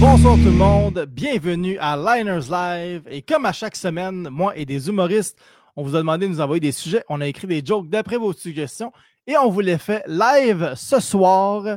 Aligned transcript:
Bonsoir 0.00 0.34
tout 0.36 0.44
le 0.44 0.52
monde, 0.52 1.06
bienvenue 1.10 1.76
à 1.78 1.94
Liners 1.94 2.48
Live. 2.50 3.02
Et 3.10 3.20
comme 3.20 3.44
à 3.44 3.52
chaque 3.52 3.76
semaine, 3.76 4.30
moi 4.30 4.56
et 4.56 4.64
des 4.64 4.88
humoristes, 4.88 5.38
on 5.76 5.82
vous 5.82 5.94
a 5.94 5.98
demandé 5.98 6.26
de 6.26 6.32
nous 6.32 6.40
envoyer 6.40 6.58
des 6.58 6.72
sujets. 6.72 7.04
On 7.10 7.20
a 7.20 7.26
écrit 7.26 7.46
des 7.46 7.62
jokes 7.62 7.86
d'après 7.90 8.16
vos 8.16 8.32
suggestions 8.32 8.92
et 9.26 9.36
on 9.36 9.50
vous 9.50 9.60
les 9.60 9.76
fait 9.76 10.02
live 10.06 10.72
ce 10.74 11.00
soir. 11.00 11.76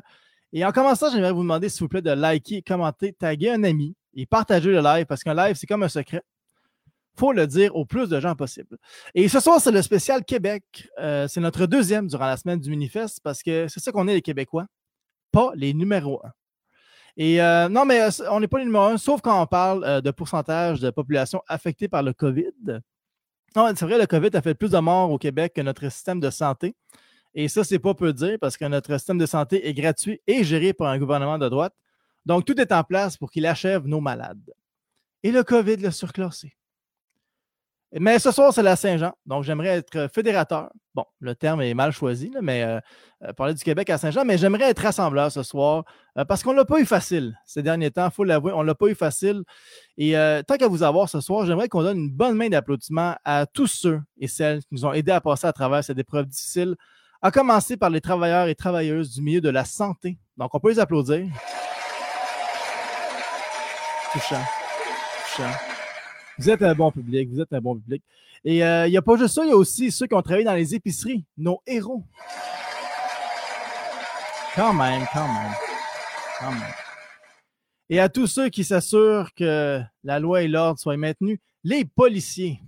Et 0.53 0.63
en 0.63 0.71
commençant, 0.71 1.11
j'aimerais 1.11 1.33
vous 1.33 1.41
demander, 1.41 1.67
s'il 1.67 1.81
vous 1.81 1.89
plaît, 1.89 2.01
de 2.01 2.11
liker, 2.11 2.61
commenter, 2.61 3.11
taguer 3.11 3.49
un 3.49 3.63
ami 3.65 3.93
et 4.13 4.25
partager 4.25 4.71
le 4.71 4.79
live 4.79 5.05
parce 5.05 5.21
qu'un 5.21 5.35
live, 5.35 5.57
c'est 5.57 5.67
comme 5.67 5.83
un 5.83 5.89
secret. 5.89 6.21
faut 7.19 7.33
le 7.33 7.45
dire 7.45 7.75
au 7.75 7.83
plus 7.83 8.07
de 8.07 8.21
gens 8.21 8.35
possible. 8.35 8.77
Et 9.15 9.27
ce 9.27 9.41
soir, 9.41 9.59
c'est 9.59 9.71
le 9.71 9.81
spécial 9.81 10.23
Québec. 10.23 10.63
Euh, 10.97 11.27
c'est 11.27 11.41
notre 11.41 11.65
deuxième 11.65 12.07
durant 12.07 12.27
la 12.27 12.37
semaine 12.37 12.61
du 12.61 12.69
Minifest 12.69 13.19
parce 13.21 13.43
que 13.43 13.67
c'est 13.67 13.81
ça 13.81 13.91
qu'on 13.91 14.07
est 14.07 14.13
les 14.13 14.21
Québécois, 14.21 14.67
pas 15.33 15.51
les 15.55 15.73
numéros 15.73 16.21
un. 16.23 16.31
Et 17.15 17.41
euh, 17.41 17.69
non, 17.69 17.85
mais 17.85 18.01
euh, 18.01 18.09
on 18.31 18.39
n'est 18.39 18.47
pas 18.47 18.59
les 18.59 18.65
numéros 18.65 18.85
un, 18.85 18.97
sauf 18.97 19.21
quand 19.21 19.39
on 19.39 19.45
parle 19.45 19.83
euh, 19.83 20.01
de 20.01 20.11
pourcentage 20.11 20.79
de 20.79 20.89
population 20.89 21.43
affectée 21.47 21.87
par 21.87 22.01
le 22.01 22.13
COVID. 22.13 22.81
Non, 23.55 23.71
c'est 23.75 23.85
vrai, 23.85 23.99
le 23.99 24.07
COVID 24.07 24.31
a 24.33 24.41
fait 24.41 24.55
plus 24.55 24.71
de 24.71 24.79
morts 24.79 25.11
au 25.11 25.19
Québec 25.19 25.53
que 25.55 25.61
notre 25.61 25.87
système 25.89 26.19
de 26.19 26.31
santé. 26.31 26.75
Et 27.35 27.47
ça, 27.47 27.63
c'est 27.63 27.79
pas 27.79 27.93
peu 27.93 28.13
dire 28.13 28.37
parce 28.41 28.57
que 28.57 28.65
notre 28.65 28.95
système 28.97 29.19
de 29.19 29.25
santé 29.27 29.67
est 29.67 29.73
gratuit 29.73 30.21
et 30.25 30.43
géré 30.43 30.73
par 30.73 30.87
un 30.87 30.97
gouvernement 30.97 31.37
de 31.37 31.49
droite. 31.49 31.73
Donc, 32.25 32.45
tout 32.45 32.59
est 32.59 32.71
en 32.71 32.83
place 32.83 33.17
pour 33.17 33.31
qu'il 33.31 33.45
achève 33.45 33.85
nos 33.85 34.01
malades. 34.01 34.53
Et 35.21 35.31
le 35.31 35.43
COVID 35.43 35.77
l'a 35.77 35.91
surclassé. 35.91 36.55
Mais 37.99 38.17
ce 38.17 38.31
soir, 38.31 38.51
c'est 38.51 38.63
la 38.63 38.75
Saint-Jean. 38.75 39.13
Donc, 39.25 39.43
j'aimerais 39.43 39.77
être 39.77 40.09
fédérateur. 40.11 40.71
Bon, 40.95 41.05
le 41.19 41.35
terme 41.35 41.61
est 41.61 41.73
mal 41.75 41.91
choisi, 41.91 42.31
mais 42.41 42.63
euh, 42.63 42.79
euh, 43.23 43.33
parler 43.33 43.53
du 43.53 43.63
Québec 43.63 43.89
à 43.91 43.97
Saint-Jean, 43.97 44.25
mais 44.25 44.37
j'aimerais 44.37 44.69
être 44.69 44.79
rassembleur 44.79 45.31
ce 45.31 45.43
soir 45.43 45.85
euh, 46.17 46.25
parce 46.25 46.43
qu'on 46.43 46.51
ne 46.51 46.57
l'a 46.57 46.65
pas 46.65 46.79
eu 46.79 46.85
facile 46.85 47.35
ces 47.45 47.63
derniers 47.63 47.89
temps, 47.89 48.05
il 48.05 48.11
faut 48.11 48.23
l'avouer, 48.23 48.51
on 48.51 48.61
ne 48.61 48.67
l'a 48.67 48.75
pas 48.75 48.87
eu 48.87 48.95
facile. 48.95 49.43
Et 49.97 50.13
tant 50.47 50.57
qu'à 50.57 50.67
vous 50.67 50.83
avoir 50.83 51.09
ce 51.09 51.21
soir, 51.21 51.45
j'aimerais 51.45 51.69
qu'on 51.69 51.83
donne 51.83 51.97
une 51.97 52.11
bonne 52.11 52.35
main 52.35 52.49
d'applaudissement 52.49 53.15
à 53.25 53.45
tous 53.45 53.67
ceux 53.67 54.01
et 54.19 54.27
celles 54.27 54.59
qui 54.61 54.69
nous 54.71 54.85
ont 54.85 54.93
aidés 54.93 55.11
à 55.11 55.21
passer 55.21 55.47
à 55.47 55.53
travers 55.53 55.83
cette 55.83 55.99
épreuve 55.99 56.25
difficile, 56.25 56.75
à 57.21 57.31
commencer 57.31 57.77
par 57.77 57.89
les 57.89 58.01
travailleurs 58.01 58.47
et 58.47 58.55
travailleuses 58.55 59.13
du 59.13 59.21
milieu 59.21 59.41
de 59.41 59.49
la 59.49 59.65
santé. 59.65 60.17
Donc, 60.37 60.53
on 60.53 60.59
peut 60.59 60.69
les 60.69 60.79
applaudir. 60.79 61.27
Touchant. 64.13 64.43
Touchant. 65.35 65.72
Vous 66.39 66.49
êtes 66.49 66.63
un 66.63 66.73
bon 66.73 66.91
public, 66.91 67.29
vous 67.29 67.41
êtes 67.41 67.53
un 67.53 67.61
bon 67.61 67.75
public. 67.75 68.03
Et 68.43 68.63
euh, 68.63 68.87
il 68.87 68.91
n'y 68.91 68.97
a 68.97 69.01
pas 69.01 69.15
juste 69.17 69.35
ça, 69.35 69.45
il 69.45 69.49
y 69.49 69.53
a 69.53 69.55
aussi 69.55 69.91
ceux 69.91 70.07
qui 70.07 70.15
ont 70.15 70.21
travaillé 70.21 70.43
dans 70.43 70.53
les 70.53 70.73
épiceries, 70.73 71.25
nos 71.37 71.61
héros. 71.67 72.03
Quand 74.55 74.73
même, 74.73 75.05
quand 75.13 75.27
même. 75.27 75.51
Quand 76.39 76.51
même. 76.51 76.73
Et 77.89 77.99
à 77.99 78.09
tous 78.09 78.27
ceux 78.27 78.49
qui 78.49 78.63
s'assurent 78.63 79.33
que 79.35 79.81
la 80.03 80.19
loi 80.19 80.41
et 80.41 80.47
l'ordre 80.47 80.79
soient 80.79 80.97
maintenus, 80.97 81.39
les 81.63 81.85
policiers. 81.85 82.59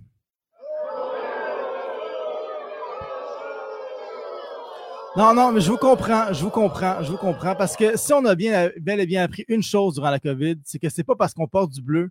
Non, 5.18 5.34
non, 5.34 5.52
mais 5.52 5.62
je 5.62 5.72
vous 5.72 5.78
comprends, 5.78 6.32
je 6.34 6.44
vous 6.44 6.50
comprends, 6.50 7.02
je 7.02 7.10
vous 7.10 7.18
comprends. 7.18 7.56
Parce 7.56 7.76
que 7.76 7.98
si 7.98 8.14
on 8.14 8.26
a 8.26 8.36
bien, 8.36 8.70
bel 8.80 9.00
et 9.00 9.06
bien 9.06 9.24
appris 9.24 9.46
une 9.48 9.64
chose 9.64 9.96
durant 9.96 10.12
la 10.12 10.20
COVID, 10.20 10.58
c'est 10.66 10.78
que 10.78 10.90
c'est 10.90 11.06
pas 11.06 11.16
parce 11.16 11.34
qu'on 11.34 11.48
porte 11.48 11.72
du 11.72 11.82
bleu 11.82 12.10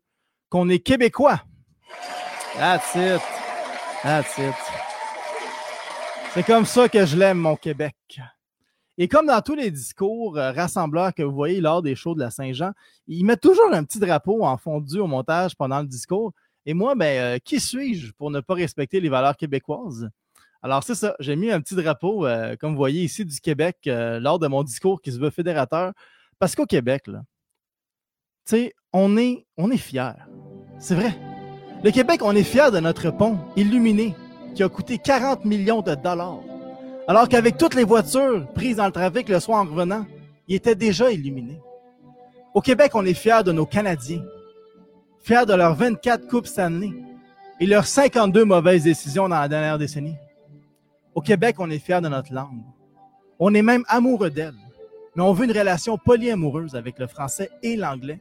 qu'on 0.54 0.68
est 0.68 0.78
québécois. 0.78 1.42
That's 2.56 2.94
it. 2.94 3.20
That's 4.04 4.38
it. 4.38 4.54
C'est 6.32 6.44
comme 6.44 6.64
ça 6.64 6.88
que 6.88 7.04
je 7.04 7.16
l'aime, 7.16 7.38
mon 7.38 7.56
Québec. 7.56 7.96
Et 8.96 9.08
comme 9.08 9.26
dans 9.26 9.40
tous 9.40 9.56
les 9.56 9.72
discours 9.72 10.38
euh, 10.38 10.52
rassembleurs 10.52 11.12
que 11.12 11.24
vous 11.24 11.34
voyez 11.34 11.60
lors 11.60 11.82
des 11.82 11.96
shows 11.96 12.14
de 12.14 12.20
la 12.20 12.30
Saint-Jean, 12.30 12.70
ils 13.08 13.24
mettent 13.24 13.40
toujours 13.40 13.72
un 13.72 13.82
petit 13.82 13.98
drapeau 13.98 14.44
en 14.44 14.56
fondu 14.56 15.00
au 15.00 15.08
montage 15.08 15.56
pendant 15.56 15.80
le 15.80 15.88
discours. 15.88 16.32
Et 16.66 16.72
moi, 16.72 16.94
ben, 16.94 17.34
euh, 17.34 17.38
qui 17.44 17.58
suis-je 17.58 18.12
pour 18.12 18.30
ne 18.30 18.38
pas 18.38 18.54
respecter 18.54 19.00
les 19.00 19.08
valeurs 19.08 19.36
québécoises? 19.36 20.08
Alors, 20.62 20.84
c'est 20.84 20.94
ça. 20.94 21.16
J'ai 21.18 21.34
mis 21.34 21.50
un 21.50 21.60
petit 21.60 21.74
drapeau, 21.74 22.28
euh, 22.28 22.54
comme 22.54 22.70
vous 22.70 22.76
voyez 22.76 23.02
ici, 23.02 23.24
du 23.24 23.40
Québec 23.40 23.78
euh, 23.88 24.20
lors 24.20 24.38
de 24.38 24.46
mon 24.46 24.62
discours 24.62 25.02
qui 25.02 25.10
se 25.10 25.18
veut 25.18 25.30
fédérateur. 25.30 25.94
Parce 26.38 26.54
qu'au 26.54 26.64
Québec, 26.64 27.08
là, 27.08 27.24
tu 28.46 28.56
sais, 28.56 28.74
on 28.94 29.16
est, 29.16 29.44
on 29.58 29.68
fiers. 29.76 30.14
C'est 30.78 30.94
vrai. 30.94 31.14
Le 31.82 31.90
Québec, 31.90 32.20
on 32.22 32.34
est 32.34 32.44
fiers 32.44 32.70
de 32.72 32.78
notre 32.78 33.10
pont 33.10 33.38
illuminé 33.56 34.14
qui 34.54 34.62
a 34.62 34.68
coûté 34.68 34.98
40 34.98 35.44
millions 35.44 35.82
de 35.82 35.96
dollars. 35.96 36.40
Alors 37.08 37.28
qu'avec 37.28 37.58
toutes 37.58 37.74
les 37.74 37.82
voitures 37.82 38.46
prises 38.54 38.76
dans 38.76 38.86
le 38.86 38.92
trafic 38.92 39.28
le 39.28 39.40
soir 39.40 39.62
en 39.62 39.64
revenant, 39.64 40.06
il 40.46 40.54
était 40.54 40.76
déjà 40.76 41.10
illuminé. 41.10 41.60
Au 42.54 42.60
Québec, 42.60 42.92
on 42.94 43.04
est 43.04 43.14
fiers 43.14 43.42
de 43.44 43.50
nos 43.50 43.66
Canadiens, 43.66 44.22
fiers 45.20 45.44
de 45.44 45.54
leurs 45.54 45.74
24 45.74 46.28
coupes 46.28 46.46
Stanley 46.46 46.92
et 47.58 47.66
leurs 47.66 47.86
52 47.86 48.44
mauvaises 48.44 48.84
décisions 48.84 49.28
dans 49.28 49.40
la 49.40 49.48
dernière 49.48 49.76
décennie. 49.76 50.16
Au 51.16 51.20
Québec, 51.20 51.56
on 51.58 51.68
est 51.68 51.80
fiers 51.80 52.00
de 52.00 52.08
notre 52.08 52.32
langue. 52.32 52.62
On 53.40 53.52
est 53.54 53.62
même 53.62 53.84
amoureux 53.88 54.30
d'elle, 54.30 54.54
mais 55.16 55.22
on 55.24 55.32
veut 55.32 55.46
une 55.46 55.58
relation 55.58 55.98
polyamoureuse 55.98 56.76
avec 56.76 57.00
le 57.00 57.08
français 57.08 57.50
et 57.64 57.74
l'anglais. 57.74 58.20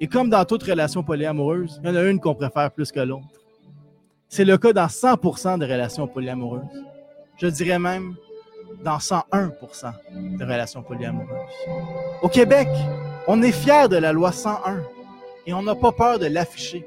Et 0.00 0.06
comme 0.08 0.28
dans 0.28 0.44
toute 0.44 0.62
relation 0.62 1.02
polyamoureuse, 1.02 1.80
il 1.82 1.88
y 1.88 1.92
en 1.92 1.96
a 1.96 2.02
une 2.02 2.20
qu'on 2.20 2.34
préfère 2.34 2.70
plus 2.70 2.90
que 2.90 3.00
l'autre. 3.00 3.40
C'est 4.28 4.44
le 4.44 4.58
cas 4.58 4.72
dans 4.72 4.86
100% 4.86 5.58
de 5.58 5.64
relations 5.64 6.08
polyamoureuses. 6.08 6.84
Je 7.36 7.46
dirais 7.46 7.78
même 7.78 8.16
dans 8.82 8.98
101% 8.98 9.92
de 10.38 10.44
relations 10.44 10.82
polyamoureuses. 10.82 11.28
Au 12.20 12.28
Québec, 12.28 12.68
on 13.28 13.42
est 13.42 13.52
fiers 13.52 13.88
de 13.88 13.96
la 13.96 14.12
loi 14.12 14.32
101 14.32 14.82
et 15.46 15.54
on 15.54 15.62
n'a 15.62 15.74
pas 15.74 15.92
peur 15.92 16.18
de 16.18 16.26
l'afficher, 16.26 16.84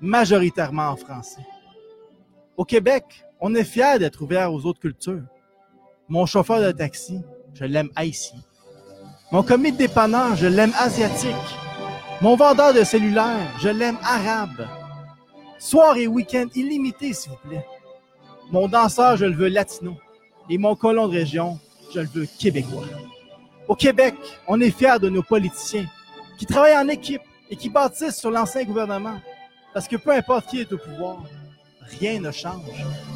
majoritairement 0.00 0.88
en 0.90 0.96
français. 0.96 1.44
Au 2.56 2.64
Québec, 2.64 3.04
on 3.40 3.54
est 3.54 3.64
fiers 3.64 3.98
d'être 3.98 4.22
ouvert 4.22 4.52
aux 4.52 4.64
autres 4.66 4.80
cultures. 4.80 5.24
Mon 6.08 6.26
chauffeur 6.26 6.60
de 6.60 6.70
taxi, 6.70 7.20
je 7.54 7.64
l'aime 7.64 7.90
haïtien. 7.96 8.38
Mon 9.32 9.42
commis 9.42 9.72
de 9.72 9.78
dépanneur, 9.78 10.36
je 10.36 10.46
l'aime 10.46 10.72
asiatique. 10.78 11.34
Mon 12.22 12.34
vendeur 12.34 12.72
de 12.72 12.82
cellulaire, 12.82 13.46
je 13.60 13.68
l'aime 13.68 13.98
arabe. 14.02 14.66
Soir 15.58 15.98
et 15.98 16.06
week-end 16.06 16.46
illimité, 16.54 17.12
s'il 17.12 17.30
vous 17.30 17.48
plaît. 17.48 17.66
Mon 18.50 18.68
danseur, 18.68 19.18
je 19.18 19.26
le 19.26 19.34
veux 19.34 19.48
latino. 19.48 19.96
Et 20.48 20.56
mon 20.56 20.74
colon 20.76 21.08
de 21.08 21.12
région, 21.18 21.58
je 21.94 22.00
le 22.00 22.06
veux 22.06 22.26
québécois. 22.38 22.84
Au 23.68 23.74
Québec, 23.74 24.14
on 24.48 24.60
est 24.62 24.70
fiers 24.70 24.98
de 24.98 25.10
nos 25.10 25.22
politiciens 25.22 25.84
qui 26.38 26.46
travaillent 26.46 26.78
en 26.78 26.88
équipe 26.88 27.20
et 27.50 27.56
qui 27.56 27.68
bâtissent 27.68 28.16
sur 28.18 28.30
l'ancien 28.30 28.64
gouvernement. 28.64 29.20
Parce 29.74 29.86
que 29.86 29.96
peu 29.96 30.12
importe 30.12 30.46
qui 30.46 30.62
est 30.62 30.72
au 30.72 30.78
pouvoir, 30.78 31.22
rien 32.00 32.18
ne 32.18 32.30
change. 32.30 32.62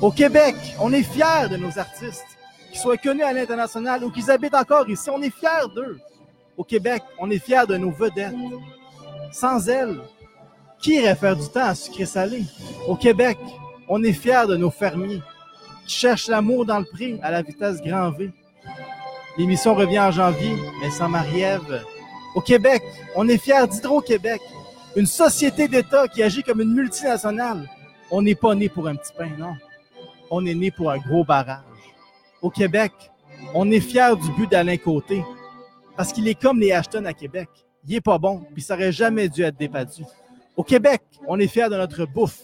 Au 0.02 0.10
Québec, 0.10 0.56
on 0.78 0.92
est 0.92 1.04
fiers 1.04 1.48
de 1.50 1.56
nos 1.56 1.78
artistes, 1.78 2.36
qu'ils 2.70 2.80
soient 2.80 2.98
connus 2.98 3.22
à 3.22 3.32
l'international 3.32 4.04
ou 4.04 4.10
qu'ils 4.10 4.30
habitent 4.30 4.54
encore 4.54 4.90
ici. 4.90 5.08
On 5.08 5.22
est 5.22 5.34
fiers 5.34 5.68
d'eux. 5.74 5.98
Au 6.58 6.64
Québec, 6.64 7.02
on 7.18 7.30
est 7.30 7.38
fiers 7.38 7.66
de 7.66 7.78
nos 7.78 7.90
vedettes. 7.90 8.34
Sans 9.30 9.68
elles, 9.68 10.00
qui 10.80 10.94
irait 10.94 11.14
faire 11.14 11.36
du 11.36 11.48
temps 11.48 11.66
à 11.66 11.74
sucré 11.74 12.06
salé? 12.06 12.44
Au 12.86 12.96
Québec, 12.96 13.38
on 13.88 14.02
est 14.02 14.12
fiers 14.12 14.46
de 14.48 14.56
nos 14.56 14.70
fermiers 14.70 15.22
qui 15.86 15.94
cherchent 15.94 16.28
l'amour 16.28 16.64
dans 16.64 16.78
le 16.78 16.84
pré 16.84 17.18
à 17.22 17.30
la 17.30 17.42
vitesse 17.42 17.80
grand 17.82 18.10
V. 18.10 18.30
L'émission 19.38 19.74
revient 19.74 20.00
en 20.00 20.10
janvier, 20.10 20.54
mais 20.80 20.90
sans 20.90 21.08
Marie-Ève. 21.08 21.84
Au 22.34 22.40
Québec, 22.40 22.82
on 23.14 23.28
est 23.28 23.38
fiers 23.38 23.66
d'Hydro-Québec, 23.68 24.40
une 24.96 25.06
société 25.06 25.68
d'État 25.68 26.08
qui 26.08 26.22
agit 26.22 26.42
comme 26.42 26.60
une 26.60 26.74
multinationale. 26.74 27.68
On 28.10 28.22
n'est 28.22 28.34
pas 28.34 28.54
né 28.54 28.68
pour 28.68 28.88
un 28.88 28.96
petit 28.96 29.12
pain, 29.16 29.30
non. 29.38 29.54
On 30.30 30.44
est 30.46 30.54
né 30.54 30.70
pour 30.70 30.90
un 30.90 30.98
gros 30.98 31.24
barrage. 31.24 31.62
Au 32.42 32.50
Québec, 32.50 32.92
on 33.54 33.70
est 33.70 33.80
fiers 33.80 34.16
du 34.20 34.30
but 34.32 34.50
d'Alain 34.50 34.76
Côté, 34.76 35.24
parce 35.96 36.12
qu'il 36.12 36.26
est 36.28 36.40
comme 36.40 36.58
les 36.58 36.72
Ashton 36.72 37.04
à 37.04 37.12
Québec. 37.12 37.48
Il 37.86 37.94
est 37.94 38.00
pas 38.00 38.18
bon, 38.18 38.42
puis 38.52 38.62
ça 38.62 38.74
aurait 38.74 38.92
jamais 38.92 39.28
dû 39.28 39.42
être 39.42 39.56
débattu. 39.56 40.02
Au 40.56 40.62
Québec, 40.62 41.02
on 41.26 41.38
est 41.38 41.46
fiers 41.46 41.68
de 41.68 41.76
notre 41.76 42.04
bouffe, 42.04 42.42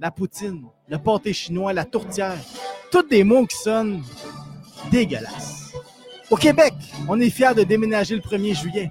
la 0.00 0.10
poutine, 0.10 0.64
le 0.88 0.98
pâté 0.98 1.32
chinois, 1.32 1.72
la 1.72 1.84
tourtière. 1.84 2.38
Tous 2.90 3.02
des 3.02 3.22
mots 3.22 3.46
qui 3.46 3.56
sonnent 3.56 4.02
dégueulasses. 4.90 5.72
Au 6.30 6.36
Québec, 6.36 6.74
on 7.08 7.20
est 7.20 7.30
fiers 7.30 7.54
de 7.54 7.62
déménager 7.62 8.14
le 8.14 8.22
1er 8.22 8.54
juillet. 8.54 8.90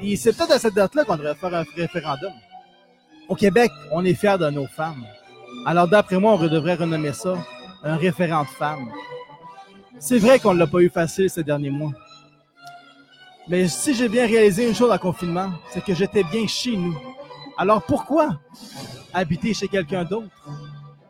Et 0.00 0.16
c'est 0.16 0.36
peut-être 0.36 0.52
à 0.52 0.58
cette 0.58 0.74
date-là 0.74 1.04
qu'on 1.04 1.16
devrait 1.16 1.34
faire 1.34 1.54
un 1.54 1.64
référendum. 1.76 2.32
Au 3.28 3.34
Québec, 3.34 3.70
on 3.90 4.04
est 4.04 4.14
fiers 4.14 4.38
de 4.38 4.50
nos 4.50 4.66
femmes. 4.66 5.04
Alors 5.66 5.88
d'après 5.88 6.18
moi, 6.18 6.34
on 6.34 6.46
devrait 6.46 6.74
renommer 6.74 7.12
ça 7.12 7.34
un 7.82 7.96
référent 7.96 8.42
de 8.42 8.48
femmes. 8.48 8.90
C'est 9.98 10.18
vrai 10.18 10.38
qu'on 10.38 10.54
ne 10.54 10.58
l'a 10.58 10.66
pas 10.66 10.80
eu 10.80 10.90
facile 10.90 11.30
ces 11.30 11.44
derniers 11.44 11.70
mois. 11.70 11.92
Mais 13.46 13.68
si 13.68 13.92
j'ai 13.94 14.08
bien 14.08 14.26
réalisé 14.26 14.66
une 14.66 14.74
chose 14.74 14.90
en 14.90 14.96
confinement, 14.96 15.52
c'est 15.70 15.84
que 15.84 15.94
j'étais 15.94 16.24
bien 16.24 16.46
chez 16.46 16.76
nous. 16.76 16.96
Alors 17.58 17.84
pourquoi 17.84 18.40
habiter 19.12 19.52
chez 19.52 19.68
quelqu'un 19.68 20.04
d'autre? 20.04 20.30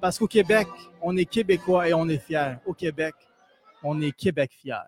Parce 0.01 0.19
qu'au 0.19 0.27
Québec, 0.27 0.67
on 1.01 1.17
est 1.17 1.27
québécois 1.27 1.89
et 1.89 1.95
on 1.95 2.09
est 2.09 2.19
fiers. 2.19 2.57
Au 2.67 2.75
Québec, 2.75 3.15
on 3.85 4.01
est 4.01 4.11
Québec 4.11 4.51
fier. 4.53 4.85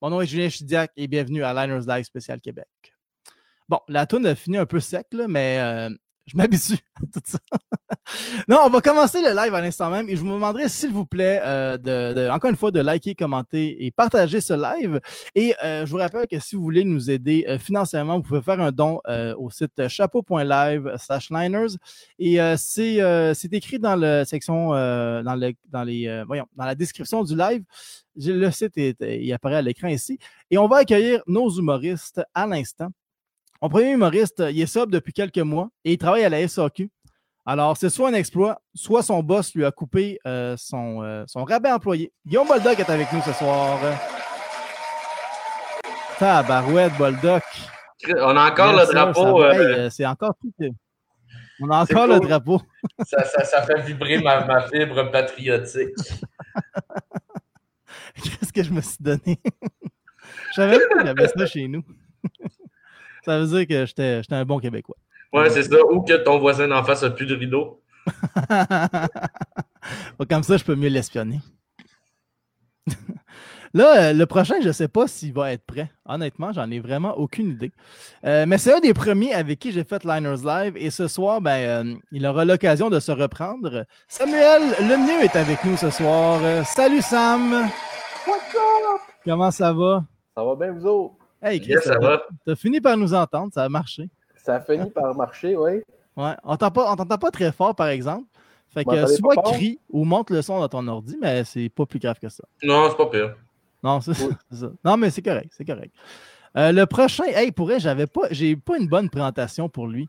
Mon 0.00 0.08
nom 0.08 0.22
est 0.22 0.26
Julien 0.26 0.48
Chidiac 0.48 0.90
et 0.96 1.06
bienvenue 1.06 1.44
à 1.44 1.52
Liners 1.52 1.86
Live 1.86 2.04
Spécial 2.04 2.40
Québec. 2.40 2.66
Bon, 3.68 3.80
la 3.86 4.06
tourne 4.06 4.26
a 4.26 4.34
fini 4.34 4.56
un 4.56 4.66
peu 4.66 4.80
sec, 4.80 5.08
là, 5.12 5.28
mais 5.28 5.58
euh, 5.60 5.90
je 6.26 6.36
m'habitue 6.36 6.78
à 6.96 7.06
tout 7.12 7.20
ça. 7.24 7.38
non, 8.48 8.58
on 8.64 8.68
va 8.68 8.80
commencer 8.80 9.20
le 9.22 9.34
live 9.34 9.54
à 9.54 9.60
l'instant 9.60 9.90
même 9.90 10.08
et 10.08 10.16
je 10.16 10.20
vous 10.20 10.32
demanderai, 10.32 10.68
s'il 10.68 10.90
vous 10.90 11.06
plaît, 11.06 11.40
euh, 11.44 11.78
de, 11.78 12.28
encore 12.30 12.50
une 12.50 12.56
fois, 12.56 12.70
de 12.70 12.80
liker, 12.80 13.14
commenter 13.14 13.84
et 13.84 13.90
partager 13.90 14.40
ce 14.40 14.54
live. 14.54 15.00
Et 15.34 15.54
euh, 15.62 15.86
je 15.86 15.90
vous 15.90 15.98
rappelle 15.98 16.26
que 16.26 16.38
si 16.40 16.56
vous 16.56 16.62
voulez 16.62 16.84
nous 16.84 17.10
aider 17.10 17.44
euh, 17.48 17.58
financièrement, 17.58 18.16
vous 18.16 18.22
pouvez 18.22 18.42
faire 18.42 18.60
un 18.60 18.72
don 18.72 19.00
au 19.38 19.50
site 19.50 19.88
chapeau.live 19.88 20.94
slash 20.98 21.30
liners. 21.30 21.76
Et 22.18 22.38
c'est 22.56 23.52
écrit 23.52 23.78
dans 23.78 23.96
la 23.96 24.24
section, 24.24 24.70
dans, 24.70 25.38
le, 25.38 25.52
dans, 25.68 25.84
les, 25.84 26.24
voyons, 26.26 26.46
dans 26.56 26.64
la 26.64 26.74
description 26.74 27.22
du 27.22 27.36
live. 27.36 27.62
Le 28.16 28.50
site 28.50 28.72
il 28.76 29.32
apparaît 29.32 29.56
à 29.56 29.62
l'écran 29.62 29.88
ici. 29.88 30.18
Et 30.50 30.58
on 30.58 30.66
va 30.66 30.78
accueillir 30.78 31.22
nos 31.26 31.50
humoristes 31.50 32.22
à 32.34 32.46
l'instant. 32.46 32.90
Mon 33.66 33.70
premier 33.70 33.90
humoriste, 33.90 34.44
il 34.48 34.60
est 34.60 34.66
sobre 34.66 34.92
depuis 34.92 35.12
quelques 35.12 35.38
mois 35.38 35.70
et 35.84 35.94
il 35.94 35.98
travaille 35.98 36.22
à 36.22 36.28
la 36.28 36.46
SAQ. 36.46 36.88
Alors, 37.44 37.76
c'est 37.76 37.90
soit 37.90 38.10
un 38.10 38.14
exploit, 38.14 38.62
soit 38.76 39.02
son 39.02 39.24
boss 39.24 39.56
lui 39.56 39.64
a 39.64 39.72
coupé 39.72 40.20
euh, 40.24 40.54
son, 40.56 41.02
euh, 41.02 41.24
son 41.26 41.42
rabais 41.42 41.72
employé. 41.72 42.12
Guillaume 42.24 42.46
Boldoc 42.46 42.78
est 42.78 42.88
avec 42.88 43.12
nous 43.12 43.20
ce 43.22 43.32
soir. 43.32 43.80
Tabarouette, 46.20 46.96
Boldoc. 46.96 47.42
On 48.08 48.36
a 48.36 48.52
encore 48.52 48.72
le 48.72 48.86
drapeau. 48.86 49.42
Euh, 49.42 49.90
c'est 49.90 50.06
encore 50.06 50.36
tout. 50.40 50.52
On 51.60 51.68
a 51.68 51.82
encore 51.82 52.06
le 52.06 52.20
drapeau. 52.20 52.62
ça, 53.04 53.24
ça, 53.24 53.62
fait 53.62 53.80
vibrer 53.80 54.18
ma, 54.18 54.44
ma 54.44 54.68
fibre 54.68 55.10
patriotique. 55.10 55.96
Qu'est-ce 58.22 58.52
que 58.52 58.62
je 58.62 58.70
me 58.70 58.80
suis 58.80 58.98
donné? 59.00 59.40
je 60.50 60.54
savais 60.54 60.78
pas 60.78 60.98
qu'il 60.98 61.06
y 61.06 61.08
avait 61.08 61.26
ça 61.26 61.46
chez 61.46 61.66
nous. 61.66 61.82
Ça 63.26 63.40
veut 63.40 63.46
dire 63.46 63.66
que 63.66 63.86
j'étais 63.86 64.22
un 64.30 64.44
bon 64.44 64.60
Québécois. 64.60 64.94
Ouais, 65.32 65.50
c'est 65.50 65.64
ça. 65.64 65.84
Ou 65.90 66.02
que 66.02 66.16
ton 66.22 66.38
voisin 66.38 66.68
d'en 66.68 66.84
face 66.84 67.02
a 67.02 67.10
plus 67.10 67.26
de 67.26 67.34
rideau. 67.34 67.82
Comme 70.30 70.44
ça, 70.44 70.56
je 70.56 70.64
peux 70.64 70.76
mieux 70.76 70.88
l'espionner. 70.88 71.40
Là, 73.74 73.96
euh, 73.96 74.12
le 74.12 74.26
prochain, 74.26 74.54
je 74.62 74.68
ne 74.68 74.72
sais 74.72 74.86
pas 74.86 75.08
s'il 75.08 75.32
va 75.34 75.52
être 75.52 75.66
prêt. 75.66 75.90
Honnêtement, 76.06 76.52
j'en 76.52 76.70
ai 76.70 76.78
vraiment 76.78 77.18
aucune 77.18 77.50
idée. 77.50 77.72
Euh, 78.24 78.46
mais 78.46 78.58
c'est 78.58 78.72
un 78.72 78.78
des 78.78 78.94
premiers 78.94 79.34
avec 79.34 79.58
qui 79.58 79.72
j'ai 79.72 79.82
fait 79.82 80.04
Liners 80.04 80.44
Live. 80.44 80.74
Et 80.76 80.90
ce 80.90 81.08
soir, 81.08 81.40
ben, 81.40 81.84
euh, 81.84 81.94
il 82.12 82.24
aura 82.26 82.44
l'occasion 82.44 82.90
de 82.90 83.00
se 83.00 83.10
reprendre. 83.10 83.86
Samuel 84.06 84.62
Lemieux 84.80 85.24
est 85.24 85.34
avec 85.34 85.64
nous 85.64 85.76
ce 85.76 85.90
soir. 85.90 86.40
salut 86.64 87.02
Sam! 87.02 87.68
What's 88.26 88.54
up? 88.54 89.00
Comment 89.24 89.50
ça 89.50 89.72
va? 89.72 90.04
Ça 90.36 90.44
va 90.44 90.54
bien, 90.54 90.70
vous 90.72 90.86
autres? 90.86 91.25
Hey, 91.46 91.60
Chris, 91.60 91.76
ça 91.84 91.96
va. 91.98 92.22
Tu 92.44 92.52
as 92.52 92.56
fini 92.56 92.80
par 92.80 92.96
nous 92.96 93.14
entendre, 93.14 93.52
ça 93.54 93.62
a 93.62 93.68
marché. 93.68 94.08
Ça 94.36 94.56
a 94.56 94.60
fini 94.60 94.90
par 94.90 95.14
marcher, 95.14 95.56
oui. 95.56 95.82
Ouais. 96.16 96.34
On 96.42 96.56
t'entend 96.56 97.18
pas 97.18 97.30
très 97.30 97.52
fort, 97.52 97.74
par 97.74 97.86
exemple. 97.88 98.24
Fait 98.74 98.84
que 98.84 99.06
soit 99.06 99.36
crie 99.52 99.78
ou 99.88 100.04
monte 100.04 100.30
le 100.30 100.42
son 100.42 100.58
dans 100.58 100.68
ton 100.68 100.86
ordi, 100.88 101.16
mais 101.20 101.44
c'est 101.44 101.68
pas 101.68 101.86
plus 101.86 102.00
grave 102.00 102.18
que 102.20 102.28
ça. 102.28 102.42
Non, 102.64 102.88
c'est 102.90 102.96
pas 102.96 103.06
pire. 103.06 103.36
Non, 103.82 104.00
c'est 104.00 104.12
ça. 104.52 104.66
Non, 104.84 104.96
mais 104.96 105.10
c'est 105.10 105.22
correct, 105.22 105.52
c'est 105.56 105.64
correct. 105.64 105.94
Euh, 106.56 106.72
le 106.72 106.84
prochain, 106.86 107.24
hey, 107.26 107.52
pour 107.52 107.70
elle, 107.70 107.80
j'avais 107.80 108.06
pas, 108.06 108.22
j'ai 108.30 108.56
pas 108.56 108.76
une 108.78 108.88
bonne 108.88 109.08
présentation 109.08 109.68
pour 109.68 109.86
lui. 109.86 110.08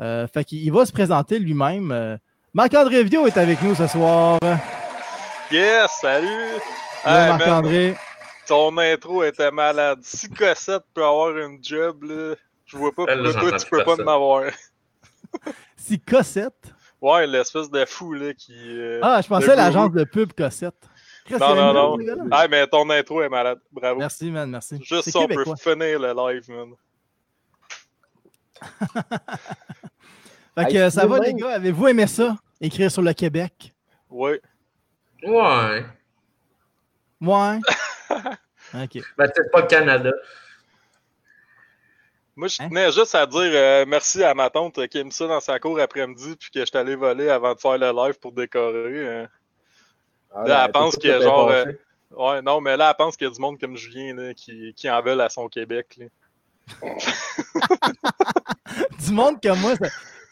Euh, 0.00 0.26
fait 0.26 0.44
qu'il 0.44 0.70
va 0.70 0.84
se 0.84 0.92
présenter 0.92 1.38
lui-même. 1.38 1.92
Euh, 1.92 2.16
Marc-André 2.52 3.04
Vio 3.04 3.26
est 3.26 3.38
avec 3.38 3.62
nous 3.62 3.74
ce 3.74 3.86
soir. 3.86 4.38
Yes, 5.50 5.90
salut! 6.00 6.60
Marc-André. 7.04 7.94
Ton 8.46 8.76
intro 8.78 9.22
était 9.24 9.50
malade. 9.50 10.00
Si 10.02 10.28
Cossette 10.28 10.84
peut 10.92 11.04
avoir 11.04 11.36
une 11.36 11.62
job, 11.62 12.02
là, 12.04 12.34
je 12.66 12.76
vois 12.76 12.92
pas 12.92 13.06
pourquoi 13.06 13.32
toi, 13.32 13.58
tu 13.58 13.70
peux 13.70 13.84
pas 13.84 13.96
m'avoir. 13.96 14.50
si 15.76 15.98
Cossette? 16.00 16.72
Ouais, 17.00 17.26
l'espèce 17.26 17.70
de 17.70 17.84
fou 17.84 18.12
là 18.12 18.32
qui. 18.34 18.54
Euh, 18.54 19.00
ah, 19.02 19.20
je 19.22 19.28
pensais 19.28 19.54
l'agence 19.54 19.92
de 19.92 20.04
pub 20.04 20.32
Cossette. 20.32 20.74
non, 21.30 21.54
non, 21.54 21.98
non. 21.98 22.28
Ah, 22.30 22.48
mais 22.48 22.66
ton 22.66 22.88
intro 22.90 23.22
est 23.22 23.28
malade. 23.28 23.60
Bravo. 23.72 23.98
Merci, 23.98 24.30
man, 24.30 24.50
merci. 24.50 24.78
Juste 24.82 25.10
ça, 25.10 25.20
on 25.20 25.28
peut 25.28 25.44
finir 25.58 26.00
le 26.00 26.14
live, 26.14 26.50
man. 26.50 26.74
fait 30.58 30.72
que 30.72 30.90
ça 30.90 31.06
va, 31.06 31.18
les 31.18 31.34
gars? 31.34 31.50
Avez-vous 31.50 31.88
aimé 31.88 32.06
ça? 32.06 32.36
Écrire 32.60 32.90
sur 32.90 33.02
le 33.02 33.12
Québec? 33.12 33.74
Oui. 34.08 34.38
Ouais. 35.22 35.84
Ouais. 37.24 37.58
ok. 38.74 39.02
Ben, 39.16 39.30
c'est 39.34 39.50
pas 39.50 39.60
le 39.60 39.66
Canada. 39.66 40.12
Moi, 42.36 42.48
je 42.48 42.62
hein? 42.62 42.68
tenais 42.68 42.90
juste 42.90 43.14
à 43.14 43.26
dire 43.26 43.40
euh, 43.40 43.84
merci 43.86 44.24
à 44.24 44.34
ma 44.34 44.50
tante 44.50 44.88
qui 44.88 44.98
a 44.98 45.04
mis 45.04 45.12
ça 45.12 45.26
dans 45.26 45.40
sa 45.40 45.60
cour 45.60 45.78
après-midi 45.80 46.34
puis 46.38 46.50
que 46.50 46.60
je 46.60 46.64
suis 46.66 46.76
allé 46.76 46.96
voler 46.96 47.28
avant 47.28 47.54
de 47.54 47.60
faire 47.60 47.78
le 47.78 47.92
live 47.92 48.18
pour 48.18 48.32
décorer. 48.32 49.08
Hein. 49.08 49.28
Ah, 50.34 50.44
là, 50.46 50.64
elle 50.66 50.72
pense 50.72 50.96
qu'il 50.96 51.10
y 51.10 51.12
a 51.12 51.20
genre. 51.20 51.48
Euh, 51.50 51.64
ouais, 52.10 52.42
non, 52.42 52.60
mais 52.60 52.76
là, 52.76 52.90
elle 52.90 52.96
pense 52.96 53.16
qu'il 53.16 53.28
y 53.28 53.30
a 53.30 53.32
du 53.32 53.40
monde 53.40 53.60
comme 53.60 53.76
Julien 53.76 54.14
là, 54.16 54.34
qui, 54.34 54.74
qui 54.74 54.90
en 54.90 55.00
veulent 55.00 55.20
à 55.20 55.28
son 55.28 55.48
Québec. 55.48 56.00
du 59.06 59.12
monde 59.12 59.40
comme 59.40 59.60
moi, 59.60 59.74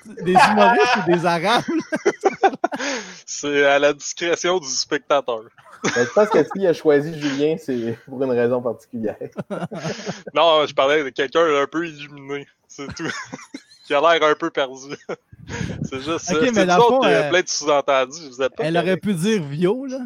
des 0.04 0.32
humoristes 0.32 0.96
ou 0.96 1.12
des 1.12 1.24
arabes? 1.24 1.62
C'est 3.26 3.64
à 3.64 3.78
la 3.78 3.92
discrétion 3.92 4.58
du 4.58 4.68
spectateur. 4.68 5.44
Je 5.84 6.12
pense 6.14 6.28
que 6.28 6.44
s'il 6.44 6.66
a 6.66 6.72
choisi 6.72 7.18
Julien, 7.18 7.56
c'est 7.58 7.98
pour 8.06 8.22
une 8.22 8.30
raison 8.30 8.62
particulière. 8.62 9.16
non, 10.34 10.66
je 10.66 10.74
parlais 10.74 11.04
de 11.04 11.10
quelqu'un 11.10 11.44
un 11.44 11.66
peu 11.66 11.86
illuminé, 11.86 12.46
c'est 12.68 12.92
tout. 12.94 13.08
qui 13.86 13.94
a 13.94 14.00
l'air 14.00 14.22
un 14.22 14.34
peu 14.34 14.50
perdu. 14.50 14.94
c'est 15.82 15.96
juste 15.96 16.18
ça. 16.18 16.18
c'est 16.18 16.52
mais 16.52 16.62
il 16.62 16.68
y 16.68 17.14
a 17.14 17.28
plein 17.28 17.42
de 17.42 17.48
sous-entendus. 17.48 18.28
Vous 18.28 18.42
êtes 18.42 18.52
elle 18.58 18.76
aurait 18.76 18.96
pu 18.96 19.14
dire 19.14 19.42
Vio, 19.42 19.86
là. 19.86 20.00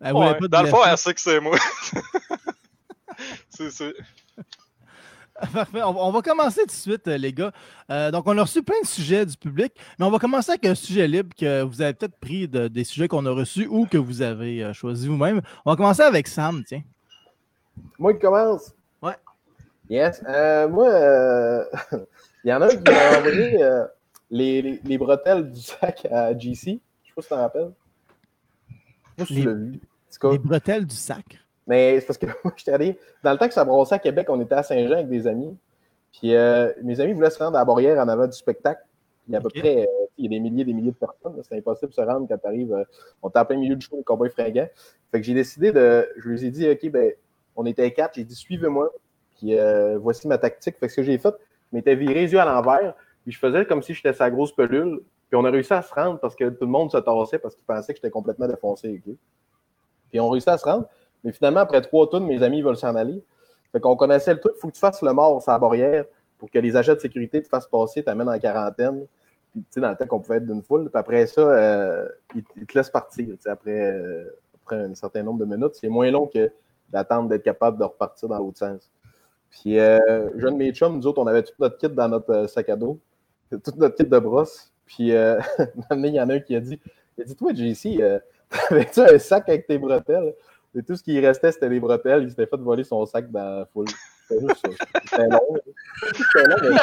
Elle 0.00 0.12
ouais, 0.12 0.34
pas 0.38 0.48
dans 0.48 0.62
le 0.62 0.68
fond, 0.68 0.84
elle 0.84 0.98
sait 0.98 1.14
que 1.14 1.20
c'est 1.20 1.40
moi. 1.40 1.56
c'est 3.48 3.94
Parfait. 5.52 5.82
On, 5.82 6.10
va 6.10 6.22
commencer 6.22 6.60
tout 6.60 6.66
de 6.66 6.70
suite, 6.72 7.08
euh, 7.08 7.18
les 7.18 7.32
gars. 7.32 7.52
Euh, 7.90 8.10
donc, 8.10 8.24
on 8.26 8.36
a 8.38 8.42
reçu 8.42 8.62
plein 8.62 8.80
de 8.80 8.86
sujets 8.86 9.26
du 9.26 9.36
public, 9.36 9.72
mais 9.98 10.06
on 10.06 10.10
va 10.10 10.18
commencer 10.18 10.52
avec 10.52 10.64
un 10.66 10.74
sujet 10.74 11.06
libre 11.06 11.34
que 11.38 11.62
vous 11.62 11.82
avez 11.82 11.92
peut-être 11.92 12.16
pris 12.18 12.48
des 12.48 12.84
sujets 12.84 13.08
qu'on 13.08 13.26
a 13.26 13.30
reçus 13.30 13.66
ou 13.66 13.86
que 13.86 13.98
vous 13.98 14.22
avez 14.22 14.64
euh, 14.64 14.72
choisi 14.72 15.08
vous-même. 15.08 15.42
On 15.64 15.70
va 15.70 15.76
commencer 15.76 16.02
avec 16.02 16.26
Sam, 16.28 16.62
tiens. 16.66 16.82
Moi 17.98 18.14
qui 18.14 18.20
commence. 18.20 18.72
Ouais. 19.02 19.16
Yes. 19.90 20.22
moi, 20.22 20.88
il 22.44 22.50
y 22.50 22.52
en 22.52 22.62
a 22.62 22.68
qui 22.68 22.90
m'ont 22.90 23.18
envoyé 23.18 23.58
les, 24.30 24.80
les, 24.82 24.98
bretelles 24.98 25.50
du 25.50 25.60
sac 25.60 26.06
à 26.10 26.36
GC. 26.36 26.80
Je 27.02 27.08
sais 27.08 27.14
pas 27.14 27.22
si 27.22 27.28
tu 27.28 27.34
t'en 27.34 27.36
rappelles. 27.36 27.72
Moi, 29.18 29.26
je 29.28 29.34
les, 29.34 29.42
vu. 29.42 29.80
Les 30.30 30.38
bretelles 30.38 30.86
du 30.86 30.96
sac. 30.96 31.38
Mais 31.66 32.00
c'est 32.00 32.06
parce 32.06 32.18
que 32.18 32.26
moi, 32.44 32.52
j'étais 32.56 32.72
allé. 32.72 32.98
Dans 33.22 33.32
le 33.32 33.38
temps 33.38 33.48
que 33.48 33.54
ça 33.54 33.64
brossait 33.64 33.96
à 33.96 33.98
Québec, 33.98 34.26
on 34.30 34.40
était 34.40 34.54
à 34.54 34.62
Saint-Jean 34.62 34.94
avec 34.94 35.08
des 35.08 35.26
amis. 35.26 35.56
Puis 36.12 36.34
euh, 36.34 36.72
mes 36.82 37.00
amis 37.00 37.12
voulaient 37.12 37.30
se 37.30 37.38
rendre 37.38 37.56
à 37.56 37.60
la 37.60 37.64
Borrière 37.64 37.98
en 37.98 38.08
avant 38.08 38.26
du 38.26 38.36
spectacle. 38.36 38.82
Il 39.28 39.32
y 39.32 39.36
a 39.36 39.38
à 39.38 39.42
peu 39.42 39.50
près 39.50 39.82
euh, 39.82 39.86
il 40.18 40.24
y 40.24 40.26
a 40.28 40.30
des 40.30 40.40
milliers 40.40 40.62
et 40.62 40.64
des 40.64 40.72
milliers 40.72 40.92
de 40.92 40.96
personnes. 40.96 41.40
C'est 41.42 41.56
impossible 41.56 41.90
de 41.90 41.94
se 41.94 42.00
rendre 42.00 42.26
quand 42.28 42.38
tu 42.38 42.46
arrives. 42.46 42.72
Euh, 42.72 42.84
on 43.22 43.28
était 43.28 43.38
en 43.38 43.44
plein 43.44 43.58
milieu 43.58 43.76
du 43.76 43.84
show, 43.84 43.96
les 43.96 44.04
cowboys 44.04 44.30
fringants. 44.30 44.68
Fait 45.10 45.20
que 45.20 45.26
j'ai 45.26 45.34
décidé 45.34 45.72
de. 45.72 46.08
Je 46.16 46.28
lui 46.28 46.44
ai 46.44 46.50
dit, 46.50 46.68
OK, 46.70 46.90
ben, 46.90 47.12
on 47.56 47.66
était 47.66 47.90
quatre. 47.92 48.14
J'ai 48.14 48.24
dit, 48.24 48.34
suivez-moi. 48.34 48.92
Puis 49.38 49.54
voici 50.00 50.26
ma 50.26 50.38
tactique. 50.38 50.78
Fait 50.78 50.86
que 50.86 50.92
ce 50.92 50.96
que 50.96 51.02
j'ai 51.02 51.18
fait, 51.18 51.34
je 51.70 51.76
m'étais 51.76 51.94
viré 51.94 52.14
les 52.14 52.32
yeux 52.32 52.40
à 52.40 52.46
l'envers. 52.46 52.94
Puis 53.24 53.32
je 53.32 53.38
faisais 53.38 53.66
comme 53.66 53.82
si 53.82 53.92
j'étais 53.92 54.14
sa 54.14 54.30
grosse 54.30 54.52
pelule. 54.52 55.00
Puis 55.28 55.36
on 55.36 55.44
a 55.44 55.50
réussi 55.50 55.74
à 55.74 55.82
se 55.82 55.92
rendre 55.92 56.18
parce 56.20 56.36
que 56.36 56.48
tout 56.48 56.64
le 56.64 56.70
monde 56.70 56.90
se 56.90 56.98
tassait 56.98 57.38
parce 57.38 57.54
qu'il 57.54 57.64
pensait 57.64 57.92
que 57.92 57.98
j'étais 57.98 58.10
complètement 58.10 58.46
défoncé. 58.46 59.02
Puis 60.10 60.20
on 60.20 60.28
a 60.28 60.30
réussi 60.30 60.48
à 60.48 60.56
se 60.56 60.64
rendre. 60.64 60.88
Mais 61.26 61.32
finalement, 61.32 61.60
après 61.60 61.82
trois 61.82 62.08
tours, 62.08 62.20
mes 62.20 62.42
amis 62.42 62.62
veulent 62.62 62.76
s'en 62.76 62.94
aller. 62.94 63.22
Fait 63.72 63.80
qu'on 63.80 63.96
connaissait 63.96 64.32
le 64.32 64.40
truc, 64.40 64.52
il 64.56 64.60
faut 64.60 64.68
que 64.68 64.74
tu 64.74 64.80
fasses 64.80 65.02
le 65.02 65.12
mort 65.12 65.42
sur 65.42 65.52
la 65.52 65.58
barrière 65.58 66.04
pour 66.38 66.50
que 66.50 66.58
les 66.58 66.76
agents 66.76 66.94
de 66.94 67.00
sécurité 67.00 67.42
te 67.42 67.48
fassent 67.48 67.66
passer, 67.66 68.02
t'amènent 68.02 68.28
en 68.28 68.38
quarantaine. 68.38 69.06
Puis, 69.50 69.60
tu 69.60 69.66
sais, 69.70 69.80
dans 69.80 69.90
le 69.90 69.96
temps 69.96 70.06
qu'on 70.06 70.20
pouvait 70.20 70.36
être 70.36 70.46
d'une 70.46 70.62
foule. 70.62 70.88
Puis 70.88 70.98
après 70.98 71.26
ça, 71.26 71.40
euh, 71.40 72.08
ils, 72.34 72.44
te 72.66 72.78
laissent 72.78 72.90
partir, 72.90 73.34
après, 73.46 73.90
euh, 73.92 74.24
après 74.64 74.76
un 74.76 74.94
certain 74.94 75.22
nombre 75.22 75.40
de 75.40 75.44
minutes. 75.44 75.74
C'est 75.74 75.88
moins 75.88 76.10
long 76.10 76.26
que 76.26 76.50
d'attendre 76.90 77.28
d'être 77.28 77.42
capable 77.42 77.78
de 77.78 77.84
repartir 77.84 78.28
dans 78.28 78.38
l'autre 78.38 78.58
sens. 78.58 78.90
Puis, 79.50 79.78
euh, 79.78 80.28
jeune 80.38 80.56
mes 80.56 80.72
chums, 80.72 80.96
nous 80.96 81.06
autres, 81.06 81.20
on 81.20 81.26
avait 81.26 81.42
tout 81.42 81.54
notre 81.58 81.78
kit 81.78 81.88
dans 81.88 82.08
notre 82.08 82.30
euh, 82.30 82.46
sac 82.46 82.68
à 82.68 82.76
dos, 82.76 83.00
tout 83.50 83.72
notre 83.76 83.94
kit 83.96 84.04
de 84.04 84.18
brosse. 84.18 84.72
Puis, 84.84 85.12
euh, 85.12 85.40
il 85.90 86.06
y 86.06 86.20
en 86.20 86.28
a 86.28 86.34
un 86.34 86.40
qui 86.40 86.54
a 86.54 86.60
dit, 86.60 86.78
il 87.16 87.22
a 87.22 87.24
dit, 87.24 87.36
toi, 87.36 87.52
JC, 87.54 87.98
t'avais-tu 88.68 89.00
un 89.00 89.18
sac 89.18 89.48
avec 89.48 89.66
tes 89.66 89.78
bretelles? 89.78 90.34
Et 90.76 90.82
tout 90.82 90.94
ce 90.94 91.02
qui 91.02 91.18
restait, 91.20 91.52
c'était 91.52 91.68
les 91.68 91.80
bretelles. 91.80 92.24
Il 92.24 92.30
s'était 92.30 92.46
fait 92.46 92.58
voler 92.58 92.84
son 92.84 93.06
sac 93.06 93.30
dans 93.30 93.60
la 93.60 93.66
foule. 93.66 93.86
C'était 94.28 94.46
juste 94.46 94.66
ça. 94.66 94.88
C'était 95.04 95.28
long. 95.28 95.56
C'était 96.02 96.48
long, 96.48 96.56
mais 96.62 96.78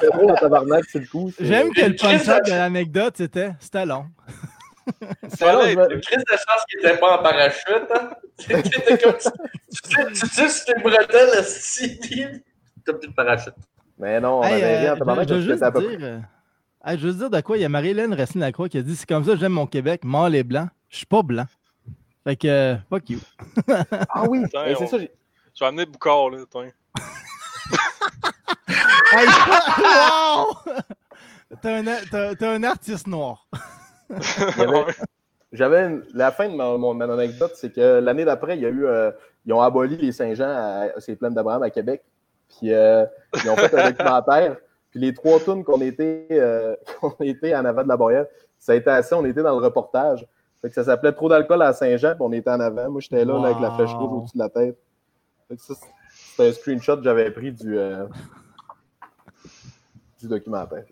c'était 0.00 0.16
drôle 0.16 0.34
tabarnak, 0.34 0.84
c'est 0.88 0.98
le 0.98 1.06
coup. 1.06 1.30
J'aime 1.38 1.72
que 1.72 1.80
le 1.82 1.94
punch 1.94 2.26
de 2.26 2.50
l'anecdote, 2.50 3.14
c'était 3.16 3.52
c'était 3.60 3.86
long. 3.86 4.06
C'est 5.28 5.44
là, 5.44 5.70
une 5.70 6.00
crise 6.00 6.18
de 6.18 6.36
chance 6.36 6.64
qu'il 6.68 6.80
n'était 6.80 6.98
pas 6.98 7.18
en 7.18 7.22
parachute. 7.22 7.86
Hein? 7.94 8.10
C'était 8.38 8.98
comme 8.98 9.14
tu, 9.16 9.80
tu 9.80 10.26
sais, 10.28 10.48
sur 10.48 10.64
tes 10.64 10.80
bretelles, 10.80 11.44
si 11.44 11.98
t'as 12.84 12.92
plus 12.92 13.08
de 13.08 13.14
parachute. 13.14 13.54
Mais 13.98 14.20
non, 14.20 14.40
on 14.40 14.42
hey, 14.44 14.62
avait 14.62 14.78
rien. 14.78 14.92
Euh, 14.92 15.24
je, 15.26 15.34
veux 15.34 15.40
juste 15.40 15.64
dire, 15.64 15.98
euh, 16.02 16.20
je 16.96 17.06
veux 17.08 17.14
dire 17.14 17.30
de 17.30 17.40
quoi, 17.40 17.56
il 17.56 17.62
y 17.62 17.64
a 17.64 17.68
Marie-Hélène 17.68 18.14
Racine-Lacroix 18.14 18.68
qui 18.68 18.78
a 18.78 18.82
dit 18.82 18.94
c'est 18.94 19.08
comme 19.08 19.24
ça 19.24 19.34
j'aime 19.36 19.52
mon 19.52 19.66
Québec, 19.66 20.04
mort 20.04 20.28
les 20.28 20.44
blancs. 20.44 20.68
Je 20.88 20.98
suis 20.98 21.06
pas 21.06 21.22
blanc. 21.22 21.46
Fait 22.26 22.34
que, 22.34 22.48
euh, 22.48 22.74
fuck 22.90 23.08
you. 23.08 23.20
ah 24.10 24.24
oui, 24.28 24.42
c'est 24.50 24.86
ça. 24.88 24.98
Je 24.98 25.06
vais 25.60 25.66
amener 25.66 25.86
Boucard, 25.86 26.30
là, 26.30 26.38
toi. 26.50 26.64
hey, 29.12 29.28
wow! 29.78 30.56
T'es 31.62 31.68
un, 31.68 31.86
un, 32.40 32.62
artiste 32.64 33.06
noir. 33.06 33.46
J'avais 35.52 36.00
la 36.14 36.32
fin 36.32 36.48
de 36.48 36.54
mon, 36.56 37.00
anecdote, 37.00 37.52
c'est 37.54 37.72
que 37.72 38.00
l'année 38.00 38.24
d'après, 38.24 38.56
il 38.56 38.62
y 38.62 38.66
a 38.66 38.70
eu, 38.70 38.86
euh, 38.86 39.12
ils 39.44 39.52
ont 39.52 39.60
aboli 39.60 39.96
les 39.96 40.10
Saint-Jean 40.10 40.48
à, 40.48 40.98
ces 40.98 41.14
plaines 41.14 41.34
d'Abraham 41.34 41.62
à 41.62 41.70
Québec. 41.70 42.02
Puis 42.48 42.74
euh, 42.74 43.06
ils 43.36 43.48
ont 43.48 43.56
fait 43.56 43.72
un 43.72 43.90
documentaire. 43.92 44.56
Puis 44.90 44.98
les 44.98 45.14
trois 45.14 45.38
tonnes 45.38 45.62
qu'on 45.62 45.80
était, 45.80 46.26
euh, 46.32 46.74
était 47.20 47.54
en 47.54 47.64
avant 47.64 47.84
de 47.84 47.88
la 47.88 47.96
barrière, 47.96 48.26
ça 48.58 48.72
a 48.72 48.74
été 48.74 48.90
assez. 48.90 49.14
On 49.14 49.24
était 49.24 49.44
dans 49.44 49.56
le 49.56 49.64
reportage. 49.64 50.26
Fait 50.62 50.68
que 50.68 50.74
ça 50.74 50.84
s'appelait 50.84 51.12
Trop 51.12 51.28
d'alcool 51.28 51.62
à 51.62 51.72
Saint-Jean, 51.72 52.14
puis 52.14 52.22
on 52.22 52.32
était 52.32 52.50
en 52.50 52.60
avant. 52.60 52.90
Moi, 52.90 53.00
j'étais 53.00 53.24
là, 53.24 53.40
avec 53.44 53.60
la 53.60 53.72
flèche 53.72 53.92
rouge 53.92 54.12
au-dessus 54.12 54.36
de 54.36 54.42
la 54.42 54.48
tête. 54.48 54.78
C'était 55.58 56.48
un 56.48 56.52
screenshot 56.52 56.96
que 56.96 57.04
j'avais 57.04 57.30
pris 57.30 57.52
du, 57.52 57.78
du 60.20 60.28
documentaire. 60.28 60.84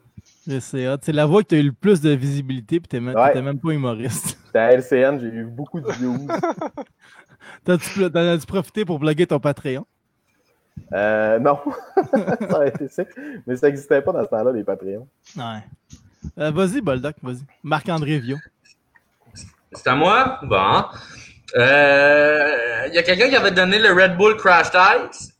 C'est 0.61 1.13
la 1.13 1.27
voix 1.27 1.43
que 1.43 1.49
tu 1.49 1.55
as 1.55 1.59
eu 1.59 1.65
le 1.65 1.73
plus 1.73 2.01
de 2.01 2.11
visibilité, 2.11 2.81
puis 2.81 2.89
tu 2.89 3.01
n'étais 3.01 3.43
même 3.43 3.59
pas 3.59 3.71
humoriste. 3.71 4.39
C'était 4.47 4.59
à 4.59 4.73
LCN, 4.73 5.21
j'ai 5.21 5.29
eu 5.29 5.45
beaucoup 5.45 5.81
de 5.81 5.91
views. 5.93 6.27
T'en 7.65 7.75
as-tu 7.75 8.47
profité 8.47 8.85
pour 8.85 8.99
bloguer 8.99 9.27
ton 9.27 9.41
Patreon? 9.41 9.87
Euh, 10.93 11.39
non. 11.39 11.59
ça 12.51 12.67
été 12.67 12.89
sick. 12.89 13.09
Mais 13.47 13.57
ça 13.57 13.69
n'existait 13.69 14.03
pas 14.03 14.13
dans 14.13 14.23
ce 14.23 14.29
temps-là, 14.29 14.53
les 14.53 14.65
Patreons. 14.65 15.09
Ouais. 15.37 15.65
Euh, 16.39 16.51
vas-y, 16.51 16.81
Boldoc, 16.81 17.17
vas-y. 17.23 17.43
Marc-André 17.63 18.19
Vio. 18.19 18.37
C'est 19.75 19.89
à 19.89 19.95
moi? 19.95 20.39
Bon. 20.43 20.85
Il 21.55 21.61
euh, 21.61 22.89
y 22.93 22.99
a 22.99 23.03
quelqu'un 23.03 23.29
qui 23.29 23.37
avait 23.37 23.51
donné 23.51 23.79
le 23.79 23.93
Red 23.93 24.17
Bull 24.17 24.37
Crash 24.37 24.69
Ice? 24.75 25.31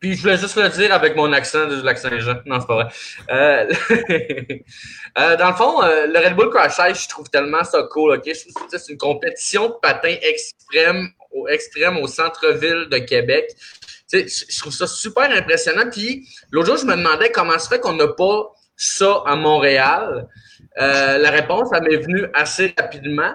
Puis 0.00 0.14
je 0.14 0.22
voulais 0.22 0.36
juste 0.36 0.56
le 0.56 0.68
dire 0.68 0.94
avec 0.94 1.16
mon 1.16 1.32
accent 1.32 1.66
du 1.66 1.82
lac 1.82 1.98
Saint-Jean. 1.98 2.40
Non, 2.46 2.60
c'est 2.60 2.66
pas 2.66 2.74
vrai. 2.74 2.86
Euh, 3.30 3.72
euh, 5.18 5.36
dans 5.36 5.48
le 5.48 5.54
fond, 5.54 5.82
le 5.82 6.18
Red 6.24 6.36
Bull 6.36 6.50
Crash 6.50 6.76
Ice, 6.90 7.02
je 7.04 7.08
trouve 7.08 7.28
tellement 7.30 7.64
ça 7.64 7.82
cool. 7.90 8.16
Ok, 8.16 8.30
c'est 8.32 8.88
une 8.92 8.98
compétition 8.98 9.68
de 9.68 9.74
patin 9.82 10.14
extrême 10.22 11.08
au 11.32 11.48
extrême 11.48 11.98
au 11.98 12.06
centre-ville 12.06 12.88
de 12.90 12.98
Québec. 12.98 13.50
je 14.12 14.60
trouve 14.60 14.72
ça 14.72 14.86
super 14.86 15.30
impressionnant. 15.30 15.90
Puis 15.90 16.26
l'autre 16.52 16.68
jour, 16.68 16.76
je 16.76 16.86
me 16.86 16.96
demandais 16.96 17.32
comment 17.32 17.58
se 17.58 17.68
fait 17.68 17.80
qu'on 17.80 17.94
n'a 17.94 18.08
pas 18.08 18.54
ça 18.78 19.22
à 19.26 19.36
Montréal? 19.36 20.26
la 20.76 21.30
réponse, 21.30 21.68
elle 21.74 21.82
m'est 21.82 21.96
venue 21.96 22.24
assez 22.32 22.72
rapidement. 22.78 23.34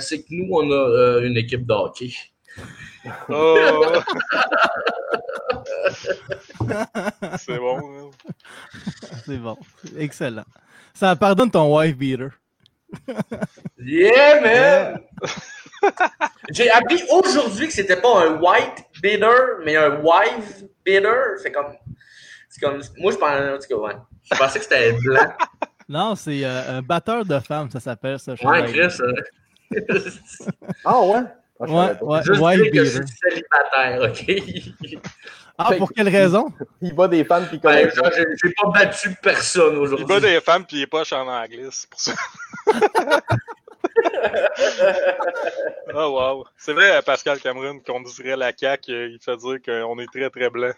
c'est 0.00 0.22
que 0.22 0.28
nous, 0.30 0.48
on 0.52 0.70
a 0.70 1.20
une 1.20 1.36
équipe 1.36 1.66
de 1.66 1.74
hockey. 1.74 2.14
Oh. 3.28 3.92
C'est 7.38 7.58
bon. 7.58 7.78
Hein. 7.78 8.10
C'est 9.24 9.38
bon. 9.38 9.56
Excellent. 9.98 10.44
Ça 10.94 11.16
pardonne 11.16 11.50
ton 11.50 11.76
wife 11.76 11.96
beater. 11.96 12.30
yeah, 13.78 14.40
man! 14.40 15.00
J'ai 16.50 16.70
appris 16.70 17.02
aujourd'hui 17.10 17.66
que 17.66 17.72
c'était 17.72 18.00
pas 18.00 18.26
un 18.26 18.40
white 18.40 18.86
beater, 19.02 19.58
mais 19.64 19.76
un 19.76 20.00
wife 20.00 20.64
beater. 20.84 21.38
C'est 21.42 21.52
comme. 21.52 21.74
C'est 22.48 22.60
comme. 22.60 22.80
Moi, 22.98 23.12
je 23.12 23.16
pensais, 23.16 23.74
ouais. 23.74 23.92
je 24.30 24.38
pensais 24.38 24.58
que 24.58 24.64
c'était 24.64 24.92
blanc. 24.92 25.32
Non, 25.90 26.14
c'est 26.16 26.44
euh, 26.44 26.78
un 26.78 26.82
batteur 26.82 27.24
de 27.24 27.38
femmes, 27.38 27.70
ça 27.70 27.80
s'appelle 27.80 28.18
ça. 28.18 28.34
Ouais, 28.44 28.62
Chris. 28.66 29.00
ah 30.84 31.00
ouais? 31.00 31.20
Ah, 31.60 31.64
ouais, 31.64 32.02
ouais, 32.02 32.22
Juste 32.22 32.40
dire 32.40 32.70
que 32.70 32.84
je 32.84 32.90
suis 32.90 33.06
célibataire, 33.22 34.02
OK? 34.02 35.00
Ah, 35.60 35.72
pour 35.76 35.92
quelle 35.92 36.08
raison? 36.08 36.52
Il 36.80 36.94
bat 36.94 37.08
des 37.08 37.24
femmes 37.24 37.46
puis 37.48 37.58
ben, 37.58 37.90
J'ai 37.90 38.52
pas 38.52 38.68
battu 38.70 39.12
personne 39.20 39.76
aujourd'hui. 39.78 40.06
Il 40.06 40.08
bat 40.08 40.20
des 40.20 40.40
femmes 40.40 40.64
puis 40.64 40.76
il 40.76 40.82
est 40.82 40.86
pas 40.86 41.02
en 41.12 41.26
anglais, 41.26 41.66
c'est 41.72 41.90
pour 41.90 41.98
ça. 41.98 42.12
oh 45.94 46.10
wow. 46.12 46.44
C'est 46.56 46.74
vrai, 46.74 47.02
Pascal 47.02 47.40
Cameron, 47.40 47.80
qu'on 47.80 48.02
dirait 48.02 48.36
la 48.36 48.52
CAQ, 48.56 49.14
il 49.14 49.18
fait 49.18 49.36
dire 49.36 49.58
qu'on 49.64 49.98
est 49.98 50.06
très 50.12 50.30
très 50.30 50.48
blanc. 50.48 50.70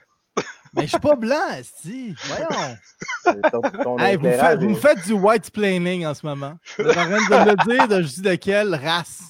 Mais 0.75 0.83
je 0.83 0.89
suis 0.89 0.99
pas 0.99 1.17
blanc, 1.17 1.61
si. 1.63 2.15
Voyons. 2.25 3.99
hey, 3.99 4.17
vous, 4.17 4.31
faites, 4.31 4.61
vous, 4.61 4.69
me 4.69 4.75
faites 4.75 5.05
du 5.05 5.13
white 5.13 5.51
planning 5.51 6.07
en 6.07 6.15
ce 6.15 6.25
moment. 6.25 6.55
Vous 6.79 6.85
êtes 6.85 6.97
en 6.97 7.07
train 7.07 7.09
de 7.09 7.51
me 7.51 7.77
dire 7.77 7.89
de 7.89 8.03
je 8.03 8.09
dis 8.09 8.23
de 8.23 8.35
quelle 8.37 8.75
race. 8.75 9.23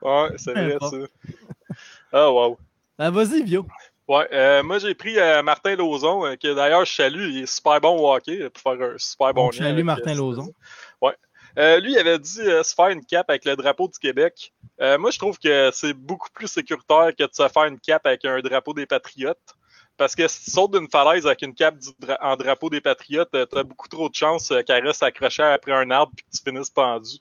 Ouais, 0.00 0.28
c'est 0.36 0.52
vrai 0.52 0.76
ça. 0.80 0.96
Ah, 2.12 2.30
wow. 2.30 2.58
Ben, 2.98 3.10
vas-y, 3.10 3.42
Vio. 3.42 3.66
Ouais, 4.08 4.26
euh, 4.32 4.62
moi 4.62 4.78
j'ai 4.78 4.94
pris 4.94 5.18
euh, 5.18 5.42
Martin 5.42 5.76
Lozon, 5.76 6.24
euh, 6.24 6.36
que 6.36 6.54
d'ailleurs 6.54 6.86
je 6.86 6.94
salue, 6.94 7.28
il 7.28 7.42
est 7.42 7.46
super 7.46 7.78
bon 7.78 7.98
au 7.98 8.10
hockey 8.10 8.48
pour 8.48 8.62
faire 8.62 8.90
un 8.90 8.96
super 8.96 9.34
bon 9.34 9.50
Je 9.50 9.58
salue 9.58 9.82
Martin 9.82 10.14
Lozon. 10.14 10.54
Ouais. 11.02 11.14
lui, 11.80 11.92
il 11.92 11.98
avait 11.98 12.18
dit 12.18 12.40
se 12.40 12.72
faire 12.74 12.88
une 12.88 13.04
cape 13.04 13.28
avec 13.28 13.44
le 13.44 13.54
drapeau 13.54 13.86
du 13.86 13.98
Québec. 13.98 14.54
moi, 14.80 15.10
je 15.10 15.18
trouve 15.18 15.38
que 15.38 15.70
c'est 15.74 15.92
beaucoup 15.92 16.30
plus 16.32 16.48
sécuritaire 16.48 17.10
que 17.18 17.24
de 17.24 17.30
se 17.32 17.46
faire 17.48 17.64
une 17.64 17.78
cape 17.78 18.06
avec 18.06 18.24
un 18.24 18.40
drapeau 18.40 18.72
des 18.72 18.86
Patriotes. 18.86 19.36
Parce 19.98 20.14
que 20.14 20.26
si 20.28 20.44
tu 20.44 20.50
sautes 20.52 20.72
d'une 20.72 20.88
falaise 20.88 21.26
avec 21.26 21.42
une 21.42 21.54
cape 21.54 21.74
en 22.20 22.36
drapeau 22.36 22.70
des 22.70 22.80
Patriotes, 22.80 23.30
tu 23.32 23.58
as 23.58 23.62
beaucoup 23.64 23.88
trop 23.88 24.08
de 24.08 24.14
chances 24.14 24.52
qu'elle 24.64 24.86
reste 24.86 25.02
accrochée 25.02 25.42
après 25.42 25.72
un 25.72 25.90
arbre 25.90 26.12
et 26.16 26.22
que 26.22 26.26
tu 26.36 26.42
finisses 26.42 26.70
pendu. 26.70 27.18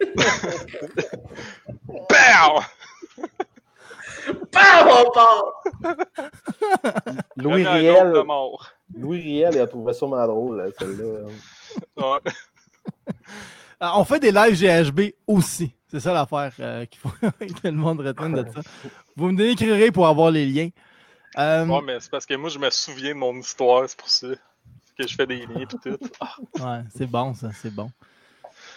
Pow! 1.86 2.60
Pow, 4.50 5.12
Louis 7.36 7.66
Riel. 7.66 8.22
Louis 8.94 9.20
Riel, 9.22 9.54
il 9.54 9.60
a 9.60 9.66
trouvé 9.66 9.94
ça 9.94 10.00
sûrement 10.00 10.26
drôle, 10.26 10.72
celle-là. 10.78 12.20
Ah, 13.80 13.98
on 13.98 14.04
fait 14.04 14.20
des 14.20 14.30
lives 14.30 14.60
GHB 14.60 15.14
aussi. 15.26 15.74
C'est 15.92 16.00
ça 16.00 16.14
l'affaire 16.14 16.52
euh, 16.58 16.86
qu'il 16.86 16.98
faut 16.98 17.10
que 17.20 17.68
le 17.68 17.72
monde 17.72 18.00
retienne 18.00 18.32
de 18.32 18.46
ça. 18.50 18.62
Vous 19.14 19.30
me 19.30 19.36
décrirez 19.36 19.92
pour 19.92 20.06
avoir 20.06 20.30
les 20.30 20.46
liens. 20.46 20.70
Euh... 21.38 21.66
Ouais, 21.66 21.82
mais 21.84 22.00
c'est 22.00 22.10
parce 22.10 22.24
que 22.24 22.34
moi, 22.34 22.48
je 22.48 22.58
me 22.58 22.70
souviens 22.70 23.10
de 23.10 23.18
mon 23.18 23.38
histoire, 23.38 23.86
c'est 23.86 23.98
pour 23.98 24.08
ça 24.08 24.28
que 24.98 25.06
je 25.06 25.14
fais 25.14 25.26
des 25.26 25.44
liens 25.44 25.60
et 25.60 25.66
tout. 25.66 25.78
Ouais, 25.84 26.80
c'est 26.96 27.06
bon, 27.06 27.34
ça, 27.34 27.50
c'est 27.52 27.74
bon. 27.74 27.90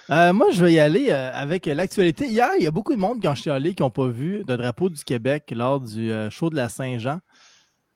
Euh, 0.09 0.33
moi, 0.33 0.47
je 0.51 0.63
vais 0.63 0.73
y 0.73 0.79
aller 0.79 1.07
euh, 1.09 1.31
avec 1.33 1.67
l'actualité. 1.67 2.27
Hier, 2.27 2.49
il 2.57 2.65
y 2.65 2.67
a 2.67 2.71
beaucoup 2.71 2.93
de 2.93 2.99
monde, 2.99 3.21
quand 3.21 3.33
je 3.33 3.43
suis 3.43 3.49
allé, 3.49 3.73
qui 3.73 3.81
n'ont 3.81 3.89
pas 3.89 4.07
vu 4.07 4.43
le 4.45 4.57
drapeau 4.57 4.89
du 4.89 5.01
Québec 5.05 5.53
lors 5.55 5.79
du 5.79 6.11
euh, 6.11 6.29
show 6.29 6.49
de 6.49 6.57
la 6.57 6.67
Saint-Jean. 6.67 7.21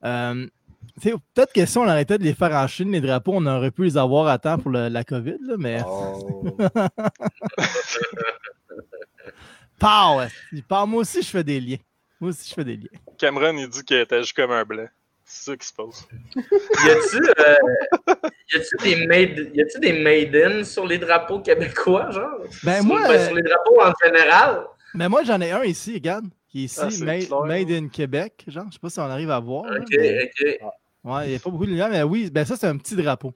Peut-être 0.02 1.54
que 1.54 1.66
si 1.66 1.78
on 1.78 1.84
arrêtait 1.84 2.18
de 2.18 2.24
les 2.24 2.34
faire 2.34 2.54
en 2.54 2.68
Chine, 2.68 2.94
les 2.94 3.02
drapeaux, 3.02 3.34
on 3.36 3.46
aurait 3.46 3.72
pu 3.72 3.84
les 3.84 3.98
avoir 3.98 4.28
à 4.28 4.38
temps 4.38 4.58
pour 4.58 4.72
la 4.72 5.04
COVID, 5.04 5.40
là, 5.42 5.56
mais. 5.58 5.82
Oh. 5.86 6.56
Moi 9.82 11.02
aussi, 11.02 11.22
je 11.22 11.30
fais 11.30 11.44
des 11.44 11.60
liens. 11.60 11.78
Moi 12.20 12.32
aussi, 12.32 12.50
je 12.50 12.54
fais 12.54 12.64
des 12.64 12.78
liens. 12.78 13.00
Cameron, 13.18 13.56
il 13.58 13.70
dit 13.70 13.84
qu'il 13.84 13.98
était 13.98 14.20
juste 14.20 14.36
comme 14.36 14.52
un 14.52 14.64
blanc. 14.64 14.88
C'est 15.24 15.52
ça 15.52 15.58
qui 15.58 15.68
se 15.68 15.74
passe. 15.74 16.08
y 16.36 16.90
a-tu 16.90 17.18
euh, 17.40 18.84
des, 18.84 19.06
made, 19.06 19.52
y 19.54 19.80
des 19.80 19.94
made-in 19.94 20.64
sur 20.64 20.88
les 20.88 20.98
drapeaux 20.98 21.40
québécois, 21.40 22.10
genre? 22.10 22.40
Ben 22.64 22.82
moi. 22.84 23.08
Ben, 23.08 23.26
sur 23.28 23.36
les 23.36 23.44
drapeaux 23.44 23.80
en 23.80 23.94
général? 24.04 24.66
Mais 24.96 25.06
ben, 25.06 25.10
moi, 25.10 25.24
j'en 25.24 25.40
ai 25.40 25.52
un 25.52 25.64
ici, 25.64 25.94
regarde, 25.94 26.26
qui 26.50 26.62
est 26.62 26.66
ici, 26.66 26.80
ah, 26.82 27.46
made, 27.46 27.70
in 27.70 27.90
Québec, 27.90 28.44
genre. 28.48 28.66
Je 28.70 28.74
sais 28.74 28.80
pas 28.80 28.90
si 28.90 29.00
on 29.00 29.04
arrive 29.04 29.30
à 29.30 29.40
voir. 29.40 29.66
Ok, 29.66 29.94
ok. 29.94 30.60
Ouais, 31.04 31.26
il 31.28 31.30
n'y 31.30 31.36
a 31.36 31.40
pas 31.40 31.50
beaucoup 31.50 31.66
de 31.66 31.70
lumière, 31.70 31.90
mais 31.90 32.02
oui, 32.04 32.30
ben 32.32 32.44
ça, 32.44 32.56
c'est 32.56 32.68
un 32.68 32.78
petit 32.78 32.96
drapeau. 32.96 33.34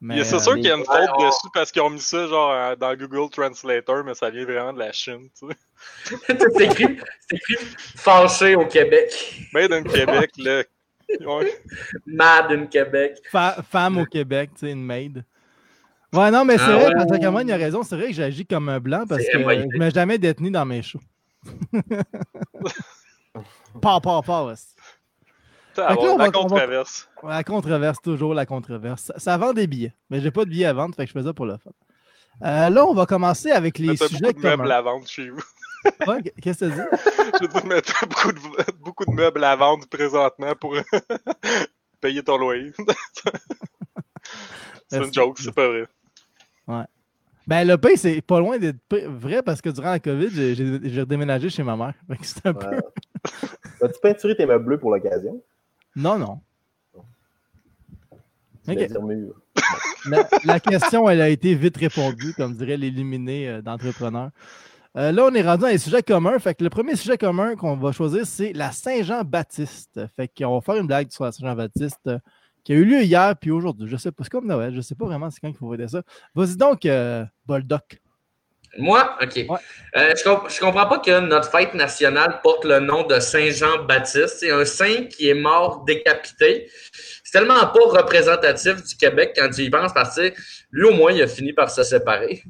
C'est 0.00 0.38
sûr 0.38 0.54
qu'il 0.54 0.66
y 0.66 0.70
a 0.70 0.76
une 0.76 0.84
faute 0.84 1.18
dessus 1.18 1.48
parce 1.52 1.72
qu'ils 1.72 1.82
ont 1.82 1.90
mis 1.90 2.00
ça 2.00 2.26
genre 2.28 2.52
euh, 2.52 2.76
dans 2.76 2.94
Google 2.94 3.30
Translator, 3.30 4.04
mais 4.04 4.14
ça 4.14 4.30
vient 4.30 4.44
vraiment 4.44 4.72
de 4.72 4.78
la 4.78 4.92
Chine, 4.92 5.28
tu 5.36 5.48
sais. 5.48 5.56
c'est 6.56 6.64
écrit, 6.64 6.98
écrit 7.32 7.56
fâché 7.96 8.54
au 8.54 8.66
Québec. 8.66 9.48
Made 9.52 9.72
in 9.72 9.82
Québec, 9.82 10.30
là. 10.38 10.62
Mad 12.06 12.52
in 12.52 12.66
Québec. 12.66 13.18
femme 13.70 13.98
au 13.98 14.04
Québec, 14.04 14.50
tu 14.54 14.66
sais, 14.66 14.72
une 14.72 14.84
maid. 14.84 15.24
Ouais, 16.12 16.30
non, 16.30 16.44
mais 16.44 16.56
c'est 16.56 16.64
ah 16.64 16.78
vrai, 16.78 16.92
parce 16.94 17.10
que 17.10 17.18
Cameron, 17.18 17.40
il 17.40 17.52
a 17.52 17.56
raison. 17.56 17.82
C'est 17.82 17.96
vrai 17.96 18.06
que 18.06 18.14
j'agis 18.14 18.46
comme 18.46 18.68
un 18.68 18.80
blanc 18.80 19.04
parce 19.06 19.24
que 19.24 19.32
je 19.32 19.38
ne 19.38 19.78
m'ai 19.78 19.90
jamais 19.90 20.16
détenu 20.18 20.50
dans 20.50 20.64
mes 20.64 20.82
shows. 20.82 21.00
pas, 23.82 24.00
pas, 24.00 24.22
pas, 24.22 24.54
la 25.78 26.30
controverse. 26.30 27.08
La 27.22 27.44
controverse, 27.44 28.02
toujours 28.02 28.34
la 28.34 28.46
controverse. 28.46 29.12
Ça, 29.16 29.36
vend 29.36 29.52
des 29.52 29.66
billets, 29.66 29.94
mais 30.10 30.20
j'ai 30.20 30.30
pas 30.30 30.44
de 30.44 30.50
billets 30.50 30.66
à 30.66 30.72
vendre, 30.72 30.94
fait 30.94 31.04
que 31.04 31.08
je 31.08 31.18
fais 31.18 31.24
ça 31.24 31.32
pour 31.32 31.46
le 31.46 31.56
fun. 31.56 31.70
Euh, 32.44 32.70
là, 32.70 32.86
on 32.86 32.94
va 32.94 33.06
commencer 33.06 33.50
avec 33.50 33.78
les 33.78 33.96
sujets 33.96 34.32
beaucoup 34.32 34.42
de 34.42 34.48
meubles 34.48 34.72
à 34.72 34.82
vendre 34.82 35.06
chez 35.06 35.28
vous. 35.28 35.42
Ouais, 36.06 36.22
Qu'est-ce 36.42 36.64
que 36.64 36.64
tu 36.66 36.72
dis? 36.72 36.80
Je 37.40 37.46
veux 37.46 37.68
dire, 37.68 37.82
t'as 37.82 38.06
beaucoup 38.06 38.32
de, 38.32 38.72
beaucoup 38.78 39.04
de 39.04 39.10
meubles 39.12 39.44
à 39.44 39.56
vendre 39.56 39.86
présentement 39.88 40.52
pour 40.60 40.76
payer 42.00 42.22
ton 42.22 42.36
loyer. 42.36 42.72
c'est 44.88 45.04
une 45.04 45.12
joke, 45.12 45.38
c'est 45.40 45.54
pas 45.54 45.68
vrai. 45.68 45.86
Ben, 47.48 47.66
le 47.66 47.78
pain, 47.78 47.96
c'est 47.96 48.20
pas 48.20 48.40
loin 48.40 48.58
d'être 48.58 48.76
vrai 49.06 49.42
parce 49.42 49.62
que 49.62 49.70
durant 49.70 49.92
la 49.92 50.00
COVID, 50.00 50.28
j'ai- 50.54 51.00
redéménagé 51.00 51.48
chez 51.48 51.62
ma 51.62 51.76
mère. 51.76 51.94
C'est 52.22 52.46
un 52.46 52.52
peu. 52.52 52.66
Ouais. 52.66 52.80
Vas-tu 53.80 54.00
peinturer 54.02 54.36
tes 54.36 54.44
meubles 54.44 54.66
bleus 54.66 54.78
pour 54.78 54.94
l'occasion? 54.94 55.42
Non, 55.98 56.16
non. 56.16 56.40
Dire. 58.66 58.88
La, 60.08 60.28
la 60.44 60.60
question, 60.60 61.08
elle 61.10 61.20
a 61.20 61.28
été 61.28 61.54
vite 61.56 61.76
répondue, 61.76 62.34
comme 62.34 62.54
dirait 62.54 62.76
l'illuminé 62.76 63.48
euh, 63.48 63.62
d'entrepreneurs. 63.62 64.30
Euh, 64.96 65.10
là, 65.10 65.24
on 65.24 65.34
est 65.34 65.42
rendu 65.42 65.62
dans 65.62 65.68
les 65.68 65.78
sujets 65.78 66.02
communs. 66.02 66.38
Fait 66.38 66.54
que 66.54 66.62
le 66.62 66.70
premier 66.70 66.94
sujet 66.94 67.18
commun 67.18 67.56
qu'on 67.56 67.76
va 67.76 67.90
choisir, 67.90 68.26
c'est 68.26 68.52
la 68.52 68.70
Saint-Jean-Baptiste. 68.70 70.00
Fait 70.14 70.28
qu'on 70.28 70.54
va 70.54 70.60
faire 70.60 70.76
une 70.76 70.86
blague 70.86 71.10
sur 71.10 71.24
la 71.24 71.32
Saint-Jean-Baptiste 71.32 72.06
euh, 72.06 72.18
qui 72.62 72.74
a 72.74 72.76
eu 72.76 72.84
lieu 72.84 73.02
hier 73.02 73.34
puis 73.36 73.50
aujourd'hui. 73.50 73.88
Je 73.88 73.96
sais 73.96 74.12
pas, 74.12 74.22
c'est 74.22 74.30
comme 74.30 74.46
Noël. 74.46 74.72
Je 74.74 74.80
sais 74.80 74.94
pas 74.94 75.06
vraiment 75.06 75.30
c'est 75.30 75.40
quand 75.40 75.48
il 75.48 75.56
faut 75.56 75.66
voir 75.66 75.90
ça. 75.90 76.02
Vas-y 76.34 76.56
donc, 76.56 76.86
euh, 76.86 77.24
Boldoc. 77.44 78.00
Moi, 78.78 79.16
OK. 79.22 79.34
Ouais. 79.36 79.58
Euh, 79.96 80.14
je, 80.16 80.22
comp- 80.24 80.48
je 80.48 80.60
comprends 80.60 80.86
pas 80.86 80.98
que 80.98 81.20
notre 81.20 81.50
fête 81.50 81.74
nationale 81.74 82.40
porte 82.42 82.64
le 82.64 82.78
nom 82.80 83.04
de 83.06 83.18
Saint-Jean-Baptiste. 83.20 84.38
C'est 84.40 84.50
un 84.50 84.64
saint 84.64 85.04
qui 85.06 85.28
est 85.28 85.34
mort 85.34 85.84
décapité. 85.84 86.70
C'est 87.24 87.32
tellement 87.38 87.58
pas 87.58 87.80
représentatif 88.00 88.82
du 88.82 88.96
Québec 88.96 89.32
quand 89.36 89.50
tu 89.50 89.62
y 89.62 89.70
penses 89.70 89.92
parce 89.92 90.16
que 90.16 90.32
lui, 90.70 90.88
au 90.88 90.94
moins, 90.94 91.12
il 91.12 91.22
a 91.22 91.26
fini 91.26 91.52
par 91.52 91.70
se 91.70 91.82
séparer. 91.82 92.42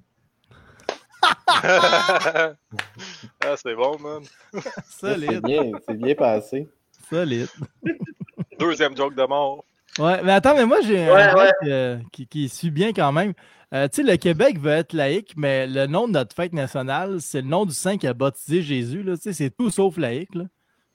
ah, 1.49 2.55
c'est 3.57 3.75
bon, 3.75 3.99
man. 3.99 4.23
C'est 4.89 5.13
Solide, 5.15 5.43
bien, 5.45 5.71
c'est 5.87 5.97
bien 5.99 6.15
passé. 6.15 6.69
solide. 7.11 7.49
Deuxième 8.59 8.97
joke 8.97 9.15
de 9.15 9.25
mort. 9.25 9.65
Ouais, 9.99 10.21
mais 10.23 10.33
attends, 10.33 10.55
mais 10.55 10.67
moi, 10.67 10.79
j'ai 10.83 11.09
Ouais, 11.11 11.23
un 11.23 11.35
ouais. 11.35 11.51
euh, 11.67 11.99
qui, 12.13 12.27
qui 12.27 12.49
suit 12.49 12.71
bien 12.71 12.93
quand 12.93 13.11
même. 13.13 13.33
Euh, 13.75 13.87
tu 13.89 13.97
sais, 14.03 14.11
le 14.11 14.17
Québec 14.17 14.59
veut 14.59 14.71
être 14.71 14.95
laïque, 14.95 15.35
mais 15.37 15.67
le 15.67 15.87
nom 15.87 16.07
de 16.09 16.13
notre 16.15 16.35
fête 16.35 16.53
nationale, 16.55 17.21
c'est 17.21 17.43
le 17.43 17.49
nom 17.49 17.67
du 17.67 17.75
saint 17.75 17.99
qui 17.99 18.07
a 18.07 18.15
baptisé 18.15 18.63
Jésus. 18.63 19.05
Tu 19.05 19.17
sais, 19.17 19.33
c'est 19.35 19.51
tout 19.51 19.69
sauf 19.71 19.97
laïque. 19.99 20.35
Là. 20.35 20.45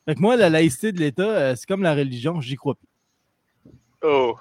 Fait 0.08 0.16
que 0.16 0.20
moi, 0.20 0.36
la 0.36 0.50
laïcité 0.50 0.92
de 0.92 1.00
l'État, 1.00 1.24
euh, 1.24 1.56
c'est 1.56 1.68
comme 1.68 1.84
la 1.84 1.94
religion, 1.94 2.42
j'y 2.42 2.56
crois 2.56 2.76
plus. 2.76 2.88
Oh. 4.02 4.36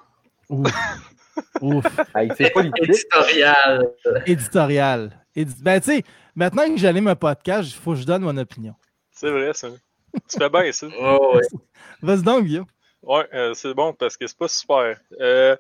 Ouf. 0.49 0.73
Ouf. 1.61 1.85
Hey, 2.15 2.31
c'est 2.37 2.51
politique. 2.51 2.83
Éditorial. 2.89 3.91
Éditorial. 4.27 5.25
Édi- 5.37 5.63
Ben, 5.63 5.81
tu 5.81 5.93
sais, 5.93 6.03
maintenant 6.35 6.67
que 6.69 6.77
j'anime 6.79 7.09
un 7.09 7.15
podcast, 7.17 7.69
il 7.71 7.75
faut 7.81 7.93
que 7.93 7.99
je 8.01 8.05
donne 8.07 8.23
mon 8.23 8.37
opinion. 8.37 8.75
C'est 9.11 9.31
vrai, 9.31 9.53
ça. 9.55 9.69
Tu 10.29 10.39
fais 10.39 10.51
bien 10.51 10.71
ça. 10.73 10.87
Oh, 11.01 11.35
ouais. 11.37 11.43
Vas-y 12.03 12.23
donc, 12.23 12.45
Guillaume. 12.45 12.67
Ouais, 13.03 13.27
euh, 13.35 13.55
c'est 13.55 13.75
bon 13.75 13.93
parce 13.95 14.17
que 14.17 14.27
c'est 14.27 14.37
pas 14.37 14.49
super. 14.49 14.99
Euh, 15.21 15.57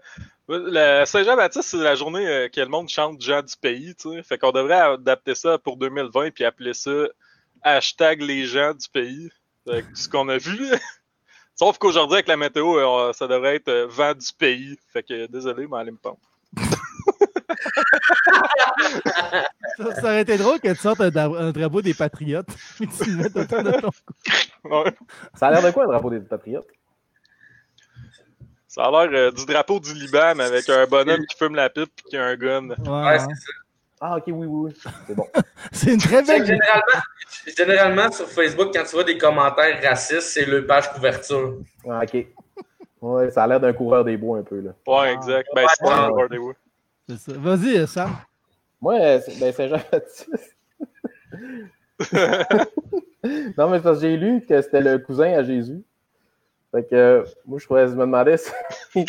la 0.58 1.06
Saint-Jean-Baptiste, 1.06 1.68
c'est 1.68 1.76
la 1.78 1.94
journée 1.94 2.26
euh, 2.26 2.48
que 2.48 2.60
le 2.60 2.66
monde 2.66 2.88
chante 2.88 3.20
gens 3.20 3.42
du 3.42 3.54
pays, 3.60 3.94
tu 3.94 4.10
sais. 4.10 4.22
Fait 4.22 4.38
qu'on 4.38 4.52
devrait 4.52 4.74
adapter 4.80 5.34
ça 5.34 5.58
pour 5.58 5.76
2020 5.76 6.30
puis 6.32 6.44
appeler 6.44 6.74
ça 6.74 6.90
hashtag 7.62 8.20
les 8.22 8.44
gens 8.46 8.74
du 8.74 8.88
pays. 8.88 9.30
Fait 9.68 9.82
que 9.82 9.88
ce 9.98 10.08
qu'on 10.08 10.28
a 10.28 10.38
vu. 10.38 10.58
Sauf 11.54 11.78
qu'aujourd'hui, 11.78 12.14
avec 12.16 12.28
la 12.28 12.36
météo, 12.36 12.78
euh, 12.78 13.12
ça 13.12 13.28
devrait 13.28 13.56
être 13.56 13.68
euh, 13.68 13.86
vent 13.88 14.14
du 14.14 14.32
pays. 14.38 14.76
Fait 14.92 15.02
que 15.02 15.26
désolé, 15.26 15.66
mais 15.70 15.78
allez 15.78 15.90
me 15.92 15.96
pendre. 15.98 16.18
Ça, 19.76 19.94
ça 19.94 20.02
aurait 20.02 20.22
été 20.22 20.36
drôle 20.38 20.60
que 20.60 20.68
tu 20.68 20.76
sortes 20.76 21.00
un, 21.00 21.10
dra- 21.10 21.38
un 21.38 21.50
drapeau 21.50 21.82
des 21.82 21.94
Patriotes 21.94 22.48
et 22.80 22.86
que 22.88 23.04
tu 23.04 23.10
le 23.10 23.16
mettes 23.16 23.36
autour 23.36 23.62
de 23.62 23.70
ton 23.80 23.90
cou. 23.90 24.14
Ouais. 24.68 24.94
Ça 25.34 25.48
a 25.48 25.50
l'air 25.52 25.62
de 25.62 25.70
quoi, 25.70 25.84
un 25.84 25.88
drapeau 25.88 26.10
des 26.10 26.20
patriotes? 26.20 26.66
Ça 28.74 28.84
a 28.84 28.90
l'air 28.90 29.10
euh, 29.12 29.30
du 29.30 29.44
drapeau 29.44 29.78
du 29.80 29.92
Liban, 29.92 30.32
mais 30.34 30.44
avec 30.44 30.66
un 30.70 30.86
bonhomme 30.86 31.26
qui 31.26 31.36
fume 31.36 31.54
la 31.54 31.68
pipe 31.68 31.90
et 32.06 32.08
qui 32.08 32.16
a 32.16 32.24
un 32.24 32.36
gun. 32.36 32.68
Ouais, 32.70 33.18
c'est 33.18 33.26
ça. 33.26 33.52
Ah, 34.00 34.16
ok, 34.16 34.22
oui, 34.28 34.46
oui, 34.46 34.46
oui. 34.48 34.72
C'est 35.06 35.14
bon. 35.14 35.26
C'est 35.72 35.92
une 35.92 36.00
très 36.00 36.22
belle. 36.22 36.46
Généralement, 36.46 37.02
généralement, 37.54 38.10
sur 38.10 38.26
Facebook, 38.28 38.70
quand 38.72 38.82
tu 38.84 38.92
vois 38.92 39.04
des 39.04 39.18
commentaires 39.18 39.78
racistes, 39.82 40.22
c'est 40.22 40.46
le 40.46 40.64
page 40.64 40.90
couverture. 40.90 41.58
Ah, 41.86 42.00
ok. 42.02 42.26
Ouais, 43.02 43.30
ça 43.30 43.44
a 43.44 43.46
l'air 43.46 43.60
d'un 43.60 43.74
coureur 43.74 44.04
des 44.06 44.16
bois 44.16 44.38
un 44.38 44.42
peu, 44.42 44.60
là. 44.60 44.70
Ouais, 44.86 45.12
exact. 45.12 45.50
Ben, 45.54 45.66
c'est 45.68 45.84
pas 45.84 45.94
un 46.06 46.08
rendez-vous. 46.08 46.54
c'est 47.10 47.18
ça. 47.18 47.32
Vas-y, 47.36 47.86
Sam. 47.86 48.16
Moi, 48.80 48.94
euh, 48.94 49.20
c'est- 49.20 49.38
ben, 49.38 49.52
Saint-Jean-Baptiste. 49.52 50.56
non, 53.58 53.68
mais 53.68 53.80
parce 53.80 53.98
que 54.00 54.08
j'ai 54.08 54.16
lu 54.16 54.40
que 54.48 54.62
c'était 54.62 54.80
le 54.80 54.98
cousin 54.98 55.34
à 55.34 55.42
Jésus. 55.44 55.82
Fait 56.72 56.88
que, 56.88 56.94
euh, 56.94 57.24
moi, 57.46 57.58
je, 57.58 57.66
je 57.66 57.94
me 57.94 58.00
demandais 58.00 58.38
si. 58.38 58.50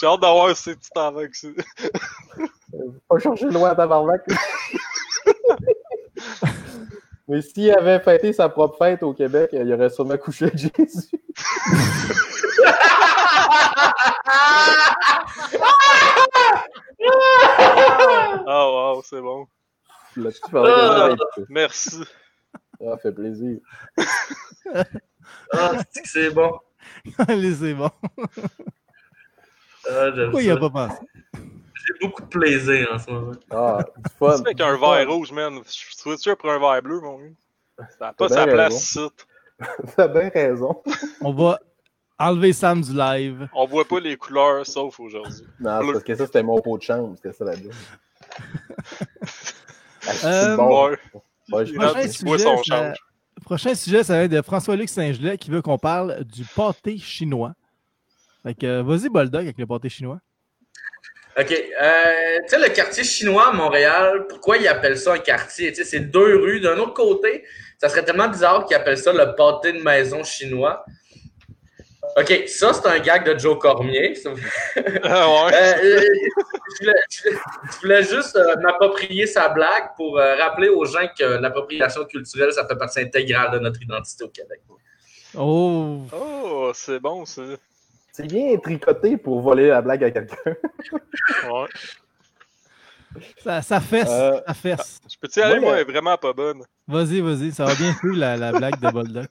J'ai 0.00 0.06
hâte 0.06 0.20
d'avoir 0.20 0.56
ces 0.56 0.74
petits 0.74 0.90
temps 0.90 1.08
avec 1.08 1.34
ça. 1.34 1.48
pas 3.08 3.18
cherché 3.18 3.44
loin 3.46 3.70
à 3.70 3.74
tabarnak. 3.74 4.22
Mais 7.28 7.42
s'il 7.42 7.70
avait 7.70 8.00
fêté 8.00 8.32
sa 8.32 8.48
propre 8.48 8.78
fête 8.78 9.02
au 9.02 9.12
Québec, 9.12 9.50
il 9.52 9.72
aurait 9.74 9.90
sûrement 9.90 10.16
couché 10.16 10.46
avec 10.46 10.56
Jésus. 10.58 11.10
Oh, 18.46 18.94
wow, 18.96 19.02
c'est 19.04 19.20
bon. 19.20 19.46
Ah. 20.54 21.14
Merci. 21.48 22.00
Ah, 22.80 22.92
ça 22.92 22.98
fait 22.98 23.12
plaisir. 23.12 23.58
Ah, 25.52 25.72
c'est 25.90 26.02
que 26.02 26.08
c'est 26.08 26.30
bon. 26.30 26.52
Allez, 27.28 27.54
c'est 27.54 27.74
bon. 27.74 27.90
Ah, 29.88 30.10
j'aime 30.14 30.24
Pourquoi 30.24 30.42
il 30.42 30.50
a 30.50 30.54
ça. 30.54 30.60
pas 30.60 30.70
pensé? 30.70 31.00
J'ai 31.34 31.94
beaucoup 32.06 32.22
de 32.22 32.26
plaisir 32.28 32.88
en 32.92 32.98
ce 32.98 33.10
moment. 33.10 33.32
Ah, 33.50 33.78
du 33.96 34.02
fun. 34.18 34.36
C'est 34.36 34.46
avec 34.46 34.60
un 34.60 34.76
verre 34.76 35.08
rouge, 35.10 35.32
man. 35.32 35.60
Je 35.66 35.70
suis 35.70 36.18
sûr 36.18 36.36
pour 36.36 36.50
un 36.50 36.58
verre 36.58 36.82
bleu, 36.82 37.00
mon 37.00 37.18
gars. 37.18 37.30
Ça 37.98 38.06
n'a 38.06 38.12
pas 38.12 38.28
sa 38.28 38.46
place 38.46 38.82
ici. 38.82 39.08
T'as 39.96 40.08
bien 40.08 40.28
raison. 40.28 40.82
On 41.20 41.32
va 41.32 41.58
enlever 42.18 42.52
Sam 42.52 42.80
du 42.82 42.92
live. 42.94 43.48
On 43.54 43.66
voit 43.66 43.84
pas 43.86 43.98
les 44.00 44.16
couleurs, 44.16 44.66
sauf 44.66 45.00
aujourd'hui. 45.00 45.46
Non, 45.58 45.80
parce 45.92 46.04
que 46.04 46.14
ça, 46.14 46.26
c'était 46.26 46.42
mon 46.42 46.60
pot 46.60 46.76
de 46.78 46.82
chambre. 46.82 47.14
C'était 47.16 47.32
ça 47.36 47.44
là-dedans. 47.44 47.70
Ah, 50.06 50.12
c'est 50.14 50.26
Euh, 50.26 50.56
bon. 50.56 50.88
Ouais. 50.88 50.98
Ouais, 51.52 51.66
je 51.66 51.72
Il 51.72 51.78
pense 51.78 52.44
rentre, 52.44 52.98
Prochain 53.44 53.74
sujet, 53.74 54.04
ça- 54.04 54.14
va 54.16 54.22
être 54.24 54.30
de 54.30 54.42
François-Luc 54.42 54.88
Saint-Gelais 54.88 55.38
qui 55.38 55.50
veut 55.50 55.62
qu'on 55.62 55.78
parle 55.78 56.24
du 56.24 56.44
pâté 56.44 56.98
chinois. 56.98 57.52
Fait 58.42 58.54
que, 58.54 58.66
euh, 58.66 58.82
vas-y, 58.82 59.08
Boldoc, 59.08 59.42
avec 59.42 59.58
le 59.58 59.66
pâté 59.66 59.88
chinois. 59.88 60.20
OK. 61.38 61.50
Euh, 61.52 62.38
tu 62.42 62.48
sais, 62.48 62.58
le 62.58 62.72
quartier 62.74 63.04
chinois 63.04 63.48
à 63.48 63.52
Montréal, 63.52 64.26
pourquoi 64.28 64.56
ils 64.56 64.68
appellent 64.68 64.98
ça 64.98 65.14
un 65.14 65.18
quartier? 65.18 65.70
Tu 65.72 65.76
sais, 65.76 65.84
c'est 65.84 66.00
deux 66.00 66.36
rues. 66.36 66.60
D'un 66.60 66.76
autre 66.78 66.94
côté, 66.94 67.44
ça 67.78 67.88
serait 67.88 68.04
tellement 68.04 68.28
bizarre 68.28 68.64
qu'ils 68.66 68.76
appellent 68.76 68.98
ça 68.98 69.12
le 69.12 69.34
pâté 69.36 69.72
de 69.72 69.82
maison 69.82 70.22
chinois. 70.24 70.84
OK, 72.16 72.44
ça, 72.48 72.72
c'est 72.72 72.86
un 72.86 72.98
gag 72.98 73.24
de 73.24 73.38
Joe 73.38 73.58
Cormier. 73.58 74.14
Ah 75.04 75.28
ouais. 75.46 75.54
Euh, 75.54 76.02
je, 76.80 76.90
voulais, 77.80 78.02
je 78.02 78.14
juste 78.16 78.36
euh, 78.36 78.56
m'approprier 78.62 79.26
sa 79.26 79.48
blague 79.48 79.90
pour 79.96 80.18
euh, 80.18 80.36
rappeler 80.36 80.68
aux 80.68 80.84
gens 80.84 81.06
que 81.18 81.24
l'appropriation 81.24 82.04
culturelle, 82.04 82.52
ça 82.52 82.66
fait 82.66 82.76
partie 82.76 83.00
intégrale 83.00 83.52
de 83.52 83.58
notre 83.58 83.80
identité 83.82 84.24
au 84.24 84.28
Québec. 84.28 84.60
Oh, 85.36 86.00
Oh, 86.12 86.70
c'est 86.74 86.98
bon, 87.00 87.24
ça. 87.24 87.42
C'est 88.12 88.26
bien 88.26 88.56
tricoté 88.58 89.16
pour 89.16 89.40
voler 89.40 89.68
la 89.68 89.80
blague 89.82 90.04
à 90.04 90.10
quelqu'un. 90.10 90.36
Ouais. 91.50 91.66
ça, 93.42 93.60
ça 93.62 93.80
fesse, 93.80 94.08
Euh, 94.08 94.40
ça 94.46 94.54
fesse. 94.54 95.00
Je 95.10 95.16
peux-tu 95.20 95.40
y 95.40 95.42
aller, 95.42 95.54
Ouais, 95.54 95.60
moi, 95.60 95.74
elle 95.74 95.80
est 95.80 95.90
vraiment 95.92 96.16
pas 96.16 96.32
bonne. 96.32 96.62
Vas-y, 96.86 97.20
vas-y, 97.20 97.50
ça 97.52 97.64
va 97.64 97.74
bien 97.74 97.92
plus 97.94 98.14
la, 98.16 98.36
la 98.36 98.52
blague 98.52 98.78
de 98.80 98.90
Boldoc. 98.90 99.26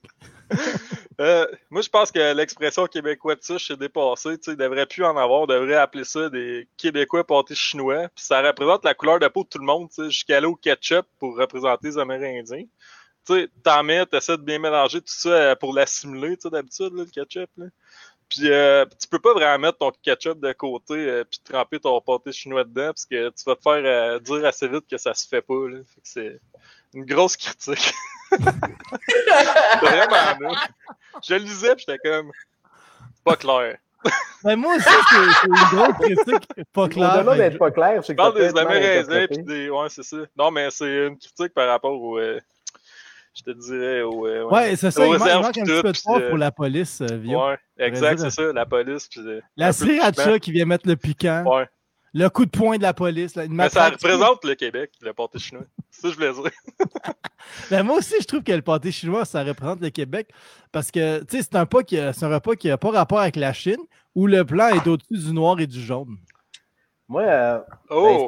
Euh, 1.20 1.46
moi, 1.70 1.82
je 1.82 1.90
pense 1.90 2.12
que 2.12 2.34
l'expression 2.34 2.86
québécois 2.88 3.36
de 3.36 3.44
souche 3.44 3.72
est 3.72 3.78
dépassée. 3.78 4.38
Tu 4.38 4.46
sais, 4.46 4.52
il 4.52 4.58
devrait 4.58 4.86
plus 4.86 5.04
en 5.04 5.18
avoir. 5.18 5.42
On 5.42 5.48
devrait 5.48 5.76
appeler 5.76 6.06
ça 6.06 6.30
des 6.30 6.68
Québécois 6.78 7.26
pâtés 7.26 7.56
chinois. 7.56 8.08
Puis 8.16 8.24
ça 8.26 8.42
représente 8.42 8.86
la 8.86 8.94
couleur 8.94 9.20
de 9.20 9.28
peau 9.28 9.44
de 9.44 9.50
tout 9.50 9.60
le 9.60 9.66
monde, 9.66 9.90
tu 9.90 9.96
sais, 9.96 10.10
jusqu'à 10.10 10.38
aller 10.38 10.48
au 10.48 10.56
ketchup 10.56 11.06
pour 11.20 11.38
représenter 11.38 11.90
les 11.90 11.98
Amérindiens. 11.98 12.64
Tu 13.28 13.34
sais, 13.34 13.50
t'en 13.64 13.84
mets, 13.84 14.06
t'essaies 14.06 14.38
de 14.38 14.44
bien 14.44 14.60
mélanger 14.60 15.02
tout 15.02 15.08
ça 15.08 15.30
euh, 15.30 15.56
pour 15.56 15.74
l'assimiler, 15.74 16.38
tu 16.38 16.44
sais, 16.44 16.50
d'habitude, 16.50 16.94
le 16.94 17.06
ketchup, 17.06 17.50
là. 17.58 17.66
Puis 18.30 18.52
euh, 18.52 18.86
tu 19.02 19.08
peux 19.08 19.20
pas 19.20 19.34
vraiment 19.34 19.58
mettre 19.58 19.80
ton 19.80 19.92
ketchup 20.04 20.40
de 20.40 20.54
côté 20.54 20.94
euh, 20.94 21.24
puis 21.24 21.40
tremper 21.44 21.80
ton 21.80 22.00
pâté 22.00 22.32
chinois 22.32 22.64
dedans 22.64 22.88
parce 22.90 23.06
que 23.06 23.30
tu 23.30 23.44
vas 23.46 23.56
te 23.56 23.62
faire 23.64 23.82
euh, 23.84 24.20
dire 24.20 24.46
assez 24.46 24.68
vite 24.68 24.86
que 24.90 24.98
ça 24.98 25.16
se 25.16 25.28
fait 25.28 25.42
pas, 25.42 25.68
là. 25.68 25.80
Une 26.94 27.06
grosse 27.06 27.38
critique. 27.38 27.94
Vraiment, 29.82 30.40
là. 30.40 30.52
Je 31.28 31.34
le 31.34 31.40
lisais, 31.40 31.76
puis 31.76 31.86
j'étais 31.88 32.00
comme. 32.10 32.32
Pas 33.24 33.36
clair. 33.36 33.78
Mais 34.46 34.56
moi 34.56 34.76
aussi, 34.76 34.88
c'est 34.88 35.48
une 35.48 35.78
grosse 35.78 35.98
critique 36.00 36.66
pas 36.72 36.88
claire. 36.88 37.16
Au-delà 37.20 37.36
d'être 37.36 37.58
pas 37.58 37.72
clair, 37.72 38.02
c'est 38.04 38.14
que. 38.14 38.18
parle 38.18 38.38
des 38.38 38.58
Amérindiens 38.58 39.28
puis 39.28 39.44
des. 39.44 39.70
Ouais, 39.70 39.88
c'est 39.90 40.04
ça. 40.04 40.18
Non, 40.38 40.52
mais 40.52 40.70
c'est 40.72 41.08
une 41.08 41.18
critique 41.18 41.54
par 41.54 41.68
rapport 41.68 42.00
au. 42.00 42.18
Euh, 42.18 42.40
je 43.36 43.44
te 43.44 43.52
dirais 43.52 44.02
au. 44.02 44.26
Euh, 44.26 44.46
ouais, 44.46 44.76
c'est 44.76 44.92
ça. 44.92 45.06
Il 45.06 45.18
manque, 45.18 45.28
il 45.28 45.42
manque, 45.42 45.58
un 45.58 45.64
petit 45.64 45.82
peu 45.82 45.92
de 45.92 45.98
force 45.98 46.24
pour 46.30 46.38
la 46.38 46.52
police, 46.52 47.02
euh, 47.02 47.18
Ouais, 47.26 47.58
exact, 47.78 48.20
c'est 48.20 48.30
ça, 48.30 48.54
la 48.54 48.66
police. 48.66 49.08
Puis, 49.10 49.22
la 49.58 49.74
sriracha 49.74 50.40
qui 50.40 50.52
vient 50.52 50.66
mettre 50.66 50.88
le 50.88 50.96
piquant. 50.96 51.44
Ouais. 51.46 51.68
Le 52.14 52.28
coup 52.30 52.46
de 52.46 52.50
poing 52.50 52.78
de 52.78 52.82
la 52.82 52.94
police. 52.94 53.36
Là, 53.36 53.46
mais 53.50 53.70
ça 53.70 53.90
représente 53.90 54.44
le 54.44 54.56
Québec, 54.56 54.92
le 55.02 55.14
pâté 55.14 55.40
chinois. 55.40 55.64
Ça 55.92 56.10
je 56.10 56.16
voulais 56.16 56.34
dire. 56.34 56.52
ben, 57.72 57.84
moi 57.84 57.98
aussi, 57.98 58.16
je 58.20 58.26
trouve 58.26 58.44
que 58.44 58.52
le 58.52 58.62
pâté 58.62 58.92
chinois, 58.92 59.26
ça 59.26 59.44
représente 59.44 59.82
le 59.82 59.90
Québec. 59.90 60.30
Parce 60.72 60.92
que 60.92 61.24
c'est 61.28 61.56
un, 61.56 61.66
pas 61.66 61.84
qui, 61.84 61.98
un 62.00 62.12
repas 62.12 62.56
qui 62.56 62.68
n'a 62.68 62.78
pas 62.78 62.92
rapport 62.92 63.20
avec 63.20 63.36
la 63.36 63.54
Chine, 63.54 63.82
où 64.16 64.28
le 64.28 64.46
plan 64.46 64.70
est 64.70 64.88
au-dessus 64.88 65.18
du 65.18 65.34
noir 65.34 65.60
et 65.60 65.68
du 65.68 65.82
jaune. 65.82 66.18
Moi, 67.08 67.24
euh, 67.24 67.60
oh. 67.90 68.28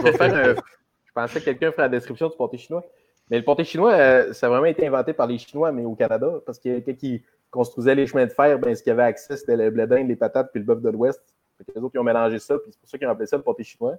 Ben, 0.00 0.12
je, 0.12 0.16
faire 0.16 0.56
je 0.56 1.12
pensais 1.14 1.40
que 1.40 1.44
quelqu'un 1.44 1.70
ferait 1.70 1.82
la 1.82 1.88
description 1.90 2.28
du 2.28 2.36
pâté 2.36 2.58
chinois. 2.58 2.84
Mais 3.30 3.38
le 3.38 3.44
pâté 3.44 3.64
chinois, 3.64 3.92
euh, 3.92 4.32
ça 4.32 4.46
a 4.46 4.50
vraiment 4.50 4.66
été 4.66 4.86
inventé 4.86 5.12
par 5.12 5.26
les 5.26 5.38
Chinois, 5.38 5.72
mais 5.72 5.84
au 5.84 5.94
Canada, 5.94 6.28
parce 6.44 6.58
qu'il 6.58 6.72
y 6.72 6.74
a 6.74 6.80
quelqu'un 6.80 6.98
qui 6.98 7.22
construisait 7.50 7.94
les 7.94 8.06
chemins 8.06 8.26
de 8.26 8.32
fer, 8.32 8.58
ben, 8.58 8.74
ce 8.74 8.82
qu'il 8.82 8.90
y 8.90 8.92
avait 8.92 9.04
accès, 9.04 9.36
c'était 9.36 9.56
le 9.56 9.70
blé 9.70 9.86
d'Inde, 9.86 10.08
les 10.08 10.16
patates, 10.16 10.50
puis 10.52 10.60
le 10.60 10.66
bœuf 10.66 10.82
de 10.82 10.90
l'Ouest. 10.90 11.22
Les 11.58 11.82
autres, 11.82 11.94
ils 11.94 11.98
ont 11.98 12.04
mélangé 12.04 12.38
ça, 12.38 12.58
puis 12.58 12.70
c'est 12.72 12.80
pour 12.80 12.88
ça 12.88 12.98
qu'ils 12.98 13.06
ont 13.06 13.10
appelé 13.10 13.26
ça 13.26 13.36
le 13.36 13.42
pâté 13.42 13.64
chinois. 13.64 13.96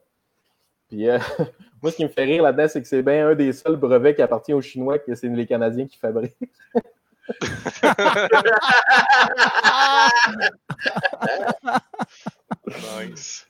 Puis 0.87 1.09
euh, 1.09 1.17
moi, 1.81 1.91
ce 1.91 1.97
qui 1.97 2.03
me 2.03 2.09
fait 2.09 2.25
rire 2.25 2.43
là-dedans, 2.43 2.67
c'est 2.67 2.79
que 2.81 2.87
c'est 2.87 3.01
bien 3.01 3.29
un 3.29 3.35
des 3.35 3.53
seuls 3.53 3.77
brevets 3.77 4.15
qui 4.15 4.21
appartient 4.21 4.53
aux 4.53 4.61
Chinois 4.61 4.99
que 4.99 5.15
c'est 5.15 5.27
les 5.27 5.47
Canadiens 5.47 5.87
qui 5.87 5.97
fabriquent. 5.97 6.37
nice. 12.99 13.47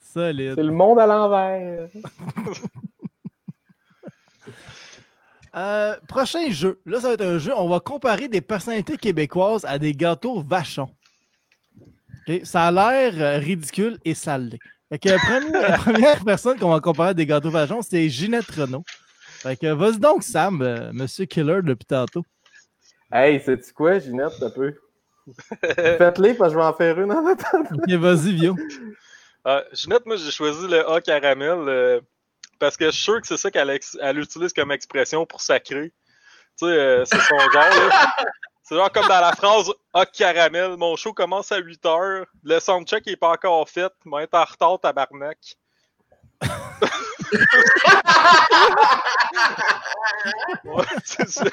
Solide. 0.00 0.54
C'est 0.56 0.62
le 0.62 0.72
monde 0.72 0.98
à 0.98 1.06
l'envers. 1.06 1.88
Euh, 5.54 5.94
prochain 6.08 6.48
jeu. 6.48 6.80
Là, 6.86 6.98
ça 6.98 7.08
va 7.08 7.12
être 7.12 7.26
un 7.26 7.36
jeu. 7.36 7.52
On 7.54 7.68
va 7.68 7.78
comparer 7.78 8.26
des 8.26 8.40
personnalités 8.40 8.96
québécoises 8.96 9.66
à 9.66 9.78
des 9.78 9.92
gâteaux 9.92 10.40
vachons. 10.40 10.88
Ça 12.44 12.68
a 12.68 12.70
l'air 12.70 13.12
euh, 13.16 13.38
ridicule 13.38 13.98
et 14.04 14.14
ça 14.14 14.38
l'est. 14.38 14.58
la, 14.90 14.98
première, 15.78 16.24
personne 16.24 16.58
qu'on 16.58 16.70
va 16.70 16.80
comparer 16.80 17.10
à 17.10 17.14
des 17.14 17.26
gâteaux 17.26 17.50
vachons, 17.50 17.82
c'est 17.82 18.08
Ginette 18.08 18.50
Renault. 18.50 18.84
Fait 19.40 19.56
que 19.56 19.72
vas-y 19.72 19.98
donc, 19.98 20.22
Sam, 20.22 20.62
euh, 20.62 20.92
Monsieur 20.92 21.24
Killer 21.24 21.60
depuis 21.62 21.86
tantôt. 21.86 22.24
Hey, 23.10 23.40
sais-tu 23.40 23.72
quoi, 23.72 23.98
Ginette, 23.98 24.40
un 24.40 24.50
peu? 24.50 24.74
Faites-les 25.98 26.34
parce 26.34 26.52
que 26.52 26.54
je 26.54 26.58
vais 26.58 26.64
en 26.64 26.72
faire 26.74 27.00
une 27.00 27.12
en 27.12 27.26
attendant. 27.26 27.70
Ok, 27.72 27.90
vas-y, 27.90 28.32
Vio. 28.34 28.56
Ginette, 29.72 30.06
moi, 30.06 30.16
j'ai 30.16 30.30
choisi 30.30 30.66
le 30.68 30.88
A 30.88 31.00
caramel 31.00 32.02
parce 32.58 32.76
que 32.76 32.86
je 32.86 32.90
suis 32.90 33.02
sûr 33.02 33.20
que 33.20 33.26
c'est 33.26 33.36
ça 33.36 33.50
qu'elle 33.50 34.18
utilise 34.18 34.52
comme 34.52 34.70
expression 34.70 35.26
pour 35.26 35.40
sacrer. 35.40 35.92
Tu 36.58 36.66
sais, 36.66 37.02
c'est 37.06 37.18
son 37.18 37.38
genre. 37.38 38.12
C'est 38.62 38.76
genre 38.76 38.90
comme 38.92 39.08
dans 39.08 39.20
la 39.20 39.32
phrase 39.32 39.70
Ah, 39.92 40.06
caramel, 40.06 40.76
mon 40.76 40.94
show 40.96 41.12
commence 41.12 41.50
à 41.52 41.58
8 41.58 41.84
heures. 41.86 42.26
Le 42.44 42.60
soundcheck 42.60 43.06
n'est 43.06 43.16
pas 43.16 43.30
encore 43.30 43.68
fait. 43.68 43.92
Il 44.04 44.10
va 44.10 44.22
être 44.22 44.34
en 44.34 44.44
retard, 44.44 44.78
tabarnak. 44.80 45.38
ouais, 50.64 50.84
c'est 51.04 51.28
ça. 51.28 51.44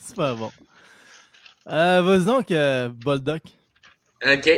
c'est 0.00 0.16
pas 0.16 0.34
bon. 0.34 0.50
Euh, 1.68 2.02
Vas-y 2.02 2.24
donc, 2.24 2.50
euh, 2.50 2.88
Boldoc. 2.88 3.42
OK. 4.24 4.48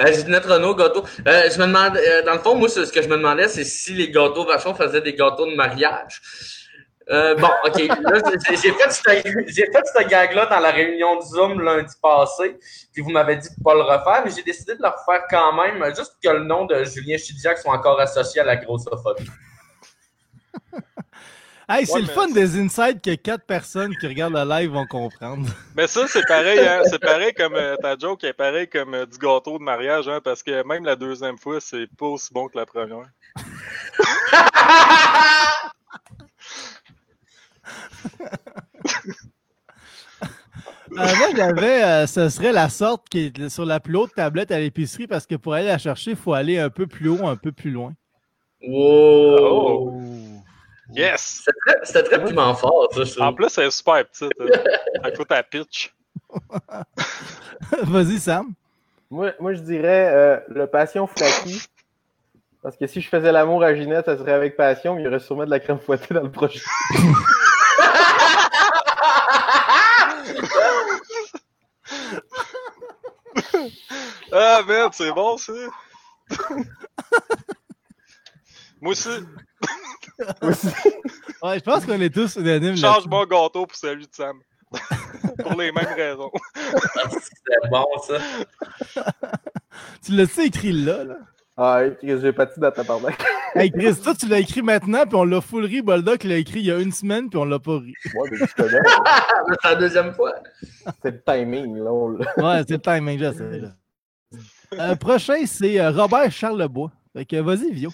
Euh, 0.00 0.22
notre 0.28 0.54
Renault, 0.54 0.74
gâteau. 0.74 1.04
Euh, 1.26 1.50
je 1.50 1.58
me 1.58 1.66
demande, 1.66 1.96
euh, 1.96 2.22
dans 2.24 2.34
le 2.34 2.38
fond, 2.38 2.54
moi, 2.54 2.68
ce 2.68 2.90
que 2.90 3.02
je 3.02 3.08
me 3.08 3.16
demandais, 3.16 3.48
c'est 3.48 3.64
si 3.64 3.92
les 3.92 4.10
gâteaux 4.10 4.46
vachons 4.46 4.74
faisaient 4.74 5.02
des 5.02 5.14
gâteaux 5.14 5.46
de 5.46 5.54
mariage. 5.54 6.20
Euh, 7.10 7.34
bon, 7.34 7.48
OK. 7.64 7.78
j'ai 7.78 8.72
fait 8.72 8.90
ce 8.90 10.08
gag-là 10.08 10.46
dans 10.46 10.60
la 10.60 10.70
réunion 10.70 11.16
de 11.16 11.22
Zoom 11.22 11.60
lundi 11.60 11.94
passé, 12.00 12.56
puis 12.92 13.02
vous 13.02 13.10
m'avez 13.10 13.36
dit 13.36 13.48
de 13.48 13.54
ne 13.58 13.64
pas 13.64 13.74
le 13.74 13.82
refaire, 13.82 14.22
mais 14.24 14.30
j'ai 14.30 14.42
décidé 14.42 14.74
de 14.74 14.82
le 14.82 14.88
refaire 14.88 15.26
quand 15.28 15.52
même, 15.52 15.84
juste 15.96 16.16
que 16.22 16.30
le 16.30 16.44
nom 16.44 16.66
de 16.66 16.84
Julien 16.84 17.16
Chidiac 17.16 17.58
soit 17.58 17.72
encore 17.72 18.00
associé 18.00 18.40
à 18.40 18.44
la 18.44 18.56
grossophobie. 18.56 19.28
Hey, 21.68 21.86
c'est 21.86 22.00
le 22.00 22.06
fun 22.06 22.28
des 22.28 22.60
insights 22.60 23.00
que 23.00 23.14
quatre 23.14 23.46
personnes 23.46 23.96
qui 23.96 24.06
regardent 24.06 24.34
le 24.34 24.44
live 24.44 24.72
vont 24.72 24.86
comprendre. 24.86 25.48
Mais 25.76 25.86
ça, 25.86 26.06
c'est 26.06 26.26
pareil, 26.26 26.58
hein? 26.58 26.82
c'est 26.90 26.98
pareil 26.98 27.32
comme 27.32 27.54
euh, 27.54 27.76
ta 27.76 27.96
joke 27.96 28.24
est 28.24 28.34
pareil 28.34 28.68
comme 28.68 28.94
euh, 28.94 29.06
du 29.06 29.16
gâteau 29.16 29.58
de 29.58 29.62
mariage, 29.62 30.08
hein? 30.08 30.20
parce 30.22 30.42
que 30.42 30.66
même 30.66 30.84
la 30.84 30.96
deuxième 30.96 31.38
fois, 31.38 31.60
c'est 31.60 31.86
pas 31.96 32.06
aussi 32.06 32.30
bon 32.30 32.48
que 32.48 32.58
la 32.58 32.66
première. 32.66 33.06
Euh, 40.98 41.16
moi, 41.16 41.28
j'avais, 41.34 41.82
euh, 41.82 42.06
ce 42.06 42.28
serait 42.28 42.52
la 42.52 42.68
sorte 42.68 43.08
qui 43.08 43.32
est 43.34 43.48
sur 43.48 43.64
la 43.64 43.80
plus 43.80 43.96
haute 43.96 44.14
tablette 44.14 44.50
à 44.50 44.58
l'épicerie 44.58 45.06
parce 45.06 45.26
que 45.26 45.36
pour 45.36 45.54
aller 45.54 45.66
la 45.66 45.78
chercher, 45.78 46.10
il 46.10 46.16
faut 46.16 46.34
aller 46.34 46.58
un 46.58 46.68
peu 46.68 46.86
plus 46.86 47.08
haut, 47.08 47.26
un 47.26 47.36
peu 47.36 47.50
plus 47.50 47.70
loin. 47.70 47.94
Wow! 48.62 49.38
Oh. 49.40 50.02
Yes! 50.94 51.46
C'était 51.82 52.02
très, 52.02 52.22
piment 52.22 52.54
fort, 52.54 52.88
ça. 52.92 53.24
En 53.24 53.32
plus, 53.32 53.48
c'est 53.48 53.70
super 53.70 54.04
petit. 54.06 54.28
À 55.02 55.10
côté 55.10 55.34
à 55.34 55.42
pitch. 55.42 55.94
Vas-y, 57.82 58.18
Sam. 58.18 58.52
Moi, 59.10 59.32
moi, 59.40 59.54
je 59.54 59.60
dirais 59.60 60.10
euh, 60.12 60.40
le 60.48 60.66
passion 60.66 61.06
flaky. 61.06 61.62
Parce 62.62 62.76
que 62.76 62.86
si 62.86 63.00
je 63.00 63.08
faisais 63.08 63.32
l'amour 63.32 63.64
à 63.64 63.74
Ginette, 63.74 64.04
ça 64.04 64.16
serait 64.16 64.32
avec 64.32 64.56
passion, 64.56 64.94
mais 64.94 65.02
il 65.02 65.04
y 65.04 65.08
aurait 65.08 65.18
sûrement 65.18 65.44
de 65.44 65.50
la 65.50 65.58
crème 65.58 65.78
fouettée 65.80 66.14
dans 66.14 66.22
le 66.22 66.30
prochain. 66.30 66.60
ah 74.32 74.62
merde, 74.66 74.92
c'est 74.94 75.12
bon 75.12 75.36
ça. 75.36 75.52
Moi 78.80 78.92
aussi. 78.92 79.08
Ouais, 81.42 81.58
je 81.58 81.64
pense 81.64 81.84
qu'on 81.84 82.00
est 82.00 82.14
tous 82.14 82.36
unanimes. 82.36 82.76
Change 82.76 83.06
mon 83.06 83.24
gâteau 83.26 83.66
pour 83.66 83.74
celui 83.74 84.06
de 84.06 84.14
Sam. 84.14 84.40
pour 85.42 85.54
les 85.54 85.72
mêmes 85.72 85.94
raisons. 85.96 86.30
c'est 86.94 87.70
bon 87.70 87.86
ça. 88.06 88.18
tu 90.04 90.12
l'as-tu 90.12 90.42
écrit 90.42 90.72
là, 90.72 91.02
là? 91.02 91.16
Ah, 91.56 91.82
j'ai 92.02 92.32
pas 92.32 92.46
dit 92.46 92.58
dans 92.58 92.70
ta 92.70 92.82
Hey 93.54 93.70
Chris, 93.70 93.96
toi 94.02 94.14
tu 94.14 94.26
l'as 94.26 94.38
écrit 94.38 94.62
maintenant, 94.62 95.04
puis 95.04 95.14
on 95.14 95.24
l'a 95.24 95.42
full 95.42 95.66
ri. 95.66 95.82
Boldoc 95.82 96.24
l'a 96.24 96.36
écrit 96.36 96.60
il 96.60 96.66
y 96.66 96.70
a 96.70 96.78
une 96.78 96.92
semaine, 96.92 97.28
puis 97.28 97.38
on 97.38 97.44
l'a 97.44 97.58
pas 97.58 97.78
ri. 97.78 97.92
Ouais, 98.14 98.30
mais 98.30 98.38
je 98.38 98.54
connais. 98.54 98.78
c'est 99.62 99.68
la 99.68 99.74
deuxième 99.74 100.14
fois. 100.14 100.32
C'est 101.02 101.10
le 101.10 101.22
timing, 101.22 101.76
là. 101.76 101.92
ouais, 101.92 102.64
c'est 102.66 102.74
le 102.74 102.80
timing, 102.80 103.18
je 103.18 103.32
sais. 103.32 103.58
Là. 103.58 103.68
Euh, 104.78 104.96
prochain, 104.96 105.44
c'est 105.44 105.78
euh, 105.78 105.90
Robert 105.90 106.32
Charlebois. 106.32 106.90
Fait 107.14 107.26
que 107.26 107.36
vas-y, 107.36 107.70
Vio. 107.72 107.90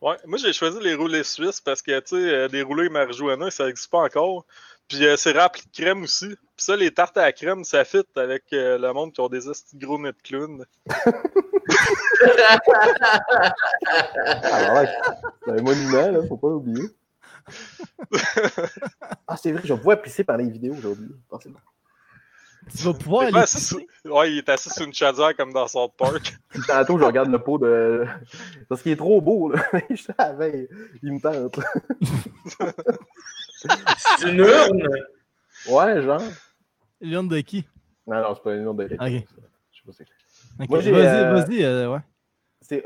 Ouais, 0.00 0.14
moi 0.26 0.38
j'ai 0.38 0.52
choisi 0.52 0.78
les 0.80 0.94
roulés 0.94 1.24
suisses 1.24 1.60
parce 1.60 1.82
que, 1.82 1.98
tu 1.98 2.10
sais, 2.10 2.32
euh, 2.32 2.48
des 2.48 2.62
roulés 2.62 2.88
marijuana, 2.88 3.50
ça 3.50 3.66
n'existe 3.66 3.90
pas 3.90 3.98
encore. 3.98 4.46
Puis 4.86 5.04
c'est 5.16 5.36
rempli 5.36 5.62
de 5.62 5.82
crème 5.82 6.04
aussi. 6.04 6.28
Puis 6.28 6.64
ça, 6.64 6.76
les 6.76 6.92
tartes 6.92 7.18
à 7.18 7.22
la 7.22 7.32
crème, 7.32 7.64
ça 7.64 7.84
fit 7.84 8.04
avec 8.14 8.44
le 8.52 8.92
monde 8.92 9.12
qui 9.12 9.20
ont 9.20 9.28
des 9.28 9.40
gros 9.74 9.98
nez 9.98 10.12
de 10.12 10.22
clown. 10.22 10.64
Alors, 14.42 14.88
c'est 15.44 15.50
un 15.50 15.62
monument, 15.62 16.10
là, 16.10 16.20
faut 16.28 16.36
pas 16.36 16.48
l'oublier. 16.48 16.88
ah, 19.26 19.36
c'est 19.36 19.52
vrai, 19.52 19.62
je 19.64 19.74
vois 19.74 19.96
pisser 19.96 20.24
par 20.24 20.36
les 20.36 20.48
vidéos 20.48 20.74
aujourd'hui. 20.74 21.08
Tu 22.76 22.84
vas 22.84 22.92
pouvoir 22.92 23.22
aller 23.22 23.40
pisser. 23.42 23.86
Ouais, 24.04 24.32
il 24.32 24.38
est 24.38 24.48
assis 24.48 24.70
sur 24.70 24.84
une 24.84 24.92
chaudière 24.92 25.34
comme 25.36 25.52
dans 25.52 25.66
South 25.68 25.92
Park. 25.96 26.36
tantôt, 26.66 26.98
je 26.98 27.04
regarde 27.04 27.30
le 27.30 27.38
pot 27.38 27.58
de. 27.58 28.04
Parce 28.68 28.82
qu'il 28.82 28.92
est 28.92 28.96
trop 28.96 29.20
beau, 29.20 29.50
là. 29.50 29.62
je 29.90 30.02
savais, 30.02 30.68
il 31.02 31.14
me 31.14 31.20
tente. 31.20 31.58
c'est 33.96 34.28
une 34.30 34.38
urne. 34.38 34.88
Ouais, 35.68 36.02
genre. 36.02 36.22
Une 37.00 37.12
urne 37.12 37.28
de 37.28 37.40
qui? 37.40 37.66
Non, 38.06 38.22
non, 38.22 38.34
c'est 38.34 38.42
pas 38.42 38.54
une 38.54 38.64
urne 38.64 38.76
de 38.76 38.88
qui. 38.88 38.94
Ok. 38.94 39.00
Je 39.72 39.78
sais 39.78 39.86
pas 39.86 39.92
c'est 39.92 40.17
vas-y, 40.58 40.92
euh, 40.92 41.32
vas-y, 41.34 41.62
euh, 41.64 41.92
ouais. 41.92 42.00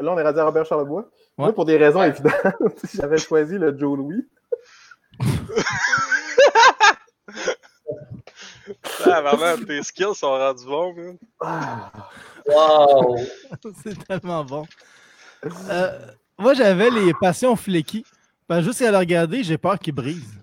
Là, 0.01 0.13
on 0.13 0.19
est 0.19 0.23
rendu 0.23 0.39
à 0.39 0.45
Robert 0.45 0.67
Charlebois. 0.67 1.11
Moi, 1.39 1.53
pour 1.53 1.65
des 1.65 1.77
raisons 1.77 2.03
évidentes, 2.03 2.35
j'avais 2.95 3.19
choisi 3.19 3.59
le 3.59 3.77
Joe 3.77 3.97
Louis. 3.99 4.29
ah, 9.05 9.21
vraiment, 9.23 9.65
tes 9.67 9.83
skills 9.83 10.15
sont 10.15 10.31
rendus 10.31 10.65
bons, 10.67 10.95
man. 10.95 11.19
Wow! 12.47 13.17
C'est 13.83 14.07
tellement 14.07 14.45
bon. 14.45 14.67
Euh, 15.71 15.99
moi, 16.39 16.55
j'avais 16.55 16.91
les 16.91 17.13
passions. 17.15 17.57
Ben, 18.49 18.61
juste 18.61 18.83
à 18.83 18.91
le 18.91 18.99
regarder, 18.99 19.43
j'ai 19.43 19.59
peur 19.59 19.79
qu'il 19.79 19.95
brise. 19.95 20.39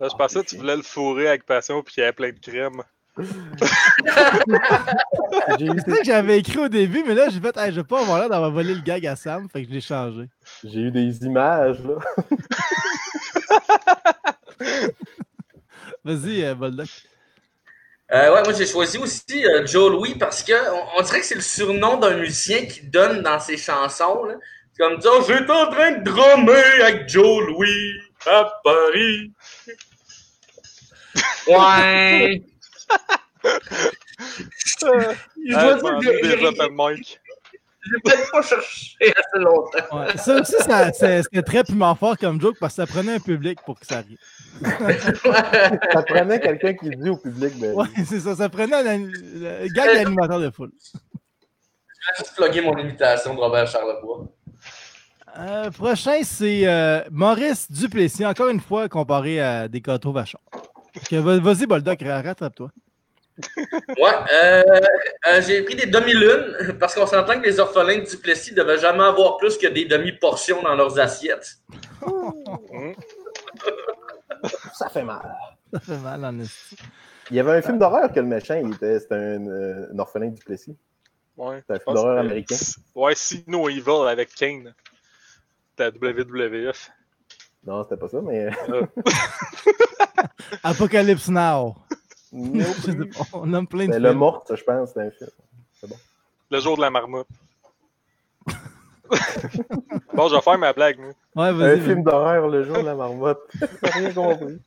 je 0.00 0.14
pensais 0.16 0.42
que 0.42 0.48
tu 0.48 0.56
voulais 0.56 0.76
le 0.76 0.82
fourrer 0.82 1.28
avec 1.28 1.46
passion 1.46 1.82
puis 1.82 1.94
qu'il 1.94 2.02
y 2.02 2.04
avait 2.04 2.12
plein 2.12 2.30
de 2.30 2.38
crème. 2.38 2.82
C'est 5.58 5.90
ça 5.90 5.96
que 5.98 6.04
j'avais 6.04 6.38
écrit 6.38 6.58
au 6.58 6.68
début, 6.68 7.04
mais 7.06 7.14
là, 7.14 7.28
j'ai 7.28 7.38
fait, 7.38 7.56
hey, 7.56 7.70
je 7.70 7.76
vais 7.76 7.84
pas 7.84 8.00
avoir 8.00 8.18
l'air 8.18 8.28
d'avoir 8.28 8.50
volé 8.50 8.74
le 8.74 8.80
gag 8.80 9.06
à 9.06 9.14
Sam, 9.14 9.48
fait 9.48 9.62
que 9.62 9.68
je 9.68 9.74
l'ai 9.74 9.80
changé. 9.80 10.28
J'ai 10.64 10.80
eu 10.80 10.90
des 10.90 11.24
images, 11.24 11.78
là. 11.84 11.94
Vas-y, 16.04 16.44
euh, 16.44 16.54
Euh, 18.12 18.34
ouais, 18.34 18.42
moi 18.42 18.52
j'ai 18.52 18.66
choisi 18.66 18.98
aussi 18.98 19.46
euh, 19.46 19.64
Joe 19.66 19.90
Louis 19.90 20.16
parce 20.16 20.42
que 20.42 20.52
on, 20.98 21.02
dirait 21.02 21.20
que 21.20 21.26
c'est 21.26 21.34
le 21.34 21.40
surnom 21.40 21.96
d'un 21.96 22.18
musicien 22.18 22.66
qui 22.66 22.82
donne 22.82 23.22
dans 23.22 23.40
ses 23.40 23.56
chansons. 23.56 24.26
C'est 24.72 24.82
comme 24.82 24.98
dire 24.98 25.12
J'étais 25.26 25.50
en 25.50 25.70
train 25.70 25.92
de 25.92 26.04
drummer 26.04 26.82
avec 26.82 27.08
Joe 27.08 27.46
Louis 27.46 27.94
à 28.26 28.52
Paris. 28.62 29.32
Ouais. 31.46 32.42
Je 34.80 35.78
dois 35.80 36.00
dire 36.00 36.12
que 36.20 36.28
j'ai 37.84 38.00
peut-être 38.00 38.30
pas 38.30 38.42
cherché 38.42 38.96
assez 39.00 39.44
longtemps. 39.44 39.98
Ouais, 39.98 40.16
ça 40.16 40.40
aussi, 40.40 40.54
c'était 40.58 41.42
très 41.42 41.64
piment 41.64 41.94
fort 41.94 42.16
comme 42.16 42.40
joke 42.40 42.56
parce 42.58 42.74
que 42.74 42.82
ça 42.82 42.86
prenait 42.86 43.16
un 43.16 43.20
public 43.20 43.58
pour 43.64 43.78
que 43.78 43.86
ça 43.86 43.98
arrive. 43.98 44.18
ça 45.92 46.02
prenait 46.02 46.40
quelqu'un 46.40 46.74
qui 46.74 46.90
dit 46.90 47.10
au 47.10 47.16
public. 47.16 47.52
Ben, 47.58 47.74
ouais, 47.74 47.86
c'est 48.06 48.20
ça. 48.20 48.34
Ça 48.36 48.48
prenait 48.48 48.76
un, 48.76 49.66
gars 49.66 49.94
d'animateur 49.94 50.40
de 50.40 50.50
foule. 50.50 50.72
Je 50.84 50.98
vais 50.98 52.18
juste 52.18 52.34
plugger 52.36 52.62
mon 52.62 52.76
imitation 52.78 53.34
de 53.34 53.40
Robert 53.40 53.66
Charlebois. 53.66 54.28
Euh, 55.36 55.70
prochain, 55.70 56.20
c'est 56.22 56.66
euh, 56.66 57.02
Maurice 57.10 57.70
Duplessis, 57.70 58.24
encore 58.24 58.48
une 58.48 58.60
fois 58.60 58.88
comparé 58.88 59.40
à 59.40 59.68
des 59.68 59.80
gâteaux 59.80 60.12
vachons. 60.12 60.38
Vas-y, 61.10 61.66
Boldoc, 61.66 62.00
rattrape-toi. 62.02 62.70
Ouais, 63.36 64.12
euh, 64.32 64.62
euh, 65.26 65.42
j'ai 65.42 65.62
pris 65.62 65.74
des 65.74 65.86
demi-lunes 65.86 66.78
parce 66.78 66.94
qu'on 66.94 67.06
s'entend 67.06 67.40
que 67.40 67.46
les 67.46 67.58
orphelins 67.58 67.98
de 67.98 68.04
Duplessis 68.08 68.52
ne 68.52 68.56
devaient 68.56 68.78
jamais 68.78 69.02
avoir 69.02 69.38
plus 69.38 69.58
que 69.58 69.66
des 69.66 69.86
demi-portions 69.86 70.62
dans 70.62 70.76
leurs 70.76 70.98
assiettes. 71.00 71.56
Ça 74.74 74.88
fait 74.88 75.02
mal. 75.02 75.36
Ça 75.72 75.80
fait 75.80 75.98
mal, 75.98 76.24
en 76.24 76.38
Il 76.38 77.36
y 77.36 77.40
avait 77.40 77.52
un 77.52 77.62
film 77.62 77.78
d'horreur 77.78 78.12
que 78.12 78.20
le 78.20 78.26
méchant, 78.26 78.54
il 78.54 78.72
était, 78.74 79.00
c'était 79.00 79.14
un, 79.14 79.46
euh, 79.48 79.86
orphelin 79.98 80.28
de 80.28 80.36
Duplessis. 80.36 80.76
Ouais. 81.36 81.60
C'était 81.62 81.74
un 81.74 81.78
film 81.80 81.96
d'horreur 81.96 82.18
américain. 82.18 82.56
Ouais, 82.94 83.14
See 83.16 83.42
No 83.48 83.68
Evil 83.68 84.06
avec 84.08 84.32
Kane. 84.34 84.72
C'était 85.70 85.84
à 85.84 85.90
WWF. 85.90 86.90
Non, 87.66 87.82
c'était 87.82 87.96
pas 87.96 88.08
ça, 88.08 88.20
mais. 88.22 88.48
Apocalypse 90.62 91.28
Now. 91.28 91.74
On 93.32 93.46
nomme 93.46 93.68
plein 93.68 93.86
de 93.86 93.92
films. 93.92 94.02
Le 94.02 94.12
mort, 94.12 94.44
je 94.48 94.62
pense, 94.64 94.90
c'est 94.92 95.00
un 95.00 95.10
film. 95.10 95.30
C'est 95.80 95.88
bon. 95.88 95.96
Le 96.50 96.60
jour 96.60 96.76
de 96.76 96.82
la 96.82 96.90
marmotte. 96.90 97.28
bon, 100.14 100.28
je 100.28 100.34
vais 100.34 100.40
faire 100.40 100.58
ma 100.58 100.72
blague, 100.72 100.98
moi. 100.98 101.52
Ouais, 101.52 101.64
un 101.64 101.80
film 101.80 102.02
d'horreur, 102.02 102.48
le 102.48 102.64
jour 102.64 102.78
de 102.78 102.86
la 102.86 102.94
marmotte. 102.94 103.40
Rien 103.82 104.12
compris. 104.12 104.58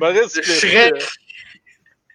Maurice, 0.00 0.40
Shrek. 0.42 0.94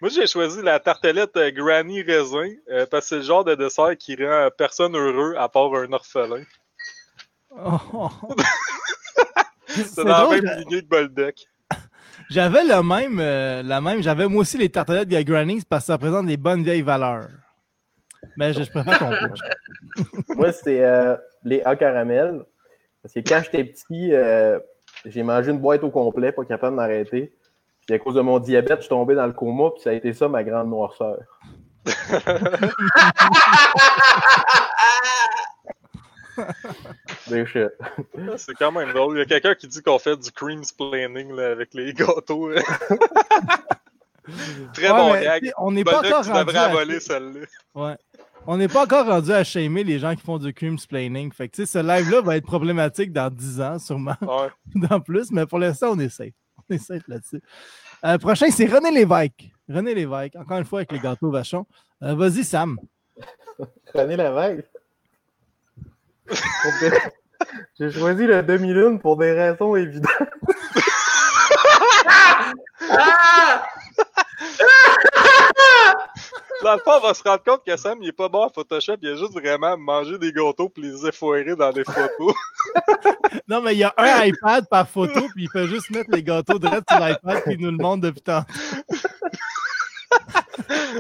Moi, 0.02 0.10
j'ai 0.10 0.28
choisi 0.28 0.62
la 0.62 0.80
tartelette 0.80 1.36
euh, 1.36 1.52
Granny 1.52 2.02
Raisin 2.02 2.54
euh, 2.70 2.86
parce 2.86 3.06
que 3.06 3.10
c'est 3.10 3.16
le 3.18 3.22
genre 3.22 3.44
de 3.44 3.56
dessert 3.56 3.98
qui 3.98 4.16
rend 4.16 4.50
personne 4.58 4.96
heureux 4.96 5.36
à 5.38 5.50
part 5.50 5.74
un 5.76 5.92
orphelin. 5.92 6.44
Oh. 7.52 8.10
c'est 9.68 10.04
dans 10.04 10.30
la 10.30 10.30
même 10.30 10.60
lignée 10.60 10.82
que 10.82 10.88
Bolduc. 10.88 11.49
J'avais 12.30 12.64
le 12.64 12.84
même, 12.84 13.20
euh, 13.20 13.64
la 13.64 13.82
même, 13.82 14.04
j'avais 14.04 14.28
moi 14.28 14.42
aussi 14.42 14.58
les 14.58 14.70
tartelettes 14.70 15.10
de 15.10 15.20
Granny's 15.22 15.66
parce 15.66 15.84
que 15.84 15.88
ça 15.88 15.94
représente 15.94 16.28
des 16.28 16.38
bonnes 16.38 16.64
vieilles 16.64 16.84
valeurs. 16.84 17.28
Mais 18.38 18.54
je, 18.54 18.70
préfère 18.70 19.00
ton 19.00 19.10
Moi, 20.36 20.52
c'est 20.52 20.84
euh, 20.84 21.16
les 21.44 21.64
A 21.64 21.76
caramel. 21.76 22.44
Parce 23.02 23.16
que 23.16 23.22
quand 23.22 23.42
j'étais 23.44 23.64
petit, 23.64 24.14
euh, 24.14 24.60
j'ai 25.06 25.24
mangé 25.24 25.52
une 25.52 25.58
boîte 25.58 25.84
au 25.84 25.90
complet, 25.90 26.32
pas 26.32 26.46
capable 26.46 26.74
de 26.74 26.82
m'arrêter. 26.82 27.34
Puis 27.88 27.96
à 27.96 28.00
cause 28.00 28.14
de 28.14 28.22
mon 28.22 28.38
diabète, 28.40 28.78
je 28.78 28.82
suis 28.82 28.90
tombé 28.90 29.16
dans 29.16 29.26
le 29.26 29.34
coma, 29.34 29.72
puis 29.72 29.82
ça 29.82 29.90
a 29.90 29.94
été 29.94 30.14
ça 30.14 30.28
ma 30.28 30.44
grande 30.44 30.70
noirceur. 30.70 31.18
C'est 38.38 38.56
quand 38.56 38.72
même 38.72 38.94
drôle. 38.94 39.18
Il 39.18 39.20
y 39.20 39.22
a 39.22 39.26
quelqu'un 39.26 39.56
qui 39.56 39.68
dit 39.68 39.82
qu'on 39.82 40.00
fait 40.00 40.18
du 40.18 40.32
cream 40.32 40.64
splaining 40.64 41.34
là, 41.34 41.52
avec 41.52 41.74
les 41.74 41.94
gâteaux. 41.94 42.52
Très 44.74 44.90
bon 44.90 45.14
gag. 45.14 45.52
On 45.58 45.72
n'est 45.72 45.84
pas 45.84 46.00
encore 46.00 46.26
rendu 46.26 46.56
à... 46.56 46.70
voler 46.70 47.00
celle-là. 47.00 47.46
Ouais. 47.76 47.98
On 48.48 48.58
n'est 48.58 48.68
pas 48.68 48.84
encore 48.84 49.06
rendu 49.06 49.32
à 49.32 49.44
shamer 49.44 49.84
les 49.84 50.00
gens 50.00 50.16
qui 50.16 50.22
font 50.22 50.38
du 50.38 50.54
cream 50.54 50.78
splaining. 50.78 51.32
Fait 51.32 51.50
que, 51.50 51.66
ce 51.66 51.80
live-là 51.80 52.22
va 52.22 52.38
être 52.38 52.46
problématique 52.46 53.12
dans 53.12 53.30
10 53.30 53.62
ans, 53.62 53.80
sûrement. 53.80 54.16
Ouais. 54.22 54.50
dans 54.90 55.00
plus, 55.00 55.32
mais 55.32 55.46
pour 55.46 55.60
l'instant, 55.60 55.92
on 55.92 56.00
est 56.00 56.10
safe. 56.10 56.34
On 56.58 56.74
est 56.74 56.80
safe 56.80 57.08
là-dessus. 57.08 57.42
Euh, 58.06 58.18
prochain, 58.18 58.50
c'est 58.50 58.66
René 58.66 58.92
Lévesque. 58.92 59.50
René 59.68 59.94
Lévesque, 59.94 60.36
encore 60.36 60.58
une 60.58 60.66
fois 60.66 60.80
avec 60.80 60.92
les 60.92 61.00
gâteaux 61.00 61.30
vachons. 61.30 61.66
Euh, 62.02 62.16
vas-y, 62.16 62.44
Sam. 62.44 62.80
René 63.94 64.16
Lévesque. 64.16 64.66
J'ai 67.80 67.92
choisi 67.92 68.28
la 68.28 68.42
demi-lune 68.42 69.00
pour 69.00 69.18
des 69.18 69.32
raisons 69.32 69.76
évidentes. 69.76 70.12
Dans 76.62 76.74
le 76.74 76.80
fond, 76.80 76.92
on 76.98 77.00
va 77.00 77.14
se 77.14 77.24
rendre 77.24 77.42
compte 77.44 77.62
que 77.66 77.78
Sam, 77.78 78.00
il 78.02 78.10
est 78.10 78.14
pas 78.14 78.28
bon 78.28 78.44
à 78.44 78.50
Photoshop, 78.50 78.98
il 79.02 79.10
a 79.10 79.16
juste 79.16 79.32
vraiment 79.32 79.78
mangé 79.78 80.18
des 80.18 80.34
gâteaux 80.34 80.68
puis 80.68 80.84
les 80.84 81.08
effoirer 81.08 81.56
dans 81.56 81.72
des 81.72 81.86
photos. 81.86 82.34
non, 83.48 83.62
mais 83.62 83.76
il 83.76 83.80
y 83.80 83.84
a 83.84 83.94
un 83.96 84.26
iPad 84.26 84.68
par 84.70 84.86
photo, 84.88 85.22
puis 85.34 85.46
il 85.46 85.50
peut 85.50 85.68
juste 85.68 85.90
mettre 85.92 86.12
les 86.12 86.22
gâteaux 86.22 86.60
direct 86.60 86.84
sur 86.90 87.00
l'iPad, 87.00 87.44
puis 87.44 87.54
il 87.54 87.62
nous 87.62 87.72
le 87.72 87.78
montre 87.78 88.02
depuis 88.02 88.22
tant. 88.22 88.44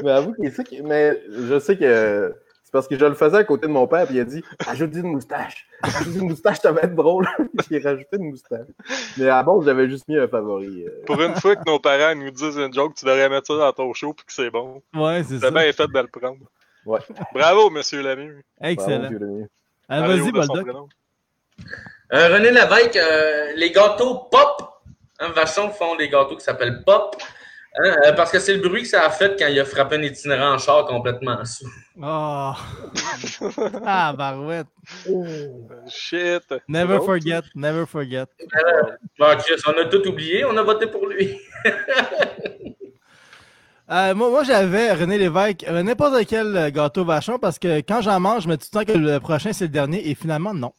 mais 0.01 0.11
avoue 0.11 0.33
que, 0.33 0.81
mais 0.81 1.21
je 1.29 1.59
sais 1.59 1.77
que 1.77 2.33
c'est 2.69 2.73
parce 2.73 2.87
que 2.87 2.99
je 2.99 3.03
le 3.03 3.15
faisais 3.15 3.37
à 3.37 3.43
côté 3.43 3.65
de 3.65 3.71
mon 3.71 3.87
père, 3.87 4.05
puis 4.05 4.17
il 4.17 4.19
a 4.19 4.25
dit 4.25 4.43
Ajoute 4.67 4.93
une 4.93 5.07
moustache. 5.07 5.65
Ajoute 5.81 6.15
une 6.15 6.29
moustache, 6.29 6.59
ça 6.59 6.71
va 6.71 6.81
être 6.81 6.93
drôle. 6.93 7.27
J'ai 7.71 7.79
rajouté 7.79 8.17
une 8.17 8.29
moustache. 8.29 8.67
Mais 9.17 9.27
à 9.27 9.41
bon, 9.41 9.59
j'avais 9.63 9.89
juste 9.89 10.07
mis 10.07 10.19
un 10.19 10.27
favori. 10.27 10.85
Euh. 10.85 11.03
Pour 11.07 11.19
une 11.19 11.33
fois 11.35 11.55
que 11.55 11.63
nos 11.65 11.79
parents 11.79 12.13
nous 12.13 12.29
disent 12.29 12.57
une 12.57 12.71
joke, 12.71 12.93
tu 12.93 13.05
devrais 13.05 13.27
mettre 13.27 13.47
ça 13.47 13.57
dans 13.57 13.73
ton 13.73 13.91
show, 13.95 14.13
puis 14.13 14.23
que 14.23 14.31
c'est 14.31 14.51
bon. 14.51 14.83
Ouais, 14.93 15.23
c'est 15.23 15.39
ça. 15.39 15.47
C'est 15.47 15.51
bien 15.51 15.73
fait 15.73 15.87
de 15.87 15.99
le 15.99 16.07
prendre. 16.07 16.37
Ouais. 16.85 16.99
Bravo, 17.33 17.71
monsieur 17.71 18.03
Lamy. 18.03 18.29
Excellent. 18.61 19.09
Vas-y, 19.89 20.31
Boldoc. 20.31 20.67
Euh, 22.13 22.33
René 22.35 22.51
Lévesque, 22.51 22.97
euh, 22.97 23.53
les 23.55 23.71
gâteaux 23.71 24.27
pop. 24.29 24.83
Un 25.19 25.29
Vachon 25.29 25.71
font 25.71 25.95
des 25.95 26.07
gâteaux 26.07 26.35
qui 26.35 26.43
s'appellent 26.43 26.83
pop. 26.85 27.15
Hein, 27.77 27.95
euh, 28.05 28.13
parce 28.13 28.31
que 28.31 28.39
c'est 28.39 28.55
le 28.55 28.67
bruit 28.67 28.81
que 28.81 28.87
ça 28.87 29.05
a 29.05 29.09
fait 29.11 29.37
quand 29.37 29.47
il 29.47 29.59
a 29.59 29.65
frappé 29.65 29.97
un 29.97 30.01
itinérant 30.01 30.55
en 30.55 30.57
char 30.57 30.85
complètement 30.85 31.43
sous. 31.45 31.69
Oh! 32.01 32.53
ah, 33.85 34.13
barouette! 34.17 34.67
Oh, 35.09 35.25
shit! 35.87 36.43
Never 36.67 36.99
forget, 36.99 37.41
never 37.53 37.85
forget. 37.85 38.25
Euh, 38.39 38.95
on 39.19 39.77
a 39.77 39.85
tout 39.85 40.07
oublié, 40.07 40.45
on 40.45 40.55
a 40.57 40.63
voté 40.63 40.87
pour 40.87 41.07
lui. 41.07 41.37
Euh, 43.91 44.13
moi, 44.13 44.29
moi 44.29 44.43
j'avais 44.43 44.93
René 44.93 45.17
Lévesque, 45.17 45.65
n'importe 45.67 46.23
quel 46.27 46.71
gâteau 46.71 47.03
vachon, 47.03 47.39
parce 47.39 47.57
que 47.57 47.79
quand 47.79 48.01
j'en 48.01 48.19
mange, 48.19 48.43
je 48.43 48.47
me 48.47 48.55
dis 48.55 48.69
tout 48.69 48.77
le 48.77 48.85
temps 48.85 48.93
que 48.93 48.95
le 48.99 49.19
prochain 49.19 49.51
c'est 49.51 49.65
le 49.65 49.71
dernier, 49.71 50.07
et 50.07 50.13
finalement, 50.13 50.53
non. 50.53 50.73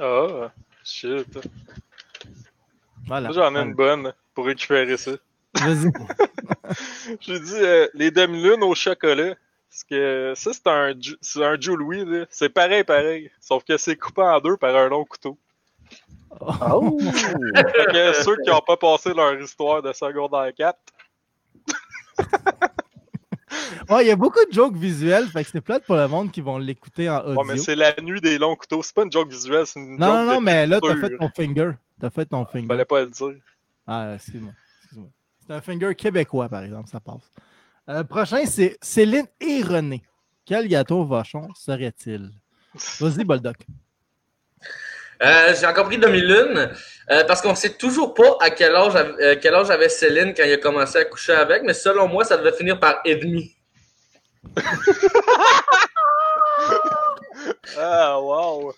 Oh, 0.00 0.46
shit. 0.84 1.26
Voilà. 3.08 3.32
J'en 3.32 3.56
ai 3.56 3.58
une 3.58 3.74
bonne 3.74 4.12
pour 4.32 4.46
récupérer 4.46 4.96
ça. 4.96 5.10
Vas-y. 5.54 5.92
J'ai 7.20 7.40
dit 7.40 7.54
euh, 7.54 7.88
les 7.94 8.10
demi-lunes 8.10 8.62
au 8.62 8.74
chocolat. 8.74 9.34
Parce 9.70 9.84
que 9.84 10.32
ça, 10.34 10.50
c'est 10.52 10.66
un, 10.66 10.92
c'est 11.20 11.44
un 11.44 11.56
Joe 11.60 11.78
Louis. 11.78 12.04
C'est 12.28 12.48
pareil, 12.48 12.82
pareil. 12.82 13.30
Sauf 13.40 13.62
que 13.64 13.76
c'est 13.76 13.96
coupé 13.96 14.22
en 14.22 14.40
deux 14.40 14.56
par 14.56 14.74
un 14.74 14.88
long 14.88 15.04
couteau. 15.04 15.38
Oh! 16.40 16.98
ceux 18.24 18.36
qui 18.42 18.50
n'ont 18.50 18.60
pas 18.66 18.76
passé 18.76 19.14
leur 19.14 19.40
histoire 19.40 19.82
de 19.82 19.92
secondaire 19.92 20.52
4. 20.56 20.78
ouais, 23.90 24.04
il 24.04 24.08
y 24.08 24.10
a 24.10 24.16
beaucoup 24.16 24.44
de 24.44 24.52
jokes 24.52 24.76
visuels, 24.76 25.28
fait 25.28 25.44
que 25.44 25.50
c'est 25.50 25.60
plate 25.60 25.84
pour 25.84 25.96
le 25.96 26.08
monde 26.08 26.30
qui 26.30 26.40
vont 26.40 26.58
l'écouter 26.58 27.08
en 27.08 27.20
audio. 27.20 27.40
Ouais, 27.40 27.44
mais 27.46 27.56
c'est 27.58 27.76
la 27.76 27.94
nuit 28.00 28.20
des 28.20 28.38
longs 28.38 28.56
couteaux. 28.56 28.82
C'est 28.82 28.94
pas 28.94 29.04
une 29.04 29.12
joke 29.12 29.30
visuelle, 29.30 29.66
c'est 29.66 29.80
une 29.80 29.96
non, 29.98 30.06
joke 30.06 30.16
Non, 30.16 30.24
non, 30.34 30.40
mais 30.40 30.66
là, 30.66 30.80
t'as 30.80 30.96
fait 30.96 31.16
ton 31.16 31.28
finger. 31.28 31.72
T'as 32.00 32.10
fait 32.10 32.26
ton 32.26 32.44
finger. 32.44 32.66
Fallait 32.66 32.84
pas 32.84 33.00
le 33.00 33.06
dire. 33.08 33.34
Ah, 33.86 34.14
excuse-moi. 34.14 34.52
C'est 35.50 35.56
un 35.56 35.60
finger 35.60 35.96
québécois, 35.96 36.48
par 36.48 36.62
exemple, 36.62 36.88
ça 36.88 37.00
passe. 37.00 37.28
Euh, 37.88 38.04
prochain, 38.04 38.46
c'est 38.46 38.78
Céline 38.80 39.26
et 39.40 39.62
René. 39.62 40.00
Quel 40.46 40.68
gâteau 40.68 41.04
vachon 41.04 41.48
serait-il? 41.56 42.30
Vas-y, 43.00 43.24
Boldoc. 43.24 43.56
Euh, 45.24 45.52
j'ai 45.58 45.66
encore 45.66 45.86
pris 45.86 45.98
demi-lune 45.98 46.70
euh, 47.10 47.24
parce 47.24 47.42
qu'on 47.42 47.56
sait 47.56 47.72
toujours 47.72 48.14
pas 48.14 48.36
à 48.40 48.50
quel 48.50 48.76
âge, 48.76 48.94
euh, 48.94 49.34
quel 49.42 49.56
âge 49.56 49.70
avait 49.70 49.88
Céline 49.88 50.34
quand 50.34 50.44
il 50.44 50.52
a 50.52 50.56
commencé 50.58 50.98
à 50.98 51.04
coucher 51.04 51.32
avec, 51.32 51.64
mais 51.64 51.74
selon 51.74 52.06
moi, 52.06 52.22
ça 52.22 52.36
devait 52.36 52.56
finir 52.56 52.78
par 52.78 53.00
et 53.04 53.16
demi. 53.16 53.52
ah, 57.76 58.20
wow! 58.20 58.72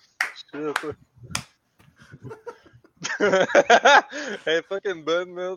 Elle 4.45 4.57
est 4.57 4.65
fucking 4.67 5.03
bonne, 5.03 5.31
man. 5.31 5.55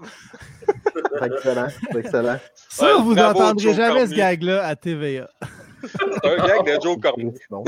C'est 0.94 1.26
excellent, 1.26 1.68
c'est 1.68 1.98
excellent. 1.98 2.38
Ça, 2.68 2.96
Ouais, 2.96 3.02
vous 3.02 3.14
n'entendrez 3.14 3.62
Joe 3.62 3.74
jamais 3.76 4.06
ce 4.06 4.14
gag-là 4.14 4.66
à 4.66 4.76
TVA. 4.76 5.28
C'est 5.82 6.26
un 6.26 6.36
gag 6.46 6.64
de 6.66 6.82
Joe 6.82 6.98
Cormier. 7.00 7.34
Non. 7.50 7.64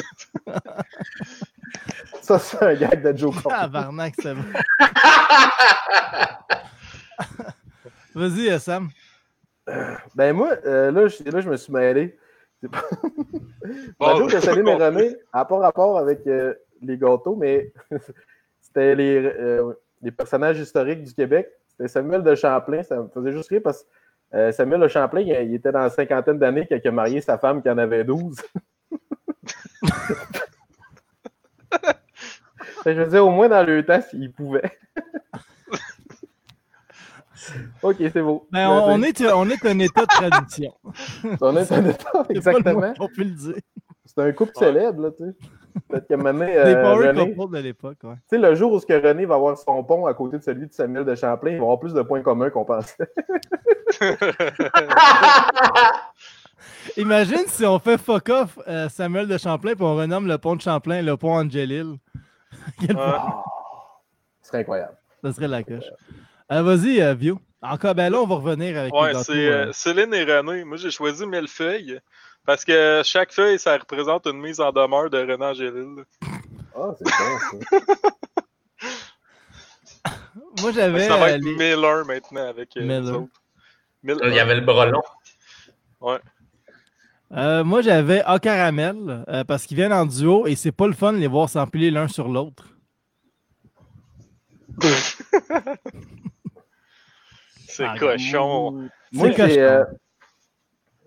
Ça, 2.23 2.39
c'est 2.39 2.63
un 2.63 2.75
gag 2.75 3.03
de 3.03 3.17
Joe 3.17 3.35
Cormier. 3.43 3.59
Tabarnak, 3.61 4.15
c'est 4.21 4.35
bon. 4.35 4.45
Vas-y, 8.15 8.51
euh, 8.51 8.59
Sam. 8.59 8.89
Ben 10.15 10.33
moi, 10.33 10.57
euh, 10.65 10.91
là, 10.91 11.09
je, 11.09 11.23
là, 11.31 11.41
je 11.41 11.49
me 11.49 11.57
suis 11.57 11.73
mêlé. 11.73 12.19
Pas... 12.73 12.83
Bon, 13.99 14.29
Céline 14.29 14.61
et 14.61 14.63
bon. 14.63 14.79
René 14.79 15.17
n'a 15.33 15.45
pas 15.45 15.59
rapport 15.59 15.99
avec 15.99 16.27
euh, 16.27 16.55
les 16.83 16.97
gâteaux, 16.97 17.37
mais 17.37 17.73
c'était 18.69 18.95
les, 18.95 19.17
euh, 19.17 19.73
les 20.03 20.11
personnages 20.13 20.59
historiques 20.59 21.03
du 21.03 21.13
Québec. 21.15 21.49
C'était 21.69 21.89
Samuel 21.89 22.23
de 22.23 22.35
Champlain. 22.35 22.83
Ça 22.83 22.97
me 23.03 23.09
faisait 23.09 23.33
juste 23.33 23.49
rire 23.49 23.61
parce 23.65 23.83
que 23.83 23.89
euh, 24.37 24.53
Samuel 24.53 24.81
de 24.81 24.89
Champlain, 24.89 25.21
il, 25.21 25.29
il 25.29 25.55
était 25.55 25.73
dans 25.73 25.81
la 25.81 25.91
cinquantaine 25.91 26.39
d'années 26.39 26.67
quand 26.69 26.77
il 26.83 26.89
a 26.89 26.93
marié 26.93 27.21
sa 27.21 27.39
femme 27.39 27.63
qui 27.63 27.71
en 27.71 27.79
avait 27.79 28.05
12. 28.05 28.37
Fait 32.85 32.85
que 32.85 32.95
je 32.95 33.01
me 33.01 33.05
disais, 33.07 33.19
au 33.19 33.31
moins 33.31 33.49
dans 33.49 33.67
le 33.67 33.85
temps, 33.85 34.01
s'il 34.01 34.33
pouvait. 34.33 34.71
ok, 37.83 37.97
c'est 37.99 38.23
beau. 38.23 38.47
Ben, 38.53 38.69
on, 38.69 38.93
on 38.95 39.03
est, 39.03 39.21
on 39.33 39.49
est 39.49 39.65
un 39.67 39.79
état 39.79 40.03
de 40.03 40.07
tradition. 40.07 40.73
On 41.41 41.57
est 41.57 41.73
un 41.73 41.85
état, 41.87 41.99
C'est 41.99 42.13
pas 42.13 42.27
le 42.29 42.37
exactement. 42.37 42.79
moins 42.81 42.95
qu'on 42.95 43.09
peut 43.09 43.25
le 43.25 43.31
dire. 43.31 43.55
C'est 44.05 44.21
un 44.21 44.33
couple 44.33 44.53
Ouais. 44.57 44.67
célèbre, 44.67 45.03
là, 45.03 45.11
tu 45.11 45.25
sais. 45.25 45.35
Peut-être 45.89 46.07
qu'à 46.07 46.15
un 46.15 46.19
moment 46.19 46.33
donné, 46.33 46.53
Les 46.53 46.75
euh, 46.75 46.95
René, 46.95 47.35
tu 47.35 47.51
de 47.51 47.59
l'époque, 47.59 47.99
ouais. 48.05 48.15
sais, 48.29 48.39
le 48.39 48.55
jour 48.55 48.73
où 48.73 48.81
ce 48.81 48.87
que 48.87 48.93
René 48.93 49.25
va 49.25 49.37
avoir 49.37 49.57
son 49.57 49.83
pont 49.85 50.07
à 50.07 50.15
côté 50.15 50.39
de 50.39 50.43
celui 50.43 50.67
de 50.67 50.73
Samuel 50.73 51.05
de 51.05 51.15
Champlain, 51.15 51.53
il 51.53 51.59
va 51.59 51.63
avoir 51.63 51.81
plus 51.81 51.95
de 51.95 52.03
points 52.03 52.23
communs 52.23 52.51
qu'on 52.51 52.65
pensait. 52.65 52.97
Imagine 56.97 57.47
si 57.47 57.65
on 57.65 57.79
fait 57.79 57.99
fuck 57.99 58.29
off 58.29 58.59
euh, 58.69 58.89
Samuel 58.89 59.29
de 59.29 59.39
Champlain 59.39 59.75
puis 59.75 59.85
on 59.85 59.97
renomme 59.97 60.27
le 60.27 60.39
pont 60.39 60.57
de 60.57 60.61
Champlain 60.61 61.03
le 61.03 61.17
pont 61.17 61.35
Angelil. 61.35 61.97
Fun. 62.87 63.43
Ce 64.43 64.49
serait 64.49 64.59
incroyable. 64.59 64.97
Ça 65.23 65.33
serait 65.33 65.49
la 65.49 65.63
coche. 65.63 65.85
Euh, 66.51 66.63
Vas-y, 66.63 67.01
euh, 67.01 67.15
Vio. 67.15 67.41
Encore, 67.61 67.95
ben 67.95 68.11
là, 68.11 68.21
on 68.21 68.27
va 68.27 68.37
revenir 68.37 68.79
avec 68.79 68.95
Ouais, 68.95 69.15
c'est 69.15 69.49
euh, 69.49 69.73
Céline 69.73 70.15
et 70.15 70.23
René. 70.23 70.65
Moi, 70.65 70.77
j'ai 70.77 70.91
choisi 70.91 71.27
mille 71.27 71.49
feuilles 71.49 72.01
parce 72.49 72.65
que 72.65 73.03
chaque 73.05 73.31
feuille, 73.31 73.59
ça 73.59 73.77
représente 73.77 74.27
une 74.27 74.41
mise 74.41 74.59
en 74.59 74.73
demeure 74.73 75.11
de 75.11 75.19
René 75.19 75.45
Angélil. 75.45 76.03
Ah, 76.75 76.95
c'est 76.97 77.05
bon, 77.05 77.39
ça. 77.75 77.83
Moi, 80.63 80.73
j'avais. 80.73 81.07
Ça 81.09 81.19
va 81.19 81.27
euh, 81.27 81.35
être 81.37 81.43
les- 81.45 81.55
Miller 81.57 82.07
maintenant 82.07 82.49
avec 82.49 82.75
euh, 82.79 82.81
Miller. 82.81 83.03
les 83.03 83.11
autres. 83.11 83.43
Miller. 84.03 84.29
Il 84.29 84.35
y 84.35 84.41
avait 84.41 84.55
le 84.55 84.63
bras 84.63 84.87
long. 84.87 85.03
euh, 87.33 87.65
moi, 87.65 87.83
j'avais 87.83 88.23
A 88.25 88.39
Caramel 88.39 89.25
euh, 89.29 89.45
parce 89.45 89.67
qu'ils 89.67 89.77
viennent 89.77 89.93
en 89.93 90.07
duo 90.07 90.47
et 90.47 90.57
c'est 90.57 90.73
pas 90.73 90.87
le 90.87 90.95
fun 90.95 91.13
de 91.13 91.19
les 91.19 91.27
voir 91.27 91.51
s'empiler 91.51 91.91
l'un 91.91 92.09
sur 92.09 92.29
l'autre. 92.29 92.65
C'est 97.69 97.85
Ah, 97.85 97.95
cochon. 97.99 98.89
Moi, 99.13 99.29
C'est 99.29 99.35
cochon. 99.37 99.85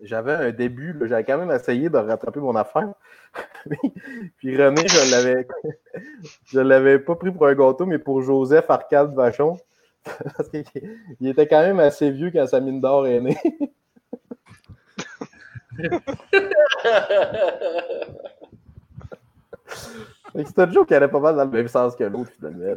J'avais 0.01 0.33
un 0.33 0.51
début, 0.51 0.97
j'avais 1.07 1.23
quand 1.23 1.37
même 1.37 1.51
essayé 1.51 1.89
de 1.89 1.97
rattraper 1.97 2.39
mon 2.39 2.55
affaire. 2.55 2.93
Puis 4.37 4.57
René, 4.57 4.87
je 4.87 5.11
l'avais, 5.11 5.47
je 6.45 6.59
l'avais 6.59 6.99
pas 6.99 7.15
pris 7.15 7.31
pour 7.31 7.47
un 7.47 7.55
gâteau, 7.55 7.85
mais 7.85 7.99
pour 7.99 8.21
Joseph 8.21 8.69
Arcade 8.69 9.13
Vachon. 9.13 9.57
Parce 10.03 10.49
qu'il 10.49 10.63
il 11.19 11.27
était 11.27 11.47
quand 11.47 11.61
même 11.61 11.79
assez 11.79 12.09
vieux 12.09 12.31
quand 12.31 12.47
sa 12.47 12.59
mine 12.59 12.81
d'or 12.81 13.05
est 13.07 13.21
née. 13.21 13.37
C'était 20.35 20.61
un 20.61 20.71
joke 20.71 20.87
qui 20.87 20.95
allait 20.95 21.07
pas 21.07 21.19
mal 21.19 21.35
dans 21.35 21.45
le 21.45 21.51
même 21.51 21.67
sens 21.67 21.95
que 21.95 22.03
l'autre, 22.03 22.31
finalement. 22.31 22.75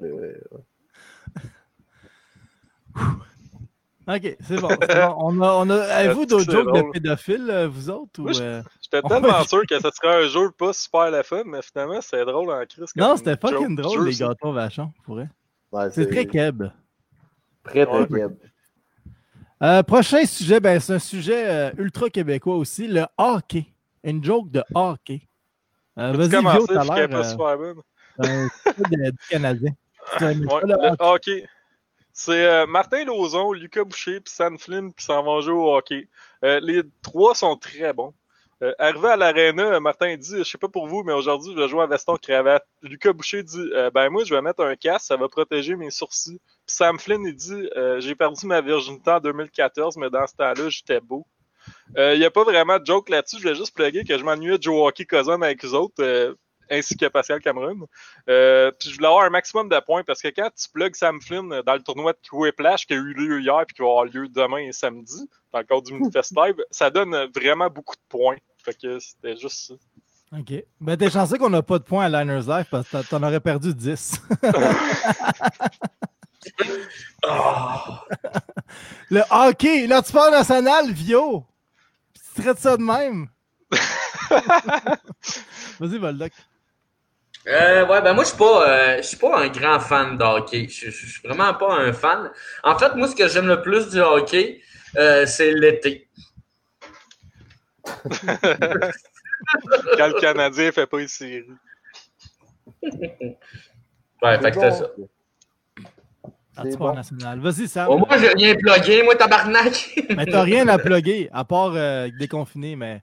Ok, 4.06 4.36
c'est 4.46 4.60
bon. 4.60 4.68
c'est 4.82 4.94
bon. 5.00 5.14
On 5.18 5.40
a, 5.40 5.52
on 5.54 5.70
a, 5.70 5.76
avez-vous 5.94 6.26
d'autres 6.26 6.44
C'est 6.44 6.52
jokes 6.52 6.74
de 6.74 6.92
pédophiles, 6.92 7.50
euh, 7.50 7.68
vous 7.68 7.88
autres? 7.90 8.20
Ou, 8.20 8.28
euh, 8.28 8.62
J'étais 8.82 9.06
tellement 9.08 9.44
sûr 9.44 9.62
que 9.68 9.76
ce 9.76 9.88
serait 9.90 10.24
un 10.24 10.28
jeu 10.28 10.50
pas 10.50 10.72
super 10.72 11.10
la 11.10 11.22
fun, 11.22 11.42
mais 11.46 11.62
finalement, 11.62 12.00
c'est 12.02 12.24
drôle 12.24 12.50
en 12.50 12.64
crise. 12.66 12.84
Non, 12.96 13.16
c'était 13.16 13.36
fucking 13.36 13.76
drôle, 13.76 13.98
Jeu, 14.00 14.04
les 14.04 14.14
gâteaux 14.16 14.52
vachons, 14.52 14.92
pour 15.04 15.14
vrai. 15.16 15.28
Ouais, 15.72 15.90
C'est 15.90 16.10
très 16.10 16.26
keb. 16.26 16.64
Très, 17.64 17.86
très 17.86 17.98
Ouais. 18.00 18.06
keb. 18.08 18.34
Euh, 19.62 19.82
prochain 19.82 20.26
sujet, 20.26 20.60
ben, 20.60 20.78
c'est 20.80 20.92
un 20.94 20.98
sujet 20.98 21.48
euh, 21.48 21.70
ultra 21.78 22.10
québécois 22.10 22.56
aussi, 22.56 22.86
le 22.86 23.06
hockey. 23.16 23.66
Une 24.02 24.22
joke 24.22 24.50
de 24.50 24.62
hockey. 24.74 25.22
Euh, 25.98 26.12
Vas-y, 26.12 26.28
l'air 26.28 26.42
pas 26.42 26.56
euh, 26.58 27.24
super 27.24 27.56
bonne. 27.56 27.80
un 28.18 28.48
du 28.90 29.12
Canadien. 29.30 29.72
Ouais, 30.20 30.34
le 30.34 30.40
le 30.66 30.74
hockey? 30.74 30.96
hockey. 31.00 31.46
C'est 32.14 32.46
euh, 32.46 32.66
Martin 32.66 33.04
Lauzon, 33.04 33.52
Lucas 33.52 33.84
Boucher 33.84 34.20
puis 34.20 34.32
Sam 34.32 34.56
Flynn 34.58 34.94
qui 34.94 35.04
s'en 35.04 35.22
vont 35.22 35.40
jouer 35.40 35.54
au 35.54 35.74
hockey. 35.76 36.08
Euh, 36.44 36.60
les 36.60 36.82
trois 37.02 37.34
sont 37.34 37.56
très 37.56 37.92
bons. 37.92 38.14
Euh, 38.62 38.72
arrivé 38.78 39.08
à 39.08 39.16
l'aréna, 39.16 39.80
Martin 39.80 40.16
dit 40.16 40.38
Je 40.38 40.44
sais 40.44 40.58
pas 40.58 40.68
pour 40.68 40.86
vous, 40.86 41.02
mais 41.02 41.12
aujourd'hui, 41.12 41.52
je 41.54 41.60
vais 41.60 41.68
jouer 41.68 41.82
à 41.82 41.86
veston 41.86 42.16
cravate. 42.16 42.64
Lucas 42.82 43.12
Boucher 43.12 43.42
dit 43.42 43.68
euh, 43.74 43.90
Ben, 43.90 44.08
moi, 44.10 44.24
je 44.24 44.32
vais 44.32 44.40
mettre 44.42 44.62
un 44.64 44.76
casque, 44.76 45.06
ça 45.06 45.16
va 45.16 45.28
protéger 45.28 45.74
mes 45.74 45.90
sourcils. 45.90 46.40
Puis 46.66 46.76
Sam 46.76 46.98
Flynn, 46.98 47.24
il 47.26 47.34
dit 47.34 47.68
euh, 47.76 48.00
J'ai 48.00 48.14
perdu 48.14 48.46
ma 48.46 48.60
virginité 48.60 49.10
en 49.10 49.20
2014, 49.20 49.96
mais 49.96 50.08
dans 50.08 50.26
ce 50.26 50.36
temps-là, 50.36 50.68
j'étais 50.68 51.00
beau. 51.00 51.26
Il 51.96 52.18
n'y 52.18 52.24
a 52.24 52.30
pas 52.30 52.44
vraiment 52.44 52.78
de 52.78 52.86
joke 52.86 53.08
là-dessus. 53.08 53.36
Je 53.38 53.42
voulais 53.42 53.54
juste 53.54 53.74
plugger 53.74 54.04
que 54.04 54.16
je 54.16 54.24
m'ennuyais 54.24 54.58
de 54.58 54.62
jouer 54.62 54.76
au 54.76 54.86
hockey 54.86 55.04
cousin 55.04 55.40
avec 55.40 55.64
eux 55.64 55.72
autres, 55.72 56.02
euh, 56.02 56.34
ainsi 56.70 56.96
que 56.96 57.06
Pascal 57.06 57.40
Cameron. 57.40 57.86
Euh, 58.28 58.70
puis 58.78 58.90
je 58.90 58.96
voulais 58.96 59.08
avoir 59.08 59.24
un 59.24 59.30
maximum 59.30 59.68
de 59.68 59.78
points 59.80 60.02
parce 60.04 60.20
que 60.22 60.28
quand 60.28 60.50
tu 60.56 60.68
plugs 60.72 60.94
Sam 60.94 61.20
Flynn 61.20 61.60
dans 61.64 61.74
le 61.74 61.82
tournoi 61.82 62.12
de 62.12 62.18
Quiplash 62.30 62.86
qui 62.86 62.94
a 62.94 62.96
eu 62.96 63.12
lieu 63.14 63.40
hier 63.40 63.64
puis 63.66 63.74
qui 63.74 63.82
va 63.82 63.88
avoir 63.88 64.04
lieu 64.04 64.28
demain 64.28 64.58
et 64.58 64.72
samedi, 64.72 65.28
dans 65.52 65.58
le 65.60 65.64
cadre 65.64 65.82
du 65.82 65.92
Minifest 65.94 66.32
Live, 66.36 66.56
ça 66.70 66.90
donne 66.90 67.14
vraiment 67.34 67.68
beaucoup 67.70 67.94
de 67.96 68.00
points. 68.08 68.36
Fait 68.64 68.74
que 68.80 68.98
c'était 68.98 69.36
juste 69.36 69.68
ça. 69.68 69.74
OK. 70.38 70.52
Ben, 70.80 70.96
t'es 70.96 71.10
chanceux 71.10 71.38
qu'on 71.38 71.50
n'a 71.50 71.62
pas 71.62 71.78
de 71.78 71.84
points 71.84 72.06
à 72.06 72.08
Liners 72.24 72.42
Life 72.48 72.66
parce 72.70 72.88
que 72.88 73.08
t'en- 73.08 73.22
aurais 73.22 73.40
perdu 73.40 73.72
10. 73.74 74.20
Ah. 77.26 78.02
le 79.10 79.22
hockey, 79.30 79.86
là, 79.86 80.02
tu 80.02 80.12
parles 80.12 80.32
national, 80.32 80.90
Vio. 80.92 81.44
Tu 82.34 82.42
traites 82.42 82.58
ça 82.58 82.76
de 82.76 82.82
même. 82.82 83.28
Vas-y, 85.80 85.98
Voldoc. 85.98 86.32
Euh, 87.46 87.86
ouais, 87.86 88.00
ben 88.00 88.14
moi, 88.14 88.24
je 88.24 88.30
suis 88.30 88.38
pas, 88.38 88.68
euh, 88.68 88.96
je 88.98 89.02
suis 89.02 89.16
pas 89.18 89.38
un 89.42 89.48
grand 89.48 89.78
fan 89.78 90.16
de 90.16 90.24
hockey. 90.24 90.66
Je 90.68 90.86
je- 90.86 90.90
je 90.90 91.06
suis 91.18 91.28
vraiment 91.28 91.52
pas 91.54 91.74
un 91.74 91.92
fan. 91.92 92.30
En 92.62 92.78
fait, 92.78 92.94
moi, 92.94 93.06
ce 93.06 93.14
que 93.14 93.28
j'aime 93.28 93.46
le 93.46 93.60
plus 93.60 93.90
du 93.90 94.00
hockey, 94.00 94.62
euh, 94.96 95.26
c'est 95.26 95.52
l'été. 95.52 96.08
Quand 99.98 100.06
le 100.08 100.20
Canadien 100.20 100.72
fait 100.72 100.86
pas 100.86 101.00
une 101.00 101.08
série. 101.08 101.44
Ouais, 104.22 104.38
fait 104.40 104.50
que 104.50 104.60
c'est 104.60 104.70
ça. 104.70 104.90
Bon. 106.78 106.94
national. 106.94 107.40
Vas-y, 107.40 107.68
Sam. 107.68 107.90
Au 107.90 107.98
moins, 107.98 108.16
j'ai 108.16 108.28
rien 108.28 108.54
plugué, 108.54 109.02
moi, 109.02 109.16
tabarnak. 109.16 109.90
Mais 110.16 110.24
t'as 110.24 110.42
rien 110.42 110.66
à 110.68 110.78
plugger, 110.78 111.28
à 111.32 111.44
part 111.44 111.72
euh, 111.74 112.08
déconfiner, 112.16 112.76
mais. 112.76 113.02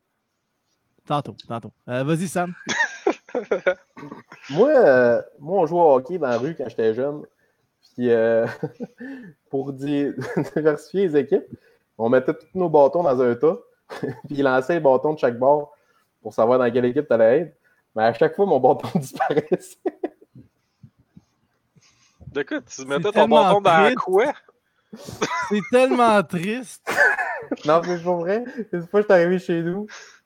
Tantôt, 1.05 1.35
tantôt. 1.47 1.73
Euh, 1.89 2.03
Vas-y, 2.03 2.27
Sam. 2.27 2.53
Moi, 4.49 4.69
euh, 4.69 5.21
moi, 5.39 5.61
on 5.61 5.65
jouait 5.65 5.79
au 5.79 5.93
hockey 5.95 6.17
dans 6.17 6.27
la 6.27 6.37
rue 6.37 6.55
quand 6.55 6.67
j'étais 6.67 6.93
jeune. 6.93 7.23
Puis, 7.93 8.09
euh, 8.11 8.45
pour 9.49 9.73
di- 9.73 10.11
diversifier 10.55 11.07
les 11.07 11.17
équipes, 11.17 11.45
on 11.97 12.09
mettait 12.09 12.33
tous 12.33 12.47
nos 12.55 12.69
bâtons 12.69 13.03
dans 13.03 13.21
un 13.21 13.35
tas. 13.35 13.57
puis, 13.99 14.09
il 14.37 14.43
lançait 14.43 14.75
les 14.75 14.79
bâtons 14.79 15.13
de 15.13 15.19
chaque 15.19 15.37
bord 15.37 15.73
pour 16.21 16.33
savoir 16.33 16.59
dans 16.59 16.71
quelle 16.71 16.85
équipe 16.85 17.07
tu 17.07 17.13
allais 17.13 17.39
être. 17.39 17.57
Mais 17.95 18.03
à 18.03 18.13
chaque 18.13 18.35
fois, 18.35 18.45
mon 18.45 18.59
bâton 18.59 18.87
disparaissait. 18.99 19.77
De 22.27 22.43
quoi, 22.43 22.61
tu 22.61 22.85
mettais 22.85 23.11
ton 23.11 23.27
bâton 23.27 23.61
dans 23.61 23.93
quoi? 23.95 24.33
C'est 25.49 25.61
tellement 25.71 26.21
triste. 26.23 26.85
non, 27.65 27.81
mais 27.85 27.97
c'est 27.97 28.03
pas 28.03 28.15
vrai. 28.15 28.43
Une 28.71 28.87
fois, 28.87 29.01
je 29.01 29.05
suis 29.05 29.13
arrivé 29.13 29.39
chez 29.39 29.61
nous. 29.61 29.85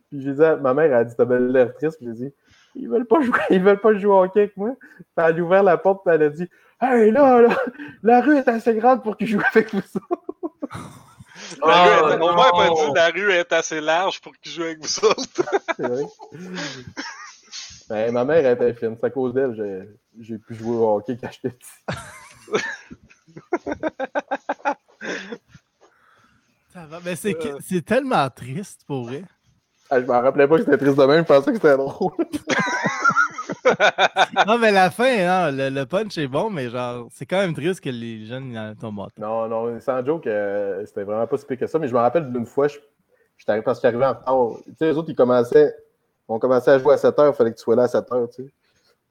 Puis, 0.10 0.22
j'ai 0.22 0.34
dit, 0.34 0.44
à- 0.44 0.56
ma 0.56 0.74
mère 0.74 0.96
a 0.96 1.04
dit, 1.04 1.16
t'as 1.16 1.26
belle 1.26 1.48
l'air 1.48 1.74
triste. 1.74 1.98
Puis, 1.98 2.08
j'ai 2.08 2.14
dit, 2.14 2.34
ils 2.76 2.90
veulent 2.90 3.06
pas 3.06 3.22
jouer, 3.22 3.40
ils 3.50 3.64
veulent 3.64 3.80
pas 3.80 3.94
jouer 3.94 4.12
au 4.12 4.24
hockey 4.24 4.42
avec 4.42 4.58
moi. 4.58 4.76
elle 5.18 5.24
a 5.24 5.32
ouvert 5.42 5.64
la 5.64 5.78
porte 5.78 6.06
et 6.08 6.12
elle 6.12 6.24
a 6.24 6.30
dit 6.30 6.48
Hey 6.82 7.12
là, 7.12 7.42
là, 7.42 7.58
la 8.04 8.22
rue 8.22 8.38
est 8.38 8.48
assez 8.48 8.76
grande 8.76 9.02
pour 9.04 9.18
qu'ils 9.18 9.28
jouent 9.28 9.42
avec 9.54 9.74
vous 9.74 9.82
La, 11.64 12.02
rue 12.02 12.14
est, 12.14 12.18
pas 12.18 12.70
dit 12.70 12.92
la 12.96 13.10
rue 13.10 13.32
est 13.32 13.54
assez 13.54 13.80
large 13.80 14.20
pour 14.22 14.36
qu'ils 14.38 14.52
jouent 14.52 14.64
avec 14.64 14.80
vous 14.80 15.06
autres. 15.06 15.44
ben, 17.90 18.12
ma 18.12 18.26
mère 18.26 18.52
était 18.52 18.74
fine. 18.74 18.96
C'est 19.00 19.06
à 19.06 19.10
cause 19.10 19.34
d'elle 19.34 19.88
j'ai 20.20 20.38
pu 20.38 20.56
jouer 20.56 20.76
au 20.76 20.98
hockey 20.98 21.18
quand 21.22 21.30
j'étais 21.32 21.52
petit. 21.52 21.70
Mais 27.04 27.16
c'est 27.16 27.86
tellement 27.86 28.30
triste 28.30 28.82
pour 28.88 29.06
vrai. 29.06 29.24
Ah, 29.90 30.02
je 30.02 30.06
me 30.06 30.12
rappelais 30.12 30.48
pas 30.48 30.58
que 30.58 30.64
c'était 30.64 30.78
triste 30.78 30.98
de 30.98 31.04
même, 31.06 31.20
je 31.20 31.28
pensais 31.28 31.52
que 31.52 31.58
c'était 31.58 31.78
drôle. 31.78 32.12
non, 34.48 34.58
mais 34.58 34.72
la 34.72 34.90
fin, 34.90 35.06
hein, 35.06 35.52
le, 35.52 35.84
punch 35.86 36.18
est 36.18 36.28
bon, 36.28 36.50
mais 36.50 36.70
genre, 36.70 37.08
c'est 37.12 37.26
quand 37.26 37.38
même 37.38 37.54
triste 37.54 37.82
que 37.82 37.90
les 37.90 38.26
jeunes 38.26 38.58
en 38.58 38.74
tombent 38.76 38.96
mort. 38.96 39.12
Non, 39.18 39.48
non, 39.48 39.80
sans 39.80 40.04
joke, 40.04 40.28
euh, 40.28 40.84
c'était 40.86 41.04
vraiment 41.04 41.28
pas 41.28 41.38
si 41.38 41.46
pire 41.46 41.58
que 41.58 41.68
ça, 41.68 41.78
mais 41.78 41.88
je 41.88 41.94
me 41.94 42.00
rappelle 42.00 42.32
d'une 42.32 42.46
fois, 42.46 42.68
je, 42.68 42.78
je 43.38 43.46
parce 43.62 43.80
que 43.80 43.88
j'arrivais 43.88 44.06
en 44.06 44.14
retard. 44.14 44.60
Tu 44.66 44.74
sais, 44.78 44.88
les 44.88 44.98
autres, 44.98 45.10
ils 45.10 45.16
commençaient, 45.16 45.76
on 46.28 46.40
commençait 46.40 46.72
à 46.72 46.80
jouer 46.80 46.96
à 46.96 46.98
7 46.98 47.16
h, 47.16 47.32
il 47.32 47.36
fallait 47.36 47.52
que 47.52 47.58
tu 47.58 47.64
sois 47.64 47.76
là 47.76 47.84
à 47.84 47.88
7 47.88 48.06
h, 48.10 48.36
tu 48.36 48.44
sais. 48.44 48.50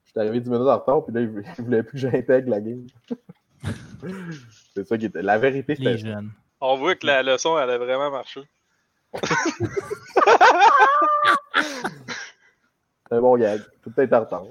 J'étais 0.07 0.21
arrivé 0.21 0.41
10 0.41 0.51
minutes 0.51 0.69
en 0.69 0.79
retard, 0.79 1.05
puis 1.05 1.15
là, 1.15 1.21
ils, 1.21 1.29
voulaient 1.65 1.83
plus 1.83 2.01
que 2.01 2.11
j'intègre 2.11 2.51
la 2.51 2.61
game. 2.61 2.87
c'est 4.75 4.87
ça 4.87 4.99
qui 4.99 5.07
était. 5.07 5.23
La 5.23 5.39
vérité, 5.39 5.77
c'était. 5.77 6.15
On 6.61 6.77
voit 6.77 6.95
que 6.95 7.07
la 7.07 7.23
leçon, 7.23 7.59
elle 7.59 7.71
a 7.71 7.79
vraiment 7.79 8.11
marché. 8.11 8.41
C'est 13.09 13.17
un 13.17 13.21
bon 13.21 13.37
gag. 13.37 13.61
Tout 13.83 13.93
être 13.99 14.13
en 14.13 14.21
retard. 14.21 14.45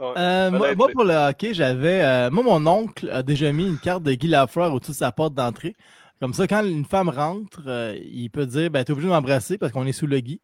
Euh, 0.00 0.50
moi, 0.50 0.74
pour 0.92 1.04
le 1.04 1.14
hockey, 1.14 1.54
j'avais. 1.54 2.02
Euh, 2.02 2.30
moi, 2.30 2.44
mon 2.44 2.66
oncle 2.66 3.08
a 3.10 3.22
déjà 3.22 3.50
mis 3.52 3.66
une 3.66 3.78
carte 3.78 4.02
de 4.02 4.12
Guy 4.12 4.28
Lafleur 4.28 4.72
au-dessus 4.74 4.92
de 4.92 4.96
sa 4.96 5.12
porte 5.12 5.34
d'entrée. 5.34 5.74
Comme 6.20 6.34
ça, 6.34 6.46
quand 6.46 6.64
une 6.64 6.84
femme 6.84 7.08
rentre, 7.08 7.62
euh, 7.66 7.96
il 8.02 8.30
peut 8.30 8.46
dire 8.46 8.70
ben, 8.70 8.84
T'es 8.84 8.92
obligé 8.92 9.08
de 9.08 9.12
m'embrasser 9.12 9.58
parce 9.58 9.72
qu'on 9.72 9.86
est 9.86 9.92
sous 9.92 10.06
le 10.06 10.20
Guy. 10.20 10.40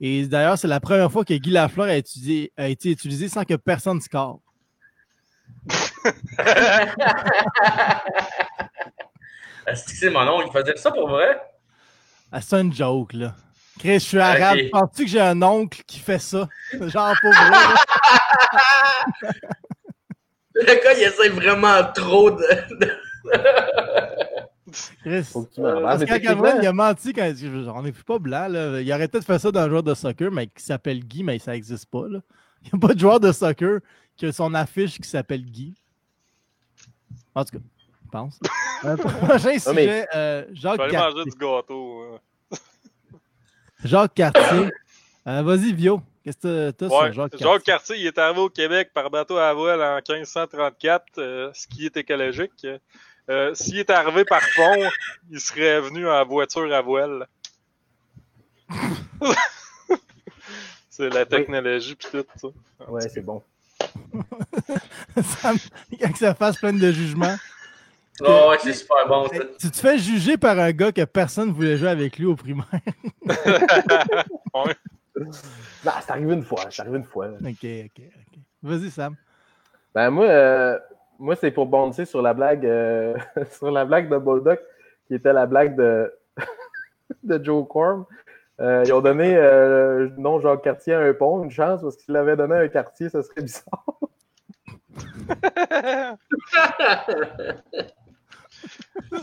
Et 0.00 0.26
d'ailleurs, 0.26 0.58
c'est 0.58 0.68
la 0.68 0.80
première 0.80 1.12
fois 1.12 1.24
que 1.24 1.34
Guy 1.34 1.50
Lafleur 1.50 1.86
a, 1.86 1.90
a 1.90 2.68
été 2.68 2.90
utilisé 2.90 3.28
sans 3.28 3.44
que 3.44 3.54
personne 3.54 4.00
score. 4.00 4.40
Est-ce 9.66 9.84
que 9.84 9.92
c'est 9.92 10.10
mon 10.10 10.28
oncle 10.28 10.46
qui 10.46 10.52
faisait 10.52 10.76
ça 10.76 10.90
pour 10.90 11.08
vrai? 11.08 11.40
Ah, 12.32 12.40
c'est 12.40 12.60
une 12.60 12.72
joke, 12.72 13.12
là. 13.12 13.34
Chris, 13.78 13.94
je 13.94 13.98
suis 13.98 14.18
arabe. 14.18 14.58
Penses-tu 14.70 15.04
que 15.04 15.10
j'ai 15.10 15.20
un 15.20 15.42
oncle 15.42 15.82
qui 15.86 15.98
fait 15.98 16.18
ça? 16.18 16.48
Genre 16.72 17.14
pour 17.20 17.30
vrai. 17.32 17.58
Le 20.54 20.84
gars, 20.84 20.92
il 20.96 21.02
essaie 21.02 21.28
vraiment 21.30 21.82
trop 21.92 22.30
de. 22.30 22.44
Chris, 25.02 25.24
Faut 25.24 25.44
que 25.44 25.54
tu 25.54 25.60
parce 25.60 26.02
il 26.62 26.66
a 26.66 26.72
menti 26.72 27.12
quand 27.12 27.32
on 27.74 27.84
est 27.84 27.92
plus 27.92 28.04
pas 28.04 28.18
blanc. 28.18 28.48
Là. 28.48 28.80
Il 28.80 28.92
aurait 28.92 29.08
peut-être 29.08 29.26
fait 29.26 29.38
ça 29.38 29.50
d'un 29.50 29.68
joueur 29.68 29.82
de 29.82 29.94
soccer, 29.94 30.30
mais 30.30 30.46
qui 30.46 30.62
s'appelle 30.62 31.00
Guy, 31.00 31.24
mais 31.24 31.38
ça 31.38 31.52
n'existe 31.52 31.86
pas. 31.86 32.08
Là. 32.08 32.20
Il 32.62 32.70
n'y 32.72 32.78
a 32.84 32.86
pas 32.86 32.94
de 32.94 33.00
joueur 33.00 33.20
de 33.20 33.32
soccer 33.32 33.80
qui 34.16 34.26
a 34.26 34.32
son 34.32 34.54
affiche 34.54 34.98
qui 35.00 35.08
s'appelle 35.08 35.44
Guy. 35.44 35.74
En 37.34 37.44
tout 37.44 37.58
cas, 37.58 37.64
pense. 38.14 38.38
Euh, 38.84 38.98
prochain 38.98 39.58
sujet, 39.58 40.06
euh, 40.14 40.44
Jacques 40.52 40.76
Cartier. 40.76 40.98
manger 40.98 41.24
du 41.24 41.38
gâteau. 41.38 42.20
Jacques 43.84 44.12
Cartier. 44.12 44.68
Euh, 45.26 45.42
vas-y, 45.42 45.72
Vio. 45.72 46.02
Qu'est-ce 46.22 46.36
que 46.36 46.70
tu 46.70 46.84
as 46.84 46.88
sur 46.90 47.12
Jacques 47.14 47.30
Cartier? 47.30 47.46
Jacques 47.46 47.62
Cartier, 47.62 47.96
il 47.96 48.06
est 48.06 48.18
arrivé 48.18 48.40
au 48.40 48.50
Québec 48.50 48.90
par 48.92 49.08
bateau 49.08 49.38
à 49.38 49.54
voile 49.54 49.80
en 49.80 49.94
1534, 50.06 51.04
ce 51.16 51.66
qui 51.66 51.86
est 51.86 51.96
écologique. 51.96 52.66
S'il 53.54 53.78
était 53.78 53.94
arrivé 53.94 54.26
par 54.26 54.42
pont, 54.54 54.82
il 55.30 55.40
serait 55.40 55.80
venu 55.80 56.06
en 56.06 56.22
voiture 56.26 56.70
à 56.74 56.82
voile. 56.82 57.26
c'est 60.90 61.08
la 61.08 61.24
technologie 61.24 61.94
pis 61.94 62.08
tout 62.10 62.26
ça. 62.36 62.48
Ouais, 62.86 63.08
c'est 63.08 63.24
bon. 63.24 63.42
ça, 65.40 65.52
que 66.06 66.18
ça 66.18 66.34
fasse 66.34 66.58
plein 66.58 66.74
de 66.74 66.92
jugements. 66.92 67.36
Oh, 68.22 68.48
ouais, 68.50 68.56
c'est 68.62 68.72
super 68.72 69.08
bon. 69.08 69.26
Ça. 69.28 69.44
Tu 69.58 69.70
te 69.70 69.76
fais 69.76 69.98
juger 69.98 70.36
par 70.36 70.58
un 70.58 70.70
gars 70.70 70.92
que 70.92 71.04
personne 71.04 71.48
ne 71.48 71.52
voulait 71.52 71.76
jouer 71.76 71.88
avec 71.88 72.16
lui 72.18 72.26
au 72.26 72.36
primaire. 72.36 72.66
ouais. 73.26 74.76
Non, 75.16 75.92
c'est 76.00 76.10
arrivé 76.10 76.34
une 76.34 76.44
fois. 76.44 76.60
C'est 76.70 76.82
arrivé 76.82 76.98
une 76.98 77.04
fois. 77.04 77.26
Ok, 77.26 77.64
ok, 77.64 78.00
ok. 78.00 78.38
Vas-y, 78.62 78.90
Sam. 78.90 79.16
Ben, 79.94 80.10
moi, 80.10 80.26
euh, 80.26 80.78
moi 81.18 81.36
c'est 81.36 81.50
pour 81.50 81.66
bondir 81.66 82.06
sur 82.06 82.22
la 82.22 82.34
blague 82.34 82.66
euh, 82.66 83.16
sur 83.52 83.70
la 83.70 83.84
blague 83.84 84.08
de 84.08 84.18
Bulldog, 84.18 84.58
qui 85.06 85.14
était 85.14 85.32
la 85.32 85.46
blague 85.46 85.76
de, 85.76 86.12
de 87.22 87.44
Joe 87.44 87.66
Corm. 87.68 88.06
Euh, 88.60 88.84
ils 88.86 88.92
ont 88.92 89.00
donné 89.00 89.36
euh, 89.36 90.08
non 90.16 90.40
Jacques 90.40 90.62
Cartier 90.62 90.94
à 90.94 91.00
un 91.00 91.12
pont, 91.12 91.42
une 91.42 91.50
chance, 91.50 91.82
parce 91.82 91.96
qu'il 91.96 92.14
avait 92.16 92.36
donné 92.36 92.54
un 92.54 92.68
quartier, 92.68 93.08
ça 93.08 93.22
serait 93.22 93.42
bizarre. 93.42 93.84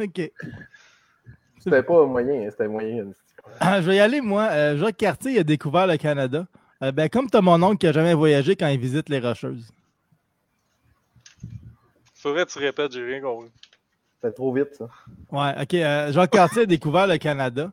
OK. 0.00 0.30
C'était 1.58 1.82
pas 1.82 2.06
moyen, 2.06 2.48
c'était 2.50 2.68
moyen. 2.68 3.10
Ah, 3.60 3.80
je 3.80 3.88
vais 3.88 3.96
y 3.96 4.00
aller, 4.00 4.20
moi. 4.20 4.48
Euh, 4.50 4.76
Jacques 4.76 4.96
Cartier 4.96 5.38
a 5.38 5.44
découvert 5.44 5.86
le 5.86 5.96
Canada. 5.96 6.46
Euh, 6.82 6.92
ben, 6.92 7.08
comme 7.08 7.28
tu 7.28 7.36
as 7.36 7.40
mon 7.40 7.60
oncle 7.62 7.78
qui 7.78 7.86
n'a 7.86 7.92
jamais 7.92 8.14
voyagé 8.14 8.56
quand 8.56 8.68
il 8.68 8.78
visite 8.78 9.08
les 9.08 9.18
Rocheuses. 9.18 9.72
Faudrait 12.14 12.46
que 12.46 12.50
tu 12.50 12.58
répètes, 12.58 12.92
j'ai 12.92 13.04
rien 13.04 13.20
compris. 13.20 13.50
C'est 14.20 14.34
trop 14.34 14.52
vite, 14.52 14.74
ça. 14.74 14.88
Ouais, 15.30 15.62
OK. 15.62 15.74
Euh, 15.74 16.12
Jacques 16.12 16.30
Cartier 16.30 16.62
a 16.62 16.66
découvert 16.66 17.06
le 17.06 17.18
Canada. 17.18 17.72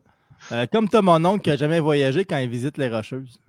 comme 0.72 0.90
tu 0.90 0.98
as 0.98 1.02
mon 1.02 1.24
oncle 1.26 1.42
qui 1.42 1.50
n'a 1.50 1.58
jamais 1.58 1.80
voyagé 1.80 2.26
quand 2.26 2.38
il 2.38 2.50
visite 2.50 2.78
les 2.78 2.90
Rocheuses. 2.90 3.40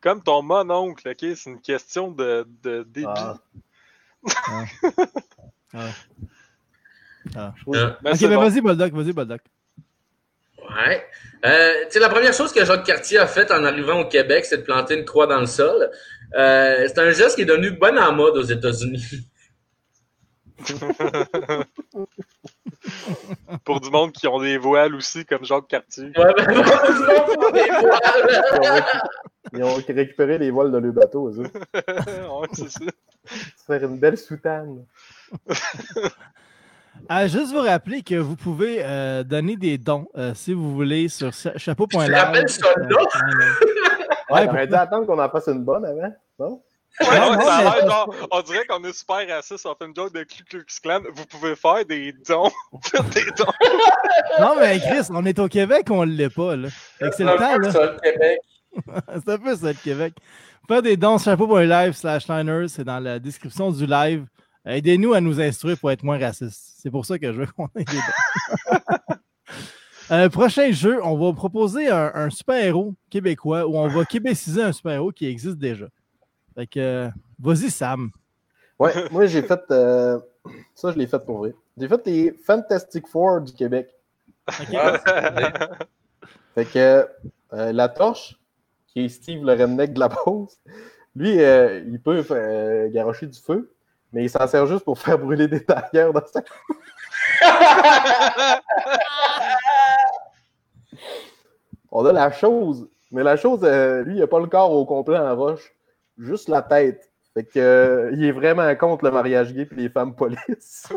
Comme 0.00 0.20
ton 0.20 0.42
mononcle, 0.42 1.08
OK? 1.08 1.18
C'est 1.20 1.50
une 1.50 1.60
question 1.60 2.10
de, 2.10 2.46
de 2.62 2.82
débit. 2.82 3.06
Ah. 3.08 3.38
Ah. 4.26 4.64
ah. 5.74 5.90
ah. 7.36 7.54
ok, 7.66 8.20
mais 8.22 8.36
vas-y, 8.36 8.60
Boldoc, 8.60 8.92
vas-y, 8.92 9.12
Boldoc. 9.12 9.40
Ouais. 10.58 11.04
Euh, 11.44 11.84
la 11.94 12.08
première 12.08 12.32
chose 12.32 12.52
que 12.52 12.64
Jacques 12.64 12.84
Cartier 12.84 13.18
a 13.18 13.26
faite 13.26 13.50
en 13.50 13.64
arrivant 13.64 14.00
au 14.00 14.08
Québec, 14.08 14.44
c'est 14.44 14.58
de 14.58 14.62
planter 14.62 14.98
une 14.98 15.04
croix 15.04 15.26
dans 15.26 15.40
le 15.40 15.46
sol. 15.46 15.90
Euh, 16.34 16.84
c'est 16.86 16.98
un 16.98 17.10
geste 17.10 17.36
qui 17.36 17.42
est 17.42 17.46
devenu 17.46 17.72
bon 17.72 17.98
en 17.98 18.12
mode 18.12 18.36
aux 18.36 18.42
États-Unis. 18.42 19.04
Pour 23.64 23.80
du 23.80 23.90
monde 23.90 24.12
qui 24.12 24.26
ont 24.26 24.40
des 24.40 24.58
voiles 24.58 24.94
aussi, 24.94 25.24
comme 25.24 25.44
Jacques 25.44 25.68
Cartier. 25.68 26.10
Ouais, 26.16 26.34
des 27.52 27.70
voiles. 27.70 28.82
Ils 29.54 29.62
ont 29.64 29.74
récupéré 29.74 30.38
les 30.38 30.50
voiles 30.50 30.72
de 30.72 30.78
le 30.78 30.92
bateau, 30.92 31.28
eux. 31.28 31.42
ouais, 31.74 32.48
c'est 32.52 32.70
ça. 32.70 32.80
Faire 33.66 33.84
une 33.84 33.98
belle 33.98 34.16
soutane. 34.16 34.86
Ah, 37.08 37.26
juste 37.26 37.52
vous 37.52 37.60
rappeler 37.60 38.02
que 38.02 38.14
vous 38.14 38.36
pouvez 38.36 38.78
euh, 38.82 39.24
donner 39.24 39.56
des 39.56 39.78
dons 39.78 40.06
euh, 40.16 40.34
si 40.34 40.52
vous 40.52 40.74
voulez 40.74 41.08
sur 41.08 41.32
chapeau.live. 41.32 42.06
Tu 42.06 42.14
rappelles 42.14 42.48
ça 42.48 42.66
là? 42.76 42.96
ouais, 44.30 44.48
on 44.48 44.66
dû 44.66 44.74
attendre 44.74 45.06
qu'on 45.06 45.18
en 45.18 45.28
fasse 45.28 45.48
une 45.48 45.64
bonne 45.64 45.84
avant, 45.84 46.14
non? 46.38 46.62
Ouais, 47.00 47.18
non, 47.18 47.32
non, 47.36 47.88
genre, 47.88 48.14
on 48.30 48.42
dirait 48.42 48.66
qu'on 48.66 48.84
est 48.84 48.92
super 48.92 49.26
raciste, 49.26 49.64
on 49.66 49.74
fait 49.74 49.86
une 49.86 49.96
joke 49.96 50.12
de 50.12 50.24
Ku 50.24 50.44
Klux 50.44 50.66
Klan. 50.82 51.00
Vous 51.14 51.24
pouvez 51.26 51.56
faire 51.56 51.84
des 51.86 52.12
dons. 52.12 52.50
des 53.14 53.30
dons. 53.36 53.46
non, 54.40 54.56
mais 54.60 54.78
Chris, 54.78 55.06
on 55.10 55.24
est 55.24 55.38
au 55.38 55.48
Québec, 55.48 55.86
on 55.90 56.04
ne 56.04 56.12
l'est 56.12 56.28
pas. 56.28 56.56
Là. 56.56 56.68
C'est 56.98 57.24
le 57.24 57.36
temps. 57.36 57.58
Là. 57.58 57.70
Ça, 57.70 57.92
le 57.92 57.98
Québec. 57.98 58.38
c'est 59.24 59.32
un 59.32 59.38
peu 59.38 59.56
ça, 59.56 59.68
le 59.68 59.82
Québec. 59.82 60.14
Faites 60.68 60.84
des 60.84 60.96
dons 60.96 61.18
chapeau.live 61.18 61.92
slash 61.92 62.28
Liners, 62.28 62.68
c'est 62.68 62.84
dans 62.84 63.00
la 63.00 63.18
description 63.18 63.70
du 63.70 63.86
live. 63.86 64.26
Aidez-nous 64.64 65.12
à 65.12 65.20
nous 65.20 65.40
instruire 65.40 65.76
pour 65.78 65.90
être 65.90 66.04
moins 66.04 66.18
racistes. 66.18 66.76
C'est 66.78 66.90
pour 66.90 67.04
ça 67.04 67.18
que 67.18 67.32
je 67.32 67.38
veux 67.40 67.46
qu'on 67.46 67.68
ait 67.76 67.84
des 67.84 67.96
dons. 67.96 69.16
Euh, 70.10 70.28
prochain 70.28 70.70
jeu, 70.72 71.02
on 71.04 71.16
va 71.16 71.32
proposer 71.32 71.88
un, 71.88 72.28
super-héros 72.28 72.92
québécois 73.08 73.66
ou 73.66 73.78
on 73.78 73.88
va 73.88 74.04
québéciser 74.04 74.62
un 74.62 74.72
super-héros 74.72 75.10
qui 75.10 75.24
existe 75.26 75.56
déjà. 75.56 75.86
Fait 76.54 76.66
que, 76.66 76.80
euh, 76.80 77.08
vas-y, 77.38 77.70
Sam. 77.70 78.10
Ouais, 78.78 78.92
moi, 79.10 79.26
j'ai 79.26 79.42
fait. 79.42 79.60
Euh, 79.70 80.18
ça, 80.74 80.92
je 80.92 80.98
l'ai 80.98 81.06
fait 81.06 81.24
pour 81.24 81.38
vrai. 81.38 81.54
J'ai 81.78 81.88
fait 81.88 82.06
les 82.06 82.32
Fantastic 82.32 83.06
Four 83.08 83.40
du 83.42 83.52
Québec. 83.52 83.88
fait 86.54 86.64
que 86.64 87.06
la 87.52 87.88
torche, 87.88 88.36
qui 88.88 89.04
est 89.04 89.08
Steve 89.08 89.44
le 89.44 89.52
redneck 89.52 89.92
de 89.92 90.00
la 90.00 90.08
pause, 90.08 90.58
lui, 91.14 91.42
euh, 91.42 91.82
il 91.86 92.00
peut 92.00 92.24
euh, 92.30 92.88
garocher 92.90 93.26
du 93.26 93.38
feu, 93.38 93.70
mais 94.12 94.24
il 94.24 94.30
s'en 94.30 94.46
sert 94.46 94.66
juste 94.66 94.84
pour 94.84 94.98
faire 94.98 95.18
brûler 95.18 95.46
des 95.46 95.62
tailleurs 95.64 96.12
dans 96.12 96.22
sa 96.26 96.42
On 101.90 102.06
a 102.06 102.12
la 102.12 102.30
chose 102.32 102.88
Mais 103.10 103.22
la 103.22 103.36
chose, 103.36 103.60
euh, 103.62 104.02
lui, 104.04 104.14
il 104.14 104.20
n'a 104.20 104.26
pas 104.26 104.40
le 104.40 104.46
corps 104.46 104.72
au 104.72 104.86
complet 104.86 105.18
en 105.18 105.36
roche, 105.36 105.74
juste 106.18 106.48
la 106.48 106.62
tête. 106.62 107.10
Fait 107.34 107.44
que, 107.44 107.58
euh, 107.58 108.10
il 108.12 108.24
est 108.24 108.32
vraiment 108.32 108.74
contre 108.76 109.04
le 109.04 109.10
mariage 109.10 109.54
gay 109.54 109.68
et 109.70 109.74
les 109.74 109.88
femmes 109.88 110.14
police. 110.14 110.88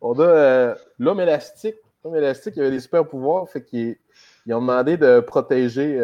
On 0.00 0.18
a 0.18 0.22
euh, 0.22 0.74
l'homme 0.98 1.20
élastique. 1.20 1.76
L'homme 2.02 2.16
élastique, 2.16 2.54
il 2.56 2.62
avait 2.62 2.70
des 2.70 2.80
super 2.80 3.06
pouvoirs. 3.06 3.48
Fait 3.48 3.62
qu'ils 3.62 3.98
ont 4.48 4.60
demandé 4.60 4.96
de 4.96 5.20
protéger 5.20 6.00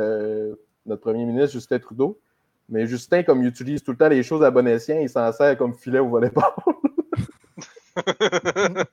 notre 0.84 1.00
premier 1.00 1.24
ministre, 1.24 1.52
Justin 1.52 1.78
Trudeau. 1.78 2.20
Mais 2.68 2.86
Justin, 2.86 3.22
comme 3.22 3.42
il 3.42 3.48
utilise 3.48 3.82
tout 3.82 3.92
le 3.92 3.96
temps 3.96 4.08
les 4.08 4.22
choses 4.22 4.42
à 4.42 4.50
bon 4.50 4.66
escient, 4.66 4.98
il 4.98 5.08
s'en 5.08 5.32
sert 5.32 5.56
comme 5.56 5.74
filet 5.74 5.98
au 5.98 6.08
volleyball. 6.08 6.52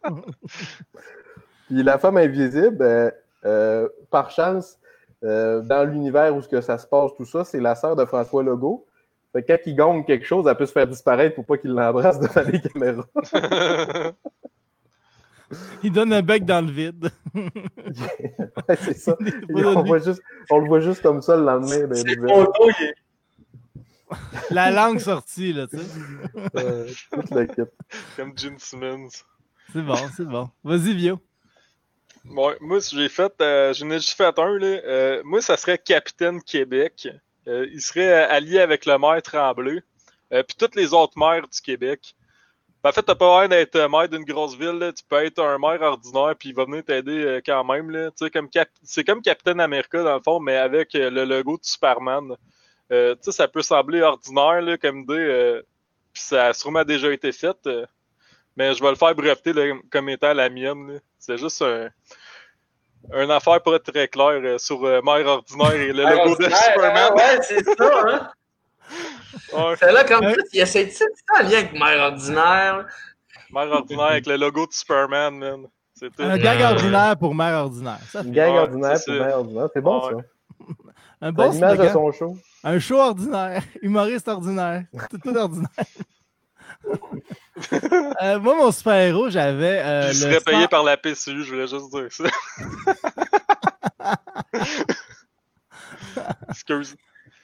Puis 1.68 1.84
la 1.84 1.98
femme 1.98 2.18
invisible, 2.18 3.14
euh, 3.46 3.88
par 4.10 4.30
chance, 4.30 4.78
euh, 5.24 5.62
dans 5.62 5.84
l'univers 5.84 6.36
où 6.36 6.42
ce 6.42 6.48
que 6.48 6.62
ça 6.62 6.78
se 6.78 6.88
passe, 6.88 7.12
tout 7.16 7.26
ça, 7.26 7.44
c'est 7.46 7.60
la 7.60 7.76
sœur 7.76 7.96
de 7.96 8.06
François 8.06 8.44
Legault. 8.44 8.88
Fait 9.34 9.44
que 9.44 9.54
quand 9.54 9.60
il 9.66 9.76
gagne 9.76 10.04
quelque 10.04 10.26
chose, 10.26 10.46
elle 10.48 10.58
peut 10.58 10.66
se 10.66 10.72
faire 10.72 10.88
disparaître 10.88 11.36
pour 11.36 11.46
pas 11.46 11.58
qu'il 11.58 11.72
l'embrasse 11.72 12.20
devant 12.20 12.42
les 12.50 12.60
caméras. 12.60 13.06
il 15.84 15.92
donne 15.92 16.12
un 16.12 16.22
bec 16.22 16.44
dans 16.44 16.66
le 16.66 16.72
vide. 16.72 17.12
ouais, 17.36 18.78
c'est 18.78 18.98
ça. 18.98 19.16
on, 19.50 20.60
le 20.60 20.68
voit 20.68 20.80
juste 20.80 21.02
comme 21.02 21.22
ça 21.22 21.38
le 21.38 21.46
lendemain. 21.46 21.88
Ben, 21.88 22.04
la 24.50 24.72
langue 24.72 25.00
sortie, 25.00 25.54
là, 25.54 25.68
tu 25.68 25.78
sais. 25.78 25.86
Comme 28.18 28.34
Jim 28.36 28.56
Simmons. 28.58 29.08
C'est 29.72 29.82
bon, 29.82 29.96
c'est 30.18 30.28
bon. 30.28 30.50
Vas-y, 30.64 30.94
Vio. 30.94 31.20
Moi, 32.24 32.56
j'ai 32.80 33.10
fait, 33.10 33.34
euh, 33.42 33.74
j'en 33.74 33.90
ai 33.90 33.96
juste 33.96 34.16
fait 34.16 34.38
un, 34.38 34.58
là. 34.58 34.68
Euh, 34.86 35.22
moi, 35.24 35.42
ça 35.42 35.58
serait 35.58 35.78
Capitaine 35.78 36.42
Québec. 36.42 37.08
Euh, 37.48 37.68
il 37.72 37.82
serait 37.82 38.12
allié 38.14 38.60
avec 38.60 38.86
le 38.86 38.98
maire 38.98 39.22
Tremblay. 39.22 39.82
Puis 40.30 40.56
toutes 40.58 40.76
les 40.76 40.94
autres 40.94 41.18
maires 41.18 41.46
du 41.46 41.60
Québec. 41.62 42.16
Ben, 42.84 42.90
en 42.90 42.94
fait, 42.94 43.04
t'as 43.04 43.16
pas 43.16 43.26
besoin 43.26 43.48
d'être 43.50 43.78
maire 43.90 44.08
d'une 44.08 44.24
grosse 44.24 44.56
ville, 44.56 44.94
tu 44.96 45.04
peux 45.08 45.26
être 45.26 45.40
un 45.40 45.58
maire 45.58 45.82
ordinaire, 45.82 46.36
puis 46.40 46.50
il 46.50 46.56
va 46.56 46.64
venir 46.64 46.86
t'aider 46.86 47.42
quand 47.46 47.66
même. 47.66 47.92
Là. 47.92 48.12
Comme 48.32 48.50
C'est 48.82 49.04
comme 49.04 49.22
Capitaine 49.22 49.60
America, 49.60 50.02
dans 50.02 50.16
le 50.16 50.22
fond, 50.22 50.40
mais 50.40 50.56
avec 50.56 50.94
le 50.94 51.26
logo 51.26 51.58
de 51.58 51.64
Superman. 51.66 52.38
Ça 53.22 53.48
peut 53.50 53.62
sembler 53.62 54.02
ordinaire 54.02 54.62
là, 54.62 54.78
comme 54.78 55.02
idée, 55.02 55.62
puis 56.14 56.24
ça 56.24 56.48
a 56.48 56.54
sûrement 56.54 56.86
déjà 56.86 57.12
été 57.12 57.34
fait, 57.34 57.58
mais 58.62 58.76
je 58.76 58.84
vais 58.84 58.90
le 58.92 58.96
faire 58.96 59.16
breveter 59.16 59.74
comme 59.92 60.10
étant 60.10 60.34
la 60.34 60.50
mienne. 60.50 61.02
C'est 61.18 61.38
juste 61.38 61.64
un, 61.64 61.90
une 63.12 63.32
affaire 63.32 63.60
pas 63.64 63.80
très 63.80 64.08
claire 64.08 64.60
sur 64.60 64.82
Mère 64.82 65.26
Ordinaire 65.26 65.74
et 65.74 65.92
le 65.92 66.04
logo 66.04 66.36
de 66.36 66.44
Superman. 66.44 67.14
ouais, 67.16 67.40
c'est 67.42 67.64
ça, 67.64 68.04
hein? 68.08 68.32
C'est 69.80 69.92
là, 69.92 70.04
comme 70.04 70.24
ça, 70.24 70.36
il 70.54 70.60
essaie 70.62 70.86
de 70.86 70.92
ça 70.92 71.06
en 71.40 71.44
lien 71.44 71.58
avec 71.60 71.74
Mère 71.74 72.12
Ordinaire. 72.12 72.86
Mère 73.52 73.72
Ordinaire 73.72 74.06
avec 74.06 74.28
le 74.28 74.36
logo 74.36 74.68
de 74.68 74.74
Superman, 74.74 75.38
man. 75.38 75.68
Un 76.20 76.38
gag 76.38 76.62
ordinaire 76.62 77.18
pour 77.18 77.34
Mère 77.34 77.64
Ordinaire. 77.64 78.00
Un 78.14 78.24
gag 78.26 78.54
ordinaire 78.54 79.00
pour 79.06 79.14
Mère 79.16 79.38
Ordinaire. 79.38 79.68
C'est 79.74 79.82
bon, 79.82 80.02
ça. 80.02 80.18
Un 81.22 81.32
bon 81.32 81.52
l'image 81.52 81.78
de 81.78 81.90
son 81.90 82.12
show. 82.12 82.38
Un 82.64 82.80
show 82.80 82.98
ordinaire, 82.98 83.64
humoriste 83.82 84.28
ordinaire, 84.28 84.86
tout, 85.10 85.18
tout 85.18 85.36
ordinaire. 85.36 85.70
Euh, 88.22 88.40
moi, 88.40 88.56
mon 88.56 88.72
super-héros, 88.72 89.30
j'avais. 89.30 89.82
Euh, 89.84 90.10
il 90.10 90.16
serait 90.16 90.42
payé 90.42 90.68
par 90.68 90.84
la 90.84 90.98
PCU, 90.98 91.44
je 91.44 91.50
voulais 91.50 91.68
juste 91.68 91.92
dire 91.92 92.08
ça. 92.10 92.24
Excuse. 96.50 96.96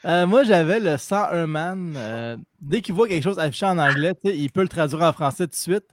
Euh, 0.06 0.28
moi, 0.28 0.44
j'avais 0.44 0.80
le 0.80 0.98
101 0.98 1.48
Man. 1.48 1.94
Euh, 1.98 2.38
dès 2.62 2.82
qu'il 2.82 2.96
voit 2.96 3.08
quelque 3.08 3.24
chose 3.24 3.40
affiché 3.40 3.66
en 3.66 3.78
anglais, 3.78 4.14
il 4.24 4.52
peut 4.52 4.62
le 4.62 4.68
traduire 4.68 5.02
en 5.04 5.14
français 5.14 5.46
tout 5.46 5.52
de 5.52 5.56
suite. 5.56 5.86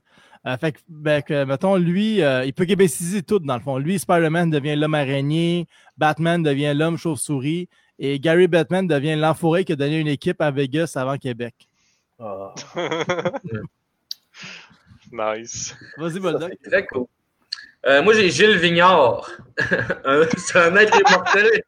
Euh, 0.47 0.57
fait 0.57 0.73
que, 0.73 0.79
ben, 0.87 1.21
que, 1.21 1.43
mettons, 1.43 1.75
lui, 1.75 2.19
il 2.19 2.53
peut 2.53 2.65
québéciser 2.65 3.23
tout, 3.23 3.39
dans 3.39 3.55
le 3.55 3.61
fond. 3.61 3.77
Lui, 3.77 3.97
Spider-Man 3.97 4.51
devient 4.51 4.75
l'homme 4.75 4.93
araignée, 4.93 5.67
Batman 5.97 6.43
devient 6.43 6.73
l'homme 6.75 6.97
chauve-souris, 6.97 7.67
et 7.97 8.19
Gary 8.19 8.47
Batman 8.47 8.85
devient 8.85 9.15
l'enfoiré 9.15 9.65
qui 9.65 9.73
a 9.73 9.75
donné 9.75 9.99
une 9.99 10.07
équipe 10.07 10.41
à 10.41 10.51
Vegas 10.51 10.93
avant 10.95 11.17
Québec. 11.17 11.55
Oh. 12.19 12.53
nice. 15.11 15.75
Vas-y, 15.97 16.19
Bulldog. 16.19 16.55
Très 16.63 16.85
cool. 16.85 17.07
Euh, 17.85 18.01
moi, 18.01 18.13
j'ai 18.13 18.29
Gilles 18.31 18.57
Vignard. 18.57 19.29
C'est 20.37 20.57
un 20.57 20.69
maître 20.71 20.97
immortel. 20.97 21.61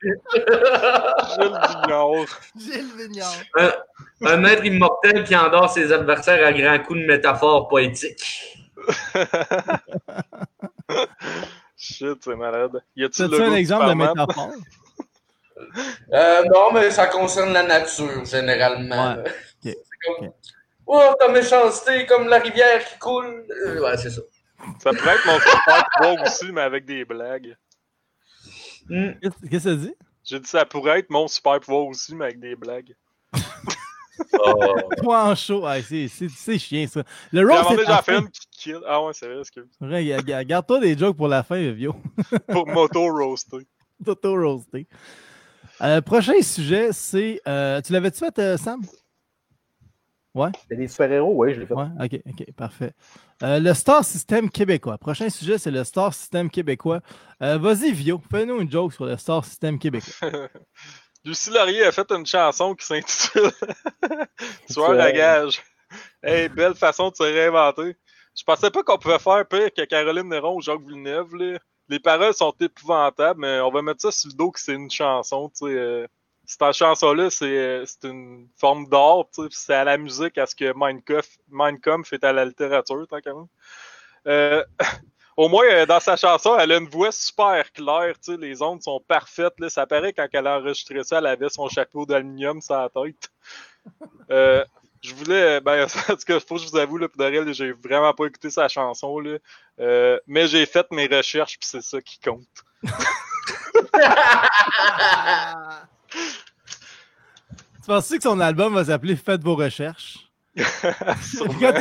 Gilles 1.36 1.38
Vignard. 1.38 2.26
Gilles 2.58 2.93
Vignard. 2.98 3.36
Un, 3.56 3.74
un, 4.26 4.38
maître 4.38 4.66
immortel 4.66 5.24
qui 5.26 5.36
endort 5.36 5.70
ses 5.70 5.91
adversaires 5.91 6.43
à 6.45 6.54
grands 6.54 6.80
coups 6.80 7.02
de 7.02 7.06
métaphores 7.06 7.68
poétiques. 7.68 8.58
Shit, 11.78 12.24
c'est 12.24 12.36
malade. 12.36 12.82
Y 12.95 13.04
a-t-il 13.04 13.36
un 13.36 13.54
exemple 13.54 13.89
de 13.89 13.93
métaphore? 13.93 14.54
Euh, 16.12 16.43
non, 16.45 16.72
mais 16.74 16.89
ça 16.91 17.08
concerne 17.08 17.54
la 17.54 17.64
nature, 17.64 18.26
généralement. 18.26 19.18
Ouais. 19.18 19.24
Okay. 19.64 19.76
Comme... 20.06 20.32
Oh, 20.86 21.14
ta 21.20 21.28
méchanceté, 21.28 22.06
comme 22.06 22.28
la 22.28 22.39
rivière 22.39 22.86
qui 22.86 22.98
coule. 22.98 23.45
Euh, 23.66 23.82
ouais, 23.82 23.98
c'est 23.98 24.10
ça. 24.10 24.22
Ça 24.80 24.91
pourrait 24.91 25.16
être 25.16 25.26
mon 25.26 25.39
super 25.39 25.86
pouvoir 25.93 26.24
aussi, 26.26 26.52
mais 26.52 26.62
avec 26.62 26.86
des 26.86 27.06
blagues. 27.06 27.56
Mm. 28.89 29.12
Qu'est-ce 29.22 29.50
que 29.50 29.60
ça 29.60 29.76
dit? 29.76 29.93
J'ai 30.24 30.39
dit 30.39 30.50
ça 30.50 30.66
pourrait 30.66 31.00
être 31.00 31.10
mon 31.10 31.28
super 31.28 31.60
pouvoir 31.60 31.88
aussi, 31.88 32.16
mais 32.16 32.26
avec 32.26 32.39
des 32.39 32.56
blagues. 32.56 32.95
oh. 34.39 34.76
Toi 35.02 35.24
en 35.26 35.36
show, 35.36 35.66
ouais, 35.66 35.82
c'est 35.82 36.60
chiant 36.60 36.88
ça. 36.88 37.04
Le 37.32 37.48
roast 37.48 37.70
c'est 37.70 37.78
déjà 37.78 38.02
fait 38.02 38.18
une 38.18 38.30
qui 38.30 38.48
kill. 38.52 38.80
Ah 38.88 39.04
ouais, 39.04 39.14
c'est 39.14 39.28
vrai, 39.28 39.39
excuse. 39.39 39.68
Garde-toi 40.45 40.80
des 40.80 40.98
jokes 40.98 41.18
pour 41.18 41.28
la 41.28 41.43
fin, 41.43 41.72
Vio. 41.72 41.95
pour 42.50 42.68
moto 42.68 43.08
roaster. 43.08 43.68
Moto 44.06 44.36
roaster. 44.36 44.88
Euh, 45.82 46.02
prochain 46.02 46.41
sujet, 46.41 46.91
c'est. 46.91 47.39
Euh, 47.48 47.82
tu 47.82 47.93
l'avais-tu 47.93 48.20
fait, 48.20 48.39
euh, 48.39 48.58
Sam? 48.58 48.82
Ouais. 50.38 50.51
C'est 50.69 50.75
des 50.75 50.88
super-héros, 50.88 51.33
oui, 51.35 51.55
je 51.55 51.61
l'ai 51.61 51.65
fait. 51.65 51.73
Ouais, 51.73 51.88
ok, 51.99 52.21
ok, 52.29 52.51
parfait. 52.55 52.91
Euh, 53.41 53.59
le 53.59 53.73
Star 53.73 54.05
System 54.05 54.51
québécois. 54.51 54.99
Prochain 54.99 55.29
sujet, 55.31 55.57
c'est 55.57 55.71
le 55.71 55.83
Star 55.83 56.13
System 56.13 56.51
québécois. 56.51 57.01
Euh, 57.41 57.57
Vas-y, 57.57 57.91
Vio, 57.91 58.21
fais-nous 58.29 58.61
une 58.61 58.71
joke 58.71 58.93
sur 58.93 59.05
le 59.05 59.17
Star 59.17 59.43
System 59.43 59.79
québécois. 59.79 60.13
Lucie 61.25 61.49
Laurier 61.49 61.85
a 61.85 61.91
fait 61.91 62.09
une 62.11 62.25
chanson 62.25 62.75
qui 62.75 62.85
s'intitule 62.85 63.49
Soir 64.69 64.93
la 64.93 65.11
gage. 65.11 65.59
Hey, 66.21 66.49
belle 66.49 66.75
façon 66.75 67.09
de 67.09 67.15
se 67.15 67.23
réinventer. 67.23 67.97
Je 68.38 68.43
pensais 68.43 68.69
pas 68.69 68.83
qu'on 68.83 68.99
pouvait 68.99 69.17
faire 69.17 69.47
pire 69.47 69.73
que 69.75 69.85
Caroline 69.85 70.29
Néron 70.29 70.57
ou 70.57 70.61
Jacques 70.61 70.85
Villeneuve. 70.85 71.33
Là. 71.35 71.57
Les 71.89 71.99
paroles 71.99 72.35
sont 72.35 72.53
épouvantables, 72.59 73.39
mais 73.39 73.59
on 73.61 73.71
va 73.71 73.81
mettre 73.81 74.01
ça 74.01 74.11
sur 74.11 74.29
le 74.29 74.35
dos 74.35 74.51
que 74.51 74.59
c'est 74.59 74.75
une 74.75 74.91
chanson. 74.91 75.49
Tu 75.49 75.65
sais, 75.65 75.73
euh, 75.73 76.07
cette 76.48 76.74
chanson-là, 76.74 77.30
c'est 77.30 77.84
une 78.04 78.48
forme 78.58 78.88
d'art. 78.88 79.26
C'est 79.52 79.74
à 79.74 79.84
la 79.84 79.98
musique, 79.98 80.38
à 80.38 80.45
ce 80.45 80.56
que 80.56 80.74
Minecraft 80.74 82.08
fait 82.08 82.24
à 82.24 82.32
la 82.32 82.45
littérature, 82.45 83.06
tant 83.08 83.20
qu'à 83.20 83.32
euh, 84.28 84.64
au 85.38 85.50
moins, 85.50 85.66
euh, 85.66 85.86
dans 85.86 86.00
sa 86.00 86.16
chanson, 86.16 86.58
elle 86.58 86.72
a 86.72 86.78
une 86.78 86.89
voix 86.89 87.12
super 87.12 87.72
claire. 87.74 88.16
Les 88.28 88.62
ondes 88.62 88.82
sont 88.82 89.02
parfaites. 89.08 89.60
Là. 89.60 89.70
Ça 89.70 89.86
paraît 89.86 90.14
quand 90.14 90.28
elle 90.32 90.48
a 90.48 90.58
enregistré 90.58 91.04
ça, 91.04 91.20
elle 91.20 91.28
avait 91.28 91.50
son 91.50 91.68
chapeau 91.68 92.06
d'aluminium 92.06 92.62
sur 92.62 92.76
la 92.76 92.89
tête. 92.89 93.30
Euh, 94.32 94.64
je 95.02 95.14
voulais, 95.14 95.62
ben, 95.62 95.86
en 96.10 96.16
tout 96.16 96.26
cas, 96.26 96.39
faut 96.39 96.56
que 96.56 96.62
je 96.62 96.70
vous 96.70 96.78
avoue, 96.78 96.98
là, 96.98 97.10
pour 97.10 97.24
de 97.24 97.54
j'ai 97.54 97.74
vraiment 97.74 98.14
pas 98.14 98.26
écouté 98.26 98.50
sa 98.50 98.68
chanson, 98.68 99.20
là. 99.20 99.38
Euh, 99.80 100.20
mais 100.28 100.48
j'ai 100.48 100.66
fait 100.66 100.89
mes 100.91 101.08
recherches, 101.08 101.60
puis 101.60 101.70
c'est 101.70 101.82
ça 101.82 102.02
qui 102.02 102.20
compte. 102.20 102.48
tu 106.10 107.86
penses 107.86 108.10
que 108.10 108.22
son 108.22 108.39
album 108.39 108.74
va 108.74 108.86
s'appeler 108.86 109.16
Faites 109.16 109.41
vos 109.41 109.55
recherches? 109.55 110.28
Quand 111.60 111.74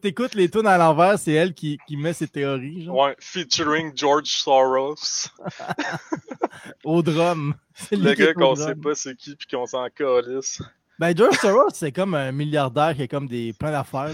t'écoutes 0.00 0.34
les 0.34 0.50
tunes 0.50 0.66
à 0.66 0.76
l'envers, 0.76 1.18
c'est 1.18 1.32
elle 1.32 1.54
qui, 1.54 1.78
qui, 1.86 1.96
met 1.96 2.12
ses 2.12 2.26
théories. 2.26 2.84
Genre. 2.84 2.96
Ouais, 2.96 3.16
featuring 3.20 3.92
George 3.94 4.26
Soros. 4.26 5.28
au 6.84 7.02
drum. 7.02 7.54
Le 7.92 8.14
gars 8.14 8.34
qu'on 8.34 8.56
sait 8.56 8.74
pas 8.74 8.94
c'est 8.94 9.16
qui 9.16 9.36
puis 9.36 9.46
qu'on 9.46 9.66
s'en 9.66 9.88
calisse. 9.90 10.60
Ben, 10.98 11.16
George 11.16 11.36
Soros, 11.36 11.70
c'est 11.72 11.92
comme 11.92 12.14
un 12.14 12.32
milliardaire 12.32 12.94
qui 12.94 13.02
a 13.02 13.08
comme 13.08 13.26
des 13.26 13.52
plein 13.52 13.70
d'affaires. 13.70 14.12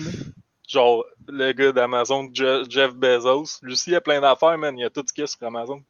Genre, 0.68 1.04
le 1.28 1.52
gars 1.52 1.72
d'Amazon, 1.72 2.28
Jeff 2.32 2.94
Bezos. 2.94 3.58
Lui 3.62 3.72
aussi, 3.72 3.90
il 3.90 3.96
a 3.96 4.00
plein 4.00 4.20
d'affaires, 4.20 4.58
man. 4.58 4.76
Il 4.76 4.84
a 4.84 4.90
tout 4.90 5.02
ce 5.06 5.12
qu'il 5.12 5.22
y 5.22 5.24
a 5.24 5.26
sur 5.26 5.42
Amazon. 5.44 5.80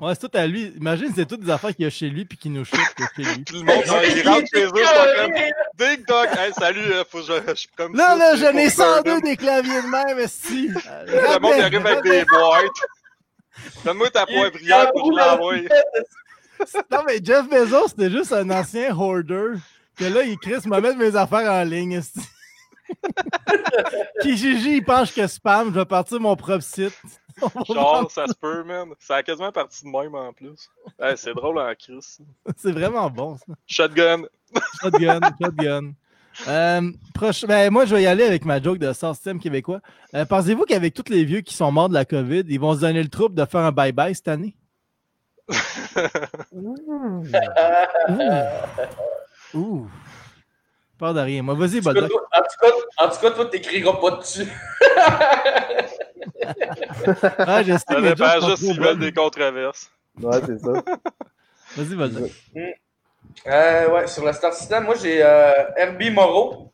Ouais, 0.00 0.12
c'est 0.14 0.28
tout 0.28 0.36
à 0.36 0.46
lui. 0.46 0.74
Imagine, 0.76 1.10
c'est 1.14 1.24
toutes 1.24 1.40
des 1.40 1.50
affaires 1.50 1.74
qu'il 1.74 1.84
y 1.84 1.86
a 1.86 1.90
chez 1.90 2.10
lui 2.10 2.26
puis 2.26 2.36
qu'il 2.36 2.52
nous 2.52 2.66
shoot 2.66 2.78
chez 3.16 3.22
lui. 3.22 3.44
Tout 3.44 3.54
le 3.54 3.62
monde, 3.62 3.82
il 3.82 4.28
rentre 4.28 4.46
chez 4.52 4.64
eux, 4.66 4.70
c'est 4.74 5.22
comme 5.22 5.32
Big 5.78 6.06
Dog. 6.06 6.28
Hey, 6.38 6.52
salut, 6.52 6.92
euh, 6.92 7.04
faut 7.08 7.20
que 7.20 7.24
je, 7.24 7.54
je 7.54 7.66
comme 7.76 7.96
Là, 7.96 8.08
ça, 8.08 8.16
là, 8.16 8.36
j'en 8.36 8.58
ai 8.58 8.68
102 8.68 9.20
des 9.22 9.36
claviers 9.36 9.80
de 9.82 9.86
même, 9.88 10.28
si. 10.28 10.68
Le 10.68 11.38
monde 11.40 11.60
arrive 11.60 11.86
avec 11.86 12.02
des 12.02 12.24
boîtes. 12.26 12.66
Donne-moi 13.84 14.10
ta 14.10 14.26
poivrière 14.26 14.92
pour 14.92 15.08
que 15.08 15.14
je 15.14 15.18
l'envoie. 15.18 15.54
Non, 16.90 17.02
mais 17.06 17.18
Jeff 17.22 17.48
Bezos, 17.48 17.88
c'était 17.88 18.10
juste 18.10 18.32
un 18.32 18.50
ancien 18.50 18.94
hoarder. 18.94 19.54
Que 19.96 20.04
là, 20.04 20.22
il 20.22 20.36
crie, 20.38 20.54
m'a 20.66 20.80
mettre 20.82 20.98
mes 20.98 21.16
affaires 21.16 21.50
en 21.50 21.62
ligne. 21.62 22.02
Kijiji, 24.20 24.76
il 24.76 24.84
pense 24.84 25.10
que 25.10 25.26
spam, 25.26 25.70
je 25.72 25.78
vais 25.78 25.86
partir 25.86 26.20
mon 26.20 26.36
propre 26.36 26.62
site. 26.62 26.92
Genre, 27.68 28.10
ça 28.10 28.26
se 28.26 28.34
peut, 28.34 28.64
man. 28.64 28.90
Ça 28.98 29.16
a 29.16 29.22
quasiment 29.22 29.52
parti 29.52 29.84
de 29.84 29.90
même 29.90 30.14
en 30.14 30.32
plus. 30.32 30.70
c'est 31.16 31.34
drôle 31.34 31.58
en 31.58 31.74
crise. 31.74 32.18
C'est 32.56 32.72
vraiment 32.72 33.10
bon, 33.10 33.36
ça. 33.36 33.52
Shotgun. 33.66 34.22
Shotgun, 34.82 35.20
shotgun. 35.40 35.92
Euh, 36.48 36.80
ben, 37.48 37.70
moi, 37.70 37.84
je 37.86 37.94
vais 37.94 38.02
y 38.02 38.06
aller 38.06 38.24
avec 38.24 38.44
ma 38.44 38.60
joke 38.62 38.78
de 38.78 38.92
Star 38.92 39.14
System 39.14 39.40
québécois. 39.40 39.80
Euh, 40.14 40.24
pensez-vous 40.24 40.64
qu'avec 40.64 40.92
tous 40.94 41.10
les 41.10 41.24
vieux 41.24 41.40
qui 41.40 41.54
sont 41.54 41.72
morts 41.72 41.88
de 41.88 41.94
la 41.94 42.04
COVID, 42.04 42.44
ils 42.48 42.60
vont 42.60 42.74
se 42.74 42.80
donner 42.80 43.02
le 43.02 43.08
trouble 43.08 43.34
de 43.34 43.44
faire 43.44 43.60
un 43.60 43.72
bye-bye 43.72 44.14
cette 44.14 44.28
année? 44.28 44.54
Ouh. 46.52 47.24
Ouh. 49.54 49.86
Pas 50.98 51.12
de 51.12 51.20
rien. 51.20 51.42
Moi, 51.42 51.54
vas-y, 51.54 51.78
En, 51.86 51.90
en 51.90 53.08
tout 53.08 53.20
cas, 53.20 53.30
toi, 53.30 53.46
t'écriras 53.46 53.94
pas 53.94 54.10
dessus. 54.12 54.48
Ah, 57.38 57.62
je 57.62 57.72
sais, 57.72 57.78
ça 57.78 58.00
dépend 58.00 58.40
juste 58.40 58.56
s'ils 58.58 58.80
veulent 58.80 58.98
des 58.98 59.12
controverses. 59.12 59.90
Ouais, 60.20 60.40
c'est 60.46 60.58
ça. 60.58 60.72
Vas-y, 61.76 61.94
vas-y. 61.94 62.32
Euh, 63.46 63.90
ouais, 63.90 64.06
sur 64.06 64.24
le 64.24 64.32
Star 64.32 64.54
System, 64.54 64.84
moi, 64.84 64.94
j'ai 64.94 65.22
euh, 65.22 65.52
Herbie 65.76 66.10
Moreau. 66.10 66.72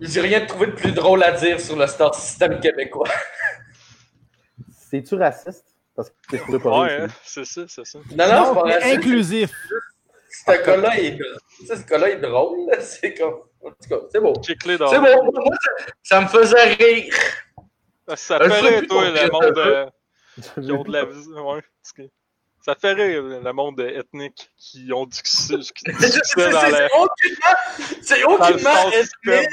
J'ai 0.00 0.20
rien 0.20 0.46
trouvé 0.46 0.68
de 0.68 0.72
plus 0.72 0.92
drôle 0.92 1.22
à 1.22 1.32
dire 1.32 1.60
sur 1.60 1.76
le 1.76 1.86
Star 1.86 2.14
System 2.14 2.58
québécois. 2.60 3.08
C'est-tu 4.90 5.16
raciste? 5.16 5.66
Parce 5.94 6.10
que 6.10 6.38
c'est 6.38 6.66
Ouais, 6.66 7.02
hein, 7.02 7.06
c'est 7.22 7.44
ça, 7.44 7.62
c'est 7.68 7.84
ça. 7.84 7.98
Non, 8.10 8.26
non, 8.26 8.46
c'est 8.46 8.54
pas 8.54 8.62
raciste. 8.62 8.96
Inclusif. 8.96 9.50
Ce 10.30 10.64
cas-là 10.64 10.98
est, 10.98 11.18
ce 11.66 12.06
est 12.06 12.16
drôle. 12.16 12.70
C'est 12.80 13.14
comme. 13.14 13.42
En 13.64 13.70
tout 13.70 13.88
cas, 13.88 13.96
c'est 14.10 14.20
beau. 14.20 14.34
C'est 14.42 14.76
bon. 14.76 15.32
Moi, 15.32 15.56
ça, 16.02 16.20
me 16.20 16.28
faisait 16.28 16.74
rire. 16.74 17.14
Ça 18.16 18.38
fait 18.38 18.60
rire, 18.60 18.82
toi, 18.88 19.10
le 19.10 19.30
monde. 19.30 19.58
Euh, 19.58 19.86
qui 20.60 20.72
ont 20.72 20.82
de 20.82 20.92
la 20.92 21.04
vie. 21.04 21.28
Ouais, 21.28 21.62
ça 22.64 22.76
fait 22.76 22.92
rire 22.92 23.22
le 23.22 23.52
monde 23.52 23.80
ethnique 23.80 24.48
qui 24.56 24.92
ont 24.92 25.04
du 25.04 25.16
succès 25.16 25.56
dans 26.36 26.68
la... 26.68 26.88
C'est 28.02 28.22
aucunement 28.22 28.90
ethnique. 28.92 29.48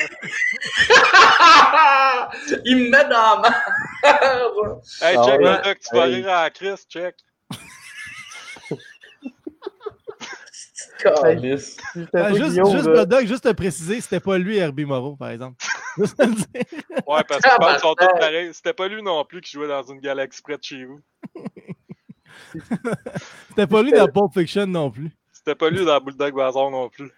Il 2.66 2.78
me 2.78 2.89
met 2.89 3.03
dans 3.05 3.41
la 3.41 3.49
merde. 3.49 4.82
Hey, 5.01 5.18
ah 5.18 5.26
check, 5.26 5.41
ouais. 5.41 5.76
tu 5.76 5.95
vas 5.95 6.03
rire 6.03 6.30
à 6.30 6.49
Chris, 6.51 6.76
check. 6.88 7.16
Juste, 11.45 11.82
juste, 12.01 13.27
juste 13.27 13.43
te 13.43 13.53
préciser, 13.53 14.01
c'était 14.01 14.19
pas 14.19 14.38
lui 14.38 14.57
Herbie 14.57 14.86
Moreau, 14.86 15.15
par 15.15 15.30
exemple. 15.30 15.57
Ouais, 17.07 17.23
parce 17.27 17.41
que 17.41 17.80
sont 17.80 17.95
tous 17.95 18.07
pareils. 18.19 18.53
C'était 18.53 18.73
pas 18.73 18.88
lui 18.88 19.01
non 19.01 19.25
plus 19.25 19.41
qui 19.41 19.51
jouait 19.51 19.67
dans 19.67 19.84
une 19.84 19.99
galaxie 19.99 20.41
près 20.41 20.57
de 20.57 20.63
chez 20.63 20.86
vous. 20.86 21.01
C'était 23.49 23.67
pas 23.67 23.82
lui 23.82 23.91
dans 23.91 24.07
Pulp 24.07 24.32
Fiction 24.34 24.67
non 24.67 24.91
plus. 24.91 25.11
C'était 25.32 25.55
pas 25.55 25.69
lui 25.69 25.84
dans 25.84 25.99
Bulldog 25.99 26.36
Bazaar 26.36 26.69
non 26.69 26.89
plus. 26.89 27.11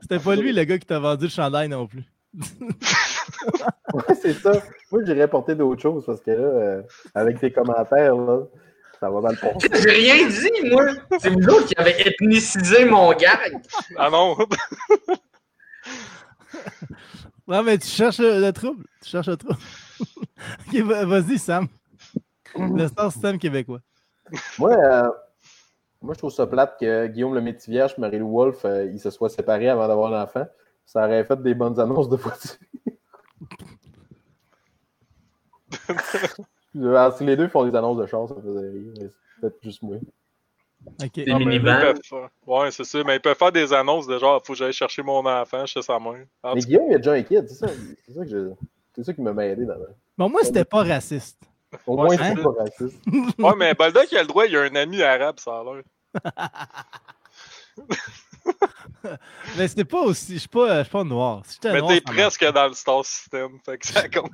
C'était 0.00 0.18
pas 0.18 0.36
lui 0.36 0.52
le 0.52 0.64
gars 0.64 0.78
qui 0.78 0.86
t'a 0.86 0.98
vendu 0.98 1.24
le 1.24 1.30
chandail 1.30 1.68
non 1.68 1.86
plus. 1.86 2.04
ouais, 3.94 4.14
c'est 4.20 4.34
ça. 4.34 4.52
Moi, 4.90 5.02
j'irais 5.04 5.28
porter 5.28 5.54
d'autres 5.54 5.82
choses 5.82 6.04
parce 6.06 6.20
que 6.20 6.30
là, 6.30 6.36
euh, 6.36 6.82
avec 7.14 7.40
tes 7.40 7.52
commentaires, 7.52 8.16
là, 8.16 8.40
ça 9.02 9.10
va 9.10 9.20
mal 9.20 9.36
passer. 9.36 9.68
J'ai 9.82 9.90
rien 9.90 10.28
dit, 10.28 10.70
moi. 10.70 10.84
C'est 11.18 11.30
vous 11.30 11.48
autres 11.48 11.66
qui 11.66 11.74
avez 11.76 12.00
ethnicisé 12.06 12.84
mon 12.84 13.12
gag. 13.14 13.60
Ah 13.96 14.08
non. 14.10 14.36
non, 17.48 17.64
mais 17.64 17.78
tu 17.78 17.88
cherches 17.88 18.20
le, 18.20 18.48
trouble. 18.52 18.84
Tu 19.02 19.10
cherches 19.10 19.26
le 19.26 19.36
trouble. 19.36 19.58
ok, 20.68 20.80
vas-y, 20.82 21.36
Sam. 21.36 21.66
Le 22.56 22.86
Star 22.86 23.10
System 23.10 23.40
québécois. 23.40 23.80
Moi, 24.60 24.70
euh, 24.70 25.10
moi, 26.00 26.14
je 26.14 26.18
trouve 26.18 26.30
ça 26.30 26.46
plate 26.46 26.76
que 26.78 27.08
Guillaume 27.08 27.34
le 27.34 27.40
Métivierge 27.40 27.98
Marie-Lou 27.98 28.30
Wolfe, 28.30 28.64
euh, 28.64 28.84
ils 28.84 29.00
se 29.00 29.10
soient 29.10 29.30
séparés 29.30 29.68
avant 29.68 29.88
d'avoir 29.88 30.12
l'enfant. 30.12 30.46
Ça 30.86 31.06
aurait 31.06 31.24
fait 31.24 31.42
des 31.42 31.54
bonnes 31.54 31.80
annonces 31.80 32.08
de 32.08 32.16
voiture. 32.16 32.56
Alors, 36.74 37.16
si 37.16 37.24
les 37.24 37.36
deux 37.36 37.48
font 37.48 37.64
des 37.64 37.76
annonces 37.76 37.98
de 37.98 38.06
chance, 38.06 38.30
ça 38.30 38.36
faisait 38.42 38.70
rire. 38.70 38.92
C'est 38.96 39.10
peut-être 39.40 39.58
juste 39.62 39.82
moi. 39.82 39.96
Okay. 41.02 41.24
Des 41.24 41.34
mini 41.34 41.60
Ouais, 42.46 42.70
c'est 42.70 42.84
ça. 42.84 43.02
Mais 43.04 43.16
ils 43.16 43.20
peuvent 43.20 43.36
faire 43.36 43.52
des 43.52 43.72
annonces 43.72 44.06
de 44.06 44.18
genre, 44.18 44.42
faut 44.44 44.52
que 44.52 44.58
j'aille 44.58 44.72
chercher 44.72 45.02
mon 45.02 45.24
enfant 45.26 45.66
chez 45.66 45.82
sa 45.82 45.98
mère. 45.98 46.24
mais 46.44 46.60
Guillaume, 46.60 46.86
il 46.88 46.94
a 46.94 46.98
déjà 46.98 47.12
un 47.12 47.22
kid, 47.22 47.48
c'est 47.48 47.54
ça. 47.54 47.66
C'est 48.06 48.14
ça, 48.14 48.24
que 48.24 48.52
c'est 48.94 49.04
ça 49.04 49.12
qui 49.12 49.20
m'a 49.20 49.46
aidé 49.46 49.64
dans 49.64 49.76
Bon, 50.18 50.28
moi, 50.28 50.40
c'était 50.42 50.64
pas 50.64 50.82
raciste. 50.82 51.38
Au 51.86 51.96
moins, 51.96 52.10
c'est 52.10 52.42
pas 52.42 52.52
raciste. 52.58 52.98
ouais, 53.38 53.54
mais 53.56 53.74
Baldock, 53.74 54.08
il 54.10 54.18
a 54.18 54.22
le 54.22 54.28
droit, 54.28 54.46
il 54.46 54.56
a 54.56 54.62
un 54.62 54.74
ami 54.74 55.02
arabe, 55.02 55.38
ça 55.38 55.60
a 55.60 55.64
l'air. 55.64 55.82
mais 59.56 59.68
c'était 59.68 59.84
pas 59.84 60.02
aussi. 60.02 60.34
Je 60.34 60.40
suis 60.40 60.48
pas, 60.48 60.84
pas 60.84 61.04
noir. 61.04 61.42
Si 61.46 61.58
mais 61.64 61.80
t'es 61.80 62.00
presque 62.02 62.44
dans 62.52 62.68
le 62.68 62.74
Star 62.74 63.04
System, 63.04 63.58
fait 63.64 63.78
que 63.78 63.86
ça 63.86 64.08
compte. 64.08 64.32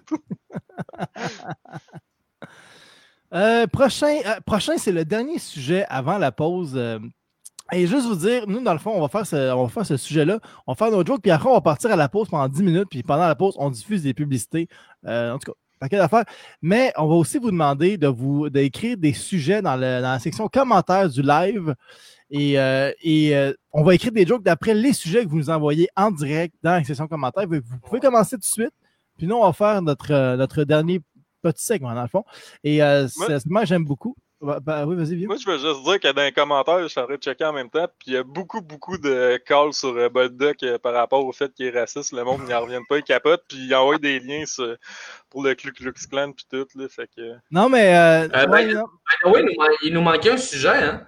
euh, 3.35 3.66
prochain, 3.66 4.20
euh, 4.24 4.41
prochain 4.47 4.79
c'est 4.79 4.93
le 4.93 5.05
dernier 5.05 5.39
sujet 5.39 5.85
avant 5.89 6.18
la 6.18 6.33
pause. 6.33 6.72
Euh, 6.76 6.99
et 7.70 7.87
juste 7.87 8.07
vous 8.07 8.16
dire, 8.16 8.47
nous, 8.47 8.62
dans 8.62 8.72
le 8.72 8.79
fond, 8.79 8.93
on 8.93 9.07
va 9.07 9.09
faire 9.09 9.26
ce, 9.87 9.97
sujet-là. 9.99 10.41
On 10.66 10.72
va 10.72 10.76
faire 10.76 10.91
nos 10.91 11.05
jokes, 11.05 11.20
puis 11.20 11.31
après, 11.31 11.51
on 11.51 11.55
va 11.55 11.61
partir 11.61 11.91
à 11.91 11.97
la 11.97 12.09
pause 12.09 12.29
pendant 12.29 12.49
10 12.49 12.62
minutes, 12.62 12.89
puis 12.91 13.03
pendant 13.03 13.26
la 13.26 13.35
pause, 13.35 13.55
on 13.59 13.68
diffuse 13.68 14.03
des 14.03 14.14
publicités. 14.14 14.68
En 15.07 15.39
tout 15.39 15.53
cas, 15.53 15.59
paquet 15.79 15.99
d'affaires. 15.99 16.24
Mais 16.62 16.95
on 16.97 17.07
va 17.07 17.14
aussi 17.16 17.37
vous 17.37 17.51
demander 17.51 17.99
de 17.99 18.07
vous 18.07 18.49
d'écrire 18.49 18.97
des 18.97 19.12
sujets 19.12 19.61
dans, 19.61 19.76
la 19.76 20.18
section 20.18 20.49
commentaires 20.49 21.11
du 21.11 21.20
live. 21.20 21.74
Et, 22.31 22.57
on 23.70 23.85
va 23.85 23.95
écrire 23.95 24.12
des 24.12 24.24
jokes 24.24 24.43
d'après 24.43 24.72
les 24.72 24.95
sujets 24.95 25.24
que 25.26 25.29
vous 25.29 25.37
nous 25.37 25.51
envoyez 25.51 25.89
en 25.95 26.11
direct 26.11 26.55
dans 26.62 26.72
la 26.72 26.85
section 26.85 27.07
commentaires. 27.07 27.47
Vous 27.47 27.61
pouvez 27.85 28.01
commencer 28.01 28.37
tout 28.37 28.41
de 28.41 28.45
suite. 28.47 28.72
Puis 29.18 29.26
nous, 29.26 29.37
on 29.37 29.45
va 29.45 29.53
faire 29.53 29.83
notre 29.83 30.64
dernier 30.64 31.03
petit 31.43 31.64
segment, 31.64 31.95
dans 31.95 32.03
le 32.03 32.09
fond. 32.09 32.24
Et 32.64 32.80
moi, 33.47 33.64
j'aime 33.64 33.84
beaucoup. 33.84 34.16
Bah, 34.41 34.86
oui, 34.86 34.95
vas-y, 34.95 35.16
viens. 35.16 35.26
Moi, 35.26 35.36
je 35.36 35.51
veux 35.51 35.59
juste 35.59 35.82
dire 35.82 35.99
que 35.99 36.12
dans 36.12 36.22
les 36.22 36.30
commentaires, 36.30 36.80
je 36.82 36.86
suis 36.86 37.01
en 37.01 37.07
train 37.07 37.16
de 37.16 37.20
checker 37.20 37.45
en 37.45 37.53
même 37.53 37.70
temps, 37.70 37.89
puis 37.99 38.12
il 38.12 38.12
y 38.12 38.16
a 38.16 38.22
beaucoup, 38.22 38.61
beaucoup 38.61 38.97
de 38.97 39.36
calls 39.45 39.72
sur 39.72 39.89
euh, 39.97 40.09
euh 40.14 40.78
par 40.78 40.95
rapport 40.95 41.26
au 41.26 41.32
fait 41.32 41.53
qu'il 41.53 41.66
est 41.66 41.76
raciste. 41.76 42.12
Le 42.12 42.22
monde 42.22 42.43
n'y 42.47 42.55
revient 42.55 42.80
pas, 42.89 42.99
il 42.99 43.03
capote, 43.03 43.43
puis 43.49 43.59
il 43.59 43.74
envoie 43.74 43.99
des 43.99 44.20
liens 44.20 44.45
pour 45.28 45.43
le 45.43 45.55
Ku 45.55 45.72
Klux 45.72 45.93
Klan, 46.09 46.30
puis 46.30 46.47
tout. 46.49 46.66
Là, 46.76 46.89
fait 46.89 47.11
que... 47.16 47.34
Non, 47.51 47.68
mais. 47.68 47.97
Euh, 47.97 48.28
euh 48.32 48.47
ben, 48.47 48.84
oui, 49.24 49.41
il 49.82 49.93
nous 49.93 50.03
manquait 50.03 50.30
un 50.30 50.36
sujet, 50.36 50.68
hein. 50.68 51.03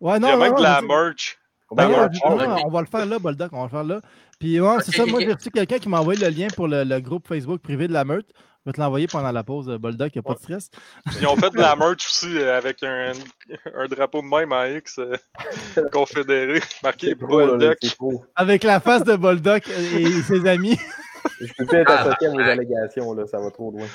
Ouais, 0.00 0.18
non, 0.18 0.28
il 0.28 0.30
y 0.30 0.34
a 0.34 0.36
même 0.38 0.54
de 0.54 0.62
la 0.62 0.80
merch. 0.80 1.36
Ben, 1.72 2.08
on 2.24 2.70
va 2.70 2.80
le 2.80 2.86
faire 2.86 3.06
là, 3.06 3.18
Boldoc, 3.18 3.52
on 3.52 3.58
va 3.58 3.64
le 3.64 3.68
faire 3.68 3.84
là. 3.84 4.00
Puis, 4.38 4.58
ouais, 4.58 4.76
c'est 4.80 4.96
ça, 4.96 5.04
moi, 5.04 5.20
j'ai 5.20 5.34
reçu 5.34 5.50
quelqu'un 5.50 5.78
qui 5.78 5.88
m'a 5.90 6.00
envoyé 6.00 6.18
le 6.18 6.30
lien 6.30 6.48
pour 6.56 6.66
le, 6.66 6.82
le, 6.82 7.00
groupe 7.00 7.28
Facebook 7.28 7.60
privé 7.60 7.86
de 7.86 7.92
la 7.92 8.04
meute. 8.04 8.32
Je 8.64 8.70
vais 8.70 8.74
te 8.74 8.80
l'envoyer 8.80 9.06
pendant 9.06 9.32
la 9.32 9.42
pause, 9.42 9.68
Boldoc, 9.68 10.14
il 10.14 10.18
n'y 10.18 10.20
a 10.20 10.22
pas 10.22 10.34
de 10.34 10.38
stress. 10.38 10.70
Ils 11.18 11.26
ont 11.26 11.36
fait 11.36 11.48
de 11.48 11.56
la 11.56 11.74
merch 11.76 12.06
aussi 12.06 12.38
euh, 12.38 12.58
avec 12.58 12.82
un, 12.82 13.12
un, 13.74 13.86
drapeau 13.86 14.20
de 14.20 14.26
même 14.26 14.52
en 14.52 14.64
X 14.66 14.98
euh, 14.98 15.16
confédéré, 15.92 16.60
marqué 16.82 17.14
Boldoc. 17.14 17.78
Avec 18.36 18.62
la 18.64 18.80
face 18.80 19.02
de 19.04 19.16
Boldoc 19.16 19.66
et 19.66 20.22
ses 20.22 20.46
amis. 20.46 20.78
Je 21.40 21.52
peux 21.56 21.64
plus 21.64 21.78
être 21.78 21.90
associé 21.90 22.28
à 22.28 22.30
vos 22.30 22.40
allégations, 22.40 23.14
là, 23.14 23.26
ça 23.26 23.40
va 23.40 23.50
trop 23.50 23.70
loin. 23.70 23.86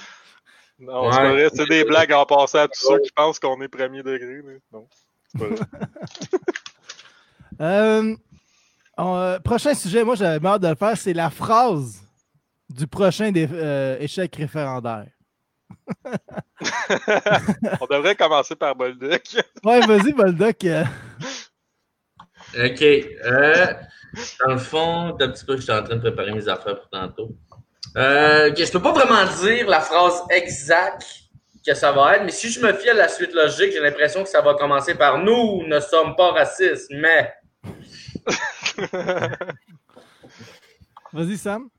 Non, 0.80 1.12
c'est 1.12 1.30
vrai, 1.30 1.48
c'est 1.54 1.70
des 1.70 1.84
blagues 1.84 2.12
en 2.12 2.26
passant 2.26 2.60
à 2.60 2.68
tous 2.68 2.88
ceux 2.88 3.00
qui 3.00 3.12
pensent 3.12 3.40
qu'on 3.40 3.62
est 3.62 3.68
premier 3.68 4.02
degré. 4.02 4.42
Non, 4.74 4.88
c'est 5.28 5.40
pas 5.40 5.46
vrai. 5.46 5.66
Euh, 7.62 8.16
euh, 9.00 9.40
prochain 9.40 9.74
sujet, 9.74 10.04
moi 10.04 10.16
j'avais 10.16 10.46
hâte 10.46 10.62
de 10.62 10.68
le 10.68 10.76
faire, 10.76 10.98
c'est 10.98 11.14
la 11.14 11.30
phrase 11.30 12.05
du 12.70 12.88
prochain 12.88 13.32
euh, 13.36 13.98
échec 14.00 14.36
référendaire. 14.36 15.08
On 17.82 17.86
devrait 17.90 18.16
commencer 18.16 18.56
par 18.56 18.76
Boldoc. 18.76 19.24
ouais, 19.64 19.80
vas-y, 19.82 20.14
Boldoc. 20.14 20.64
Euh. 20.66 20.84
OK. 22.58 22.82
Euh, 22.82 23.74
dans 24.46 24.54
le 24.54 24.58
fond, 24.58 25.12
d'un 25.12 25.30
petit 25.30 25.46
peu, 25.46 25.58
j'étais 25.58 25.74
en 25.74 25.84
train 25.84 25.96
de 25.96 26.02
préparer 26.02 26.32
mes 26.32 26.48
affaires 26.48 26.80
pour 26.80 26.90
tantôt. 26.90 27.36
Euh, 27.98 28.52
okay, 28.52 28.66
je 28.66 28.72
peux 28.72 28.82
pas 28.82 28.92
vraiment 28.94 29.26
dire 29.42 29.68
la 29.68 29.80
phrase 29.82 30.24
exacte 30.30 31.06
que 31.66 31.74
ça 31.74 31.92
va 31.92 32.16
être, 32.18 32.24
mais 32.26 32.32
si 32.32 32.50
je 32.52 32.60
me 32.60 32.74
fie 32.74 32.90
à 32.90 32.94
la 32.94 33.08
suite 33.08 33.34
logique, 33.34 33.72
j'ai 33.72 33.80
l'impression 33.80 34.22
que 34.24 34.30
ça 34.30 34.42
va 34.42 34.54
commencer 34.54 34.96
par 34.96 35.18
nous 35.18 35.66
ne 35.66 35.80
sommes 35.80 36.16
pas 36.16 36.32
racistes, 36.32 36.92
mais. 36.92 37.34
Vas-y, 41.14 41.38
Sam. 41.38 41.70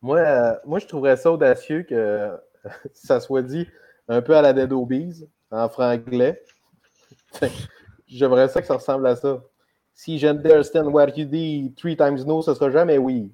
Moi, 0.00 0.18
euh, 0.18 0.54
moi, 0.64 0.78
je 0.78 0.86
trouverais 0.86 1.16
ça 1.16 1.32
audacieux 1.32 1.82
que 1.82 2.30
ça 2.94 3.20
soit 3.20 3.42
dit 3.42 3.66
un 4.08 4.22
peu 4.22 4.36
à 4.36 4.42
la 4.42 4.52
Dead 4.52 4.72
Obies, 4.72 5.26
en 5.50 5.68
franglais. 5.68 6.42
J'aimerais 8.06 8.48
ça 8.48 8.60
que 8.60 8.66
ça 8.66 8.76
ressemble 8.76 9.06
à 9.06 9.16
ça. 9.16 9.42
Si 9.94 10.18
j'understand 10.18 10.86
what 10.86 11.12
you 11.16 11.24
do 11.24 11.72
three 11.76 11.96
times 11.96 12.24
no, 12.24 12.42
ce 12.42 12.54
sera 12.54 12.70
jamais 12.70 12.98
oui. 12.98 13.32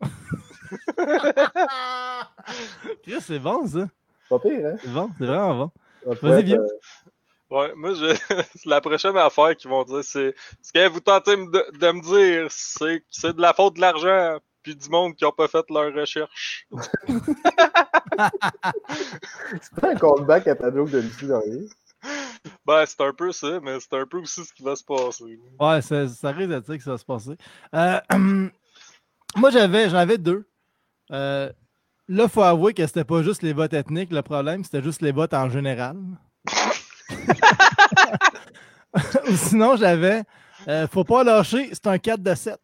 c'est 3.20 3.38
bon, 3.38 3.66
ça. 3.66 3.86
Pas 4.28 4.38
pire, 4.40 4.66
hein? 4.66 4.76
C'est 4.82 4.90
bon, 4.90 5.10
c'est 5.18 5.26
vraiment 5.26 5.54
bon. 5.54 5.70
Vas-y, 6.20 6.42
viens. 6.42 6.58
Ouais, 7.50 7.72
moi, 7.76 7.94
je... 7.94 8.16
la 8.68 8.80
prochaine 8.80 9.16
affaire 9.16 9.56
qu'ils 9.56 9.70
vont 9.70 9.84
dire, 9.84 10.02
c'est 10.02 10.34
ce 10.62 10.72
que 10.72 10.88
vous 10.88 11.00
tentez 11.00 11.36
de, 11.36 11.78
de 11.78 11.92
me 11.92 12.00
dire, 12.00 12.48
c'est 12.50 13.00
que 13.00 13.06
c'est 13.10 13.36
de 13.36 13.40
la 13.40 13.52
faute 13.52 13.76
de 13.76 13.80
l'argent, 13.80 14.38
puis 14.62 14.76
du 14.76 14.88
monde 14.88 15.14
qui 15.14 15.24
n'a 15.24 15.32
pas 15.32 15.48
fait 15.48 15.64
leur 15.70 15.92
recherche. 15.92 16.66
c'est 19.60 19.80
pas 19.80 19.90
un 19.90 19.94
callback 19.96 20.46
à 20.46 20.54
ta 20.54 20.72
joke 20.72 20.90
de 20.90 20.98
Lucie 21.00 21.26
Laurier. 21.26 21.68
Ben, 22.66 22.84
c'est 22.86 23.00
un 23.00 23.12
peu 23.12 23.32
ça, 23.32 23.60
mais 23.62 23.78
c'est 23.80 23.94
un 23.96 24.06
peu 24.06 24.18
aussi 24.18 24.44
ce 24.44 24.52
qui 24.52 24.62
va 24.62 24.76
se 24.76 24.84
passer. 24.84 25.38
Ouais, 25.60 25.82
ça, 25.82 26.08
ça 26.08 26.30
risque 26.30 26.50
d'être 26.50 26.66
ça 26.66 26.76
qui 26.76 26.84
va 26.84 26.98
se 26.98 27.04
passer. 27.04 27.36
Euh, 27.74 28.00
moi, 29.36 29.50
j'avais, 29.50 29.88
j'en 29.88 29.98
avais 29.98 30.18
deux. 30.18 30.48
Euh, 31.10 31.50
là, 32.08 32.24
il 32.24 32.28
faut 32.28 32.42
avouer 32.42 32.74
que 32.74 32.86
c'était 32.86 33.04
pas 33.04 33.22
juste 33.22 33.42
les 33.42 33.52
votes 33.52 33.74
ethniques 33.74 34.12
le 34.12 34.22
problème, 34.22 34.64
c'était 34.64 34.82
juste 34.82 35.02
les 35.02 35.12
votes 35.12 35.34
en 35.34 35.48
général. 35.48 35.96
sinon, 39.36 39.76
j'avais 39.76 40.22
euh, 40.68 40.86
Faut 40.88 41.04
pas 41.04 41.24
lâcher, 41.24 41.70
c'est 41.72 41.86
un 41.86 41.98
4 41.98 42.22
de 42.22 42.34
7. 42.34 42.58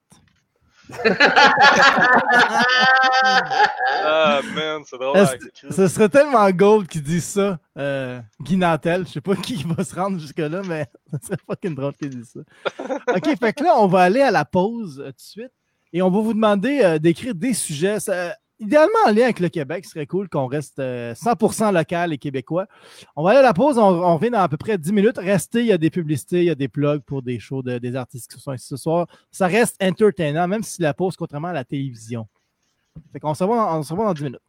Ah 4.04 4.40
man, 4.54 4.82
c'est 4.84 4.98
drôle. 4.98 5.26
Ce 5.70 5.88
serait 5.88 6.08
tellement 6.08 6.50
gold 6.50 6.86
qui 6.86 7.00
dit 7.00 7.20
ça, 7.20 7.58
euh, 7.76 8.20
Guy 8.40 8.56
Nantel. 8.56 9.06
Je 9.06 9.12
sais 9.12 9.20
pas 9.20 9.36
qui 9.42 9.64
va 9.64 9.84
se 9.84 9.94
rendre 9.94 10.18
jusque-là, 10.18 10.62
mais 10.66 10.86
ce 11.12 11.26
serait 11.26 11.38
fucking 11.46 11.74
drôle 11.74 11.94
qu'il 11.94 12.10
dise 12.10 12.32
ça. 12.34 12.40
OK, 13.14 13.38
fait 13.38 13.52
que 13.52 13.64
là, 13.64 13.74
on 13.78 13.86
va 13.86 14.00
aller 14.02 14.22
à 14.22 14.30
la 14.30 14.44
pause 14.44 15.00
euh, 15.00 15.06
tout 15.06 15.12
de 15.12 15.20
suite 15.20 15.52
et 15.92 16.02
on 16.02 16.10
va 16.10 16.20
vous 16.20 16.34
demander 16.34 16.80
euh, 16.82 16.98
d'écrire 16.98 17.34
des 17.34 17.54
sujets. 17.54 18.00
Ça, 18.00 18.34
idéalement 18.60 18.98
en 19.06 19.12
lien 19.12 19.24
avec 19.24 19.40
le 19.40 19.48
Québec, 19.48 19.84
ce 19.84 19.92
serait 19.92 20.06
cool 20.06 20.28
qu'on 20.28 20.46
reste 20.46 20.78
100% 20.78 21.68
euh, 21.68 21.72
local 21.72 22.12
et 22.12 22.18
québécois. 22.18 22.66
On 23.16 23.22
va 23.22 23.30
aller 23.30 23.38
à 23.38 23.42
la 23.42 23.54
pause, 23.54 23.78
on, 23.78 24.16
revient 24.16 24.30
dans 24.30 24.40
à 24.40 24.48
peu 24.48 24.56
près 24.56 24.78
10 24.78 24.92
minutes. 24.92 25.18
Restez, 25.18 25.60
il 25.60 25.66
y 25.66 25.72
a 25.72 25.78
des 25.78 25.90
publicités, 25.90 26.40
il 26.40 26.46
y 26.46 26.50
a 26.50 26.54
des 26.54 26.68
plugs 26.68 27.02
pour 27.02 27.22
des 27.22 27.38
shows 27.38 27.62
de, 27.62 27.78
des 27.78 27.94
artistes 27.96 28.30
qui 28.32 28.40
sont 28.40 28.52
ici 28.52 28.66
ce 28.66 28.76
soir. 28.76 29.06
Ça 29.30 29.46
reste 29.46 29.82
entertainant, 29.82 30.48
même 30.48 30.62
si 30.62 30.82
la 30.82 30.94
pause, 30.94 31.16
contrairement 31.16 31.48
à 31.48 31.52
la 31.52 31.64
télévision. 31.64 32.26
Fait 33.12 33.20
qu'on 33.20 33.34
se 33.34 33.44
on 33.44 33.82
se 33.82 33.92
revoit 33.92 34.06
dans 34.06 34.14
10 34.14 34.24
minutes. 34.24 34.40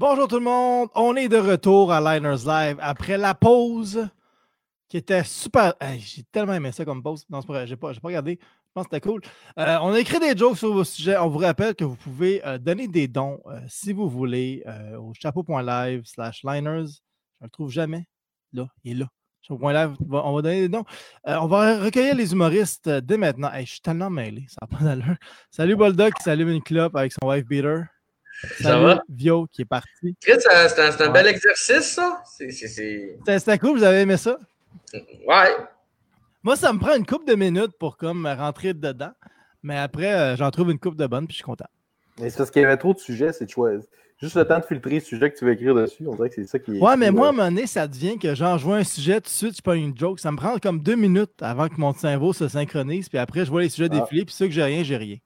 Bonjour 0.00 0.28
tout 0.28 0.38
le 0.38 0.44
monde, 0.44 0.88
on 0.94 1.16
est 1.16 1.28
de 1.28 1.38
retour 1.38 1.92
à 1.92 2.00
Liners 2.00 2.44
Live 2.46 2.76
après 2.80 3.18
la 3.18 3.34
pause 3.34 4.08
qui 4.88 4.96
était 4.96 5.24
super. 5.24 5.74
j'ai 5.98 6.22
tellement 6.22 6.54
aimé 6.54 6.72
ça 6.72 6.84
comme 6.84 7.02
pause. 7.02 7.26
Non, 7.28 7.40
c'est 7.40 7.46
pas 7.46 7.66
j'ai 7.66 7.76
pas, 7.76 7.92
pas 7.92 8.08
regardé 8.08 8.38
c'était 8.82 9.00
cool. 9.00 9.20
Euh, 9.58 9.78
on 9.82 9.92
a 9.92 10.00
écrit 10.00 10.20
des 10.20 10.36
jokes 10.36 10.58
sur 10.58 10.72
vos 10.72 10.84
sujets. 10.84 11.16
On 11.16 11.28
vous 11.28 11.38
rappelle 11.38 11.74
que 11.74 11.84
vous 11.84 11.96
pouvez 11.96 12.44
euh, 12.46 12.58
donner 12.58 12.88
des 12.88 13.08
dons 13.08 13.40
euh, 13.46 13.58
si 13.68 13.92
vous 13.92 14.08
voulez 14.08 14.64
au 14.98 15.12
chapeau.live 15.14 16.02
slash 16.04 16.42
liners. 16.44 16.86
Je 17.40 17.44
ne 17.44 17.46
le 17.46 17.50
trouve 17.50 17.70
jamais. 17.70 18.06
Là, 18.52 18.68
il 18.84 18.92
est 18.92 19.00
là. 19.00 19.06
Chapeau.live, 19.42 19.96
on 20.10 20.34
va 20.34 20.42
donner 20.42 20.62
des 20.62 20.68
dons. 20.68 20.84
on 21.24 21.46
va 21.46 21.78
recueillir 21.78 22.14
les 22.14 22.32
humoristes 22.32 22.88
dès 22.88 23.16
maintenant. 23.16 23.50
je 23.58 23.64
suis 23.64 23.80
tellement 23.80 24.10
mêlé, 24.10 24.44
ça 24.48 24.58
n'a 24.62 24.78
pas 24.78 24.84
d'allure. 24.84 25.16
Salut 25.50 25.76
Boldock 25.76 26.14
qui 26.14 26.22
s'allume 26.22 26.50
une 26.50 26.62
clope 26.62 26.94
avec 26.96 27.12
son 27.12 27.28
wife 27.28 27.46
beater. 27.46 27.84
Ça 28.60 28.78
va? 28.78 29.02
Vio 29.08 29.46
qui 29.50 29.62
est 29.62 29.64
parti. 29.64 30.16
C'est 30.20 31.02
un, 31.02 31.10
bel 31.10 31.26
exercice, 31.26 31.94
ça. 31.94 32.22
C'était 32.24 33.58
cool, 33.58 33.78
vous 33.78 33.84
avez 33.84 34.00
aimé 34.00 34.16
ça? 34.16 34.38
Ouais. 35.26 35.56
Moi, 36.48 36.56
ça 36.56 36.72
me 36.72 36.78
prend 36.78 36.96
une 36.96 37.04
coupe 37.04 37.28
de 37.28 37.34
minutes 37.34 37.72
pour 37.78 37.98
comme 37.98 38.26
rentrer 38.26 38.72
dedans. 38.72 39.12
Mais 39.62 39.76
après, 39.76 40.14
euh, 40.14 40.34
j'en 40.34 40.50
trouve 40.50 40.70
une 40.70 40.78
coupe 40.78 40.96
de 40.96 41.06
bonne, 41.06 41.26
puis 41.26 41.34
je 41.34 41.40
suis 41.40 41.44
content. 41.44 41.66
Mais 42.18 42.30
c'est 42.30 42.38
parce 42.38 42.50
qu'il 42.50 42.62
y 42.62 42.64
avait 42.64 42.78
trop 42.78 42.94
de 42.94 42.98
sujets, 42.98 43.34
c'est 43.34 43.46
Juste 44.18 44.34
le 44.34 44.46
temps 44.46 44.58
de 44.58 44.64
filtrer 44.64 44.94
le 44.94 45.00
sujet 45.00 45.30
que 45.30 45.36
tu 45.36 45.44
veux 45.44 45.52
écrire 45.52 45.74
dessus, 45.74 46.04
on 46.06 46.14
dirait 46.14 46.30
que 46.30 46.36
c'est 46.36 46.46
ça 46.46 46.58
qui 46.58 46.78
est. 46.78 46.80
Ouais, 46.80 46.96
mais 46.96 47.10
moi, 47.10 47.26
à 47.26 47.28
un 47.28 47.32
moment 47.32 47.50
donné, 47.50 47.66
ça 47.66 47.86
devient 47.86 48.16
que 48.16 48.34
genre, 48.34 48.56
je 48.56 48.64
vois 48.64 48.76
un 48.76 48.84
sujet, 48.84 49.16
tout 49.16 49.24
de 49.24 49.28
suite, 49.28 49.58
je 49.58 49.60
pas 49.60 49.76
une 49.76 49.94
joke. 49.94 50.20
Ça 50.20 50.32
me 50.32 50.38
prend 50.38 50.56
comme 50.56 50.82
deux 50.82 50.96
minutes 50.96 51.42
avant 51.42 51.68
que 51.68 51.74
mon 51.76 51.92
cerveau 51.92 52.32
se 52.32 52.48
synchronise, 52.48 53.10
puis 53.10 53.18
après, 53.18 53.44
je 53.44 53.50
vois 53.50 53.60
les 53.60 53.68
sujets 53.68 53.90
ah. 53.92 54.00
défiler, 54.00 54.24
puis 54.24 54.34
ceux 54.34 54.46
que 54.46 54.52
j'ai 54.52 54.64
rien, 54.64 54.82
j'ai 54.82 54.96
rien. 54.96 55.16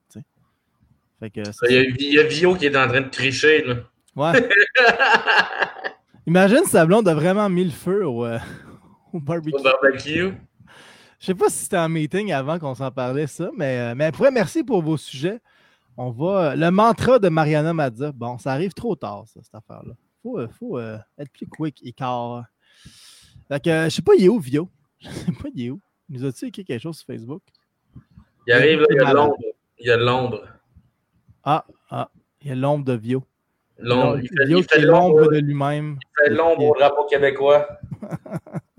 Fait 1.21 1.31
que, 1.31 1.41
il, 1.71 2.15
y 2.15 2.19
a, 2.19 2.25
Vio 2.25 2.57
qui 2.57 2.67
est 2.67 2.77
en 2.77 2.89
train 2.89 3.01
de 3.01 3.11
tricher, 3.11 3.63
là. 3.63 3.75
Ouais. 4.17 4.49
Imagine 6.27 6.65
si 6.65 6.85
blonde 6.85 7.07
a 7.07 7.15
vraiment 7.15 7.49
mis 7.49 7.63
le 7.63 7.71
feu 7.71 8.05
au, 8.05 8.25
euh, 8.25 8.41
au 9.13 9.21
barbecue. 9.21 9.55
Au 9.55 9.63
barbecue. 9.63 10.33
Je 11.23 11.29
sais 11.29 11.35
pas 11.37 11.49
si 11.49 11.59
c'était 11.59 11.77
un 11.77 11.89
meeting 11.89 12.33
avant 12.33 12.59
qu'on 12.59 12.75
s'en 12.75 12.91
parlait, 12.91 13.29
ça, 13.29 13.49
mais, 13.57 13.79
euh, 13.79 13.95
mais 13.95 14.07
après, 14.07 14.33
merci 14.33 14.65
pour 14.65 14.83
vos 14.83 14.97
sujets. 14.97 15.39
On 15.97 16.11
va. 16.11 16.51
Euh, 16.51 16.57
le 16.57 16.69
mantra 16.73 17.21
de 17.21 17.29
Mariana 17.29 17.73
Mazza. 17.73 18.11
Bon, 18.11 18.39
ça 18.39 18.51
arrive 18.51 18.73
trop 18.73 18.97
tard, 18.97 19.23
ça, 19.29 19.39
cette 19.41 19.55
affaire-là. 19.55 19.95
Faut, 20.21 20.41
euh, 20.41 20.49
faut 20.59 20.81
être 20.81 21.31
plus 21.33 21.47
quick 21.47 21.81
et 21.85 21.93
car. 21.93 22.45
Fait 23.47 23.63
que, 23.63 23.85
je 23.85 23.91
sais 23.91 24.03
pas, 24.03 24.15
il 24.19 24.25
est 24.25 24.29
où, 24.29 24.41
Vio? 24.41 24.69
Je 24.99 25.11
sais 25.11 25.33
pas, 25.33 25.49
il 25.55 25.67
est 25.67 25.71
où? 25.71 25.81
Il 26.11 26.19
nous 26.19 26.27
a-tu 26.27 26.47
écrit 26.47 26.65
quelque 26.65 26.83
chose 26.83 26.97
sur 26.97 27.07
Facebook? 27.07 27.43
Il 28.49 28.53
arrive, 28.53 28.81
là, 28.81 28.87
il 28.91 28.97
y 28.97 28.99
a 28.99 29.13
l'ombre. 29.13 29.37
Il 29.79 29.87
y 29.87 29.91
a 29.93 29.97
l'ombre. 29.97 30.43
Ah, 31.45 31.65
ah, 31.91 32.11
il 32.41 32.49
y 32.49 32.51
a 32.51 32.57
l'ombre 32.57 32.85
de 32.85 32.95
Vio. 32.95 33.23
L'ombre. 33.79 34.19
Il 34.21 34.65
fait 34.65 34.81
l'ombre 34.81 35.31
de 35.31 35.39
lui-même. 35.39 35.99
Il 36.03 36.25
fait 36.25 36.35
l'ombre 36.35 36.65
au 36.65 36.75
drapeau 36.75 37.05
québécois. 37.05 37.69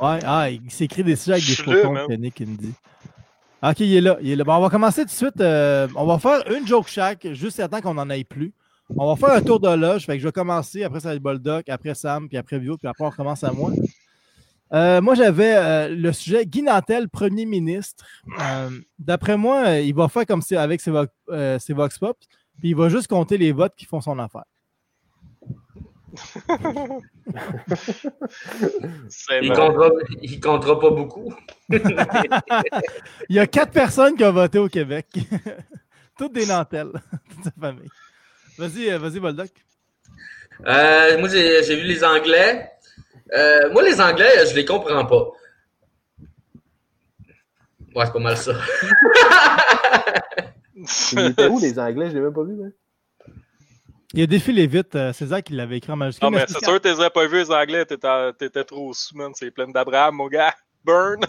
Ouais, 0.00 0.18
ah, 0.24 0.50
il 0.50 0.70
s'écrit 0.70 1.02
des 1.02 1.16
sujets 1.16 1.32
avec 1.32 1.46
des 1.46 1.54
photos 1.54 2.06
que 2.06 2.12
Nick 2.14 2.40
me 2.40 2.56
dit. 2.56 2.74
Ok, 3.62 3.80
il 3.80 3.96
est 3.96 4.00
là. 4.00 4.18
Il 4.20 4.30
est 4.30 4.36
là. 4.36 4.44
Bon, 4.44 4.54
on 4.54 4.60
va 4.60 4.68
commencer 4.68 5.02
tout 5.02 5.06
de 5.06 5.10
suite. 5.10 5.40
Euh, 5.40 5.88
on 5.96 6.04
va 6.04 6.18
faire 6.18 6.42
une 6.52 6.66
joke 6.66 6.88
chaque, 6.88 7.26
juste 7.32 7.58
à 7.60 7.68
temps 7.68 7.80
qu'on 7.80 7.94
n'en 7.94 8.08
ait 8.10 8.24
plus. 8.24 8.52
On 8.96 9.12
va 9.12 9.16
faire 9.16 9.36
un 9.36 9.40
tour 9.40 9.58
de 9.58 9.68
loge. 9.68 10.04
Fait 10.04 10.14
que 10.14 10.18
je 10.22 10.28
vais 10.28 10.32
commencer. 10.32 10.84
Après, 10.84 11.00
ça 11.00 11.08
va 11.08 11.14
être 11.14 11.22
Boldoc. 11.22 11.68
Après, 11.68 11.94
Sam. 11.94 12.28
Puis 12.28 12.36
après, 12.36 12.58
Vio. 12.58 12.76
Puis 12.76 12.86
après, 12.86 13.04
on 13.04 13.10
recommence 13.10 13.42
à 13.42 13.52
moi. 13.52 13.72
Euh, 14.72 15.00
moi, 15.00 15.14
j'avais 15.14 15.54
euh, 15.56 15.88
le 15.88 16.12
sujet 16.12 16.44
Guy 16.44 16.62
Nantel, 16.62 17.08
premier 17.08 17.46
ministre. 17.46 18.04
D'après 18.98 19.38
moi, 19.38 19.78
il 19.78 19.94
va 19.94 20.08
faire 20.08 20.26
comme 20.26 20.42
si 20.42 20.54
avec 20.56 20.80
ses, 20.80 20.92
ses 21.58 21.72
Vox 21.72 21.98
Pop. 21.98 22.18
Puis 22.58 22.70
il 22.70 22.76
va 22.76 22.88
juste 22.88 23.08
compter 23.08 23.38
les 23.38 23.52
votes 23.52 23.74
qui 23.76 23.86
font 23.86 24.00
son 24.00 24.18
affaire 24.18 24.44
il, 29.42 29.52
comptera, 29.52 29.90
comptera 30.42 30.80
pas 30.80 30.90
beaucoup. 30.90 31.34
il 31.68 33.36
y 33.36 33.38
a 33.38 33.46
quatre 33.46 33.72
personnes 33.72 34.16
qui 34.16 34.24
ont 34.24 34.32
voté 34.32 34.58
au 34.58 34.68
Québec. 34.68 35.06
Toutes 36.18 36.32
des 36.32 36.46
Nantelles, 36.46 36.92
toute 37.30 37.44
sa 37.44 37.50
famille. 37.60 37.90
Vas-y, 38.56 38.90
euh, 38.90 38.98
vas-y, 38.98 39.20
Boldoc. 39.20 39.50
Euh, 40.66 41.18
moi, 41.18 41.28
j'ai 41.28 41.76
vu 41.76 41.82
les 41.82 42.02
Anglais. 42.02 42.70
Euh, 43.34 43.70
moi, 43.70 43.82
les 43.82 44.00
Anglais, 44.00 44.46
je 44.48 44.54
les 44.54 44.64
comprends 44.64 45.04
pas. 45.04 45.32
Ouais, 47.94 48.06
c'est 48.06 48.12
pas 48.12 48.18
mal 48.18 48.36
ça. 48.36 48.52
Ils 50.74 51.48
où, 51.50 51.58
les 51.60 51.78
Anglais? 51.78 52.08
Je 52.08 52.14
l'ai 52.14 52.20
même 52.20 52.32
pas 52.32 52.44
vu. 52.44 52.62
Hein? 52.64 52.70
Il 54.16 54.22
a 54.22 54.26
défilé 54.26 54.66
vite. 54.66 54.96
Euh, 54.96 55.12
c'est 55.12 55.26
ça 55.26 55.42
qui 55.42 55.52
l'avait 55.52 55.76
écrit 55.76 55.92
en 55.92 55.96
majuscule. 55.96 56.24
Non, 56.24 56.30
mais 56.30 56.46
c'est 56.48 56.64
sûr 56.64 56.80
que 56.80 56.88
tu 56.88 57.02
les 57.02 57.10
pas 57.10 57.26
vus, 57.26 57.36
les 57.36 57.50
Anglais. 57.50 57.84
T'étais 57.84 58.64
trop 58.64 58.94
sous, 58.94 59.14
man. 59.14 59.32
C'est 59.34 59.50
plein 59.50 59.68
d'Abraham, 59.68 60.14
mon 60.14 60.28
gars. 60.28 60.54
Burn. 60.82 61.20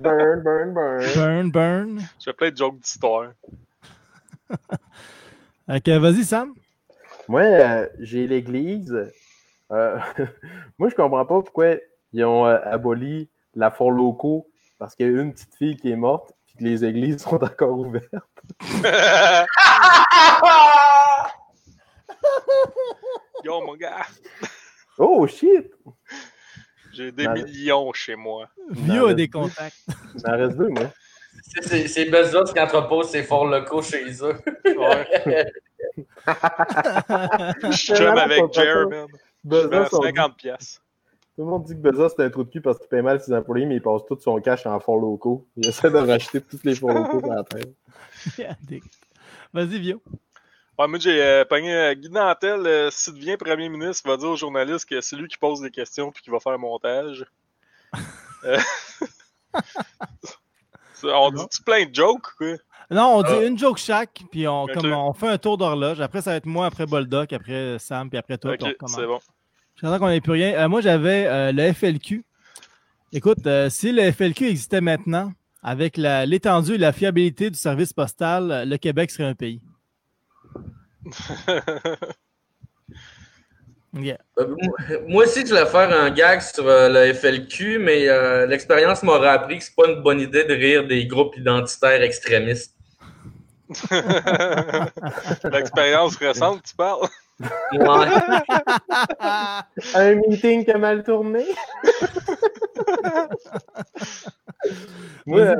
Burn, 0.00 0.42
burn, 0.42 0.74
burn. 0.74 1.04
Burn, 1.14 1.50
burn. 1.52 2.00
Je 2.18 2.24
fais 2.24 2.32
plein 2.32 2.50
de 2.50 2.56
jokes 2.56 2.80
d'histoire. 2.80 3.30
ok, 5.68 5.88
vas-y, 5.88 6.24
Sam. 6.24 6.54
Moi, 7.28 7.42
euh, 7.42 7.86
j'ai 8.00 8.26
l'Église. 8.26 9.12
Euh, 9.70 9.98
moi, 10.78 10.88
je 10.88 10.96
comprends 10.96 11.24
pas 11.24 11.40
pourquoi 11.40 11.76
ils 12.12 12.24
ont 12.24 12.46
aboli 12.46 13.28
la 13.54 13.70
for 13.70 13.92
locaux 13.92 14.48
parce 14.80 14.96
qu'il 14.96 15.06
y 15.06 15.08
a 15.08 15.22
une 15.22 15.32
petite 15.32 15.54
fille 15.54 15.76
qui 15.76 15.92
est 15.92 15.96
morte 15.96 16.32
et 16.48 16.58
que 16.58 16.64
les 16.64 16.84
églises 16.84 17.22
sont 17.22 17.36
encore 17.36 17.78
ouvertes. 17.78 18.10
Yo, 23.44 23.60
mon 23.60 23.76
gars! 23.76 24.06
Oh, 24.98 25.26
shit! 25.26 25.70
J'ai 26.92 27.10
des 27.10 27.26
millions 27.28 27.92
chez 27.92 28.14
moi. 28.14 28.48
Vio 28.70 29.08
a 29.08 29.14
des 29.14 29.28
contacts. 29.28 29.84
Ça 30.16 30.32
reste 30.32 30.56
deux, 30.56 30.68
moi. 30.68 30.92
C'est 31.62 32.10
Bezos 32.10 32.52
qui 32.52 32.60
entrepose 32.60 33.10
ses 33.10 33.24
forts 33.24 33.46
locaux 33.46 33.82
chez 33.82 34.04
eux. 34.22 34.36
Ouais. 34.64 35.52
Je 37.70 37.94
chum 37.94 38.16
avec 38.16 38.52
Jer, 38.52 38.88
man. 38.88 39.86
50 39.90 40.36
pièces. 40.36 40.80
Tout 41.36 41.42
le 41.42 41.48
monde 41.48 41.64
dit 41.64 41.74
que 41.74 41.80
Bezos 41.80 42.10
c'est 42.10 42.22
un 42.22 42.30
trou 42.30 42.44
de 42.44 42.50
cul 42.50 42.60
parce 42.60 42.78
qu'il 42.78 42.88
paye 42.88 43.02
mal 43.02 43.20
ses 43.20 43.34
employés, 43.34 43.66
mais 43.66 43.76
il 43.76 43.82
passe 43.82 44.02
tout 44.06 44.16
son 44.20 44.40
cash 44.40 44.66
en 44.66 44.78
fonds 44.78 44.98
locaux. 44.98 45.48
Il 45.56 45.66
essaie 45.68 45.90
de 45.90 45.98
racheter 45.98 46.40
tous 46.40 46.60
les 46.62 46.76
fonds 46.76 46.94
locaux 46.94 47.20
dans 47.20 47.34
la 47.34 47.42
tête. 47.44 47.74
Vas-y, 49.52 49.78
Vio. 49.80 50.00
Ouais, 50.76 50.88
moi, 50.88 50.98
j'ai 50.98 51.22
euh, 51.22 51.44
pogné 51.44 51.72
euh, 51.72 51.94
Guy 51.94 52.10
Nantel. 52.10 52.66
Euh, 52.66 52.90
si 52.90 53.12
tu 53.12 53.20
deviens 53.20 53.36
premier 53.36 53.68
ministre, 53.68 54.02
il 54.04 54.08
va 54.10 54.16
dire 54.16 54.30
aux 54.30 54.36
journalistes 54.36 54.88
que 54.88 55.00
c'est 55.00 55.14
lui 55.14 55.28
qui 55.28 55.36
pose 55.36 55.60
des 55.60 55.70
questions 55.70 56.10
puis 56.10 56.20
qui 56.22 56.30
va 56.30 56.40
faire 56.40 56.52
le 56.52 56.58
montage. 56.58 57.24
Euh, 58.46 58.58
on 61.04 61.30
dit-tu 61.30 61.62
plein 61.62 61.86
de 61.86 61.94
jokes, 61.94 62.26
quoi? 62.36 62.56
Non, 62.90 63.16
on 63.16 63.22
dit 63.22 63.46
une 63.46 63.58
joke 63.58 63.78
chaque, 63.78 64.20
puis 64.30 64.46
on, 64.46 64.66
comme, 64.66 64.92
on 64.92 65.14
fait 65.14 65.28
un 65.28 65.38
tour 65.38 65.56
d'horloge. 65.56 65.98
Après, 66.02 66.20
ça 66.20 66.32
va 66.32 66.36
être 66.36 66.44
moi, 66.44 66.66
après 66.66 66.84
Boldoc, 66.84 67.32
après 67.32 67.78
Sam, 67.78 68.10
puis 68.10 68.18
après 68.18 68.36
toi. 68.36 68.52
Ok, 68.52 68.76
c'est 68.86 69.06
bon. 69.06 69.18
Je 69.76 69.96
qu'on 69.96 70.08
n'ait 70.08 70.20
plus 70.20 70.32
rien. 70.32 70.68
Moi, 70.68 70.82
j'avais 70.82 71.52
le 71.54 71.72
FLQ. 71.72 72.22
Écoute, 73.14 73.48
si 73.70 73.92
le 73.92 74.12
FLQ 74.12 74.48
existait 74.48 74.82
maintenant, 74.82 75.32
avec 75.62 75.96
l'étendue 75.96 76.74
et 76.74 76.78
la 76.78 76.92
fiabilité 76.92 77.48
du 77.48 77.58
service 77.58 77.94
postal, 77.94 78.68
le 78.68 78.76
Québec 78.76 79.10
serait 79.10 79.24
un 79.24 79.34
pays. 79.34 79.62
Yeah. 83.96 84.18
Euh, 84.40 84.56
moi- 85.06 85.22
aussi, 85.22 85.42
je 85.46 85.54
voulais 85.54 85.66
faire 85.66 85.88
un 85.96 86.10
gag 86.10 86.40
sur 86.40 86.66
euh, 86.66 86.88
le 86.88 87.14
FLQ, 87.14 87.78
mais 87.78 88.08
euh, 88.08 88.44
l'expérience 88.44 89.04
m'aurait 89.04 89.28
appris 89.28 89.58
que 89.58 89.64
c'est 89.64 89.76
pas 89.76 89.86
une 89.88 90.02
bonne 90.02 90.18
idée 90.18 90.42
de 90.42 90.52
rire 90.52 90.84
des 90.86 91.06
groupes 91.06 91.36
identitaires 91.36 92.02
extrémistes. 92.02 92.74
L'expérience 95.44 96.16
récente, 96.16 96.64
tu 96.64 96.74
parles? 96.74 97.06
Ouais. 97.40 97.48
Un 99.94 100.14
meeting 100.16 100.64
qui 100.64 100.72
a 100.72 100.78
mal 100.78 101.04
tourné. 101.04 101.46
Moi, 105.24 105.54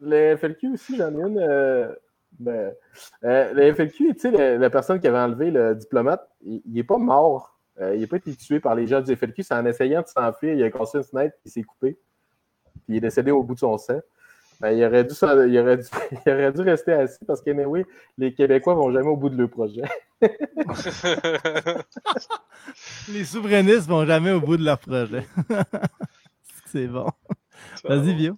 le 0.00 0.36
FLQ 0.36 0.72
aussi, 0.72 0.96
j'en 0.96 1.12
ai 1.12 1.20
une. 1.22 1.94
Ben, 2.38 2.72
euh, 3.24 3.52
le 3.52 3.74
FLQ, 3.74 4.14
tu 4.14 4.20
sais, 4.20 4.58
la 4.58 4.70
personne 4.70 5.00
qui 5.00 5.08
avait 5.08 5.18
enlevé 5.18 5.50
le 5.50 5.74
diplomate, 5.74 6.28
il 6.42 6.62
n'est 6.66 6.84
pas 6.84 6.98
mort. 6.98 7.58
Euh, 7.80 7.94
il 7.94 8.00
n'a 8.00 8.06
pas 8.06 8.16
été 8.16 8.34
tué 8.34 8.60
par 8.60 8.74
les 8.74 8.86
gens 8.86 9.00
du 9.00 9.14
FLQ. 9.14 9.42
C'est 9.42 9.54
en 9.54 9.66
essayant 9.66 10.02
de 10.02 10.06
s'enfuir, 10.06 10.54
il 10.54 10.62
a 10.62 10.70
cassé 10.70 10.98
une 10.98 11.04
fenêtre 11.04 11.34
et 11.36 11.40
il 11.46 11.50
s'est 11.50 11.62
coupé. 11.62 11.98
Puis 12.84 12.94
il 12.94 12.96
est 12.96 13.00
décédé 13.00 13.30
au 13.30 13.42
bout 13.42 13.54
de 13.54 13.60
son 13.60 13.78
sang. 13.78 14.00
Ben, 14.60 14.72
il, 14.72 14.84
aurait 14.84 15.04
dû, 15.04 15.14
il, 15.14 15.58
aurait 15.58 15.76
dû, 15.76 15.84
il 16.26 16.32
aurait 16.32 16.52
dû 16.52 16.62
rester 16.62 16.92
assis 16.92 17.24
parce 17.24 17.40
que, 17.40 17.50
oui, 17.50 17.84
les 18.16 18.34
Québécois 18.34 18.74
vont 18.74 18.90
jamais 18.92 19.08
au 19.08 19.16
bout 19.16 19.28
de 19.28 19.36
leur 19.36 19.48
projet. 19.48 19.82
Les 23.08 23.24
souverainistes 23.24 23.86
vont 23.86 24.04
jamais 24.04 24.32
au 24.32 24.40
bout 24.40 24.56
de 24.56 24.64
leur 24.64 24.80
projet. 24.80 25.24
c'est 26.66 26.88
bon. 26.88 27.08
Vas-y, 27.84 28.14
Vio. 28.14 28.36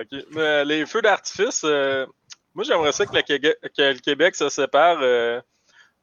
OK. 0.00 0.06
Mais 0.34 0.64
les 0.64 0.86
feux 0.86 1.02
d'artifice, 1.02 1.62
euh, 1.64 2.06
moi, 2.54 2.64
j'aimerais 2.64 2.92
ça 2.92 3.06
que, 3.06 3.14
la 3.14 3.22
Québec- 3.22 3.58
que 3.76 3.82
le 3.92 3.98
Québec 4.00 4.34
se 4.34 4.48
sépare. 4.48 4.98
euh, 5.00 5.40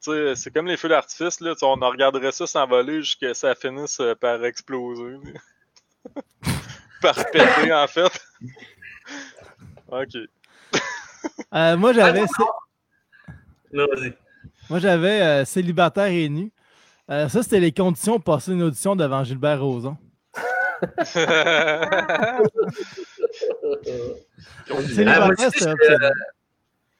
tu 0.02 0.10
sais, 0.12 0.34
c'est 0.36 0.50
comme 0.52 0.66
les 0.66 0.76
feux 0.76 0.88
d'artifice, 0.88 1.40
là. 1.40 1.54
On 1.62 1.80
en 1.82 1.90
regarderait 1.90 2.32
ça 2.32 2.46
s'envoler 2.46 3.02
jusqu'à 3.02 3.28
ce 3.34 3.46
que 3.46 3.48
ça 3.48 3.54
finisse 3.54 3.98
euh, 4.00 4.14
par 4.14 4.44
exploser. 4.44 5.16
par 7.02 7.14
péter, 7.32 7.72
en 7.72 7.86
fait. 7.86 8.20
OK. 9.88 10.16
Euh, 11.54 11.76
moi, 11.76 11.92
j'avais, 11.92 12.24
Non, 13.72 13.86
vas-y. 13.94 14.14
moi, 14.70 14.78
j'avais 14.78 15.20
euh, 15.22 15.44
célibataire 15.44 16.06
et 16.06 16.28
nu. 16.28 16.50
Euh, 17.10 17.28
ça, 17.28 17.42
c'était 17.42 17.60
les 17.60 17.72
conditions 17.72 18.18
pour 18.20 18.34
passer 18.36 18.52
une 18.52 18.62
audition 18.62 18.96
devant 18.96 19.22
Gilbert 19.24 19.60
Rozon. 19.60 19.96
Aussi, 24.70 24.94
c'est 24.94 25.04
je- 25.64 25.68
optionnel. 25.68 26.12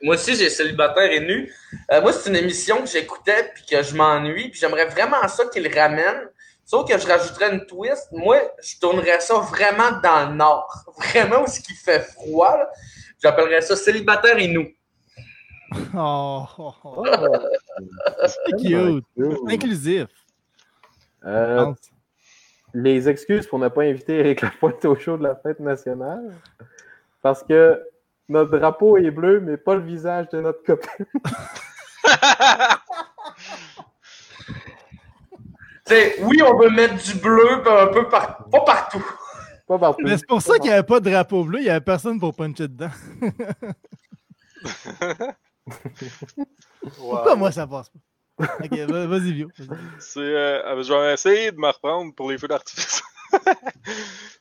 Moi 0.02 0.14
aussi, 0.14 0.36
j'ai 0.36 0.50
célibataire 0.50 1.10
et 1.10 1.20
nu. 1.20 1.52
Euh, 1.90 2.00
moi, 2.02 2.12
c'est 2.12 2.28
une 2.28 2.36
émission 2.36 2.82
que 2.82 2.88
j'écoutais 2.88 3.50
puis 3.54 3.64
que 3.64 3.82
je 3.82 3.94
m'ennuie. 3.96 4.50
Puis 4.50 4.60
j'aimerais 4.60 4.86
vraiment 4.86 5.26
ça 5.26 5.46
qu'il 5.46 5.66
ramène. 5.74 6.28
Sauf 6.64 6.88
que 6.88 6.98
je 6.98 7.06
rajouterais 7.06 7.54
une 7.54 7.64
twist. 7.64 8.08
Moi, 8.12 8.38
je 8.62 8.78
tournerais 8.78 9.20
ça 9.20 9.34
vraiment 9.38 9.92
dans 10.02 10.28
le 10.30 10.34
nord. 10.36 10.84
Vraiment 10.98 11.42
où 11.44 11.46
ce 11.46 11.60
qui 11.60 11.74
fait 11.74 12.00
froid. 12.00 12.58
J'appellerais 13.22 13.62
ça 13.62 13.76
célibataire 13.76 14.36
et 14.38 14.48
nous. 14.48 14.68
Oh, 15.96 16.44
oh, 16.58 16.72
oh. 16.84 17.04
C'est 18.26 18.56
cute. 18.62 19.04
Inclusif. 19.48 20.06
Euh, 21.24 21.72
les 22.76 23.08
excuses 23.08 23.46
pour 23.46 23.58
ne 23.58 23.68
pas 23.68 23.84
inviter 23.84 24.18
Eric 24.18 24.42
Lapointe 24.42 24.84
au 24.84 24.94
show 24.96 25.16
de 25.16 25.22
la 25.22 25.34
fête 25.34 25.60
nationale. 25.60 26.34
Parce 27.22 27.42
que 27.42 27.82
notre 28.28 28.58
drapeau 28.58 28.98
est 28.98 29.10
bleu, 29.10 29.40
mais 29.40 29.56
pas 29.56 29.76
le 29.76 29.80
visage 29.80 30.28
de 30.28 30.42
notre 30.42 30.62
copain. 30.62 30.90
T'sais, 35.84 36.16
oui, 36.20 36.42
on 36.42 36.58
veut 36.58 36.68
mettre 36.68 37.02
du 37.02 37.14
bleu 37.14 37.62
un 37.66 37.86
peu 37.86 38.06
par... 38.08 38.44
pas 38.50 38.60
partout. 38.60 39.06
Pas 39.66 39.78
partout. 39.78 40.02
Mais 40.04 40.18
c'est 40.18 40.26
pour 40.26 40.42
ça 40.42 40.58
qu'il 40.58 40.64
n'y 40.64 40.72
avait 40.72 40.82
pas 40.82 41.00
de 41.00 41.08
drapeau 41.08 41.44
bleu, 41.44 41.60
il 41.60 41.64
n'y 41.64 41.70
avait 41.70 41.80
personne 41.80 42.20
pour 42.20 42.34
puncher 42.34 42.68
dedans. 42.68 42.90
Pourquoi 46.98 47.36
moi 47.36 47.52
ça 47.52 47.66
passe 47.66 47.88
pas? 47.88 48.00
Ok, 48.38 48.72
va- 48.88 49.06
vas-y, 49.06 49.32
Vio. 49.32 49.50
vas-y. 49.58 49.78
C'est, 49.98 50.20
euh, 50.20 50.82
je 50.82 50.92
vais 50.92 51.14
essayer 51.14 51.52
de 51.52 51.58
me 51.58 51.68
reprendre 51.68 52.14
pour 52.14 52.30
les 52.30 52.38
feux 52.38 52.48
d'artifice. 52.48 53.02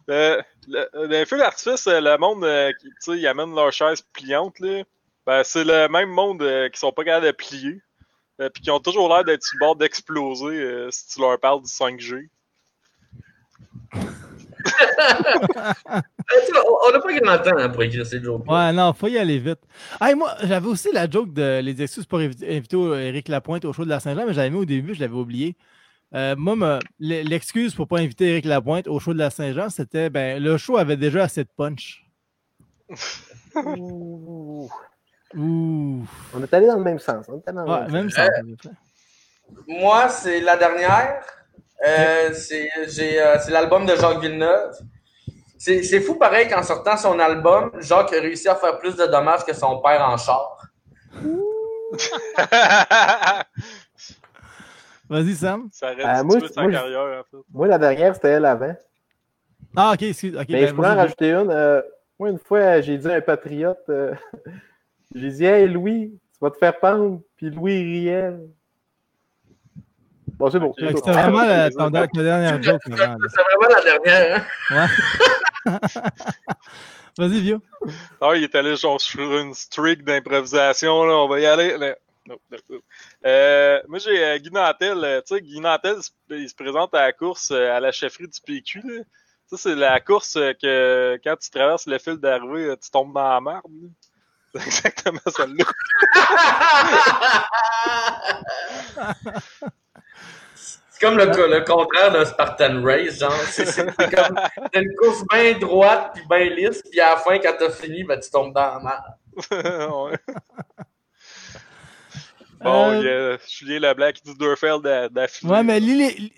Euh, 0.09 0.39
le- 0.67 1.07
les 1.07 1.25
feux 1.25 1.37
d'artifice, 1.39 1.87
euh, 1.87 1.99
le 1.99 2.15
monde 2.19 2.43
euh, 2.43 2.71
qui, 2.79 2.89
ils 3.19 3.27
amènent 3.27 3.55
leurs 3.55 3.73
chaises 3.73 4.01
pliantes, 4.13 4.59
là, 4.59 4.83
ben, 5.25 5.43
c'est 5.43 5.63
le 5.63 5.87
même 5.87 6.09
monde 6.09 6.43
euh, 6.43 6.69
qui 6.69 6.79
sont 6.79 6.91
pas 6.91 7.03
capables 7.03 7.25
de 7.25 7.31
plier, 7.31 7.81
euh, 8.39 8.49
puis 8.51 8.61
qui 8.61 8.69
ont 8.69 8.79
toujours 8.79 9.09
l'air 9.09 9.23
d'être 9.23 9.41
sur 9.43 9.57
le 9.59 9.65
bord 9.65 9.75
d'exploser 9.75 10.45
euh, 10.61 10.91
si 10.91 11.07
tu 11.07 11.19
leur 11.21 11.39
parles 11.39 11.61
du 11.61 11.67
5G. 11.67 12.29
Euh, 14.66 16.61
on- 16.88 16.91
n'a 16.91 16.99
pas 16.99 17.13
grand 17.20 17.38
temps 17.38 17.57
hein, 17.57 17.70
pour 17.70 17.84
écrire 17.84 18.05
ces 18.05 18.22
jokes. 18.22 18.49
Ouais, 18.49 18.72
non, 18.74 18.93
faut 18.93 19.07
y 19.07 19.18
aller 19.18 19.38
vite. 19.39 19.59
Hey, 20.01 20.16
moi, 20.16 20.34
j'avais 20.43 20.68
aussi 20.68 20.89
la 20.93 21.09
joke 21.09 21.34
de 21.34 21.59
les 21.61 21.82
excuses 21.82 22.05
pour 22.05 22.20
inviter, 22.20 22.76
au- 22.76 22.95
Éric 22.95 23.28
Lapointe 23.28 23.66
au 23.66 23.74
show 23.74 23.84
de 23.86 23.89
la 23.89 23.99
Saint-Jean, 23.99 24.26
mais 24.26 24.34
j'avais 24.34 24.49
mis 24.49 24.57
au 24.57 24.66
début, 24.66 24.93
je 24.95 24.99
l'avais 25.01 25.13
oublié. 25.16 25.55
Euh, 26.13 26.36
moi, 26.38 26.80
l'excuse 26.99 27.74
pour 27.76 27.88
pas 27.88 27.99
inviter 27.99 28.30
Éric 28.32 28.45
Lapointe 28.45 28.88
au 28.88 28.99
show 28.99 29.13
de 29.13 29.20
la 29.20 29.30
Saint-Jean, 29.30 29.70
c'était 29.70 30.09
ben 30.09 30.41
le 30.41 30.57
show 30.57 30.78
avait 30.78 30.97
déjà 30.97 31.24
assez 31.24 31.43
de 31.43 31.49
punch. 31.55 32.05
Ouh. 33.55 34.70
Ouh. 35.36 36.05
On 36.34 36.43
est 36.43 36.53
allé 36.53 36.68
dans 36.68 36.78
le 36.78 36.84
même 36.84 36.99
sens. 36.99 37.26
On 37.28 37.38
est 37.38 37.47
allé 37.47 37.55
dans 37.57 37.66
le 37.66 37.72
Ouais, 37.86 37.91
même 37.91 38.09
sens. 38.09 38.30
Moi, 39.68 40.09
c'est 40.09 40.41
la 40.41 40.55
dernière. 40.57 41.22
Euh, 41.84 42.34
c'est 42.34 42.69
j'ai, 42.88 43.21
euh, 43.21 43.38
c'est 43.39 43.51
l'album 43.51 43.86
de 43.86 43.95
Jacques 43.95 44.19
Villeneuve. 44.19 44.76
C'est 45.57 45.84
c'est 45.84 45.99
fou 46.01 46.15
pareil 46.15 46.47
qu'en 46.47 46.63
sortant 46.63 46.97
son 46.97 47.19
album, 47.19 47.71
Jacques 47.80 48.13
a 48.13 48.19
réussi 48.21 48.47
à 48.47 48.55
faire 48.55 48.78
plus 48.78 48.95
de 48.95 49.05
dommages 49.05 49.43
que 49.45 49.53
son 49.53 49.80
père 49.80 50.07
en 50.07 50.17
char. 50.17 50.61
Vas-y, 55.09 55.36
Sam. 55.36 55.69
Ça 55.71 55.91
aurait 55.91 56.03
Euh, 56.03 56.23
moi, 56.23 56.39
sa 56.47 56.61
moi, 56.63 56.71
je- 56.71 56.78
carrière, 56.78 57.19
en 57.19 57.23
fait. 57.30 57.38
Moi, 57.53 57.67
la 57.67 57.78
dernière, 57.78 58.15
c'était 58.15 58.30
elle 58.30 58.45
avant. 58.45 58.76
Ah, 59.76 59.91
ok, 59.93 60.01
excuse. 60.03 60.36
ok, 60.36 60.45
Mais 60.49 60.61
ben, 60.61 60.67
je 60.69 60.73
pourrais 60.73 60.89
en 60.91 60.95
rajouter 60.95 61.32
une. 61.32 61.51
Euh, 61.51 61.82
moi, 62.19 62.30
une 62.30 62.39
fois, 62.39 62.82
j'ai 62.82 62.97
dit 62.97 63.07
à 63.07 63.13
un 63.15 63.21
patriote, 63.21 63.84
euh, 63.89 64.13
j'ai 65.15 65.30
dit, 65.30 65.45
hey 65.45 65.67
Louis, 65.67 66.17
tu 66.34 66.38
vas 66.41 66.49
te 66.49 66.57
faire 66.57 66.80
pendre. 66.80 67.21
Puis 67.38 67.49
Louis 67.51 67.84
riait. 67.84 68.34
Bon, 70.38 70.49
c'est 70.51 70.59
bon. 70.59 70.73
C'était 70.77 71.11
vraiment 71.11 71.43
la, 71.45 71.69
ton- 71.69 71.89
ta 71.91 72.07
dernière 72.07 72.61
joke. 72.61 72.81
C'est 72.86 72.91
vraiment 72.95 73.69
la 73.69 73.81
dernière. 73.83 74.45
Hein? 74.71 74.88
Vas-y, 77.17 77.39
Vio. 77.39 77.61
Ah, 78.19 78.31
il 78.36 78.43
est 78.43 78.53
allé 78.55 78.75
genre 78.75 78.99
sur 78.99 79.21
une 79.38 79.53
streak 79.53 80.03
d'improvisation, 80.03 81.05
là. 81.05 81.13
On 81.15 81.27
va 81.29 81.39
y 81.39 81.45
aller. 81.45 81.77
là. 81.77 81.95
Euh, 83.25 83.79
moi, 83.88 83.99
j'ai 83.99 84.23
euh, 84.25 84.38
Guy 84.39 84.51
Nantel. 84.51 84.97
euh, 85.03 85.21
Tu 85.21 85.36
sais, 85.36 85.41
Guy 85.41 85.59
Nantel, 85.61 85.97
il 86.31 86.49
se 86.49 86.55
présente 86.55 86.93
à 86.93 87.03
la 87.03 87.13
course 87.13 87.51
euh, 87.51 87.71
à 87.71 87.79
la 87.79 87.91
chefferie 87.93 88.27
du 88.27 88.41
PQ, 88.45 88.81
là. 88.83 89.03
Ça, 89.47 89.57
c'est 89.57 89.75
la 89.75 89.99
course 90.01 90.36
euh, 90.38 90.53
que 90.59 91.19
quand 91.23 91.36
tu 91.38 91.49
traverses 91.51 91.86
le 91.86 91.99
fil 91.99 92.17
d'arrivée, 92.17 92.75
tu 92.83 92.89
tombes 92.89 93.13
dans 93.13 93.29
la 93.29 93.39
merde. 93.41 93.61
C'est 94.55 94.65
exactement 94.67 95.19
celle-là. 95.27 95.65
C'est 100.97 101.05
comme 101.05 101.17
le, 101.17 101.25
le 101.25 101.65
contraire 101.65 102.13
d'un 102.13 102.23
Spartan 102.23 102.81
Race, 102.81 103.19
genre. 103.19 103.33
C'est 103.33 103.85
comme 103.85 104.39
t'as 104.71 104.81
une 104.81 104.95
course 104.95 105.25
bien 105.29 105.57
droite 105.59 106.11
puis 106.13 106.23
bien 106.29 106.49
lisse, 106.55 106.81
puis 106.89 107.01
à 107.01 107.11
la 107.11 107.17
fin, 107.17 107.37
quand 107.37 107.53
t'as 107.59 107.69
fini, 107.69 108.05
ben, 108.05 108.17
tu 108.17 108.29
tombes 108.29 108.53
dans 108.53 108.61
la 108.61 108.79
merde. 108.79 109.03
Ouais. 109.91 110.17
Bon, 112.63 112.99
il 112.99 113.05
y 113.05 113.09
a 113.09 113.37
Julien 113.47 113.79
Leblanc 113.79 114.11
qui 114.13 114.21
dit 114.23 114.35
Durfeld 114.35 114.81
d'affilée. 115.11 115.51
Ouais, 115.51 115.61
mais 115.61 115.79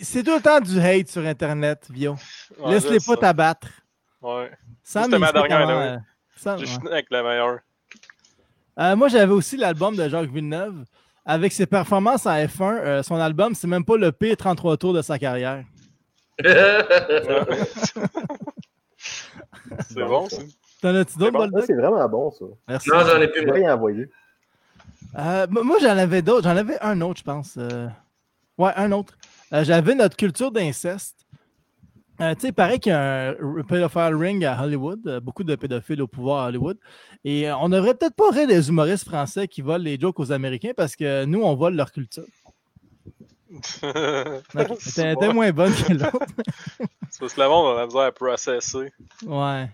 c'est 0.01 0.23
tout 0.23 0.35
le 0.35 0.41
temps 0.41 0.59
du 0.59 0.81
hate 0.81 1.07
sur 1.07 1.23
Internet, 1.23 1.85
Vio. 1.89 2.15
Laisse-les 2.65 2.99
pas 2.99 3.15
t'abattre. 3.15 3.67
Ouais. 4.21 4.51
C'était 4.83 5.19
ma 5.19 5.31
dernière, 5.31 6.01
J'ai 6.57 6.65
fini 6.65 6.87
avec 6.87 7.05
la 7.11 7.21
meilleure. 7.23 7.59
Euh, 8.79 8.95
moi, 8.95 9.07
j'avais 9.07 9.31
aussi 9.31 9.57
l'album 9.57 9.95
de 9.95 10.09
Jacques 10.09 10.29
Villeneuve. 10.29 10.83
Avec 11.30 11.51
ses 11.51 11.65
performances 11.65 12.25
en 12.25 12.32
F1, 12.32 12.80
euh, 12.80 13.03
son 13.03 13.15
album, 13.17 13.53
c'est 13.53 13.67
même 13.67 13.84
pas 13.84 13.97
le 13.97 14.13
pire 14.13 14.38
33 14.38 14.78
tours 14.78 14.93
de 14.93 15.01
sa 15.01 15.19
carrière. 15.19 15.65
c'est 16.43 16.53
bon, 20.05 20.30
ça. 20.30 20.38
T'en 20.82 20.95
as-tu 20.95 21.17
d'autres, 21.19 21.47
bon, 21.47 21.61
C'est 21.65 21.73
vraiment 21.73 22.07
bon, 22.07 22.32
ça. 22.32 22.45
Merci. 22.69 22.89
Non, 22.89 22.99
j'en 23.05 23.19
ai 23.19 23.28
plus. 23.28 23.51
rien 23.51 23.75
envoyé. 23.75 24.09
Euh, 25.17 25.47
moi, 25.49 25.78
j'en 25.82 25.97
avais 25.97 26.21
d'autres. 26.21 26.43
J'en 26.43 26.55
avais 26.55 26.80
un 26.82 27.01
autre, 27.01 27.19
je 27.19 27.25
pense. 27.25 27.55
Euh... 27.57 27.89
Ouais, 28.57 28.71
un 28.78 28.93
autre. 28.93 29.17
Euh, 29.51 29.65
j'avais 29.65 29.95
notre 29.95 30.15
culture 30.15 30.49
d'inceste. 30.51 31.26
Euh, 32.20 32.34
tu 32.34 32.41
sais, 32.41 32.47
il 32.47 32.53
paraît 32.53 32.80
qu'il 32.80 32.91
y 32.91 32.95
a 32.95 33.30
un 33.30 33.63
pédophile 33.63 34.15
ring 34.15 34.43
à 34.43 34.63
Hollywood, 34.63 35.01
euh, 35.05 35.20
beaucoup 35.20 35.43
de 35.43 35.55
pédophiles 35.55 36.01
au 36.01 36.07
pouvoir 36.07 36.45
à 36.45 36.47
Hollywood. 36.47 36.78
Et 37.24 37.51
on 37.51 37.70
devrait 37.70 37.93
peut-être 37.93 38.15
pas 38.15 38.32
rire 38.32 38.47
des 38.47 38.70
humoristes 38.70 39.05
français 39.05 39.47
qui 39.47 39.61
volent 39.61 39.84
les 39.84 39.99
jokes 39.99 40.20
aux 40.20 40.32
Américains 40.32 40.72
parce 40.76 40.95
que 40.95 41.26
nous, 41.26 41.41
on 41.41 41.55
vole 41.55 41.76
leur 41.76 41.91
culture. 41.91 42.26
C'était 44.80 45.34
moins 45.34 45.51
bonne 45.51 45.74
que 45.74 45.93
l'autre. 45.93 46.20
c'est 47.09 47.20
parce 47.20 47.34
que 47.34 47.41
le 47.41 47.47
monde, 47.47 47.76
on 47.76 47.78
a 47.78 47.86
besoin 47.86 48.07
à 48.07 48.11
processer. 48.11 48.91
Ouais. 49.26 49.70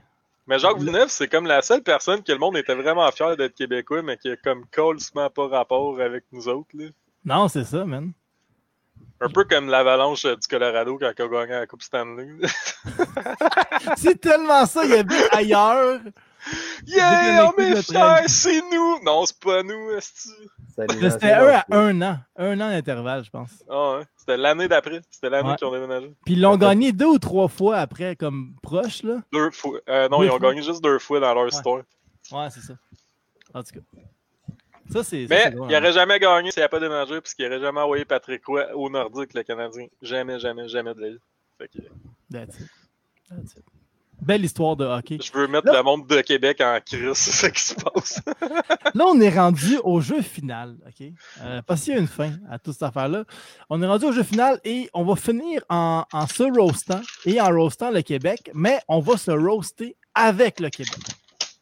Mais 0.46 0.60
Jacques 0.60 0.78
Villeneuve, 0.78 1.10
c'est 1.10 1.30
comme 1.30 1.48
la 1.48 1.62
seule 1.62 1.82
personne 1.82 2.22
que 2.22 2.32
le 2.32 2.38
monde 2.38 2.58
était 2.58 2.76
vraiment 2.76 3.10
fier 3.12 3.38
d'être 3.38 3.56
québécois, 3.56 4.02
mais 4.02 4.18
qui 4.18 4.30
a 4.30 4.36
comme 4.36 4.66
colsement 4.66 5.30
pas 5.30 5.48
rapport 5.48 6.00
avec 6.00 6.26
nous 6.32 6.48
autres. 6.50 6.70
Là. 6.74 6.89
Non, 7.24 7.48
c'est 7.48 7.64
ça, 7.64 7.86
man. 7.86 8.12
Un 9.24 9.30
peu 9.30 9.45
comme 9.45 9.69
l'avalanche 9.69 10.26
du 10.26 10.47
Colorado 10.49 10.97
quand 10.99 11.11
il 11.17 11.21
a 11.24 11.28
gagné 11.28 11.51
la 11.53 11.67
Coupe 11.67 11.82
Stanley. 11.82 12.28
c'est 13.97 14.19
tellement 14.19 14.65
ça, 14.65 14.84
il 14.86 14.93
habite 14.93 15.30
ailleurs. 15.32 15.99
Yeah, 16.86 17.49
on 17.55 17.61
est 17.61 17.82
fiers, 17.82 18.28
c'est 18.28 18.61
nous! 18.69 19.01
Non, 19.05 19.26
c'est 19.26 19.39
pas 19.39 19.63
nous, 19.63 19.91
est-ce 19.91 20.30
C'était 21.09 21.32
un 21.32 21.47
à 21.53 21.63
un 21.71 22.01
an. 22.01 22.17
Un 22.36 22.59
an 22.59 22.69
d'intervalle, 22.69 23.24
je 23.24 23.30
pense. 23.30 23.63
Ah 23.69 23.99
ouais. 23.99 24.03
C'était 24.17 24.36
l'année 24.36 24.67
d'après. 24.67 24.99
C'était 25.09 25.30
l'année 25.30 25.55
qu'ils 25.57 25.67
ont 25.67 25.71
déménagé. 25.71 26.13
Puis 26.26 26.34
ils 26.34 26.41
l'ont 26.41 26.57
gagné 26.57 26.91
deux 26.91 27.05
ou 27.05 27.17
trois 27.17 27.47
fois 27.47 27.78
après, 27.78 28.17
comme 28.17 28.55
proche, 28.61 29.03
là. 29.03 29.21
Deux 29.32 29.51
fois. 29.51 29.80
Euh, 29.88 30.09
non, 30.09 30.21
ils 30.21 30.30
ont 30.32 30.38
gagné 30.38 30.61
juste 30.61 30.84
deux 30.84 30.99
fois 30.99 31.21
dans 31.21 31.34
leur 31.34 31.47
histoire. 31.47 31.84
Ouais, 32.32 32.49
c'est 32.49 32.61
ça. 32.61 32.74
En 33.53 33.63
tout 33.63 33.76
cas. 33.76 34.01
Ça, 34.91 35.03
c'est. 35.03 35.27
Mais 35.29 35.51
il 35.51 35.57
n'aurait 35.57 35.88
hein. 35.88 35.91
jamais 35.91 36.19
gagné 36.19 36.51
s'il 36.51 36.61
n'y 36.61 36.65
a 36.65 36.69
pas 36.69 36.79
déménagé, 36.79 37.19
puisqu'il 37.21 37.45
n'aurait 37.45 37.61
jamais 37.61 37.81
envoyé 37.81 38.05
Patrick 38.05 38.45
Roy 38.45 38.65
au 38.75 38.89
Nordique, 38.89 39.34
le 39.34 39.43
Canadien. 39.43 39.88
Jamais, 40.01 40.39
jamais, 40.39 40.67
jamais 40.67 40.93
de 40.93 41.01
la 41.01 41.09
vie. 41.09 41.19
Fait 41.57 41.67
que... 41.67 41.79
That's 42.31 42.59
it. 42.59 42.67
That's 43.29 43.55
it. 43.55 43.63
Belle 44.21 44.45
histoire 44.45 44.77
de 44.77 44.86
hockey. 44.86 45.17
Je 45.21 45.34
veux 45.34 45.47
mettre 45.47 45.71
le 45.71 45.84
monde 45.84 46.07
de 46.07 46.21
Québec 46.21 46.61
en 46.61 46.79
crise, 46.79 47.13
c'est 47.13 47.31
ça 47.31 47.49
qui 47.49 47.61
se 47.61 47.75
passe. 47.75 48.21
là, 48.93 49.05
on 49.05 49.19
est 49.19 49.29
rendu 49.29 49.77
au 49.84 49.99
jeu 49.99 50.21
final, 50.21 50.77
OK? 50.88 51.07
Euh, 51.41 51.61
parce 51.63 51.84
qu'il 51.84 51.93
y 51.93 51.97
a 51.97 51.99
une 51.99 52.07
fin 52.07 52.31
à 52.49 52.57
toute 52.57 52.73
cette 52.73 52.84
affaire-là. 52.84 53.25
On 53.69 53.81
est 53.81 53.88
rendu 53.88 54.05
au 54.05 54.11
jeu 54.13 54.23
final 54.23 54.61
et 54.63 54.89
on 54.93 55.03
va 55.03 55.15
finir 55.15 55.63
en, 55.67 56.05
en 56.11 56.27
se 56.27 56.43
roastant 56.43 57.01
et 57.25 57.41
en 57.41 57.49
roastant 57.49 57.91
le 57.91 58.01
Québec, 58.01 58.49
mais 58.53 58.79
on 58.88 58.99
va 58.99 59.17
se 59.17 59.31
roaster 59.31 59.97
avec 60.15 60.61
le 60.61 60.69
Québec. 60.69 60.99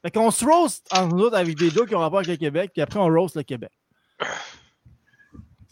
Fait 0.01 0.11
qu'on 0.11 0.31
se 0.31 0.43
roast 0.43 0.87
en 0.91 1.09
autres 1.11 1.37
avec 1.37 1.55
des 1.57 1.69
jokes 1.69 1.89
qui 1.89 1.95
ont 1.95 1.99
rapport 1.99 2.19
avec 2.19 2.29
le 2.29 2.37
Québec, 2.37 2.71
puis 2.73 2.81
après 2.81 2.99
on 2.99 3.07
roast 3.07 3.35
le 3.35 3.43
Québec. 3.43 3.71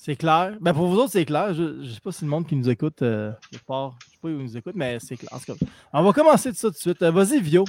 C'est 0.01 0.15
clair. 0.15 0.55
Ben 0.61 0.73
pour 0.73 0.87
vous 0.87 0.97
autres, 0.97 1.11
c'est 1.11 1.25
clair. 1.25 1.53
Je 1.53 1.61
ne 1.61 1.83
sais 1.85 1.99
pas 1.99 2.13
si 2.13 2.23
le 2.23 2.29
monde 2.29 2.47
qui 2.47 2.55
nous 2.55 2.69
écoute, 2.69 3.01
euh, 3.01 3.31
je 3.51 3.57
ne 3.57 3.59
sais 3.59 3.65
pas 3.65 3.93
où 4.23 4.29
il 4.29 4.37
nous 4.37 4.57
écoute, 4.57 4.73
mais 4.75 4.97
c'est 4.99 5.17
clair. 5.17 5.29
On 5.91 6.03
va 6.03 6.13
commencer 6.13 6.51
tout 6.51 6.55
ça 6.55 6.69
tout 6.69 6.75
de 6.75 6.79
suite. 6.79 7.01
Euh, 7.01 7.11
vas-y, 7.11 7.41
Vio, 7.41 7.65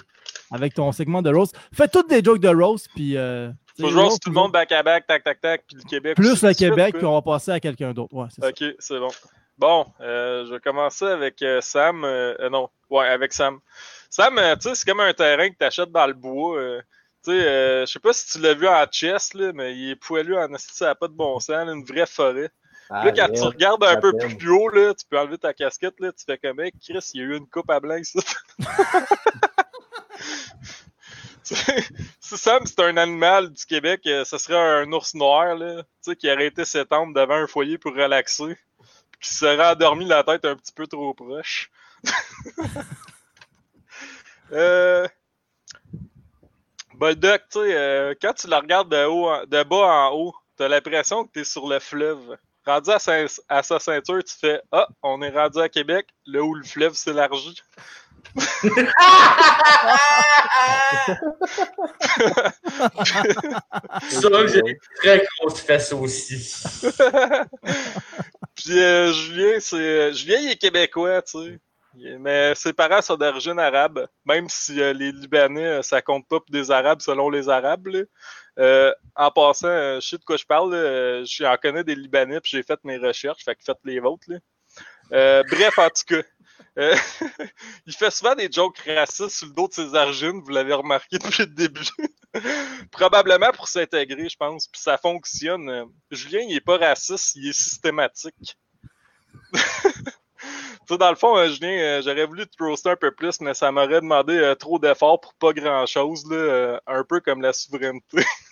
avec 0.52 0.74
ton 0.74 0.92
segment 0.92 1.22
de 1.22 1.34
Rose. 1.34 1.50
Fais 1.74 1.88
toutes 1.88 2.08
des 2.08 2.22
jokes 2.22 2.40
de 2.40 2.48
Rose, 2.48 2.86
puis. 2.94 3.16
Euh, 3.16 3.50
Faut 3.80 3.88
roast 3.88 4.22
tout 4.22 4.30
le 4.30 4.36
monde 4.36 4.52
back 4.52 4.70
à 4.70 4.82
back, 4.84 5.08
tac, 5.08 5.24
tac, 5.24 5.40
tac, 5.40 5.64
puis 5.66 5.76
le 5.76 5.82
Québec. 5.82 6.14
Plus 6.14 6.42
le 6.42 6.54
Québec, 6.54 6.94
puis 6.96 7.04
on 7.04 7.14
va 7.14 7.22
passer 7.22 7.50
à 7.50 7.58
quelqu'un 7.58 7.92
d'autre. 7.92 8.14
Ouais, 8.14 8.28
ok, 8.40 8.76
c'est 8.78 8.98
bon. 9.00 9.10
Bon, 9.58 9.86
euh, 10.00 10.46
je 10.46 10.52
vais 10.52 10.60
commencer 10.60 11.06
avec 11.06 11.44
Sam. 11.60 12.06
non, 12.50 12.68
ouais, 12.90 13.08
avec 13.08 13.32
Sam. 13.32 13.58
Sam, 14.10 14.34
tu 14.56 14.68
sais, 14.68 14.74
c'est 14.74 14.88
comme 14.88 15.00
un 15.00 15.14
terrain 15.14 15.48
que 15.48 15.56
tu 15.58 15.64
achètes 15.64 15.92
dans 15.92 16.06
le 16.06 16.12
bois. 16.12 16.82
Tu 17.22 17.32
sais, 17.32 17.46
euh, 17.46 17.86
je 17.86 17.92
sais 17.92 17.98
pas 17.98 18.14
si 18.14 18.32
tu 18.32 18.40
l'as 18.40 18.54
vu 18.54 18.66
en 18.66 18.86
chess, 18.90 19.34
là, 19.34 19.52
mais 19.52 19.76
il 19.76 19.90
est 19.90 19.96
poilu 19.96 20.36
en 20.36 20.48
ça 20.56 20.86
n'a 20.86 20.94
pas 20.94 21.06
de 21.06 21.12
bon 21.12 21.38
sens, 21.38 21.68
une 21.68 21.84
vraie 21.84 22.06
forêt. 22.06 22.50
Ah, 22.88 23.04
là, 23.04 23.12
quand 23.12 23.28
tu 23.32 23.42
regardes 23.42 23.84
un 23.84 24.00
peu 24.00 24.16
plus 24.16 24.50
haut, 24.50 24.68
là, 24.70 24.94
tu 24.94 25.04
peux 25.06 25.18
enlever 25.18 25.36
ta 25.36 25.52
casquette, 25.52 26.00
là, 26.00 26.12
tu 26.12 26.24
fais 26.24 26.38
comme 26.38 26.56
mec, 26.56 26.74
Chris, 26.80 27.10
il 27.12 27.20
y 27.20 27.22
a 27.22 27.26
eu 27.26 27.36
une 27.36 27.46
coupe 27.46 27.70
à 27.70 27.78
blanc 27.78 28.00
ça. 28.02 28.20
si 31.42 31.54
Sam, 32.38 32.64
c'est 32.64 32.80
un 32.80 32.96
animal 32.96 33.52
du 33.52 33.66
Québec, 33.66 34.00
euh, 34.06 34.24
ce 34.24 34.38
serait 34.38 34.56
un 34.56 34.90
ours 34.90 35.14
noir, 35.14 35.54
là, 35.56 35.82
tu 35.82 35.88
sais, 36.00 36.16
qui 36.16 36.32
aurait 36.32 36.46
été 36.46 36.64
s'étendre 36.64 37.12
devant 37.12 37.34
un 37.34 37.46
foyer 37.46 37.76
pour 37.76 37.92
relaxer, 37.92 38.56
puis 39.12 39.20
qui 39.20 39.34
serait 39.34 39.72
endormi 39.72 40.06
la 40.06 40.24
tête 40.24 40.46
un 40.46 40.56
petit 40.56 40.72
peu 40.72 40.86
trop 40.86 41.12
proche. 41.12 41.70
euh, 44.52 45.06
Boldock, 46.94 47.42
tu 47.50 47.60
sais, 47.60 47.76
euh, 47.76 48.14
quand 48.20 48.34
tu 48.34 48.46
la 48.46 48.60
regardes 48.60 48.90
de, 48.90 49.04
haut, 49.06 49.46
de 49.46 49.62
bas 49.62 49.76
en 49.76 50.12
haut, 50.14 50.34
t'as 50.56 50.68
l'impression 50.68 51.24
que 51.24 51.32
t'es 51.32 51.44
sur 51.44 51.68
le 51.68 51.78
fleuve. 51.78 52.36
Rendu 52.66 52.90
à, 52.90 52.98
à, 53.48 53.62
sa 53.62 53.78
ceinture, 53.78 54.22
tu 54.22 54.34
fais 54.38 54.60
Ah, 54.70 54.86
on 55.02 55.22
est 55.22 55.30
rendu 55.30 55.58
à 55.60 55.68
Québec, 55.68 56.08
là 56.26 56.42
où 56.42 56.54
le 56.54 56.62
fleuve 56.62 56.94
s'élargit. 56.94 57.56
Ça, 64.10 64.46
j'ai 64.46 64.58
une 64.58 64.76
très 64.96 65.26
grosse 65.38 65.60
fesse 65.62 65.92
aussi. 65.92 66.36
Puis 68.54 68.78
euh, 68.78 69.12
Julien, 69.12 69.58
c'est 69.58 70.12
Julien, 70.12 70.38
il 70.40 70.50
est 70.50 70.56
québécois, 70.56 71.22
tu 71.22 71.38
sais. 71.38 71.58
Mais 71.94 72.54
ses 72.54 72.72
parents 72.72 73.02
sont 73.02 73.16
d'origine 73.16 73.58
arabe, 73.58 74.06
même 74.24 74.48
si 74.48 74.80
euh, 74.80 74.92
les 74.92 75.10
Libanais, 75.10 75.66
euh, 75.66 75.82
ça 75.82 76.00
compte 76.00 76.26
pas 76.28 76.38
pour 76.38 76.50
des 76.50 76.70
Arabes 76.70 77.00
selon 77.00 77.30
les 77.30 77.48
Arabes. 77.48 77.88
Euh, 78.58 78.92
en 79.16 79.30
passant, 79.30 80.00
je 80.00 80.06
sais 80.06 80.18
de 80.18 80.24
quoi 80.24 80.36
je 80.36 80.44
parle, 80.44 81.24
j'en 81.26 81.56
connais 81.56 81.84
des 81.84 81.94
Libanais, 81.94 82.40
puis 82.40 82.52
j'ai 82.52 82.62
fait 82.62 82.78
mes 82.84 82.98
recherches, 82.98 83.44
fait 83.44 83.54
que 83.56 83.64
faites 83.64 83.78
les 83.84 84.00
vôtres. 84.00 84.26
bref, 85.10 85.78
en 85.78 85.88
tout 85.88 86.04
cas, 86.06 86.22
il 87.86 87.92
fait 87.92 88.10
souvent 88.10 88.34
des 88.34 88.50
jokes 88.52 88.78
racistes 88.86 89.38
sur 89.38 89.46
le 89.46 89.54
dos 89.54 89.68
de 89.68 89.72
ses 89.72 89.94
origines, 89.94 90.40
vous 90.40 90.50
l'avez 90.50 90.74
remarqué 90.74 91.18
depuis 91.18 91.44
le 91.44 91.54
début. 91.54 91.88
Probablement 92.92 93.50
pour 93.52 93.66
s'intégrer, 93.66 94.28
je 94.28 94.36
pense, 94.36 94.68
puis 94.68 94.80
ça 94.80 94.98
fonctionne. 94.98 95.86
Julien, 96.10 96.40
il 96.48 96.54
est 96.54 96.60
pas 96.60 96.76
raciste, 96.76 97.34
il 97.36 97.48
est 97.48 97.58
systématique. 97.58 98.56
sais, 100.94 100.98
dans 100.98 101.10
le 101.10 101.16
fond, 101.16 101.36
euh, 101.36 101.48
Julien, 101.48 101.70
euh, 101.70 102.02
j'aurais 102.02 102.26
voulu 102.26 102.46
te 102.46 102.62
roaster 102.62 102.90
un 102.90 102.96
peu 102.96 103.10
plus, 103.12 103.40
mais 103.40 103.54
ça 103.54 103.70
m'aurait 103.72 104.00
demandé 104.00 104.36
euh, 104.36 104.54
trop 104.54 104.78
d'efforts 104.78 105.20
pour 105.20 105.34
pas 105.34 105.52
grand-chose, 105.52 106.24
un 106.86 107.04
peu 107.04 107.20
comme 107.20 107.42
la 107.42 107.52
souveraineté. 107.52 108.22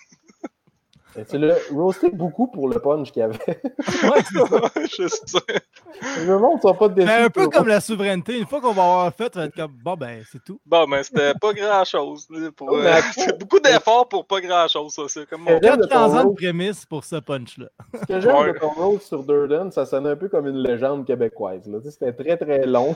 Tu 1.25 1.37
l'as 1.37 1.55
roasté 1.71 2.09
beaucoup 2.09 2.47
pour 2.47 2.69
le 2.69 2.79
punch 2.79 3.11
qu'il 3.11 3.21
y 3.21 3.23
avait. 3.23 3.37
ouais, 3.47 4.87
je 4.97 5.07
sais. 5.07 6.25
Le 6.25 6.37
monde 6.37 6.59
ne 6.63 6.71
pas 6.71 6.87
de 6.87 7.03
ben, 7.03 7.25
Un 7.25 7.29
peu 7.29 7.47
comme 7.47 7.67
la 7.67 7.81
souveraineté. 7.81 8.37
Une 8.37 8.45
fois 8.45 8.61
qu'on 8.61 8.73
va 8.73 8.83
avoir 8.83 9.13
fait, 9.13 9.33
ça 9.33 9.41
va 9.41 9.45
être 9.47 9.55
comme 9.55 9.73
bon, 9.83 9.95
ben, 9.95 10.23
c'est 10.31 10.43
tout. 10.43 10.59
Bon, 10.65 10.87
ben, 10.87 11.03
c'était 11.03 11.33
pas 11.33 11.53
grand 11.53 11.83
chose. 11.83 12.27
Pour, 12.55 12.73
euh, 12.73 12.99
beaucoup 13.39 13.59
d'efforts 13.59 14.07
pour 14.07 14.25
pas 14.25 14.41
grand 14.41 14.67
chose, 14.67 14.93
ça. 14.93 15.03
C'est 15.07 15.27
comme 15.27 15.41
mon. 15.41 15.59
4 15.59 15.95
ans 15.95 16.25
de 16.25 16.35
prémisse 16.35 16.85
pour 16.85 17.03
ce 17.03 17.17
punch-là. 17.17 17.67
Ce 17.93 18.05
que 18.05 18.19
j'aime 18.19 18.53
de 18.53 18.59
ton 18.59 18.69
roast 18.69 19.07
sur 19.07 19.23
Durden, 19.23 19.71
ça 19.71 19.85
sonnait 19.85 20.11
un 20.11 20.15
peu 20.15 20.29
comme 20.29 20.47
une 20.47 20.61
légende 20.61 21.05
québécoise. 21.05 21.69
C'était 21.89 22.13
très 22.13 22.37
très 22.37 22.65
long. 22.65 22.95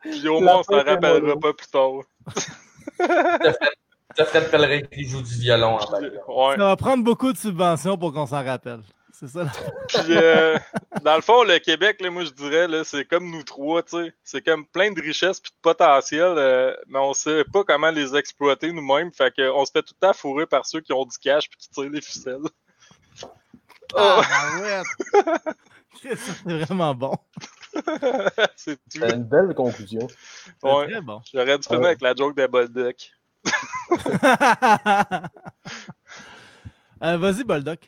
Puis 0.00 0.28
au 0.28 0.40
moins, 0.40 0.58
on 0.58 0.62
s'en 0.62 0.82
rappellera 0.82 1.36
pas 1.36 1.52
plus 1.52 1.68
tard. 1.68 2.00
Ça 4.16 4.24
Fred 4.24 4.50
Pellerin 4.50 4.80
qui 4.82 5.04
joue 5.08 5.22
du 5.22 5.34
violon 5.40 5.78
en 5.78 6.00
ouais. 6.00 6.56
Ça 6.56 6.64
va 6.64 6.76
prendre 6.76 7.02
beaucoup 7.02 7.32
de 7.32 7.38
subventions 7.38 7.96
pour 7.98 8.12
qu'on 8.12 8.26
s'en 8.26 8.44
rappelle. 8.44 8.80
C'est 9.12 9.28
ça. 9.28 9.46
Puis, 9.88 9.98
euh, 10.10 10.58
dans 11.02 11.14
le 11.14 11.22
fond, 11.22 11.44
le 11.44 11.58
Québec, 11.58 12.00
là, 12.00 12.10
moi, 12.10 12.24
je 12.24 12.30
dirais, 12.30 12.66
là, 12.66 12.82
c'est 12.82 13.04
comme 13.04 13.30
nous 13.30 13.44
trois, 13.44 13.82
tu 13.82 13.96
sais. 13.96 14.12
C'est 14.24 14.44
comme 14.44 14.66
plein 14.66 14.90
de 14.90 15.00
richesses 15.00 15.38
puis 15.38 15.52
de 15.52 15.60
potentiel, 15.62 16.34
euh, 16.36 16.74
mais 16.88 16.98
on 16.98 17.14
sait 17.14 17.44
pas 17.44 17.62
comment 17.62 17.90
les 17.90 18.16
exploiter 18.16 18.72
nous-mêmes. 18.72 19.12
Fait 19.12 19.32
qu'on 19.32 19.64
se 19.64 19.70
fait 19.70 19.82
tout 19.82 19.94
le 20.00 20.06
temps 20.06 20.12
fourrer 20.12 20.46
par 20.46 20.66
ceux 20.66 20.80
qui 20.80 20.92
ont 20.92 21.04
du 21.04 21.16
cash 21.18 21.48
puis 21.48 21.58
qui 21.58 21.68
tirent 21.70 21.90
les 21.90 22.00
ficelles. 22.00 22.42
Ah, 23.96 24.20
oh. 24.20 24.62
ouais. 24.62 24.82
c'est 26.16 26.64
vraiment 26.64 26.94
bon. 26.94 27.16
c'est 28.56 28.78
une 28.96 29.24
belle 29.24 29.54
conclusion. 29.54 30.06
Ouais. 30.62 30.90
Très 30.90 31.00
bon. 31.00 31.20
J'aurais 31.32 31.58
dû 31.58 31.66
finir 31.66 31.84
avec 31.84 32.00
la 32.00 32.14
joke 32.14 32.36
des 32.36 32.48
Bolduc. 32.48 33.12
Euh, 37.02 37.16
Vas-y, 37.18 37.44
Boldoc. 37.44 37.80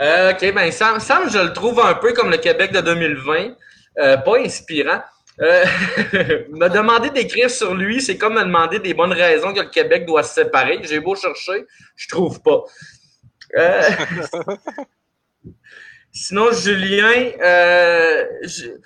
Euh, 0.00 0.32
ok, 0.32 0.54
ben 0.54 0.70
Sam, 0.70 1.00
Sam, 1.00 1.30
je 1.30 1.38
le 1.38 1.52
trouve 1.52 1.80
un 1.80 1.94
peu 1.94 2.12
comme 2.12 2.30
le 2.30 2.36
Québec 2.36 2.70
de 2.72 2.80
2020, 2.80 3.54
euh, 3.98 4.16
pas 4.18 4.38
inspirant. 4.38 5.02
Me 5.38 6.68
demander 6.68 7.10
d'écrire 7.10 7.50
sur 7.50 7.74
lui, 7.74 8.00
c'est 8.00 8.16
comme 8.16 8.36
me 8.36 8.42
demander 8.42 8.78
des 8.78 8.94
bonnes 8.94 9.12
raisons 9.12 9.52
que 9.52 9.60
le 9.60 9.68
Québec 9.68 10.06
doit 10.06 10.22
se 10.22 10.32
séparer. 10.32 10.80
J'ai 10.82 10.98
beau 11.00 11.14
chercher, 11.14 11.66
je 11.94 12.08
trouve 12.08 12.40
pas. 12.40 12.64
Sinon, 16.10 16.52
Julien, 16.52 17.32
je, 18.44 18.78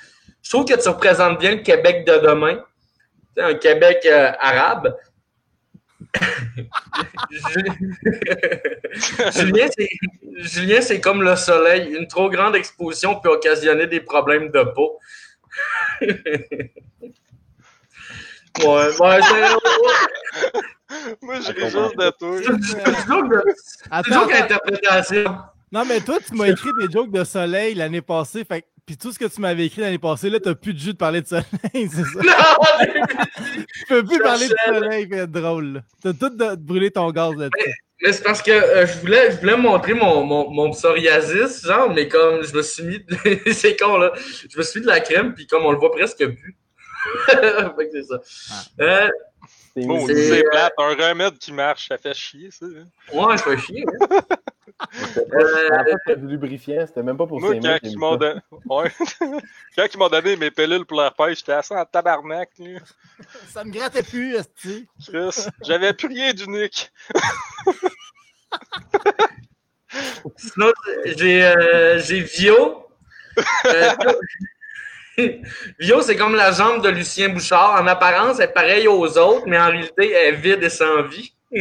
trouve 0.48 0.64
que 0.64 0.74
tu 0.74 0.88
représentes 0.88 1.38
bien 1.38 1.52
le 1.52 1.62
Québec 1.62 2.04
de 2.04 2.14
demain. 2.14 2.64
Un 3.36 3.54
Québec 3.54 4.04
arabe. 4.40 4.96
Julien, 10.38 10.80
c'est 10.80 11.00
comme 11.00 11.22
le 11.22 11.36
soleil. 11.36 11.94
Une 11.94 12.06
trop 12.06 12.30
grande 12.30 12.56
exposition 12.56 13.20
peut 13.20 13.28
occasionner 13.30 13.86
des 13.86 14.00
problèmes 14.00 14.50
de 14.50 14.62
peau. 14.74 14.98
ouais, 16.00 16.72
ouais, 18.61 19.20
Moi, 21.22 21.40
je 21.40 21.52
ris 21.52 21.70
juste 21.70 21.96
de 21.96 22.11
toi. 22.18 22.40
C'est 24.04 24.12
joke 24.12 24.32
d'interprétation. 24.32 25.38
Non, 25.72 25.84
mais 25.84 26.00
toi, 26.00 26.18
tu 26.26 26.34
m'as 26.34 26.48
écrit 26.48 26.70
des 26.80 26.90
jokes 26.90 27.12
de 27.12 27.22
soleil 27.22 27.74
l'année 27.74 28.02
passée. 28.02 28.44
Fait 28.44 28.64
puis 28.86 28.96
tout 28.96 29.12
ce 29.12 29.18
que 29.18 29.26
tu 29.26 29.40
m'avais 29.40 29.66
écrit 29.66 29.80
l'année 29.80 29.98
passée, 29.98 30.30
là, 30.30 30.40
t'as 30.40 30.54
plus 30.54 30.74
de 30.74 30.78
jus 30.78 30.92
de 30.92 30.98
parler 30.98 31.22
de 31.22 31.26
soleil, 31.26 31.44
c'est 31.74 32.04
ça? 32.04 32.20
Non! 32.22 32.94
tu 33.74 33.86
peux 33.88 34.04
plus 34.04 34.18
parler 34.18 34.48
de 34.48 34.54
soleil 34.66 35.08
et 35.10 35.16
être 35.16 35.30
drôle. 35.30 35.82
T'as 36.02 36.12
tout 36.12 36.30
de, 36.30 36.56
brûler 36.56 36.90
ton 36.90 37.10
gaz 37.10 37.34
là-dessus. 37.36 37.74
Mais 38.02 38.12
c'est 38.12 38.22
parce 38.22 38.40
que 38.40 38.50
euh, 38.50 38.86
je, 38.86 38.98
voulais, 38.98 39.30
je 39.32 39.40
voulais 39.40 39.56
montrer 39.56 39.92
mon, 39.92 40.24
mon, 40.24 40.50
mon 40.50 40.70
psoriasis, 40.70 41.66
genre, 41.66 41.92
mais 41.92 42.08
comme 42.08 42.42
je 42.42 42.54
me 42.54 42.62
suis 42.62 42.82
mis. 42.82 42.98
De... 43.00 43.52
c'est 43.52 43.76
con, 43.76 43.98
là. 43.98 44.12
Je 44.48 44.56
me 44.56 44.62
suis 44.62 44.80
mis 44.80 44.86
de 44.86 44.90
la 44.90 45.00
crème, 45.00 45.34
puis 45.34 45.46
comme 45.46 45.66
on 45.66 45.72
le 45.72 45.78
voit 45.78 45.90
presque 45.90 46.26
plus. 46.26 46.56
fait 47.26 47.88
que 47.88 47.90
c'est 47.92 48.04
ça. 48.04 48.20
Ah. 48.50 48.82
Euh, 48.82 49.08
c'est 49.74 50.44
plate. 50.50 50.72
Un 50.78 50.94
remède 50.94 51.38
qui 51.38 51.52
marche, 51.52 51.88
ça 51.88 51.98
fait 51.98 52.14
chier, 52.14 52.50
ça. 52.50 52.66
Hein. 52.66 52.86
Ouais, 53.12 53.36
ça 53.36 53.44
fait 53.44 53.58
chier. 53.58 53.84
Hein. 53.86 54.18
C'était 55.14 55.26
pas 55.28 56.14
lubrifiant, 56.14 56.84
c'était 56.86 57.02
même 57.02 57.16
pas 57.16 57.26
pour 57.26 57.40
Moi, 57.40 57.54
quand 57.60 57.78
ils 57.82 57.98
m'ont 57.98 58.16
donné... 58.16 58.40
ouais. 58.66 58.90
quand 59.76 59.86
ils 59.92 59.98
m'ont 59.98 60.08
donné 60.08 60.36
mes 60.36 60.50
pilules 60.50 60.86
pour 60.86 61.00
leur 61.00 61.14
pêche, 61.14 61.38
j'étais 61.38 61.52
assez 61.52 61.74
en 61.74 61.84
tabarnak. 61.84 62.50
Ça 63.48 63.64
me 63.64 63.70
grattait 63.70 64.02
plus, 64.02 64.34
Esti. 64.34 64.88
J'avais 65.62 65.92
plus 65.92 66.08
rien 66.08 66.32
d'unique. 66.32 66.90
Sinon, 70.36 70.72
j'ai 71.04 71.44
euh, 71.44 71.96
Vio. 71.96 72.86
Euh, 73.66 73.94
Vio, 75.78 76.02
c'est 76.02 76.16
comme 76.16 76.34
la 76.34 76.52
jambe 76.52 76.82
de 76.82 76.88
Lucien 76.88 77.28
Bouchard. 77.28 77.80
En 77.80 77.86
apparence, 77.86 78.38
elle 78.38 78.50
est 78.50 78.52
pareille 78.52 78.88
aux 78.88 79.18
autres, 79.18 79.46
mais 79.46 79.58
en 79.58 79.70
réalité, 79.70 80.10
elle 80.12 80.34
est 80.34 80.38
vide 80.38 80.62
et 80.62 80.70
sans 80.70 81.02
vie. 81.02 81.34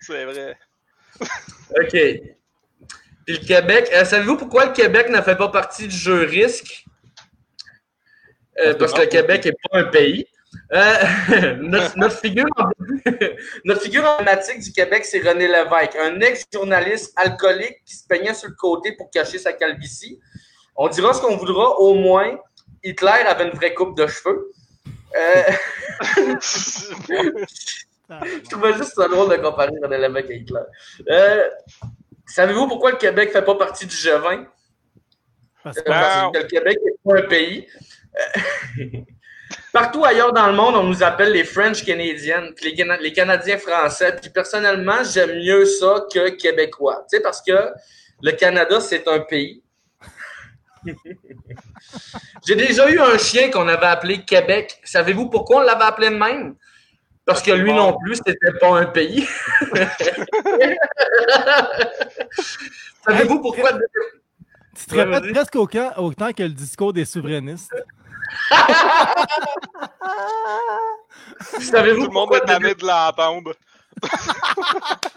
c'est 0.00 0.24
vrai. 0.24 0.58
OK. 1.20 1.96
Puis 3.26 3.38
le 3.38 3.46
Québec, 3.46 3.90
euh, 3.92 4.04
savez-vous 4.04 4.36
pourquoi 4.36 4.66
le 4.66 4.72
Québec 4.72 5.08
ne 5.08 5.20
fait 5.20 5.36
pas 5.36 5.48
partie 5.48 5.88
du 5.88 5.96
jeu 5.96 6.24
risque? 6.24 6.84
Euh, 8.64 8.74
parce 8.74 8.92
que 8.92 9.00
le 9.00 9.06
Québec 9.06 9.44
n'est 9.44 9.52
pas 9.52 9.78
un 9.78 9.84
pays. 9.84 10.26
Euh, 10.72 11.56
notre, 11.60 12.16
figure, 12.18 12.46
notre 13.64 13.82
figure 13.82 14.04
emblématique 14.04 14.60
du 14.60 14.72
Québec, 14.72 15.04
c'est 15.04 15.20
René 15.20 15.48
Lévesque, 15.48 15.96
un 15.96 16.20
ex-journaliste 16.20 17.12
alcoolique 17.16 17.82
qui 17.84 17.94
se 17.96 18.06
peignait 18.06 18.34
sur 18.34 18.48
le 18.48 18.54
côté 18.54 18.92
pour 18.92 19.10
cacher 19.10 19.38
sa 19.38 19.52
calvitie. 19.52 20.20
On 20.76 20.88
dira 20.88 21.14
ce 21.14 21.20
qu'on 21.20 21.36
voudra, 21.36 21.78
au 21.78 21.94
moins, 21.94 22.38
Hitler 22.82 23.24
avait 23.26 23.48
une 23.48 23.56
vraie 23.56 23.74
coupe 23.74 23.96
de 23.96 24.06
cheveux. 24.06 24.50
Euh... 25.16 25.42
je 28.08 28.50
trouvais 28.50 28.74
juste 28.74 28.94
ça 28.94 29.08
drôle 29.08 29.30
de 29.30 29.36
comparer 29.36 29.72
René 29.82 29.98
Lévesque 29.98 30.30
à 30.30 30.34
Hitler. 30.34 30.60
Euh, 31.08 31.48
savez-vous 32.26 32.68
pourquoi 32.68 32.90
le 32.92 32.98
Québec 32.98 33.28
ne 33.28 33.32
fait 33.32 33.44
pas 33.44 33.54
partie 33.54 33.86
du 33.86 33.94
G20? 33.94 34.46
Parce, 35.62 35.80
que 35.80 36.38
le 36.38 36.44
Québec 36.44 36.78
n'est 36.84 36.92
pas 37.04 37.18
un 37.18 37.22
pays. 37.28 37.66
Partout 39.76 40.06
ailleurs 40.06 40.32
dans 40.32 40.46
le 40.46 40.54
monde, 40.54 40.74
on 40.74 40.84
nous 40.84 41.02
appelle 41.02 41.32
les 41.32 41.44
French 41.44 41.84
Canadiens, 41.84 42.48
les, 42.62 42.84
les 43.02 43.12
Canadiens 43.12 43.58
français. 43.58 44.16
Puis 44.18 44.30
personnellement, 44.30 45.04
j'aime 45.04 45.38
mieux 45.38 45.66
ça 45.66 46.06
que 46.10 46.30
québécois. 46.30 47.04
Tu 47.10 47.18
sais, 47.18 47.22
parce 47.22 47.42
que 47.42 47.74
le 48.22 48.32
Canada, 48.32 48.80
c'est 48.80 49.06
un 49.06 49.20
pays. 49.20 49.62
J'ai 52.46 52.54
déjà 52.54 52.88
eu 52.90 52.98
un 52.98 53.18
chien 53.18 53.50
qu'on 53.50 53.68
avait 53.68 53.84
appelé 53.84 54.24
Québec. 54.24 54.80
Savez-vous 54.82 55.28
pourquoi 55.28 55.58
on 55.58 55.60
l'avait 55.60 55.84
appelé 55.84 56.08
de 56.08 56.14
même? 56.14 56.54
Parce 57.26 57.42
que 57.42 57.50
lui 57.50 57.74
non 57.74 57.98
plus, 58.02 58.16
c'était 58.16 58.58
pas 58.58 58.78
un 58.78 58.86
pays. 58.86 59.28
Savez-vous 63.06 63.42
pourquoi? 63.42 63.72
Tu 64.74 64.86
te 64.86 64.94
répètes 64.94 65.34
presque 65.34 65.56
autant, 65.56 65.92
autant 65.98 66.32
que 66.32 66.44
le 66.44 66.48
discours 66.48 66.94
des 66.94 67.04
souverainistes. 67.04 67.74
Savez-vous 71.60 72.04
Tout 72.04 72.10
le 72.10 72.14
monde 72.14 72.34
est 72.34 72.46
tanné 72.46 72.74
de 72.74 72.86
l'entendre. 72.86 73.52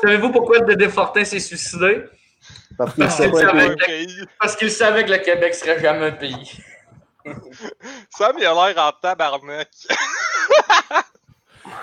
Savez-vous 0.00 0.30
pourquoi 0.30 0.60
Dédé 0.60 0.88
Fortin 0.88 1.24
s'est 1.24 1.40
suicidé? 1.40 2.04
Parce 2.76 2.94
qu'il 2.94 3.10
savait, 3.10 3.30
qu 4.58 4.70
savait, 4.70 5.04
que 5.04 5.10
le 5.10 5.18
Québec 5.18 5.54
serait 5.54 5.80
jamais 5.80 6.06
un 6.06 6.12
pays. 6.12 6.58
Sam, 8.10 8.36
il 8.38 8.46
a 8.46 8.54
l'air 8.54 8.78
en 8.78 8.92
tabarnak. 9.00 9.68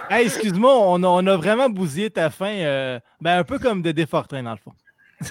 hey, 0.09 0.25
excuse-moi, 0.25 0.73
on 0.73 1.03
a, 1.03 1.07
on 1.07 1.25
a, 1.27 1.37
vraiment 1.37 1.69
bousillé 1.69 2.09
ta 2.09 2.29
fin. 2.29 2.51
Euh, 2.51 2.99
ben, 3.21 3.39
un 3.39 3.43
peu 3.43 3.59
comme 3.59 3.81
Dédé 3.81 4.05
Fortin, 4.05 4.43
dans 4.43 4.51
le 4.51 4.57
fond. 4.57 4.73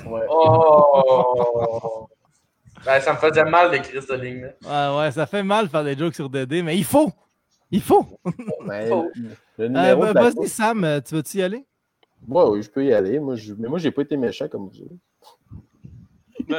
Ouais. 0.07 0.27
Oh! 0.29 2.09
ben, 2.85 3.01
ça 3.01 3.13
me 3.13 3.19
faisait 3.19 3.45
mal 3.45 3.71
d'écrire 3.71 4.03
cette 4.03 4.21
ligne 4.21 4.53
Ouais, 4.65 4.99
ouais, 4.99 5.11
ça 5.11 5.27
fait 5.27 5.43
mal 5.43 5.67
de 5.67 5.71
faire 5.71 5.85
des 5.85 5.97
jokes 5.97 6.15
sur 6.15 6.29
Dédé, 6.29 6.63
mais 6.63 6.77
il 6.77 6.85
faut! 6.85 7.11
Il 7.71 7.81
faut! 7.83 8.07
Ben, 8.67 9.09
euh, 9.61 9.69
ben, 9.69 10.13
Vas-y, 10.13 10.49
Sam, 10.49 11.01
tu 11.07 11.15
veux-tu 11.15 11.39
y 11.39 11.43
aller? 11.43 11.65
Ouais, 12.27 12.45
oui, 12.45 12.63
je 12.63 12.71
peux 12.71 12.85
y 12.85 12.93
aller. 12.93 13.19
Moi, 13.19 13.37
je... 13.37 13.55
Mais 13.55 13.69
moi, 13.69 13.79
j'ai 13.79 13.91
pas 13.91 14.03
été 14.03 14.17
méchant 14.17 14.49
comme 14.49 14.69
vous. 14.69 14.99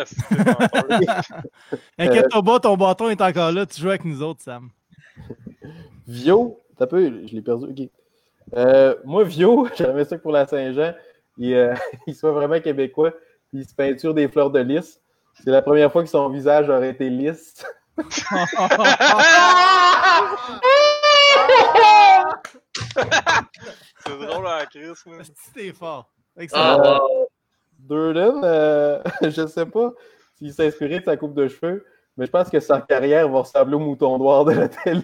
Inquiète-toi 1.97 2.43
pas, 2.43 2.59
ton 2.59 2.77
bâton 2.77 3.09
est 3.09 3.21
encore 3.21 3.51
là. 3.51 3.65
Tu 3.65 3.81
joues 3.81 3.89
avec 3.89 4.05
nous 4.05 4.21
autres, 4.21 4.41
Sam. 4.43 4.69
Vio, 6.07 6.59
t'as 6.77 6.87
peu, 6.87 7.25
je 7.25 7.33
l'ai 7.33 7.41
perdu. 7.41 7.65
Ok. 7.65 7.89
Euh, 8.55 8.95
moi, 9.05 9.23
Vio, 9.23 9.67
j'avais 9.77 10.05
ça 10.05 10.17
pour 10.17 10.31
la 10.31 10.47
Saint-Jean. 10.47 10.93
Il, 11.39 11.55
euh, 11.55 11.73
il, 12.07 12.13
soit 12.13 12.31
vraiment 12.31 12.59
québécois. 12.59 13.13
Il 13.51 13.65
se 13.65 13.73
peinture 13.73 14.13
des 14.13 14.27
fleurs 14.27 14.51
de 14.51 14.59
lys. 14.59 15.01
C'est 15.33 15.49
la 15.49 15.63
première 15.63 15.91
fois 15.91 16.03
que 16.03 16.09
son 16.09 16.29
visage 16.29 16.69
aurait 16.69 16.91
été 16.91 17.09
lisse. 17.09 17.65
C'est 24.05 24.17
drôle 24.17 24.47
à 24.47 24.59
la 24.59 24.65
crise. 24.65 25.03
C'était 25.35 25.73
fort. 25.73 26.11
Ah, 26.53 26.99
Durden, 27.79 28.41
euh, 28.43 29.01
je 29.21 29.47
sais 29.47 29.65
pas 29.65 29.93
s'il 30.37 30.53
s'est 30.53 30.67
inspiré 30.67 30.99
de 30.99 31.05
sa 31.05 31.17
coupe 31.17 31.33
de 31.33 31.47
cheveux, 31.47 31.85
mais 32.15 32.25
je 32.25 32.31
pense 32.31 32.49
que 32.49 32.59
sa 32.59 32.81
carrière 32.81 33.27
va 33.29 33.39
ressembler 33.39 33.75
au 33.75 33.79
mouton 33.79 34.17
noir 34.17 34.45
de 34.45 34.53
la 34.53 34.69
télé. 34.69 35.03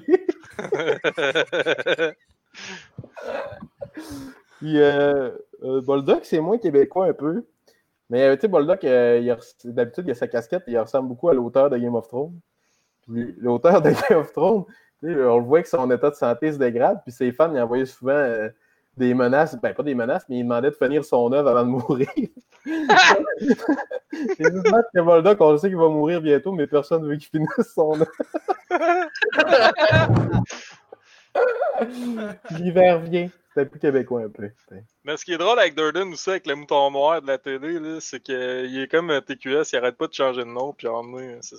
Puis, 4.60 4.82
euh, 4.82 5.32
euh 5.64 6.20
c'est 6.24 6.40
moins 6.40 6.58
québécois 6.58 7.08
un 7.08 7.14
peu. 7.14 7.46
Mais 8.10 8.24
euh, 8.24 8.36
tu 8.36 8.42
sais, 8.42 8.48
Boldock, 8.48 8.82
d'habitude, 9.66 10.06
il 10.08 10.12
a 10.12 10.16
sa 10.16 10.28
casquette 10.28 10.64
et 10.68 10.72
il 10.72 10.80
ressemble 10.80 11.08
beaucoup 11.10 11.30
à 11.30 11.34
l'auteur 11.34 11.70
de 11.70 11.78
Game 11.78 11.96
of 11.96 12.08
Thrones. 12.08 12.40
L'auteur 13.08 13.82
de 13.82 13.90
Game 14.10 14.20
of 14.20 14.32
Thrones, 14.32 14.66
on 15.04 15.38
le 15.40 15.44
voit 15.44 15.62
que 15.62 15.70
son 15.70 15.90
état 15.92 16.10
de 16.10 16.16
santé 16.16 16.52
se 16.52 16.58
dégrade, 16.58 17.02
puis 17.04 17.12
ses 17.12 17.32
fans 17.32 17.52
lui 17.52 17.60
envoyaient 17.60 17.86
souvent 17.86 18.50
des 18.98 19.14
menaces, 19.14 19.60
ben 19.62 19.74
pas 19.74 19.84
des 19.84 19.96
menaces, 19.96 20.26
mais 20.30 20.38
il 20.40 20.44
demandait 20.44 20.70
de 20.70 20.76
finir 20.76 21.04
son 21.04 21.32
œuvre 21.34 21.50
avant 21.50 21.64
de 21.64 21.70
mourir. 21.70 22.08
c'est 22.66 24.52
juste 24.52 24.68
que 24.94 25.02
Voldoc, 25.02 25.38
on 25.42 25.58
sait 25.58 25.68
qu'il 25.68 25.78
va 25.78 25.90
mourir 25.90 26.22
bientôt, 26.22 26.54
mais 26.54 26.66
personne 26.68 27.04
ne 27.04 27.10
veut 27.10 27.18
qu'il 27.18 27.28
finisse 27.28 27.74
son 27.74 28.00
œuvre. 28.00 28.12
L'hiver 32.52 33.00
vient. 33.00 33.30
C'est 33.54 33.66
plus 33.66 33.80
québécois 33.80 34.24
un 34.24 34.30
peu. 34.30 34.50
Mais 35.06 35.16
ce 35.16 35.24
qui 35.24 35.34
est 35.34 35.38
drôle 35.38 35.58
avec 35.60 35.76
Durden 35.76 36.12
aussi, 36.12 36.30
avec 36.30 36.46
le 36.46 36.56
mouton 36.56 36.92
noir 36.92 37.22
de 37.22 37.28
la 37.28 37.38
télé, 37.38 37.80
c'est 38.02 38.20
qu'il 38.20 38.36
est 38.36 38.92
comme 38.92 39.22
TQS, 39.22 39.72
il 39.72 39.78
arrête 39.78 39.96
pas 39.96 40.08
de 40.08 40.14
changer 40.14 40.42
de 40.42 40.50
nom, 40.50 40.74
puis 40.74 40.88
en 40.88 41.04
c'est 41.42 41.56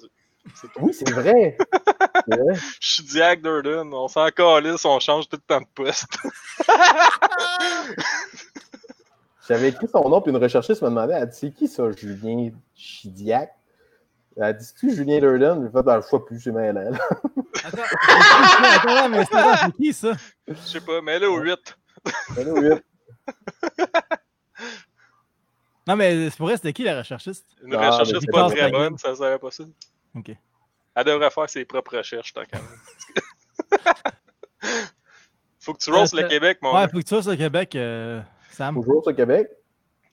Oui, 0.78 0.92
c'est 0.98 1.10
vrai. 1.10 1.56
Je 2.80 2.88
suis 2.88 3.02
Diag 3.04 3.42
Durden. 3.42 3.92
On 3.92 4.08
s'en 4.08 4.28
calisse, 4.28 4.84
on 4.84 5.00
change 5.00 5.28
tout 5.28 5.36
le 5.36 5.42
temps 5.42 5.60
de 5.60 5.66
poste. 5.74 6.18
J'avais 9.48 9.68
écrit 9.68 9.86
son 9.88 10.08
nom, 10.08 10.20
puis 10.20 10.32
une 10.32 10.38
recherchiste 10.38 10.82
m'a 10.82 10.88
demandé 10.88 11.14
elle 11.14 11.28
dit 11.28 11.36
C'est 11.36 11.50
qui 11.52 11.68
ça, 11.68 11.90
Julien 11.92 12.50
Chidiac? 12.74 13.54
Elle 14.36 14.56
dit 14.56 14.66
Tu 14.78 14.94
Julien 14.94 15.20
Durden? 15.20 15.64
Je 15.64 15.70
fait 15.70 15.84
dans 15.84 15.96
le 15.96 16.02
choix 16.02 16.24
plus, 16.24 16.40
j'ai 16.40 16.50
mal 16.50 16.76
elle. 16.76 16.98
Attends, 17.64 17.82
attends, 17.82 17.95
mais 19.10 19.24
c'est 19.24 19.72
qui 19.76 19.92
ça? 19.92 20.12
Je 20.48 20.54
sais 20.54 20.80
pas, 20.80 21.00
mais 21.00 21.12
elle 21.12 21.24
est 21.24 21.26
au 21.26 21.38
8. 21.38 21.78
Elle 22.36 22.48
est 22.48 22.50
au 22.50 22.60
8. 22.60 22.82
Non, 25.86 25.94
mais 25.94 26.30
c'est 26.30 26.36
pour 26.36 26.46
vrai, 26.48 26.56
c'était 26.56 26.72
qui 26.72 26.82
la 26.82 26.98
recherchiste? 26.98 27.46
Une 27.62 27.74
ah, 27.74 27.90
recherchiste 27.90 28.30
pas 28.30 28.50
très 28.50 28.70
bonne, 28.70 28.98
ça 28.98 29.14
serait 29.14 29.38
pas 29.38 29.52
ça. 29.52 29.62
Ok. 30.16 30.32
Elle 30.96 31.04
devrait 31.04 31.30
faire 31.30 31.48
ses 31.48 31.64
propres 31.64 31.98
recherches, 31.98 32.32
tant 32.32 32.42
qu'à 32.44 32.58
Faut 35.60 35.74
que 35.74 35.78
tu 35.78 35.92
roses 35.92 36.14
le 36.14 36.26
Québec, 36.28 36.58
mon 36.62 36.74
Ouais, 36.74 36.88
faut 36.88 36.98
que 36.98 37.04
tu 37.04 37.14
roses 37.14 37.28
le 37.28 37.36
Québec, 37.36 37.74
euh, 37.76 38.20
Sam. 38.50 38.74
Faut 38.74 38.80
que 38.80 38.86
tu 38.86 38.92
roses 38.92 39.06
le 39.06 39.12
Québec. 39.12 39.48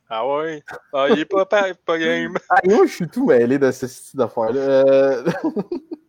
Ah 0.10 0.28
ouais? 0.28 0.64
Ah, 0.92 1.08
il 1.10 1.20
est 1.20 1.26
pas, 1.26 1.46
pas, 1.46 1.74
pas 1.74 1.98
game. 1.98 2.38
Ah, 2.50 2.60
moi, 2.66 2.86
je 2.86 2.92
suis 2.92 3.08
tout 3.08 3.26
mêlé 3.26 3.58
de 3.58 3.72
ce 3.72 3.88
style 3.88 4.20
d'affaires-là. 4.20 5.24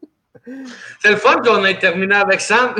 C'est 1.00 1.10
le 1.10 1.16
fun 1.16 1.40
qu'on 1.42 1.64
ait 1.64 1.78
terminé 1.78 2.14
avec 2.14 2.40
Sam. 2.40 2.74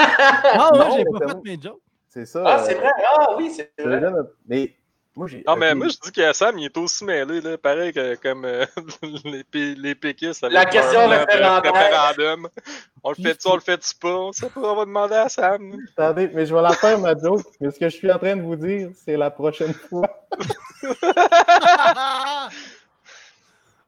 ah 0.00 0.70
ouais, 0.72 0.98
j'ai 0.98 1.04
pas 1.04 1.28
fait 1.28 1.36
mes 1.44 1.60
jokes. 1.60 1.80
C'est 2.08 2.26
ça. 2.26 2.42
Ah, 2.44 2.62
c'est 2.64 2.74
vrai. 2.74 2.90
Ah 3.16 3.34
oui, 3.36 3.50
c'est 3.54 3.72
vrai. 3.78 4.00
Mais 4.46 4.74
moi, 5.18 5.26
non, 5.48 5.56
mais 5.56 5.74
moi, 5.74 5.88
je 5.88 5.96
dis 6.00 6.12
que 6.12 6.32
Sam, 6.32 6.56
il 6.58 6.66
est 6.66 6.78
aussi 6.78 7.04
mêlé, 7.04 7.40
là, 7.40 7.58
pareil 7.58 7.92
que 7.92 8.14
comme 8.14 8.44
euh, 8.44 8.64
les, 9.52 9.74
les 9.74 9.94
péquistes. 9.96 10.46
La 10.48 10.64
question 10.64 11.08
référendum. 11.08 12.48
On 13.02 13.10
le 13.10 13.16
fait-tu, 13.16 13.48
on 13.48 13.54
le 13.54 13.60
fait-tu 13.60 13.96
pas? 13.96 14.14
On 14.14 14.30
sait 14.32 14.48
pas, 14.48 14.60
on 14.60 14.76
va 14.76 14.84
demander 14.84 15.16
à 15.16 15.28
Sam. 15.28 15.74
Attendez, 15.96 16.30
mais 16.32 16.46
je 16.46 16.54
vais 16.54 16.62
la 16.62 16.70
faire, 16.70 17.00
ma 17.00 17.18
joke. 17.18 17.42
Mais 17.60 17.72
ce 17.72 17.80
que 17.80 17.88
je 17.88 17.96
suis 17.96 18.12
en 18.12 18.18
train 18.18 18.36
de 18.36 18.42
vous 18.42 18.54
dire, 18.54 18.90
c'est 18.94 19.16
la 19.16 19.30
prochaine 19.30 19.74
fois. 19.74 20.08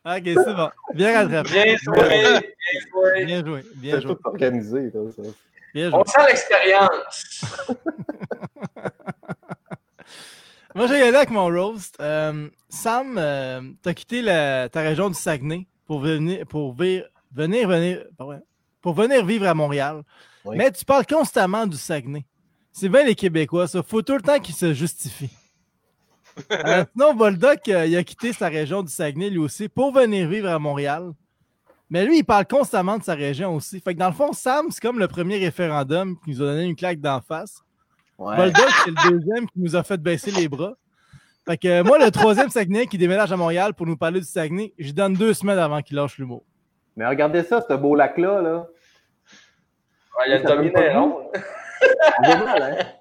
ok, 0.05 0.23
c'est 0.25 0.55
bon. 0.55 0.71
Bien 0.95 1.23
rattrapé. 1.23 1.51
Bien 1.51 1.77
joué. 1.77 2.09
Bien 2.09 2.41
joué. 2.93 3.25
Bien 3.25 3.45
joué. 3.45 3.65
Bien 3.77 4.01
joué. 4.01 4.15
tout 4.15 4.21
organisé. 4.25 4.91
ça. 4.91 5.23
Bien 5.75 5.91
joué. 5.91 5.99
On 5.99 6.05
sent 6.05 6.27
l'expérience. 6.27 7.45
Moi, 10.75 10.87
j'ai 10.87 11.03
aller 11.03 11.17
avec 11.17 11.31
mon 11.31 11.47
roast. 11.47 11.97
Euh, 12.01 12.49
Sam, 12.69 13.19
euh, 13.19 13.61
tu 13.83 13.89
as 13.89 13.95
quitté 13.95 14.23
ta 14.25 14.81
région 14.81 15.09
du 15.09 15.15
Saguenay 15.15 15.67
pour 15.87 15.99
venir, 15.99 16.47
pour 16.47 16.75
venir, 16.75 17.09
venir, 17.33 18.05
pour 18.81 18.95
venir 18.95 19.25
vivre 19.27 19.49
à 19.49 19.55
Montréal. 19.55 20.03
Mais 20.45 20.71
tu 20.71 20.85
parles 20.85 21.07
constamment 21.07 21.67
du 21.67 21.77
Saguenay. 21.77 22.25
C'est 22.73 22.89
bien 22.89 23.05
les 23.05 23.17
Québécois, 23.17 23.67
ça. 23.67 23.83
faut 23.83 24.03
tout 24.03 24.15
le 24.15 24.23
temps 24.23 24.39
qu'ils 24.39 24.55
se 24.55 24.73
justifient. 24.73 25.31
Euh, 26.53 26.85
sinon, 26.93 27.15
Voldoc, 27.15 27.69
euh, 27.69 27.87
il 27.87 27.97
a 27.97 28.05
quitté 28.05 28.33
sa 28.33 28.49
région 28.49 28.83
du 28.83 28.91
Saguenay, 28.91 29.31
lui 29.31 29.39
aussi, 29.39 29.69
pour 29.69 29.93
venir 29.93 30.29
vivre 30.29 30.49
à 30.49 30.59
Montréal. 30.59 31.13
Mais 31.89 32.05
lui, 32.05 32.19
il 32.19 32.25
parle 32.25 32.47
constamment 32.47 32.99
de 32.99 33.03
sa 33.03 33.15
région 33.15 33.55
aussi. 33.55 33.81
Fait 33.81 33.95
que 33.95 33.99
dans 33.99 34.09
le 34.09 34.15
fond, 34.15 34.33
Sam, 34.33 34.67
c'est 34.71 34.81
comme 34.81 34.99
le 34.99 35.09
premier 35.09 35.39
référendum 35.39 36.17
qui 36.25 36.31
nous 36.31 36.43
a 36.43 36.47
donné 36.47 36.65
une 36.65 36.77
claque 36.77 37.01
d'en 37.01 37.21
face. 37.21 37.63
Ouais. 38.19 38.53
c'est 38.85 38.91
le 38.91 39.11
deuxième 39.11 39.47
qui 39.49 39.61
nous 39.61 39.75
a 39.75 39.83
fait 39.83 40.01
baisser 40.01 40.31
les 40.31 40.49
bras. 40.49 40.75
Fait 41.47 41.57
que 41.57 41.83
moi, 41.83 41.99
le 41.99 42.11
troisième 42.11 42.49
Saguenay 42.49 42.87
qui 42.87 42.99
déménage 42.99 43.33
à 43.33 43.37
Montréal 43.37 43.75
pour 43.75 43.87
nous 43.87 43.97
parler 43.97 44.21
du 44.21 44.27
Saguenay, 44.27 44.73
je 44.79 44.93
donne 44.93 45.15
deux 45.15 45.35
semaines 45.35 45.59
avant 45.59 45.81
qu'il 45.81 45.97
lâche 45.97 46.19
l'humour. 46.19 46.45
Mais 46.97 47.07
regardez 47.07 47.43
ça, 47.43 47.65
ce 47.67 47.75
beau 47.75 47.95
lac-là. 47.95 48.43
Là. 48.43 48.67
Ouais, 50.19 50.25
il 50.27 50.31
y 50.33 50.35
a 50.35 50.43
dominé, 50.43 50.93
non? 50.93 51.31
On 52.19 52.23
voit 52.23 52.45
mal, 52.45 52.63
hein? 52.63 52.85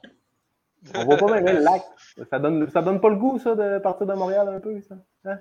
On 0.96 1.06
voit 1.06 1.18
pas 1.18 1.42
bien 1.42 1.54
le 1.54 1.60
lac. 1.60 1.84
Ça 2.30 2.40
donne, 2.40 2.70
ça 2.70 2.82
donne 2.82 3.02
pas 3.02 3.10
le 3.10 3.16
goût, 3.16 3.40
ça, 3.40 3.56
de 3.56 3.80
partir 3.80 4.08
de 4.08 4.14
Montréal 4.14 4.48
un 4.50 4.60
peu, 4.60 4.82
ça? 4.82 4.96
Hein? 5.26 5.40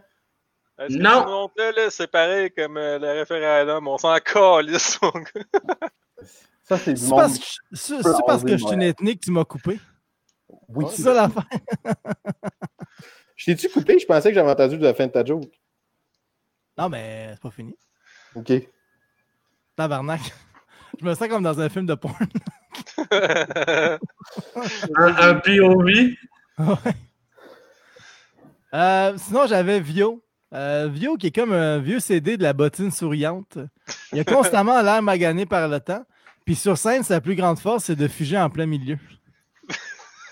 Non! 0.90 1.50
C'est 1.90 2.10
pareil 2.10 2.50
comme 2.50 2.76
euh, 2.76 2.98
le 2.98 3.08
référendum. 3.20 3.88
On 3.88 3.98
s'en 3.98 4.16
calisse, 4.18 4.98
mon 5.02 5.10
gars. 5.10 5.78
Ça, 6.62 6.76
c'est 6.76 6.94
du 6.94 7.02
monde. 7.06 7.30
C'est 7.72 8.02
parce 8.26 8.44
que 8.44 8.56
je 8.56 8.64
suis 8.64 8.74
une 8.74 8.82
ethnique 8.82 9.20
que 9.20 9.26
tu 9.26 9.30
m'as 9.30 9.44
coupé. 9.44 9.80
Oui, 10.68 10.84
c'est 10.90 11.02
ça 11.02 11.14
l'affaire. 11.14 11.44
je 13.36 13.46
t'ai-tu 13.46 13.68
coupé? 13.70 13.98
Je 13.98 14.06
pensais 14.06 14.28
que 14.28 14.34
j'avais 14.34 14.50
entendu 14.50 14.76
de 14.76 14.84
la 14.84 14.94
fin 14.94 15.06
de 15.06 15.12
ta 15.12 15.24
joke. 15.24 15.50
Non, 16.76 16.88
mais 16.88 17.30
c'est 17.32 17.40
pas 17.40 17.50
fini. 17.50 17.76
OK. 18.34 18.52
Tabarnak. 19.76 20.20
Je 21.00 21.04
me 21.04 21.14
sens 21.14 21.28
comme 21.28 21.42
dans 21.42 21.60
un 21.60 21.68
film 21.68 21.86
de 21.86 21.94
porn. 21.94 22.26
un, 23.12 23.98
un 24.96 25.34
POV? 25.34 26.16
Ouais. 26.58 26.94
Euh, 28.74 29.14
sinon, 29.16 29.46
j'avais 29.46 29.80
Vio. 29.80 30.22
Euh, 30.54 30.88
Vio 30.90 31.16
qui 31.16 31.28
est 31.28 31.34
comme 31.34 31.52
un 31.52 31.78
vieux 31.78 32.00
CD 32.00 32.36
de 32.36 32.42
la 32.42 32.52
bottine 32.52 32.90
souriante. 32.90 33.58
Il 34.12 34.20
a 34.20 34.24
constamment 34.24 34.80
l'air 34.82 35.02
magané 35.02 35.46
par 35.46 35.68
le 35.68 35.80
temps. 35.80 36.04
Puis 36.44 36.56
sur 36.56 36.78
scène, 36.78 37.02
sa 37.02 37.20
plus 37.20 37.34
grande 37.34 37.58
force, 37.58 37.84
c'est 37.84 37.96
de 37.96 38.08
fuger 38.08 38.38
en 38.38 38.50
plein 38.50 38.66
milieu. 38.66 38.98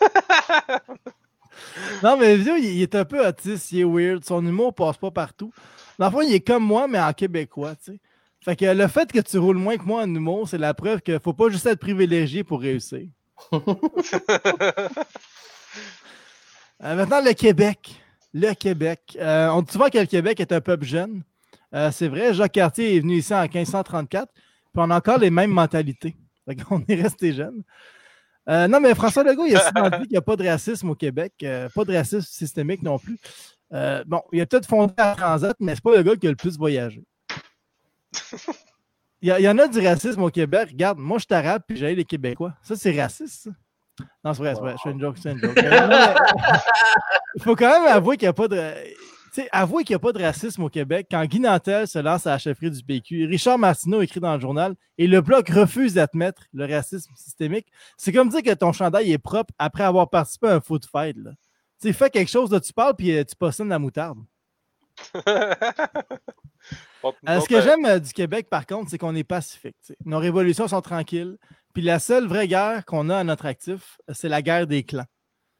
non, 2.02 2.16
mais 2.16 2.36
Vio, 2.36 2.56
il, 2.56 2.82
est 2.82 2.94
un 2.94 3.04
peu 3.04 3.26
autiste, 3.26 3.72
il 3.72 3.80
est 3.80 3.84
weird. 3.84 4.24
Son 4.24 4.44
humour 4.44 4.74
passe 4.74 4.96
pas 4.96 5.10
partout. 5.10 5.52
Dans 5.98 6.06
le 6.06 6.12
fond, 6.12 6.22
il 6.22 6.34
est 6.34 6.40
comme 6.40 6.64
moi, 6.64 6.88
mais 6.88 7.00
en 7.00 7.12
québécois, 7.12 7.74
tu 7.76 7.92
sais. 7.92 8.00
Fait 8.46 8.54
que 8.54 8.64
le 8.64 8.86
fait 8.86 9.10
que 9.10 9.18
tu 9.18 9.38
roules 9.38 9.56
moins 9.56 9.76
que 9.76 9.82
moi 9.82 10.02
en 10.02 10.14
humour, 10.14 10.48
c'est 10.48 10.56
la 10.56 10.72
preuve 10.72 11.00
qu'il 11.00 11.18
faut 11.18 11.32
pas 11.32 11.48
juste 11.48 11.66
être 11.66 11.80
privilégié 11.80 12.44
pour 12.44 12.60
réussir. 12.60 13.08
Euh, 16.84 16.94
maintenant, 16.94 17.22
le 17.24 17.32
Québec. 17.32 17.98
Le 18.34 18.52
Québec. 18.52 19.16
Euh, 19.18 19.48
on 19.48 19.62
dit 19.62 19.72
souvent 19.72 19.88
que 19.88 19.96
le 19.96 20.04
Québec 20.04 20.38
est 20.40 20.52
un 20.52 20.60
peuple 20.60 20.84
jeune. 20.84 21.22
Euh, 21.74 21.90
c'est 21.90 22.06
vrai, 22.06 22.34
Jacques 22.34 22.52
Cartier 22.52 22.94
est 22.94 23.00
venu 23.00 23.14
ici 23.16 23.32
en 23.32 23.40
1534 23.40 24.30
on 24.74 24.90
a 24.90 24.96
encore 24.96 25.16
les 25.16 25.30
mêmes 25.30 25.52
mentalités. 25.52 26.14
on 26.70 26.84
est 26.88 27.00
resté 27.00 27.32
jeunes. 27.32 27.62
Euh, 28.50 28.68
non, 28.68 28.78
mais 28.78 28.94
François 28.94 29.24
Legault, 29.24 29.46
il 29.46 29.56
a 29.56 29.60
souvent 29.60 29.88
dit 29.88 30.02
qu'il 30.02 30.10
n'y 30.10 30.18
a 30.18 30.22
pas 30.22 30.36
de 30.36 30.46
racisme 30.46 30.90
au 30.90 30.94
Québec, 30.94 31.32
euh, 31.44 31.70
pas 31.70 31.86
de 31.86 31.96
racisme 31.96 32.20
systémique 32.20 32.82
non 32.82 32.98
plus. 32.98 33.18
Bon, 34.06 34.20
il 34.32 34.40
a 34.42 34.44
peut-être 34.44 34.66
fondé 34.66 34.92
à 34.98 35.14
Transat, 35.14 35.56
mais 35.60 35.74
c'est 35.74 35.82
pas 35.82 35.96
le 35.96 36.02
gars 36.02 36.14
qui 36.14 36.26
a 36.26 36.30
le 36.30 36.36
plus 36.36 36.58
voyagé. 36.58 37.02
Il 39.22 39.30
y, 39.30 39.48
en 39.48 39.58
a 39.58 39.66
du 39.66 39.80
racisme 39.80 40.22
au 40.22 40.30
Québec. 40.30 40.68
Regarde, 40.72 40.98
moi, 40.98 41.18
je 41.18 41.24
suis 41.24 41.34
arabe 41.34 41.62
puis 41.66 41.76
j'ai 41.76 41.94
les 41.94 42.04
Québécois. 42.04 42.52
Ça, 42.62 42.76
c'est 42.76 43.00
raciste, 43.00 43.48
Non, 44.22 44.34
c'est 44.34 44.42
vrai, 44.42 44.54
c'est 44.54 44.60
vrai. 44.60 44.74
Je 44.76 44.82
fais 44.82 44.90
une 44.90 45.00
joke, 45.00 45.16
il 47.34 47.42
faut 47.42 47.56
quand 47.56 47.80
même 47.80 47.88
avouer 47.92 48.18
qu'il 48.18 48.26
n'y 48.26 48.30
a 48.30 48.34
pas 48.34 48.46
de 48.46 48.74
avouez 49.52 49.84
qu'il 49.84 49.94
n'y 49.94 49.96
a 49.96 50.00
pas 50.00 50.12
de 50.12 50.22
racisme 50.22 50.62
au 50.62 50.68
Québec. 50.68 51.08
Quand 51.10 51.24
Guy 51.24 51.40
Nantel 51.40 51.86
se 51.86 51.98
lance 51.98 52.26
à 52.26 52.30
la 52.30 52.38
chefferie 52.38 52.70
du 52.70 52.82
PQ, 52.82 53.26
Richard 53.26 53.58
Martineau 53.58 54.00
écrit 54.00 54.20
dans 54.20 54.34
le 54.34 54.40
journal 54.40 54.74
et 54.98 55.06
le 55.06 55.20
Bloc 55.20 55.48
refuse 55.48 55.94
d'admettre 55.94 56.42
le 56.52 56.66
racisme 56.66 57.12
systémique. 57.16 57.66
C'est 57.96 58.12
comme 58.12 58.28
dire 58.28 58.42
que 58.42 58.54
ton 58.54 58.72
chandail 58.72 59.12
est 59.12 59.18
propre 59.18 59.52
après 59.58 59.84
avoir 59.84 60.08
participé 60.08 60.48
à 60.48 60.54
un 60.54 60.60
foot 60.60 60.86
fight. 60.86 61.16
Tu 61.80 61.92
fais 61.92 62.10
quelque 62.10 62.30
chose, 62.30 62.50
de 62.50 62.58
tu 62.58 62.72
parles 62.72 62.94
puis 62.96 63.16
euh, 63.16 63.24
tu 63.24 63.36
possèdes 63.36 63.68
la 63.68 63.78
moutarde. 63.78 64.18
Euh, 67.28 67.40
ce 67.40 67.48
que 67.48 67.60
j'aime 67.60 67.84
euh, 67.84 67.98
du 67.98 68.12
Québec, 68.12 68.48
par 68.50 68.66
contre, 68.66 68.90
c'est 68.90 68.98
qu'on 68.98 69.14
est 69.14 69.24
pacifique. 69.24 69.76
Nos 70.04 70.18
révolutions 70.18 70.68
sont 70.68 70.80
tranquilles. 70.80 71.36
Puis 71.74 71.82
la 71.82 71.98
seule 71.98 72.26
vraie 72.26 72.48
guerre 72.48 72.84
qu'on 72.84 73.10
a 73.10 73.16
à 73.18 73.24
notre 73.24 73.46
actif, 73.46 73.98
c'est 74.12 74.28
la 74.28 74.42
guerre 74.42 74.66
des 74.66 74.82
clans. 74.82 75.06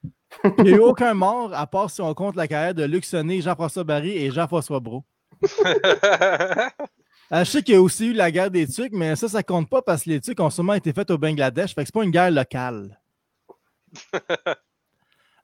Il 0.59 0.65
n'y 0.65 0.73
a 0.73 0.77
eu 0.77 0.81
aucun 0.81 1.15
mort, 1.15 1.53
à 1.55 1.67
part 1.67 1.91
si 1.91 2.01
on 2.01 2.15
compte 2.15 2.37
la 2.37 2.49
carrière 2.49 2.75
de 2.75 2.85
Luc 2.85 3.05
Sonné, 3.05 3.41
Jean-François 3.41 3.85
Barry 3.85 4.11
et 4.11 4.31
Jean-François 4.31 4.81
Brault. 4.81 5.05
Euh, 7.33 7.41
je 7.41 7.51
sais 7.51 7.63
qu'il 7.63 7.75
y 7.75 7.77
a 7.77 7.83
aussi 7.83 8.07
eu 8.07 8.13
la 8.13 8.31
guerre 8.31 8.51
des 8.53 8.69
Tucs, 8.69 8.93
mais 8.93 9.17
ça, 9.17 9.29
ça 9.29 9.43
compte 9.43 9.69
pas 9.69 9.83
parce 9.83 10.05
que 10.05 10.11
les 10.11 10.21
Tucs 10.21 10.39
ont 10.39 10.51
sûrement 10.51 10.75
été 10.75 10.93
faits 10.93 11.11
au 11.11 11.19
Bangladesh. 11.19 11.75
Fait 11.75 11.83
que 11.83 11.87
c'est 11.87 11.95
pas 11.95 12.05
une 12.05 12.13
guerre 12.13 12.31
locale. 12.31 13.01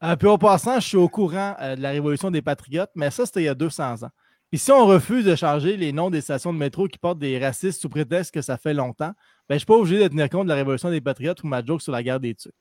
euh, 0.05 0.17
puis 0.17 0.29
au 0.29 0.39
passant, 0.39 0.79
je 0.79 0.87
suis 0.87 0.97
au 0.97 1.09
courant 1.09 1.57
euh, 1.61 1.75
de 1.75 1.81
la 1.81 1.91
révolution 1.91 2.31
des 2.31 2.41
Patriotes, 2.41 2.93
mais 2.95 3.11
ça, 3.11 3.27
c'était 3.27 3.43
il 3.43 3.47
y 3.47 3.49
a 3.49 3.55
200 3.55 4.05
ans. 4.05 4.11
Puis 4.53 4.59
si 4.59 4.71
on 4.71 4.87
refuse 4.87 5.25
de 5.25 5.35
changer 5.35 5.79
les 5.79 5.93
noms 5.93 6.11
des 6.11 6.21
stations 6.21 6.53
de 6.53 6.59
métro 6.59 6.87
qui 6.87 6.99
portent 6.99 7.19
des 7.19 7.39
racistes 7.39 7.81
sous 7.81 7.89
prétexte 7.89 8.35
que 8.35 8.43
ça 8.43 8.59
fait 8.59 8.75
longtemps, 8.75 9.15
ben, 9.49 9.53
je 9.53 9.55
ne 9.55 9.59
suis 9.61 9.67
pas 9.67 9.77
obligé 9.77 9.99
de 9.99 10.07
tenir 10.09 10.29
compte 10.29 10.45
de 10.45 10.51
la 10.51 10.57
révolution 10.57 10.91
des 10.91 11.01
Patriotes 11.01 11.43
ou 11.43 11.47
ma 11.47 11.65
joke 11.65 11.81
sur 11.81 11.91
la 11.91 12.03
guerre 12.03 12.21
des 12.21 12.35
Tucs. 12.35 12.53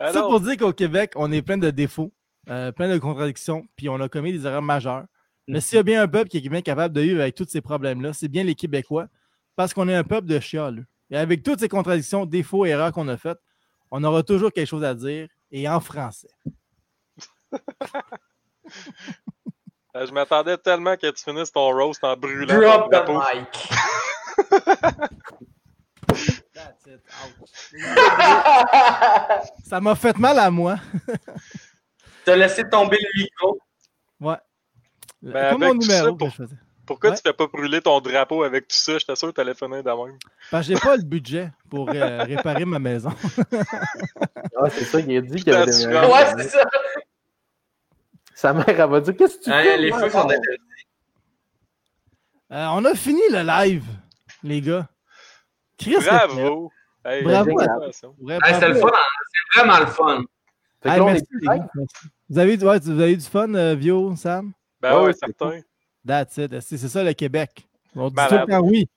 Ça 0.00 0.22
pour 0.22 0.40
dire 0.40 0.56
qu'au 0.56 0.72
Québec, 0.72 1.12
on 1.14 1.30
est 1.30 1.42
plein 1.42 1.56
de 1.56 1.70
défauts, 1.70 2.12
euh, 2.48 2.72
plein 2.72 2.92
de 2.92 2.98
contradictions, 2.98 3.68
puis 3.76 3.88
on 3.88 4.00
a 4.00 4.08
commis 4.08 4.32
des 4.32 4.44
erreurs 4.46 4.60
majeures. 4.60 5.04
Mais 5.46 5.60
s'il 5.60 5.76
y 5.76 5.78
a 5.78 5.84
bien 5.84 6.02
un 6.02 6.08
peuple 6.08 6.30
qui 6.30 6.38
est 6.38 6.48
bien 6.48 6.60
capable 6.60 6.92
de 6.92 7.02
vivre 7.02 7.20
avec 7.20 7.36
tous 7.36 7.46
ces 7.48 7.60
problèmes-là, 7.60 8.12
c'est 8.14 8.26
bien 8.26 8.42
les 8.42 8.56
Québécois, 8.56 9.06
parce 9.54 9.72
qu'on 9.72 9.88
est 9.88 9.94
un 9.94 10.02
peuple 10.02 10.26
de 10.26 10.40
chialeux. 10.40 10.86
Et 11.08 11.16
avec 11.16 11.44
toutes 11.44 11.60
ces 11.60 11.68
contradictions, 11.68 12.26
défauts, 12.26 12.64
erreurs 12.64 12.90
qu'on 12.90 13.06
a 13.06 13.16
faites, 13.16 13.38
on 13.92 14.02
aura 14.02 14.24
toujours 14.24 14.50
quelque 14.50 14.66
chose 14.66 14.82
à 14.82 14.96
dire, 14.96 15.28
et 15.52 15.68
en 15.68 15.78
français. 15.78 16.30
Je 19.94 20.12
m'attendais 20.12 20.56
tellement 20.58 20.96
que 20.96 21.10
tu 21.10 21.22
finisses 21.22 21.52
ton 21.52 21.70
roast 21.72 22.02
en 22.04 22.16
brûlant. 22.16 22.54
Drop 22.60 22.90
the 22.90 23.08
mic. 23.08 23.68
That's 26.54 26.86
it. 26.86 27.00
Ça 29.64 29.80
m'a 29.80 29.94
fait 29.94 30.16
mal 30.18 30.38
à 30.38 30.50
moi. 30.50 30.76
T'as 32.24 32.36
laissé 32.36 32.62
tomber 32.68 32.98
le 33.00 33.22
micro. 33.22 33.58
Ouais. 34.20 34.36
Ben, 35.22 35.50
Comme 35.52 35.60
mon 35.64 35.74
numéro 35.74 36.04
ça, 36.06 36.10
que 36.12 36.16
pour- 36.16 36.30
je 36.30 36.34
faisais. 36.36 36.56
Pourquoi 36.86 37.10
Ouais. 37.10 37.16
tu 37.16 37.22
fais 37.26 37.32
pas 37.32 37.46
brûler 37.46 37.80
ton 37.80 37.98
drapeau 38.00 38.42
avec 38.42 38.68
tout 38.68 38.76
ça? 38.76 38.98
J'étais 38.98 39.16
sûr 39.16 39.28
que 39.28 39.32
t'allais 39.32 39.54
finir 39.54 39.82
de 39.82 39.90
même. 39.90 40.18
Parce 40.50 40.66
que 40.68 40.74
j'ai 40.74 40.80
pas 40.80 40.96
le 40.96 41.02
budget 41.02 41.50
pour 41.70 41.88
euh, 41.90 42.22
réparer 42.24 42.64
ma 42.66 42.78
maison. 42.78 43.10
Ah, 44.56 44.70
c'est 44.70 44.84
ça, 44.84 45.00
il 45.00 45.16
a 45.16 45.20
dit 45.20 45.42
qu'il 45.42 45.52
y 45.52 45.56
avait 45.56 45.66
des 45.66 45.86
Ouais, 45.86 46.26
c'est 46.38 46.48
ça. 46.50 46.62
Sa 48.34 48.52
mère, 48.52 48.68
elle 48.68 48.76
va 48.90 49.00
dire 49.00 49.16
Qu'est-ce 49.16 49.38
que 49.38 49.44
tu 49.44 49.50
Hein, 49.52 49.62
fais? 49.62 49.78
les 49.78 49.90
moi, 49.90 50.00
feux 50.00 50.10
sont 50.10 50.18
interdits. 50.20 50.62
Euh, 52.52 52.66
on 52.72 52.84
a 52.84 52.94
fini 52.94 53.20
le 53.30 53.42
live, 53.42 53.84
les 54.42 54.60
gars. 54.60 54.88
Chris, 55.78 55.96
Bravo! 56.04 56.70
Hey, 57.04 57.22
Bravo. 57.22 57.50
Ouais, 57.52 58.38
Hey, 58.44 58.54
c'est 58.60 58.68
le 58.68 58.74
fun, 58.76 58.88
hein? 58.88 58.98
c'est 59.52 59.60
vraiment 59.60 59.78
le 59.80 59.86
fun. 59.86 60.18
Hey, 60.84 60.98
là, 60.98 61.04
merci, 61.04 61.24
les 61.32 61.46
gars. 61.46 61.68
Vous 62.28 62.38
avez, 62.38 62.64
ouais, 62.64 62.78
vous 62.80 63.00
avez 63.00 63.12
eu 63.12 63.16
du 63.16 63.24
fun, 63.24 63.52
euh, 63.54 63.74
Vio, 63.74 64.14
Sam? 64.16 64.52
Ben 64.80 64.92
Ouais, 64.92 64.98
ouais, 65.00 65.06
ouais, 65.06 65.12
c'est 65.12 65.26
certain. 65.38 65.60
That's 66.06 66.36
it. 66.36 66.60
C'est 66.60 66.76
c'est 66.76 66.88
ça 66.88 67.02
le 67.02 67.12
Québec. 67.14 67.66
On 67.96 68.08
dit 68.08 68.14
tout 68.14 68.34
le 68.34 68.46
temps 68.46 68.60
oui. 68.60 68.88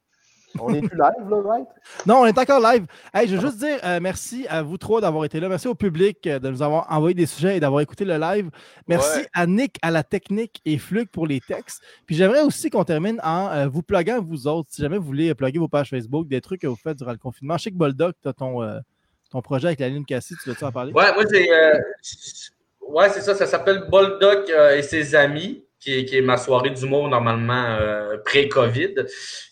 On 0.59 0.73
est 0.73 0.81
plus 0.81 0.97
live, 0.97 1.29
là, 1.29 1.41
right? 1.45 1.67
Non, 2.05 2.19
on 2.21 2.25
est 2.25 2.37
encore 2.37 2.59
live. 2.61 2.85
Hey, 3.13 3.27
je 3.27 3.35
veux 3.35 3.41
juste 3.41 3.57
dire 3.59 3.79
euh, 3.83 3.99
merci 4.01 4.45
à 4.49 4.63
vous 4.63 4.77
trois 4.77 5.01
d'avoir 5.01 5.25
été 5.25 5.39
là. 5.39 5.49
Merci 5.49 5.67
au 5.67 5.75
public 5.75 6.25
euh, 6.25 6.39
de 6.39 6.49
nous 6.49 6.61
avoir 6.61 6.91
envoyé 6.91 7.13
des 7.13 7.25
sujets 7.25 7.57
et 7.57 7.59
d'avoir 7.59 7.81
écouté 7.81 8.05
le 8.05 8.17
live. 8.17 8.49
Merci 8.87 9.19
Ouais. 9.19 9.27
à 9.33 9.45
Nick 9.45 9.77
à 9.81 9.91
la 9.91 10.03
technique 10.03 10.61
et 10.65 10.77
Flug 10.77 11.09
pour 11.09 11.27
les 11.27 11.41
textes. 11.41 11.81
Puis 12.05 12.15
j'aimerais 12.15 12.41
aussi 12.41 12.69
qu'on 12.69 12.83
termine 12.85 13.19
en 13.23 13.49
euh, 13.51 13.67
vous 13.67 13.83
pluguant 13.83 14.21
vous 14.21 14.47
autres. 14.47 14.69
Si 14.71 14.81
jamais 14.81 14.97
vous 14.97 15.05
voulez 15.05 15.35
plugger 15.35 15.59
vos 15.59 15.67
pages 15.67 15.89
Facebook, 15.89 16.27
des 16.27 16.41
trucs 16.41 16.61
que 16.61 16.67
vous 16.67 16.77
faites 16.81 16.97
durant 16.97 17.11
le 17.11 17.17
confinement. 17.17 17.57
Je 17.57 17.63
sais 17.63 17.71
que 17.71 17.75
Boldoc, 17.77 18.15
tu 18.23 18.29
as 18.29 18.33
ton, 18.33 18.63
euh, 18.63 18.79
ton 19.29 19.41
projet 19.41 19.67
avec 19.67 19.79
la 19.81 19.89
ligne 19.89 20.05
Cassie. 20.05 20.35
Tu 20.41 20.49
veux-tu 20.49 20.63
en 20.63 20.71
parler? 20.71 20.93
Ouais, 20.93 21.13
moi, 21.13 21.23
j'ai. 21.31 21.51
euh, 21.51 21.77
ouais, 22.87 23.09
c'est 23.09 23.21
ça. 23.21 23.35
Ça 23.35 23.45
s'appelle 23.45 23.87
Boldoc 23.89 24.49
euh, 24.49 24.77
et 24.77 24.81
ses 24.81 25.13
amis, 25.13 25.65
qui 25.87 26.17
est, 26.17 26.21
ma 26.21 26.37
soirée 26.37 26.71
d'humour 26.71 27.07
normalement 27.07 27.77
euh, 27.79 28.17
pré-COVID. 28.25 28.95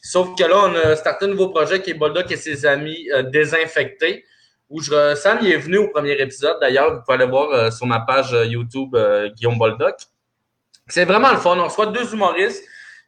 Sauf 0.01 0.35
que 0.37 0.43
là, 0.43 0.63
on 0.65 0.75
a 0.75 0.95
starté 0.95 1.25
un 1.25 1.29
nouveau 1.29 1.49
projet 1.49 1.81
qui 1.81 1.91
est 1.91 1.93
Boldoc 1.93 2.29
et 2.31 2.37
ses 2.37 2.65
amis 2.65 3.09
euh, 3.13 3.23
désinfectés. 3.23 4.25
Où 4.69 4.81
je, 4.81 5.13
Sam 5.15 5.39
il 5.43 5.51
est 5.51 5.57
venu 5.57 5.77
au 5.77 5.89
premier 5.89 6.13
épisode. 6.13 6.57
D'ailleurs, 6.59 6.95
vous 6.95 7.01
pouvez 7.01 7.15
aller 7.15 7.29
voir 7.29 7.51
euh, 7.51 7.71
sur 7.71 7.85
ma 7.85 7.99
page 7.99 8.31
YouTube 8.31 8.97
Guillaume 9.35 9.57
Boldoc. 9.57 9.95
C'est 10.87 11.05
vraiment 11.05 11.31
le 11.31 11.37
fun. 11.37 11.57
On 11.57 11.65
reçoit 11.65 11.87
deux 11.87 12.13
humoristes. 12.13 12.63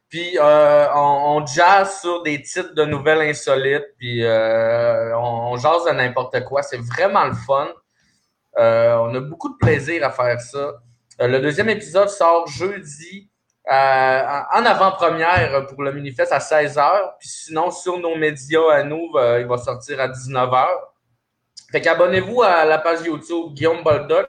Puis 0.08 0.38
on, 0.40 1.36
on 1.36 1.46
jazz 1.46 2.00
sur 2.00 2.22
des 2.22 2.40
titres 2.40 2.74
de 2.74 2.84
nouvelles 2.84 3.28
insolites. 3.28 3.88
Puis 3.98 4.24
on, 4.24 5.52
on 5.52 5.56
jase 5.56 5.84
de 5.86 5.90
n'importe 5.90 6.44
quoi. 6.44 6.62
C'est 6.62 6.80
vraiment 6.80 7.26
le 7.26 7.34
fun. 7.34 7.68
On 8.56 9.14
a 9.14 9.20
beaucoup 9.20 9.50
de 9.50 9.56
plaisir 9.58 10.04
à 10.06 10.10
faire 10.10 10.40
ça. 10.40 10.80
Euh, 11.20 11.26
le 11.26 11.40
deuxième 11.40 11.68
épisode 11.68 12.08
sort 12.08 12.46
jeudi 12.46 13.30
euh, 13.70 13.72
en 13.72 14.64
avant-première 14.64 15.66
pour 15.66 15.82
le 15.82 15.92
Minifest 15.92 16.32
à 16.32 16.38
16h. 16.38 17.16
Puis 17.18 17.28
sinon, 17.28 17.70
sur 17.70 17.98
nos 17.98 18.16
médias 18.16 18.72
à 18.72 18.82
nous, 18.82 19.10
euh, 19.16 19.40
il 19.40 19.46
va 19.46 19.58
sortir 19.58 20.00
à 20.00 20.08
19h. 20.08 20.66
Fait 21.70 21.80
qu'abonnez-vous 21.80 22.42
à 22.42 22.64
la 22.64 22.78
page 22.78 23.00
YouTube 23.04 23.52
Guillaume 23.52 23.82
Boldoc. 23.82 24.28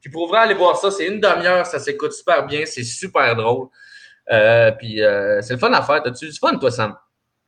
Puis 0.00 0.10
pour 0.10 0.28
vrai, 0.28 0.38
aller 0.38 0.54
voir 0.54 0.76
ça, 0.76 0.90
c'est 0.90 1.06
une 1.06 1.20
demi-heure, 1.20 1.66
ça 1.66 1.78
s'écoute 1.78 2.12
super 2.12 2.46
bien, 2.46 2.64
c'est 2.66 2.82
super 2.82 3.36
drôle. 3.36 3.68
Euh, 4.32 4.70
puis 4.72 5.02
euh, 5.02 5.40
c'est 5.42 5.54
le 5.54 5.58
fun 5.58 5.72
à 5.72 5.82
faire. 5.82 6.02
T'as-tu 6.02 6.26
du 6.28 6.38
fun, 6.38 6.56
toi, 6.56 6.70
Sam? 6.70 6.96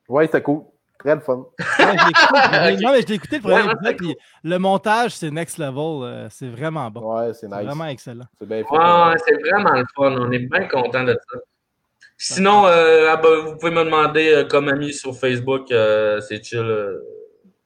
Ouais, 0.08 0.26
c'était 0.26 0.42
cool. 0.42 0.64
Très 1.04 1.14
le 1.14 1.20
fun. 1.20 1.44
Ouais, 1.58 1.96
je 1.98 2.76
le. 2.76 2.80
Non, 2.82 2.92
mais 2.92 3.02
je 3.02 3.06
l'ai 3.08 3.14
écouté 3.14 3.36
le 3.36 3.42
premier 3.42 3.62
Ouais, 3.62 3.90
épisode, 3.90 4.16
le 4.44 4.58
montage, 4.58 5.12
c'est 5.16 5.30
next 5.30 5.58
level. 5.58 6.02
euh, 6.04 6.26
c'est 6.30 6.48
vraiment 6.48 6.90
bon. 6.90 7.14
Ouais, 7.18 7.32
c'est 7.34 7.46
nice. 7.48 7.64
vraiment 7.64 7.86
excellent. 7.86 8.24
C'est 8.38 8.46
bien 8.48 8.58
fait. 8.64 8.70
Ouais, 8.70 9.16
c'est 9.26 9.40
vraiment 9.50 9.72
le 9.72 9.84
fun. 9.96 10.12
On 10.18 10.30
est 10.32 10.38
bien 10.38 10.68
content 10.68 11.04
de 11.04 11.12
ça. 11.12 11.38
Sinon, 12.18 12.66
euh, 12.66 13.08
ah 13.10 13.16
ben, 13.16 13.46
vous 13.46 13.56
pouvez 13.56 13.72
me 13.72 13.84
demander 13.84 14.32
euh, 14.32 14.44
comme 14.44 14.68
ami 14.68 14.92
sur 14.92 15.14
Facebook, 15.16 15.72
euh, 15.72 16.20
c'est 16.20 16.44
chill. 16.44 16.64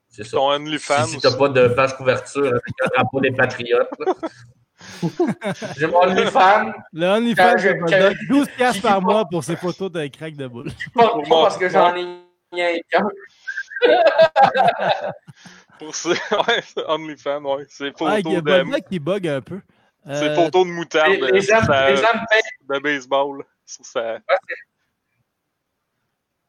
c'est 0.09 0.25
ça. 0.25 0.37
Ton 0.39 0.51
Si, 0.53 0.57
OnlyFans. 0.57 1.05
si 1.05 1.19
t'as 1.21 1.37
pas 1.37 1.49
de 1.51 1.69
page 1.69 1.95
couverture 1.97 2.47
avec 2.47 2.63
un 2.85 2.89
drapeau 2.95 3.21
des 3.21 3.33
Patriotes. 3.33 3.91
J'ai 5.79 5.87
mon 5.87 6.03
OnlyFans, 6.03 6.73
Le 6.93 7.07
OnlyFans 7.07 7.57
je- 7.59 7.69
Boldoc, 7.73 8.17
12 8.29 8.49
piastres 8.57 8.83
par 8.83 9.01
mois 9.03 9.25
pour 9.31 9.43
ses 9.45 9.57
photos 9.57 9.91
de 9.91 10.07
crack 10.09 10.37
de 10.37 10.47
boule. 10.47 10.71
pas, 10.95 11.09
Pour 11.09 11.23
pas 11.23 11.29
moi. 11.29 11.43
parce 11.45 11.59
que 11.59 11.69
j'en 11.69 11.95
ai 11.97 12.07
rien 12.53 12.79
qu'un. 12.91 13.09
Pour 15.79 15.95
ça, 15.95 16.09
ouais, 16.49 16.63
c'est 16.65 16.85
OnlyFans, 16.87 17.43
ouais. 17.43 17.67
C'est 17.69 17.93
Ah, 18.01 18.19
il 18.21 18.33
y 18.33 18.37
a 18.37 18.41
de, 18.41 18.63
Boldoc 18.63 18.89
qui 18.89 18.99
bug 18.99 19.29
un 19.29 19.41
peu. 19.43 19.61
c'est 20.07 20.29
Euh, 20.31 20.35
photos 20.35 20.67
de 20.67 20.71
moutarde 20.71 21.13
Les, 21.33 21.43
sa- 21.43 21.61
de 21.61 22.79
baseball. 22.81 23.45
Sur 23.67 23.85
sa... 23.85 24.19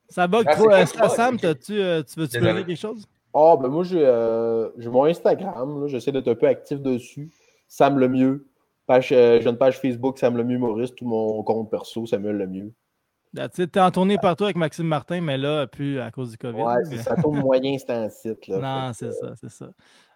Ça 0.09 0.27
bug 0.27 0.45
Ah, 0.47 0.55
trop. 0.55 0.71
Euh? 0.71 0.85
Sam, 0.85 1.37
t'as-tu, 1.37 1.81
euh, 1.81 2.01
tu 2.03 2.19
veux-tu 2.19 2.39
plugger 2.39 2.63
quelque 2.65 2.79
chose? 2.79 3.05
Ah, 3.33 3.55
ben 3.59 3.67
moi, 3.67 3.83
j'ai 3.83 4.01
euh, 4.05 4.69
mon 4.77 5.03
Instagram. 5.05 5.87
J'essaie 5.87 6.11
d'être 6.11 6.29
un 6.29 6.35
peu 6.35 6.47
actif 6.47 6.79
dessus. 6.79 7.29
Sam 7.67 7.99
le 7.99 8.07
mieux. 8.07 8.47
Page, 8.85 9.11
euh, 9.11 9.41
j'ai 9.41 9.49
une 9.49 9.57
page 9.57 9.79
Facebook, 9.79 10.17
Sam 10.17 10.37
le 10.37 10.45
mieux 10.45 10.57
Maurice. 10.57 10.95
Tout 10.95 11.05
mon 11.05 11.43
compte 11.43 11.69
perso, 11.69 12.05
Samuel 12.05 12.37
le 12.37 12.47
mieux. 12.47 12.71
That's 12.71 12.71
it. 12.71 12.86
T'es 13.33 13.79
en 13.79 13.91
tournée 13.91 14.17
partout 14.17 14.45
avec 14.45 14.55
Maxime 14.55 14.87
Martin, 14.87 15.21
mais 15.21 15.37
là, 15.37 15.67
plus 15.67 15.99
à 15.99 16.11
cause 16.11 16.31
du 16.31 16.37
COVID. 16.37 16.61
Ouais, 16.61 16.75
mais- 16.89 16.97
c'est 16.97 17.03
ça 17.03 17.15
tourne 17.15 17.39
moyen, 17.41 17.77
c'est 17.77 17.91
un 17.91 18.09
site. 18.09 18.47
Là. 18.47 18.57
Non, 18.57 18.91
que, 18.91 18.97
c'est 18.97 19.11
ça, 19.11 19.33
c'est 19.39 19.49
ça. 19.49 19.69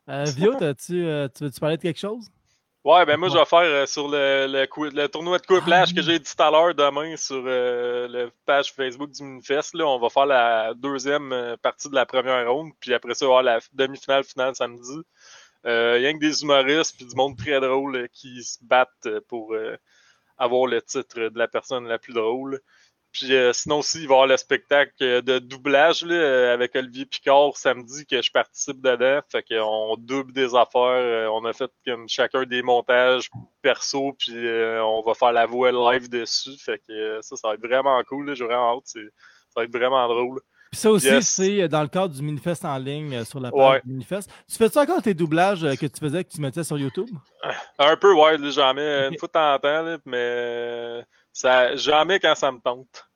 Euh, 0.09 0.23
Vio, 0.35 0.55
t'as-tu, 0.55 1.05
euh, 1.05 1.27
tu 1.27 1.43
veux-tu 1.43 1.59
parler 1.59 1.77
de 1.77 1.81
quelque 1.81 1.99
chose? 1.99 2.27
Ouais, 2.83 3.05
ben 3.05 3.15
moi, 3.15 3.29
je 3.29 3.37
vais 3.37 3.45
faire 3.45 3.59
euh, 3.59 3.85
sur 3.85 4.07
le, 4.07 4.47
le, 4.47 5.07
tournoi 5.07 5.37
de 5.37 5.45
couplage 5.45 5.93
que 5.93 6.01
j'ai 6.01 6.17
dit 6.17 6.35
tout 6.35 6.41
à 6.41 6.49
l'heure 6.49 6.73
demain 6.73 7.15
sur 7.15 7.43
euh, 7.45 8.07
la 8.07 8.29
page 8.47 8.73
Facebook 8.73 9.11
du 9.11 9.21
Minifest. 9.21 9.75
Là, 9.75 9.85
on 9.85 9.99
va 9.99 10.09
faire 10.09 10.25
la 10.25 10.73
deuxième 10.73 11.31
euh, 11.31 11.55
partie 11.57 11.89
de 11.89 11.93
la 11.93 12.07
première 12.07 12.51
ronde, 12.51 12.71
puis 12.79 12.91
après 12.95 13.13
ça, 13.13 13.25
on 13.25 13.33
va 13.33 13.39
avoir 13.39 13.43
la 13.43 13.59
demi-finale 13.73 14.23
finale 14.23 14.55
samedi. 14.55 15.03
Euh, 15.67 15.93
rien 15.93 16.13
que 16.13 16.19
des 16.19 16.41
humoristes 16.41 16.95
puis 16.97 17.05
du 17.05 17.15
monde 17.15 17.37
très 17.37 17.59
drôle 17.59 17.95
euh, 17.95 18.07
qui 18.11 18.43
se 18.43 18.57
battent 18.63 18.89
euh, 19.05 19.21
pour 19.27 19.53
euh, 19.53 19.77
avoir 20.39 20.65
le 20.65 20.81
titre 20.81 21.29
de 21.29 21.37
la 21.37 21.47
personne 21.47 21.87
la 21.87 21.99
plus 21.99 22.13
drôle. 22.13 22.59
Puis 23.11 23.35
euh, 23.35 23.51
sinon 23.51 23.79
aussi, 23.79 23.99
il 24.03 24.07
va 24.07 24.13
y 24.13 24.15
avoir 24.15 24.27
le 24.27 24.37
spectacle 24.37 24.93
euh, 25.01 25.21
de 25.21 25.39
doublage 25.39 26.03
là, 26.05 26.15
euh, 26.15 26.53
avec 26.53 26.75
Olivier 26.75 27.05
Picard 27.05 27.57
samedi 27.57 28.05
que 28.05 28.21
je 28.21 28.31
participe 28.31 28.79
dedans. 28.81 29.19
Fait 29.29 29.43
qu'on 29.43 29.95
double 29.97 30.31
des 30.31 30.55
affaires. 30.55 31.31
on 31.33 31.43
a 31.45 31.51
fait 31.53 31.69
comme 31.85 32.07
chacun 32.07 32.43
des 32.43 32.61
montages 32.61 33.29
perso, 33.61 34.13
puis 34.17 34.31
euh, 34.35 34.81
on 34.83 35.01
va 35.03 35.13
faire 35.13 35.33
la 35.33 35.45
voix 35.45 35.71
live 35.93 36.09
dessus. 36.09 36.57
Fait 36.57 36.81
que 36.87 37.19
ça, 37.21 37.35
ça 37.35 37.49
va 37.49 37.53
être 37.55 37.65
vraiment 37.67 38.01
cool. 38.03 38.27
là. 38.27 38.33
J'ai 38.33 38.45
vraiment 38.45 38.77
hâte. 38.77 38.87
Ça 38.87 38.99
va 39.57 39.63
être 39.65 39.71
vraiment 39.77 40.07
drôle. 40.07 40.39
Puis 40.71 40.79
ça 40.79 40.89
aussi, 40.89 41.07
Yes. 41.07 41.27
c'est 41.27 41.67
dans 41.67 41.81
le 41.81 41.89
cadre 41.89 42.15
du 42.15 42.21
Minifest 42.21 42.63
en 42.63 42.77
ligne 42.77 43.25
sur 43.25 43.41
la 43.41 43.51
page 43.51 43.59
Ouais. 43.59 43.81
du 43.83 43.91
Minifest. 43.91 44.31
Tu 44.49 44.55
fais-tu 44.55 44.77
encore 44.77 45.01
tes 45.01 45.13
doublages 45.13 45.63
que 45.77 45.85
tu 45.85 45.99
faisais, 45.99 46.23
que 46.23 46.29
tu 46.29 46.39
mettais 46.39 46.63
sur 46.63 46.77
YouTube? 46.77 47.09
Un 47.77 47.97
peu, 47.97 48.13
ouais, 48.13 48.35
Ok. 48.35 48.39
une 48.39 49.17
fois 49.19 49.27
de 49.27 49.31
temps 49.33 49.53
en 49.53 49.59
temps, 49.59 49.81
là, 49.81 49.97
mais 50.05 51.03
ça, 51.33 51.75
j'en 51.75 52.05
mets 52.05 52.19
quand 52.19 52.35
ça 52.35 52.51
me 52.51 52.59
tente. 52.59 53.07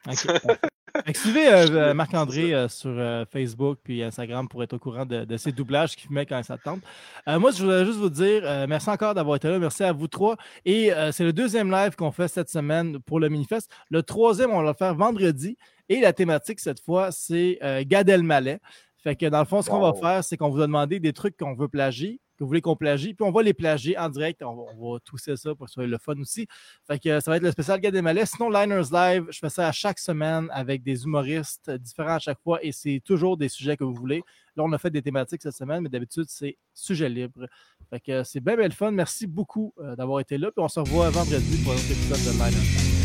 Suivez 1.13 1.47
euh, 1.49 1.67
euh, 1.71 1.93
Marc-André 1.93 2.53
euh, 2.53 2.69
sur 2.69 2.91
euh, 2.91 3.25
Facebook 3.29 3.79
puis 3.83 4.01
Instagram 4.01 4.47
pour 4.47 4.63
être 4.63 4.73
au 4.73 4.79
courant 4.79 5.05
de, 5.05 5.25
de 5.25 5.37
ses 5.37 5.51
doublages 5.51 5.95
qu'il 5.95 6.09
met 6.11 6.25
quand 6.25 6.41
ça 6.43 6.57
te 6.57 6.63
tente. 6.63 6.81
Euh, 7.27 7.37
moi, 7.37 7.51
je 7.51 7.63
voudrais 7.63 7.85
juste 7.85 7.97
vous 7.97 8.09
dire 8.09 8.43
euh, 8.45 8.65
merci 8.67 8.89
encore 8.89 9.13
d'avoir 9.13 9.35
été 9.35 9.49
là. 9.49 9.59
Merci 9.59 9.83
à 9.83 9.91
vous 9.91 10.07
trois. 10.07 10.37
Et 10.63 10.93
euh, 10.93 11.11
c'est 11.11 11.25
le 11.25 11.33
deuxième 11.33 11.69
live 11.69 11.95
qu'on 11.95 12.11
fait 12.11 12.29
cette 12.29 12.49
semaine 12.49 12.99
pour 13.01 13.19
le 13.19 13.27
Minifest. 13.27 13.69
Le 13.89 14.03
troisième, 14.03 14.51
on 14.51 14.61
va 14.61 14.69
le 14.69 14.73
faire 14.73 14.95
vendredi. 14.95 15.57
Et 15.89 15.99
la 15.99 16.13
thématique, 16.13 16.61
cette 16.61 16.79
fois, 16.79 17.11
c'est 17.11 17.59
euh, 17.61 17.83
Gad 17.85 18.07
Elmaleh. 18.07 18.59
Fait 19.03 19.17
que 19.17 19.25
dans 19.25 19.39
le 19.39 19.45
fond, 19.45 19.61
ce 19.61 19.69
qu'on 19.69 19.81
va 19.81 19.93
faire, 19.93 20.23
c'est 20.23 20.37
qu'on 20.37 20.49
vous 20.49 20.61
a 20.61 20.65
demandé 20.65 20.99
des 20.99 21.13
trucs 21.13 21.37
qu'on 21.37 21.53
veut 21.53 21.67
plagier, 21.67 22.19
que 22.37 22.43
vous 22.43 22.47
voulez 22.47 22.61
qu'on 22.61 22.75
plagie, 22.75 23.13
puis 23.13 23.25
on 23.25 23.31
va 23.31 23.43
les 23.43 23.53
plagier 23.53 23.97
en 23.97 24.09
direct. 24.09 24.43
On 24.43 24.55
va, 24.55 24.63
on 24.77 24.93
va 24.93 24.99
tousser 24.99 25.35
ça 25.35 25.55
pour 25.55 25.65
que 25.65 25.71
ce 25.71 25.75
soit 25.75 25.87
le 25.87 25.97
fun 25.97 26.19
aussi. 26.19 26.47
Fait 26.87 26.99
que 26.99 27.09
euh, 27.09 27.19
ça 27.19 27.31
va 27.31 27.37
être 27.37 27.43
le 27.43 27.51
spécial 27.51 27.79
Gad 27.79 27.95
Elmaleh. 27.95 28.25
Sinon, 28.25 28.49
Liners 28.49 28.89
Live, 28.91 29.25
je 29.29 29.39
fais 29.39 29.49
ça 29.49 29.67
à 29.67 29.71
chaque 29.71 29.99
semaine 29.99 30.47
avec 30.51 30.83
des 30.83 31.03
humoristes 31.03 31.69
différents 31.71 32.15
à 32.15 32.19
chaque 32.19 32.39
fois 32.41 32.59
et 32.63 32.71
c'est 32.71 33.01
toujours 33.03 33.37
des 33.37 33.49
sujets 33.49 33.77
que 33.77 33.83
vous 33.83 33.93
voulez. 33.93 34.23
Là, 34.55 34.63
on 34.63 34.71
a 34.71 34.77
fait 34.77 34.89
des 34.89 35.01
thématiques 35.01 35.41
cette 35.41 35.55
semaine, 35.55 35.81
mais 35.81 35.89
d'habitude, 35.89 36.25
c'est 36.27 36.57
sujet 36.73 37.09
libre. 37.09 37.47
Fait 37.89 37.99
que 37.99 38.11
euh, 38.11 38.23
c'est 38.23 38.39
bien, 38.39 38.55
bien 38.55 38.67
le 38.67 38.73
fun. 38.73 38.91
Merci 38.91 39.27
beaucoup 39.27 39.73
euh, 39.79 39.95
d'avoir 39.95 40.19
été 40.19 40.37
là. 40.37 40.51
Puis 40.51 40.63
on 40.63 40.67
se 40.67 40.79
revoit 40.79 41.09
vendredi 41.09 41.57
pour 41.63 41.73
un 41.73 41.75
autre 41.75 41.91
épisode 41.91 42.19
de 42.19 42.31
Liners 42.37 42.51
Live. 42.51 42.95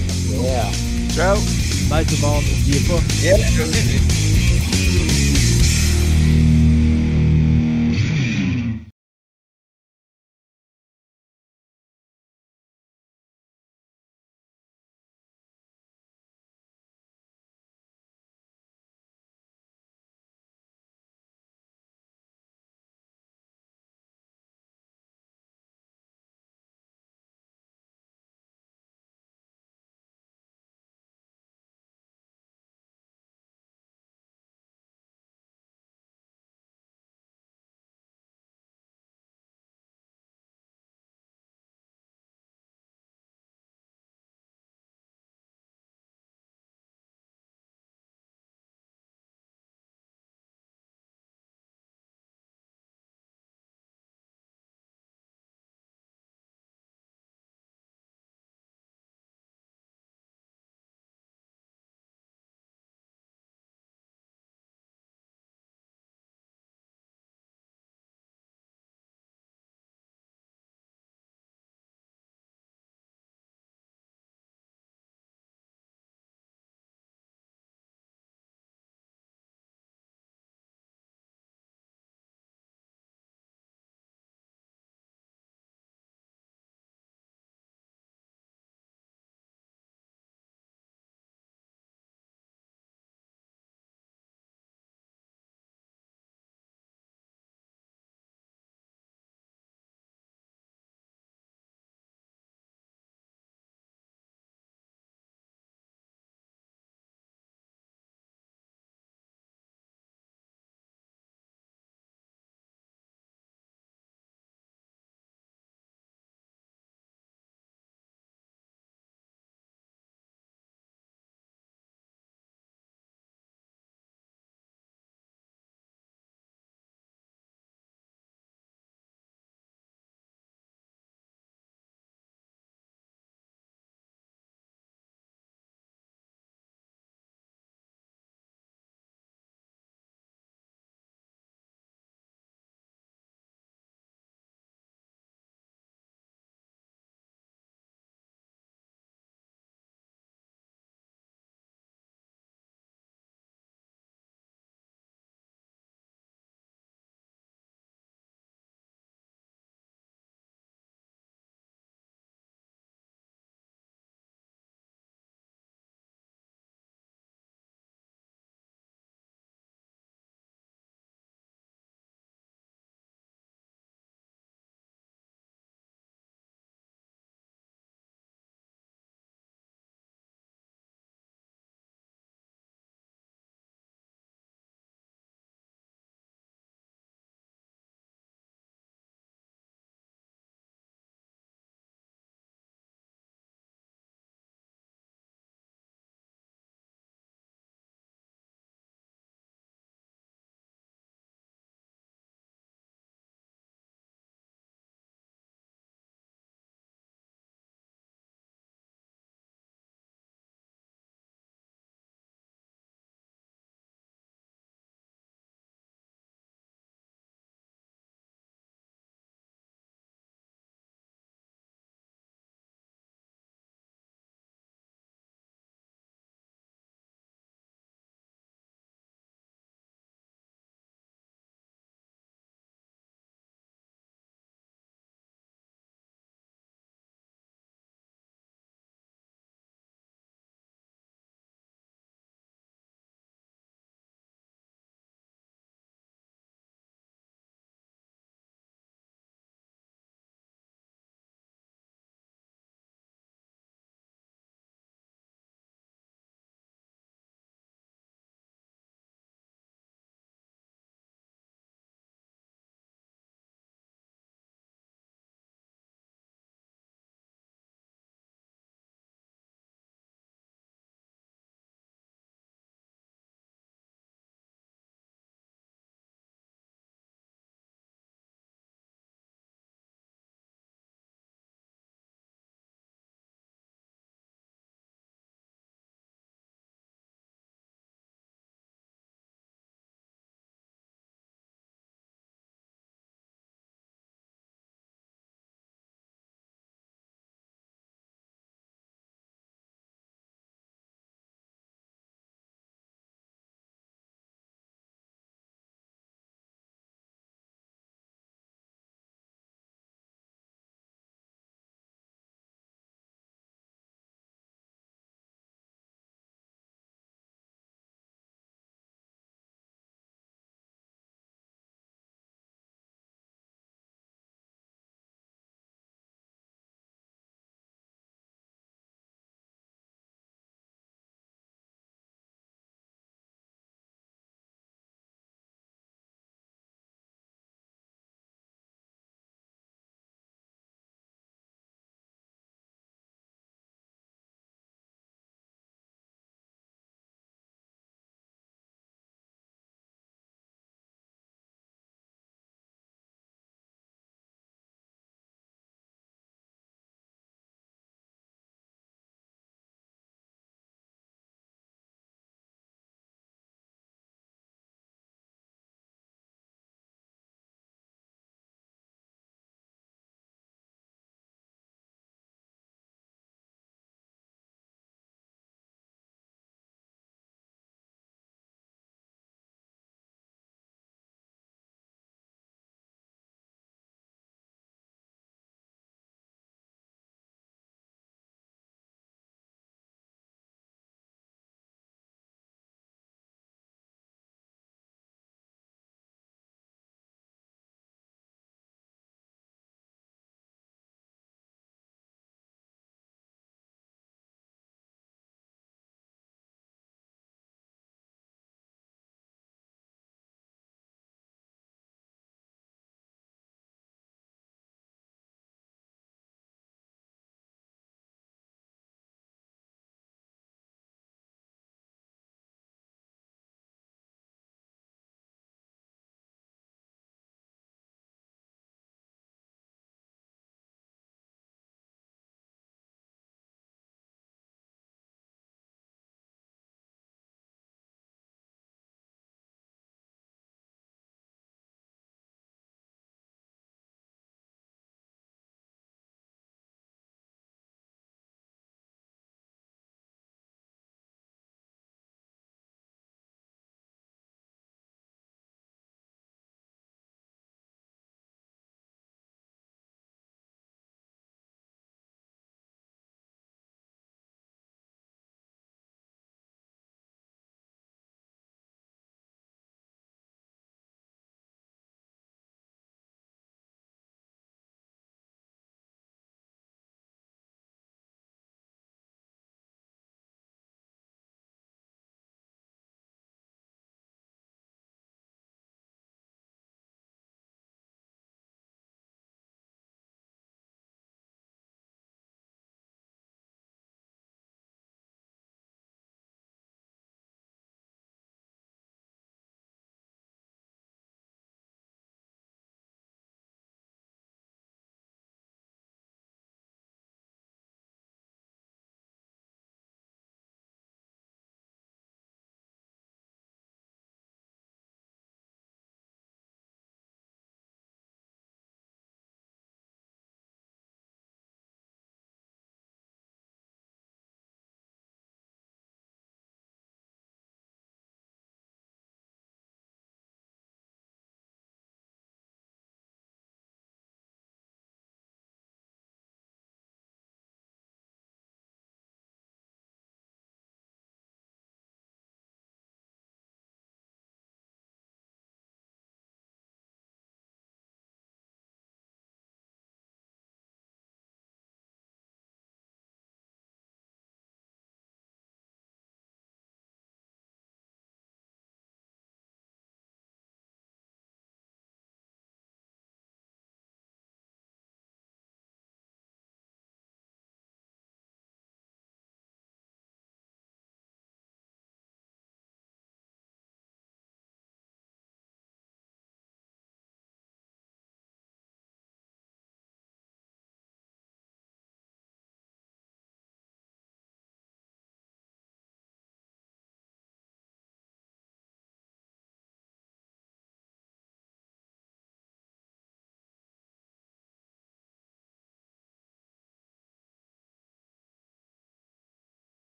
Yeah. 0.42 0.70
Ciao! 1.10 1.36
Bye 1.88 2.06
tout 2.06 2.14
le 2.14 2.20
monde. 2.20 2.44
N'oubliez 2.44 2.80
pas. 5.14 5.19